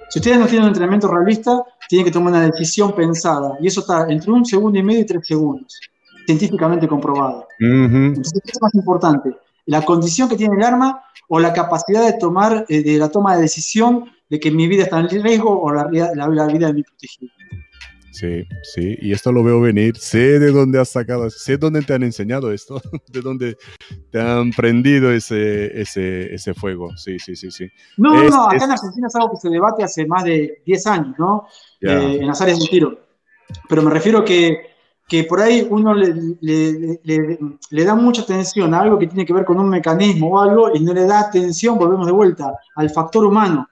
[0.08, 3.56] Si ustedes no tienen un entrenamiento realista, tienen que tomar una decisión pensada.
[3.60, 5.78] Y eso está entre un segundo y medio y tres segundos.
[6.26, 7.46] Científicamente comprobado.
[7.58, 9.30] Entonces, ¿qué es más importante?
[9.66, 13.36] ¿La condición que tiene el arma o la capacidad de tomar, eh, de la toma
[13.36, 16.82] de decisión de que mi vida está en riesgo o la, la vida de mi
[16.82, 17.32] protegido?
[18.12, 19.96] Sí, sí, y esto lo veo venir.
[19.96, 23.56] Sé de dónde has sacado, sé dónde te han enseñado esto, de dónde
[24.10, 26.94] te han prendido ese, ese, ese fuego.
[26.96, 27.68] Sí, sí, sí, sí.
[27.96, 30.86] No, no, no, acá en Argentina es algo que se debate hace más de 10
[30.88, 31.46] años, ¿no?
[31.80, 33.00] Eh, en las áreas de tiro.
[33.68, 34.71] Pero me refiero que,
[35.08, 37.38] que por ahí uno le, le,
[37.70, 40.74] le, da mucha atención a algo que tiene que ver con un mecanismo o algo
[40.74, 43.68] y no le da atención, volvemos de vuelta, al factor humano,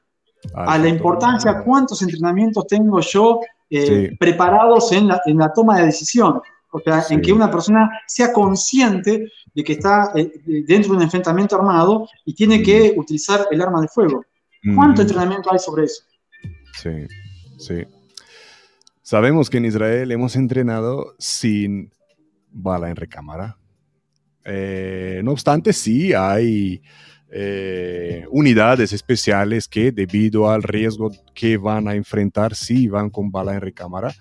[0.54, 5.86] a la importancia, cuántos entrenamientos tengo yo eh, preparados en la, en la, toma de
[5.86, 6.40] decisión.
[6.72, 10.30] O sea, en que una persona sea consciente de que está eh,
[10.66, 14.24] dentro de un enfrentamiento armado y tiene que utilizar el arma de fuego.
[14.76, 16.02] ¿Cuánto entrenamiento hay sobre eso?
[16.74, 17.06] Sí,
[17.58, 17.84] sí.
[19.10, 21.90] Sabemos que en Israel hemos entrenado sin
[22.48, 23.56] bala en recámara.
[24.44, 26.80] Eh, no obstante, sí hay
[27.28, 33.54] eh, unidades especiales que debido al riesgo que van a enfrentar, si van con bala
[33.54, 34.14] en recámara,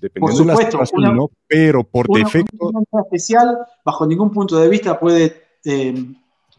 [0.00, 1.28] dependiendo de la situación, ¿no?
[1.48, 2.70] pero por defecto...
[3.02, 5.92] especial, bajo ningún punto de vista, puede eh,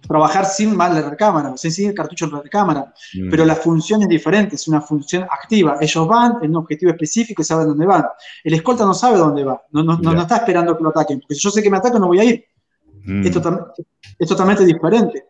[0.07, 3.29] trabajar sin bala en recámara, o sea, sin el cartucho en recámara, mm.
[3.29, 5.77] pero la función es diferente, es una función activa.
[5.79, 8.05] Ellos van en un objetivo específico y saben dónde van.
[8.43, 11.35] El escolta no sabe dónde va, no, no, no, está esperando que lo ataquen, porque
[11.35, 12.45] si yo sé que me atacan no voy a ir.
[13.03, 13.25] Mm.
[13.25, 15.25] Es, totalmente diferente.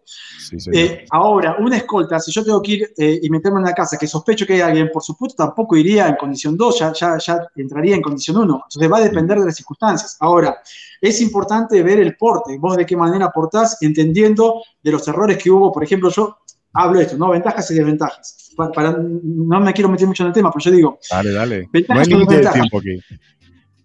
[0.73, 3.97] Eh, ahora, una escolta, si yo tengo que ir eh, y meterme en una casa
[3.97, 7.95] que sospecho que hay alguien, por supuesto, tampoco iría en condición 2, ya, ya, entraría
[7.95, 8.61] en condición 1.
[8.65, 10.17] Entonces va a depender de las circunstancias.
[10.19, 10.57] Ahora,
[10.99, 15.49] es importante ver el porte, vos de qué manera portás, entendiendo de los errores que
[15.49, 15.71] hubo.
[15.71, 16.37] Por ejemplo, yo
[16.73, 17.29] hablo de esto, ¿no?
[17.29, 18.51] Ventajas y desventajas.
[18.57, 20.99] Para, no me quiero meter mucho en el tema, pero yo digo.
[21.09, 21.69] Dale, dale.
[21.71, 22.99] Ventajas no hay de tiempo aquí.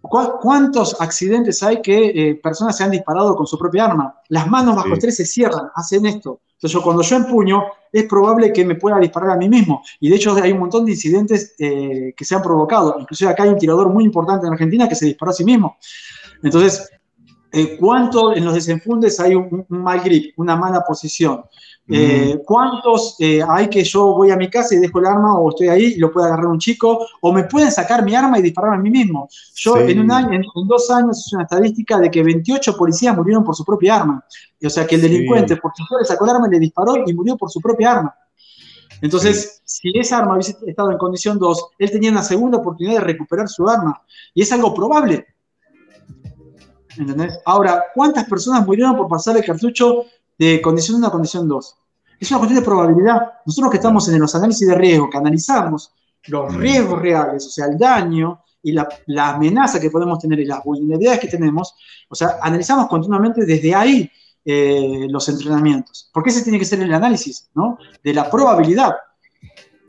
[0.09, 4.21] ¿Cuántos accidentes hay que eh, personas se han disparado con su propia arma?
[4.29, 6.41] Las manos bajo estrés se cierran, hacen esto.
[6.55, 9.83] Entonces, cuando yo empuño, es probable que me pueda disparar a mí mismo.
[10.01, 12.97] Y de hecho, hay un montón de incidentes eh, que se han provocado.
[12.99, 15.77] Inclusive acá hay un tirador muy importante en Argentina que se disparó a sí mismo.
[16.43, 16.91] Entonces,
[17.53, 21.43] eh, ¿cuánto en los desenfundes hay un, mal grip, una mala posición?
[21.89, 25.51] Eh, ¿Cuántos eh, hay que yo voy a mi casa y dejo el arma o
[25.51, 27.07] estoy ahí y lo puede agarrar un chico?
[27.21, 29.29] ¿O me pueden sacar mi arma y disparar a mí mismo?
[29.55, 33.45] Yo en un año, en, dos años, es una estadística de que 28 policías murieron
[33.45, 34.25] por su propia arma.
[34.65, 37.37] O sea, que el delincuente por su le sacó el arma, le disparó y murió
[37.37, 38.15] por su propia arma.
[39.01, 43.05] Entonces, si esa arma hubiese estado en condición 2, él tenía una segunda oportunidad de
[43.05, 44.03] recuperar su arma.
[44.35, 45.27] Y es algo probable.
[46.97, 47.39] ¿Entendés?
[47.45, 50.07] Ahora, ¿cuántas personas murieron por pasar el cartucho
[50.39, 51.77] de condición 1 a condición 2.
[52.21, 53.33] Es una cuestión de probabilidad.
[53.45, 55.93] Nosotros que estamos en los análisis de riesgo, que analizamos
[56.27, 56.59] los mm.
[56.59, 58.89] riesgos reales, o sea, el daño y la,
[59.29, 61.75] amenaza que podemos tener y las vulnerabilidades que tenemos,
[62.09, 64.11] o sea, analizamos continuamente desde ahí
[64.45, 66.11] eh, los entrenamientos.
[66.13, 67.79] Porque ese tiene que ser el análisis, ¿no?
[68.03, 68.97] De la probabilidad.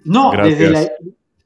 [0.06, 0.92] No desde,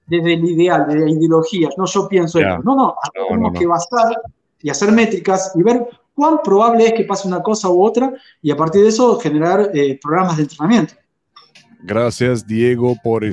[0.05, 1.69] desde, el ideal, de la ideología.
[1.77, 2.59] No, yo pienso esto.
[2.63, 2.95] No, no,
[3.29, 4.13] tenemos que basar
[4.61, 5.87] y hacer métricas y ver
[6.21, 9.71] cuán probable es que pase una cosa u otra y a partir de eso generar
[9.73, 10.93] eh, programas de entrenamiento.
[11.81, 13.23] Gracias Diego por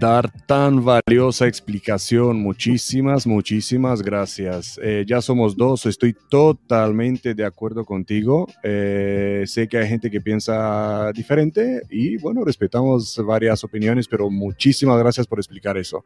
[0.00, 2.40] dar tan valiosa explicación.
[2.40, 4.80] Muchísimas, muchísimas gracias.
[4.82, 8.46] Eh, ya somos dos, estoy totalmente de acuerdo contigo.
[8.62, 14.98] Eh, sé que hay gente que piensa diferente y bueno, respetamos varias opiniones, pero muchísimas
[14.98, 16.02] gracias por explicar eso.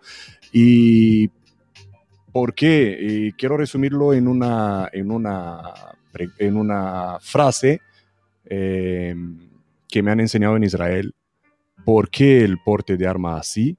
[0.52, 1.30] Y
[2.32, 3.34] ¿Por qué?
[3.36, 5.60] Quiero resumirlo en una, en una
[6.38, 7.80] en una frase
[8.44, 9.14] eh,
[9.88, 11.14] que me han enseñado en Israel.
[11.84, 13.76] ¿Por qué el porte de arma así,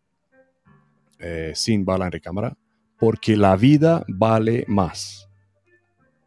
[1.20, 2.58] eh, sin bala en recámara?
[2.98, 5.30] Porque la vida vale más.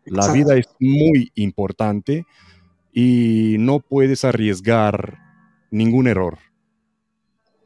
[0.05, 2.25] La vida es muy importante
[2.93, 5.19] y no puedes arriesgar
[5.71, 6.39] ningún error.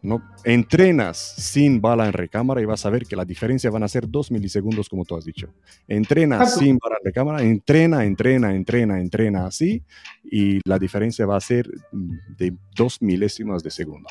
[0.03, 3.89] No, entrenas sin bala en recámara y vas a ver que la diferencia van a
[3.89, 5.49] ser dos milisegundos, como tú has dicho.
[5.87, 9.83] Entrena sin bala en recámara, entrena, entrena, entrena, entrena así,
[10.25, 14.09] y la diferencia va a ser de dos milésimas de segundo.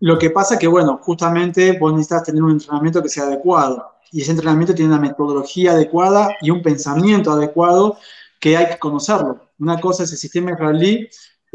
[0.00, 3.92] Lo que pasa que, bueno, justamente vos necesitas tener un entrenamiento que sea adecuado.
[4.10, 7.96] Y ese entrenamiento tiene una metodología adecuada y un pensamiento adecuado
[8.40, 9.50] que hay que conocerlo.
[9.58, 11.08] Una cosa es el sistema israelí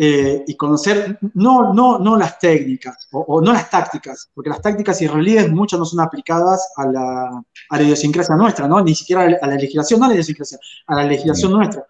[0.03, 4.99] eh, y conocer no, no, no las técnicas o, no las tácticas, porque las tácticas
[4.99, 8.81] israelíes muchas no son aplicadas a la, a la idiosincrasia nuestra, ¿no?
[8.81, 10.57] ni siquiera a la legislación, no a la idiosincrasia,
[10.87, 11.55] a la legislación mm.
[11.55, 11.85] nuestra.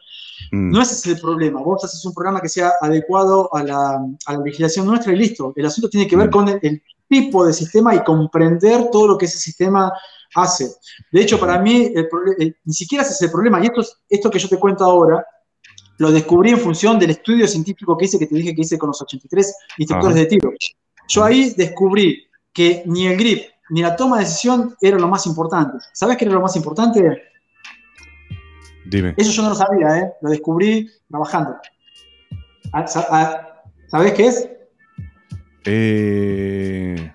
[0.52, 0.72] Mm.
[0.72, 1.62] No ese es el problema.
[1.62, 5.54] Vos haces un programa que sea adecuado a la, a la legislación nuestra y listo.
[5.56, 6.32] El asunto tiene que ver mm.
[6.32, 9.92] con el, tipo de sistema y comprender todo lo que ese sistema
[10.36, 10.70] hace.
[11.14, 11.94] De hecho, para mí,
[12.66, 13.62] ni siquiera ese es el problema.
[13.62, 15.26] Y esto, esto que yo te cuento ahora
[16.02, 18.88] lo descubrí en función del estudio científico que hice, que te dije que hice con
[18.88, 20.52] los 83 instructores de tiro.
[21.08, 25.28] Yo ahí descubrí que ni el grip ni la toma de decisión era lo más
[25.28, 25.78] importante.
[25.94, 27.22] ¿Sabes qué era lo más importante?
[28.84, 29.14] Dime.
[29.16, 30.14] Eso yo no lo sabía, ¿eh?
[30.24, 31.58] Lo descubrí trabajando.
[32.74, 33.48] Ah, ah,
[33.86, 34.50] ¿Sabes qué es?
[35.66, 37.14] Eh,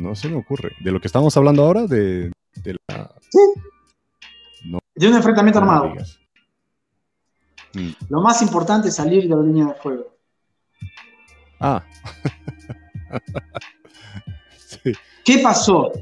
[0.00, 0.72] no se me ocurre.
[0.80, 1.86] ¿De lo que estamos hablando ahora?
[1.86, 2.32] De,
[2.88, 3.14] la...
[3.28, 3.38] Sí.
[4.94, 5.92] de un enfrentamiento armado.
[7.74, 7.90] Mm.
[8.08, 10.14] Lo más importante es salir de la línea de fuego.
[11.60, 11.84] Ah.
[15.24, 15.92] ¿Qué pasó?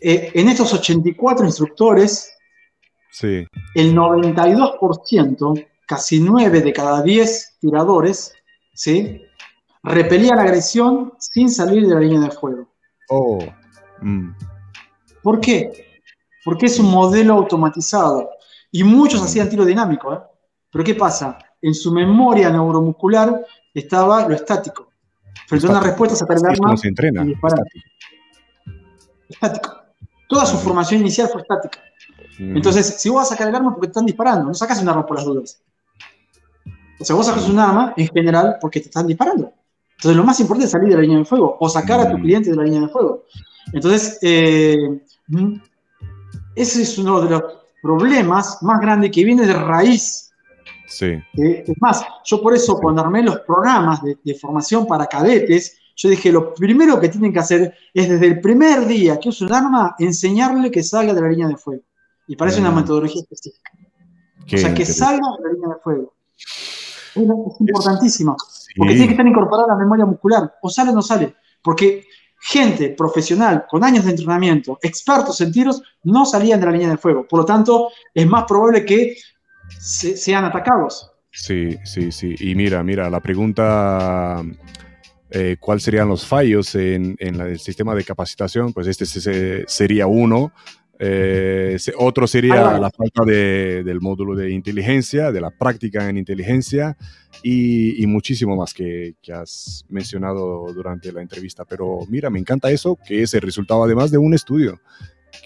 [0.00, 2.32] Eh, en estos 84 instructores,
[3.10, 3.46] sí.
[3.74, 8.34] el 92%, casi 9 de cada 10 tiradores,
[8.74, 9.22] ¿sí?
[9.86, 12.68] repelían la agresión sin salir de la línea de fuego.
[13.08, 13.38] Oh.
[14.00, 14.30] Mm.
[15.22, 16.00] ¿Por qué?
[16.44, 18.30] Porque es un modelo automatizado.
[18.76, 20.12] Y muchos hacían tiro dinámico.
[20.12, 20.18] ¿eh?
[20.70, 21.38] Pero ¿qué pasa?
[21.62, 24.90] En su memoria neuromuscular estaba lo estático.
[25.48, 27.34] Frente a una respuesta, sacar el arma se entrena, y
[29.30, 29.76] Estático.
[30.28, 31.78] Toda su formación inicial fue estática.
[32.38, 34.88] Entonces, si vos vas a sacar el arma porque te están disparando, no sacas un
[34.90, 35.62] arma por las dudas.
[37.00, 39.54] O sea, vos sacas un arma en general porque te están disparando.
[39.92, 42.18] Entonces, lo más importante es salir de la línea de fuego o sacar a tu
[42.18, 43.24] cliente de la línea de fuego.
[43.72, 44.76] Entonces, eh,
[46.54, 47.42] ese es uno de los
[47.82, 50.26] problemas más grandes que viene de raíz
[50.86, 51.06] Sí.
[51.06, 56.08] Eh, es más, yo por eso cuando armé los programas de, formación para cadetes, yo
[56.08, 59.54] dije, lo primero que tienen que hacer es desde el primer día que usa un
[59.54, 61.82] arma, enseñarle que salga de la línea de fuego.
[62.28, 63.70] Y parece una metodología específica.
[64.52, 66.14] o sea, que salga de la línea de fuego.
[66.36, 68.36] Es, importantísimo.
[68.76, 70.54] Porque tiene que estar incorporada a la memoria muscular.
[70.60, 71.34] O sale o no sale.
[71.62, 72.04] Porque
[72.48, 76.96] gente profesional con años de entrenamiento, expertos en tiros, no salían de la línea de
[76.96, 77.26] fuego.
[77.26, 79.16] Por lo tanto, es más probable que
[79.68, 81.10] sean atacados.
[81.32, 82.36] Sí, sí, sí.
[82.38, 84.44] Y mira, mira, la pregunta,
[85.30, 88.72] eh, ¿cuáles serían los fallos en, el sistema de capacitación?
[88.72, 89.06] Pues este
[89.66, 90.52] sería uno.
[90.98, 96.96] Eh, otro sería la falta del módulo de inteligencia, de la práctica en inteligencia
[97.42, 101.64] y, muchísimo más que, que, has mencionado durante la entrevista.
[101.64, 104.80] Pero mira, me encanta eso, que es el resultado además de un estudio.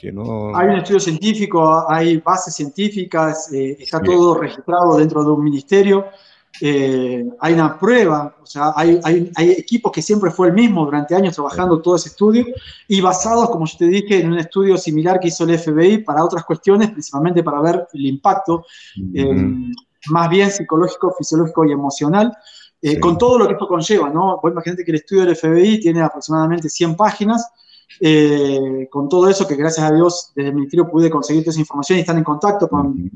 [0.02, 6.06] Hay un estudio científico, hay bases científicas, eh, está todo registrado dentro de un ministerio.
[6.60, 10.84] Eh, hay una prueba, o sea, hay, hay, hay, equipos que siempre fue el mismo
[10.84, 12.44] durante años trabajando todo ese estudio
[12.86, 16.24] y basados, como yo te dije, en un estudio similar que hizo el FBI para
[16.24, 18.66] otras cuestiones, principalmente para ver el impacto
[19.14, 19.46] eh,
[20.08, 22.32] más bien psicológico, fisiológico y emocional,
[23.00, 24.40] con todo lo que esto conlleva, ¿no?
[24.42, 27.50] Vos imagínate que el estudio del FBI tiene aproximadamente 100 páginas
[27.98, 31.60] eh, con todo eso, que gracias a Dios desde el Ministerio pude conseguir toda esa
[31.60, 33.10] información y están en contacto con,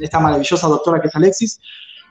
[0.00, 1.60] esta maravillosa doctora que es Alexis,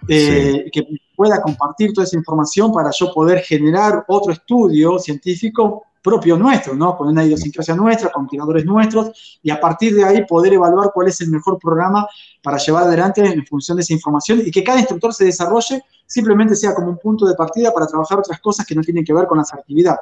[0.08, 6.38] eh, que pueda compartir toda esa información para yo poder generar otro estudio científico propio
[6.38, 6.95] nuestro, ¿no?
[6.95, 11.08] Con una idiosincrasia nuestra, con tiradores nuestros, y a partir de ahí poder evaluar cuál
[11.08, 12.08] es el mejor programa
[12.43, 16.56] para llevar adelante en función de esa información y que cada instructor se desarrolle simplemente
[16.56, 19.25] sea como un punto de partida para trabajar otras cosas que no tienen que ver
[19.25, 19.95] con la asertividad.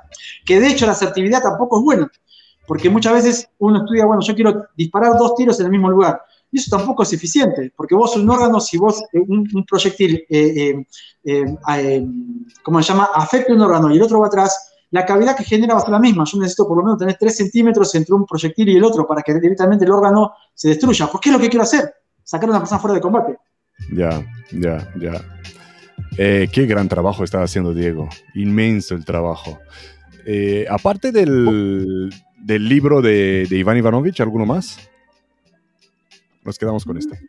[0.46, 2.12] Que de hecho la asertividad tampoco es buena,
[2.68, 6.22] porque muchas veces uno estudia, bueno, yo quiero disparar dos tiros en el mismo lugar.
[6.54, 10.86] Y eso tampoco es eficiente, porque vos un órgano, si vos eh, un, proyectil, eh,
[11.26, 12.08] eh,
[12.62, 15.74] ¿cómo se llama?, afecta un órgano y el otro va atrás, la cavidad que genera
[15.74, 16.24] va a ser la misma.
[16.26, 19.24] Yo necesito por lo menos tener 3 centímetros entre un proyectil y el otro para
[19.24, 21.08] que directamente el órgano se destruya.
[21.08, 21.92] ¿Por qué es lo que quiero hacer?
[22.24, 23.38] Sacar a una persona fuera de combate.
[23.92, 25.14] Ya, ya, ya.
[26.18, 28.08] Eh, qué gran trabajo está haciendo Diego.
[28.36, 29.60] Inmenso el trabajo.
[30.28, 32.10] Eh, aparte del,
[32.46, 34.78] libro de, Iván Ivanovich, ¿alguno más?
[36.44, 37.20] Nos quedamos con este.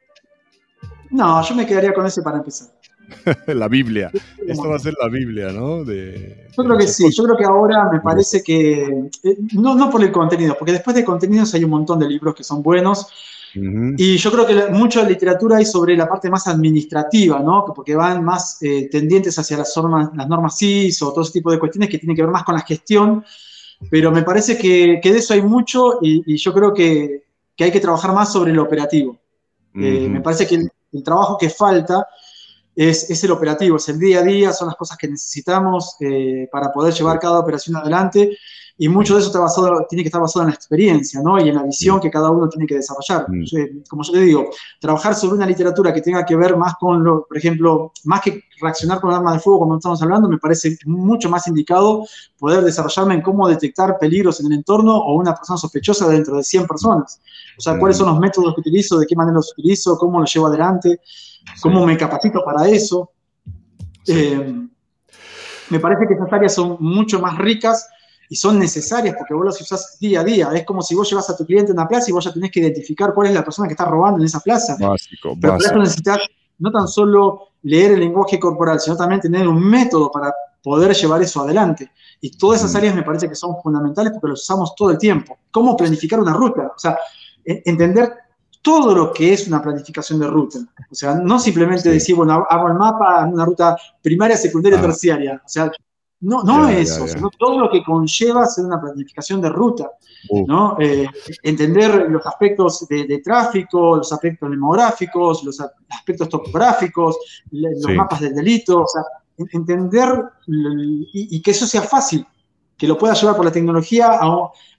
[1.10, 2.68] No, yo me quedaría con ese para empezar.
[3.47, 4.10] la Biblia.
[4.47, 5.84] Esto va a ser la Biblia, ¿no?
[5.84, 8.83] yo creo que sí, yo creo que ahora me parece que,
[9.23, 12.34] eh, no, no por el contenido, porque después de contenidos hay un montón de libros
[12.34, 13.07] que son buenos,
[13.57, 17.65] y yo creo que mucha literatura hay sobre la parte más administrativa, ¿no?
[17.65, 21.52] Porque van más eh, tendientes hacia las normas, las normas CIS o todo ese tipo
[21.52, 23.25] de cuestiones que tienen que ver más con la gestión.
[23.91, 27.23] Pero me parece que, que de eso hay mucho y, yo creo que,
[27.57, 29.18] que, hay que trabajar más sobre el operativo.
[29.74, 32.07] Eh, me parece que el, trabajo que falta
[32.76, 36.49] es, es, el operativo, es el día a día, son las cosas que necesitamos eh,
[36.52, 38.36] para poder llevar cada operación adelante
[38.77, 41.39] y mucho de eso está basado, tiene que estar basado en la experiencia, ¿no?
[41.39, 43.27] Y en la visión que cada uno tiene que desarrollar.
[43.89, 47.25] Como yo te digo, trabajar sobre una literatura que tenga que ver más con, lo,
[47.25, 51.31] por ejemplo, más que reaccionar con armas de fuego, como estamos hablando, me parece mucho
[51.31, 52.05] más indicado
[52.36, 56.43] poder desarrollarme en cómo detectar peligros en el entorno o una persona sospechosa dentro de
[56.43, 57.20] 100 personas.
[57.57, 60.35] O sea, cuáles son los métodos que utilizo, de qué manera los utilizo, cómo los
[60.35, 61.01] llevo adelante,
[61.62, 63.12] cómo me capacito para eso.
[64.09, 64.67] Eh,
[65.70, 67.89] me parece que esas áreas son mucho más ricas
[68.34, 70.50] y son necesarias porque vos las usás día a día.
[70.52, 72.50] Es como si vos llevas a tu cliente a una plaza y vos ya tenés
[72.50, 74.76] que identificar cuál es la persona que está robando en esa plaza.
[74.76, 76.18] Básico, Pero eso necesitas
[76.58, 81.22] no tan solo leer el lenguaje corporal, sino también tener un método para poder llevar
[81.22, 81.92] eso adelante.
[82.20, 82.76] Y todas esas mm.
[82.78, 85.38] áreas me parece que son fundamentales porque las usamos todo el tiempo.
[85.52, 86.72] ¿Cómo planificar una ruta?
[86.74, 86.98] O sea,
[87.44, 88.14] e, entender
[88.62, 90.58] todo lo que es una planificación de ruta.
[90.90, 94.82] O sea, no simplemente decir, bueno, hago el mapa en una ruta primaria, secundaria, ah.
[94.82, 95.40] terciaria.
[95.44, 95.70] O sea,
[96.25, 99.91] no, no eso, sino todo lo que conlleva hacer una planificación de ruta,
[100.47, 100.77] ¿no?
[100.81, 101.07] Eh,
[101.43, 107.19] entender los aspectos de, tráfico, los aspectos demográficos, los aspectos topográficos,
[107.51, 109.03] los mapas del delito, o sea,
[109.53, 110.25] entender
[111.12, 112.27] y, que eso sea fácil,
[112.77, 114.19] que lo pueda llevar por la tecnología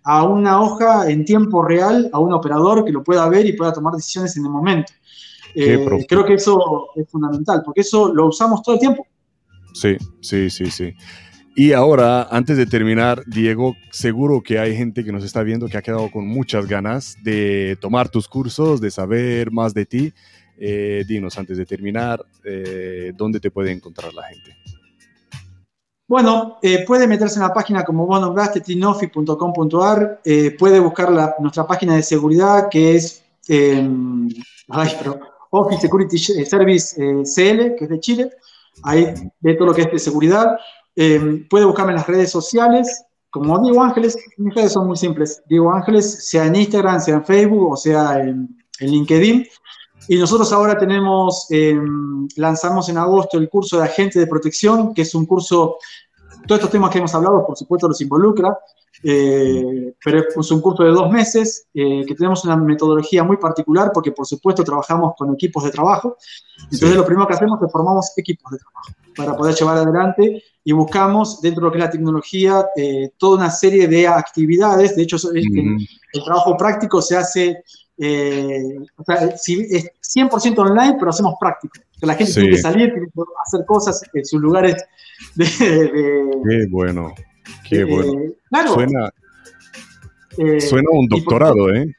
[0.03, 3.71] a, una hoja en tiempo real, a un operador que lo pueda ver y pueda
[3.71, 4.93] tomar decisiones en el momento.
[5.53, 9.05] Eh, creo que eso es fundamental, porque eso lo usamos todo el tiempo.
[9.75, 10.93] Sí, sí, sí, sí.
[11.57, 15.77] Y ahora, antes de terminar, Diego, seguro que hay gente que nos está viendo que
[15.77, 20.13] ha quedado con muchas ganas de tomar tus cursos, de saber más de ti.
[20.57, 24.57] Eh, dinos, antes de terminar, eh, ¿dónde te puede encontrar la gente?
[26.05, 30.21] Bueno, eh, puede meterse en la página como vos nombraste, tinofi.com.ar,
[30.59, 37.75] puede buscar la, nuestra página de seguridad que es, ay, pero Office Security Service CL,
[37.75, 38.29] que es de Chile.
[38.83, 40.57] Ahí ve todo lo que es de seguridad.
[41.49, 44.17] Puede buscarme en las redes sociales como Diego Ángeles.
[44.37, 45.43] Mis redes son muy simples.
[45.47, 49.45] Diego Ángeles, sea en Instagram, sea en Facebook o sea en, en LinkedIn.
[50.07, 55.01] Y nosotros ahora tenemos, em, lanzamos en agosto el curso de agente de protección, que
[55.01, 55.77] es un curso,
[56.47, 58.57] todos estos temas que hemos hablado, por supuesto, los involucra,
[59.07, 63.91] eh, pero es un curso de dos meses, eh, que tenemos una metodología muy particular,
[63.93, 66.17] porque por supuesto trabajamos con equipos de trabajo.
[66.71, 70.71] Entonces lo primero que hacemos es formamos equipos de trabajo para poder llevar adelante y
[70.71, 74.95] buscamos dentro de lo que es la tecnología eh, toda una serie de actividades.
[74.95, 77.63] De hecho, el trabajo práctico se hace
[77.99, 81.75] eh, o sea, es 100% online, pero hacemos práctico.
[81.99, 84.83] Que la gente tiene que salir, tiene que hacer cosas en sus lugares
[85.35, 85.45] de...
[85.45, 87.13] qué bueno,
[87.67, 88.13] qué bueno.
[88.67, 89.09] suena,
[90.37, 91.95] eh, suena un doctorado, ¿eh?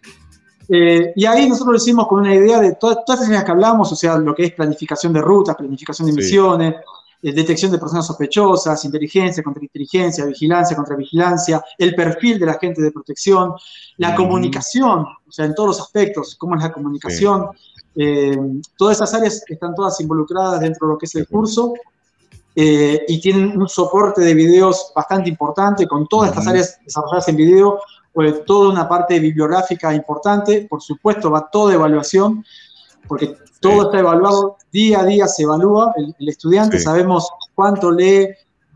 [0.68, 1.12] ¿eh?
[1.16, 3.90] Y ahí nosotros lo hicimos con una idea de todas, todas las ideas que hablamos,
[3.92, 6.74] o sea, lo que es planificación de rutas, planificación de misiones,
[7.22, 12.54] eh, detección de personas sospechosas, inteligencia contra inteligencia, vigilancia contra vigilancia, el perfil de la
[12.54, 13.54] gente de protección,
[13.96, 17.46] la comunicación, o sea, en todos los aspectos, cómo es la comunicación.
[17.94, 18.38] Eh,
[18.76, 21.72] todas esas áreas están todas involucradas dentro de lo que es el curso
[22.58, 27.36] eh, y tienen un soporte de videos bastante importante con todas estas áreas desarrolladas en
[27.36, 27.78] video,
[28.14, 32.42] pues, toda una parte bibliográfica importante, por supuesto va toda evaluación,
[33.06, 38.28] porque todo está evaluado, día a día se evalúa el, estudiante, sabemos cuánto lee,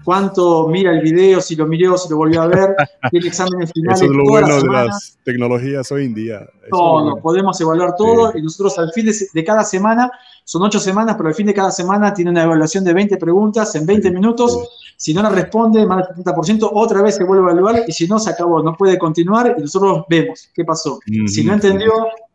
[0.04, 2.76] cuánto mira el video, si lo miró, si lo volvió a ver,
[3.10, 4.02] tiene exámenes finales.
[4.02, 6.46] Eso es lo bueno de las tecnologías hoy en día.
[6.70, 10.10] Todo, podemos evaluar todo y nosotros al fin de, cada semana,
[10.50, 13.72] son ocho semanas, pero al fin de cada semana tiene una evaluación de 20 preguntas
[13.76, 14.58] en 20 minutos.
[14.96, 18.08] Si no la responde, más del 70%, otra vez se vuelve a evaluar y si
[18.08, 20.98] no, se acabó, no puede continuar y nosotros vemos qué pasó.
[21.28, 21.92] Si no entendió,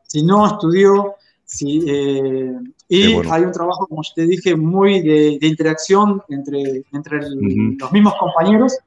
[0.07, 1.15] si no estudió,
[1.47, 2.57] Sí, eh,
[2.89, 8.79] y hay un trabajo, como te dije, muy de, interacción entre, entre los mismos compañeros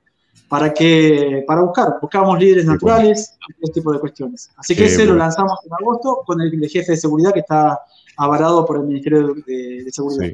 [0.48, 4.50] para, que, para buscar, buscamos líderes naturales, este tipo de cuestiones.
[4.57, 7.78] Así que ese lo lanzamos en agosto con el, jefe de seguridad que está
[8.18, 10.32] avalado por el Ministerio de, Seguridad.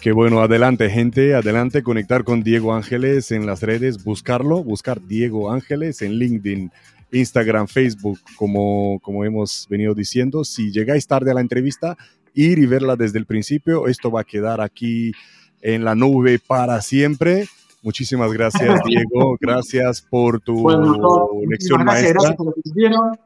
[0.00, 5.50] Qué bueno, adelante gente, adelante, conectar con Diego Ángeles en las redes, buscarlo, buscar Diego
[5.50, 6.70] Ángeles en LinkedIn,
[7.12, 10.44] Instagram, Facebook, como, como hemos venido diciendo.
[10.44, 11.96] Si llegáis tarde a la entrevista,
[12.34, 13.88] ir y verla desde el principio.
[13.88, 15.12] Esto va a quedar aquí
[15.60, 17.46] en la nube para siempre.
[17.82, 19.36] Muchísimas gracias, Diego.
[19.40, 20.68] Gracias por tu
[21.48, 22.12] lección maestra.
[22.12, 23.25] Gracias, por lo que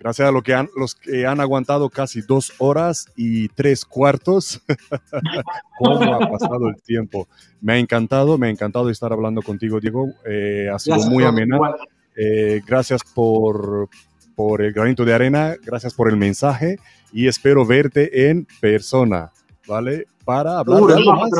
[0.00, 4.60] gracias a lo que han, los que han aguantado casi dos horas y tres cuartos.
[5.78, 7.28] ¿Cómo ha pasado el tiempo?
[7.60, 10.08] Me ha encantado, me ha encantado estar hablando contigo, Diego.
[10.26, 11.58] Eh, ha sido muy amena.
[12.16, 13.88] Eh, gracias por,
[14.34, 16.78] por el granito de arena, gracias por el mensaje
[17.12, 19.32] y espero verte en persona,
[19.68, 20.06] ¿vale?
[20.24, 21.30] Para hablar de algo más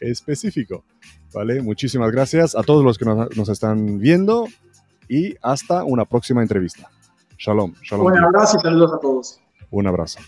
[0.00, 0.84] específico,
[1.32, 1.60] ¿vale?
[1.62, 4.46] Muchísimas gracias a todos los que nos, nos están viendo
[5.08, 6.90] y hasta una próxima entrevista.
[7.38, 8.06] Shalom, shalom.
[8.06, 9.40] Un abrazo y saludos a todos.
[9.70, 10.20] Un abrazo.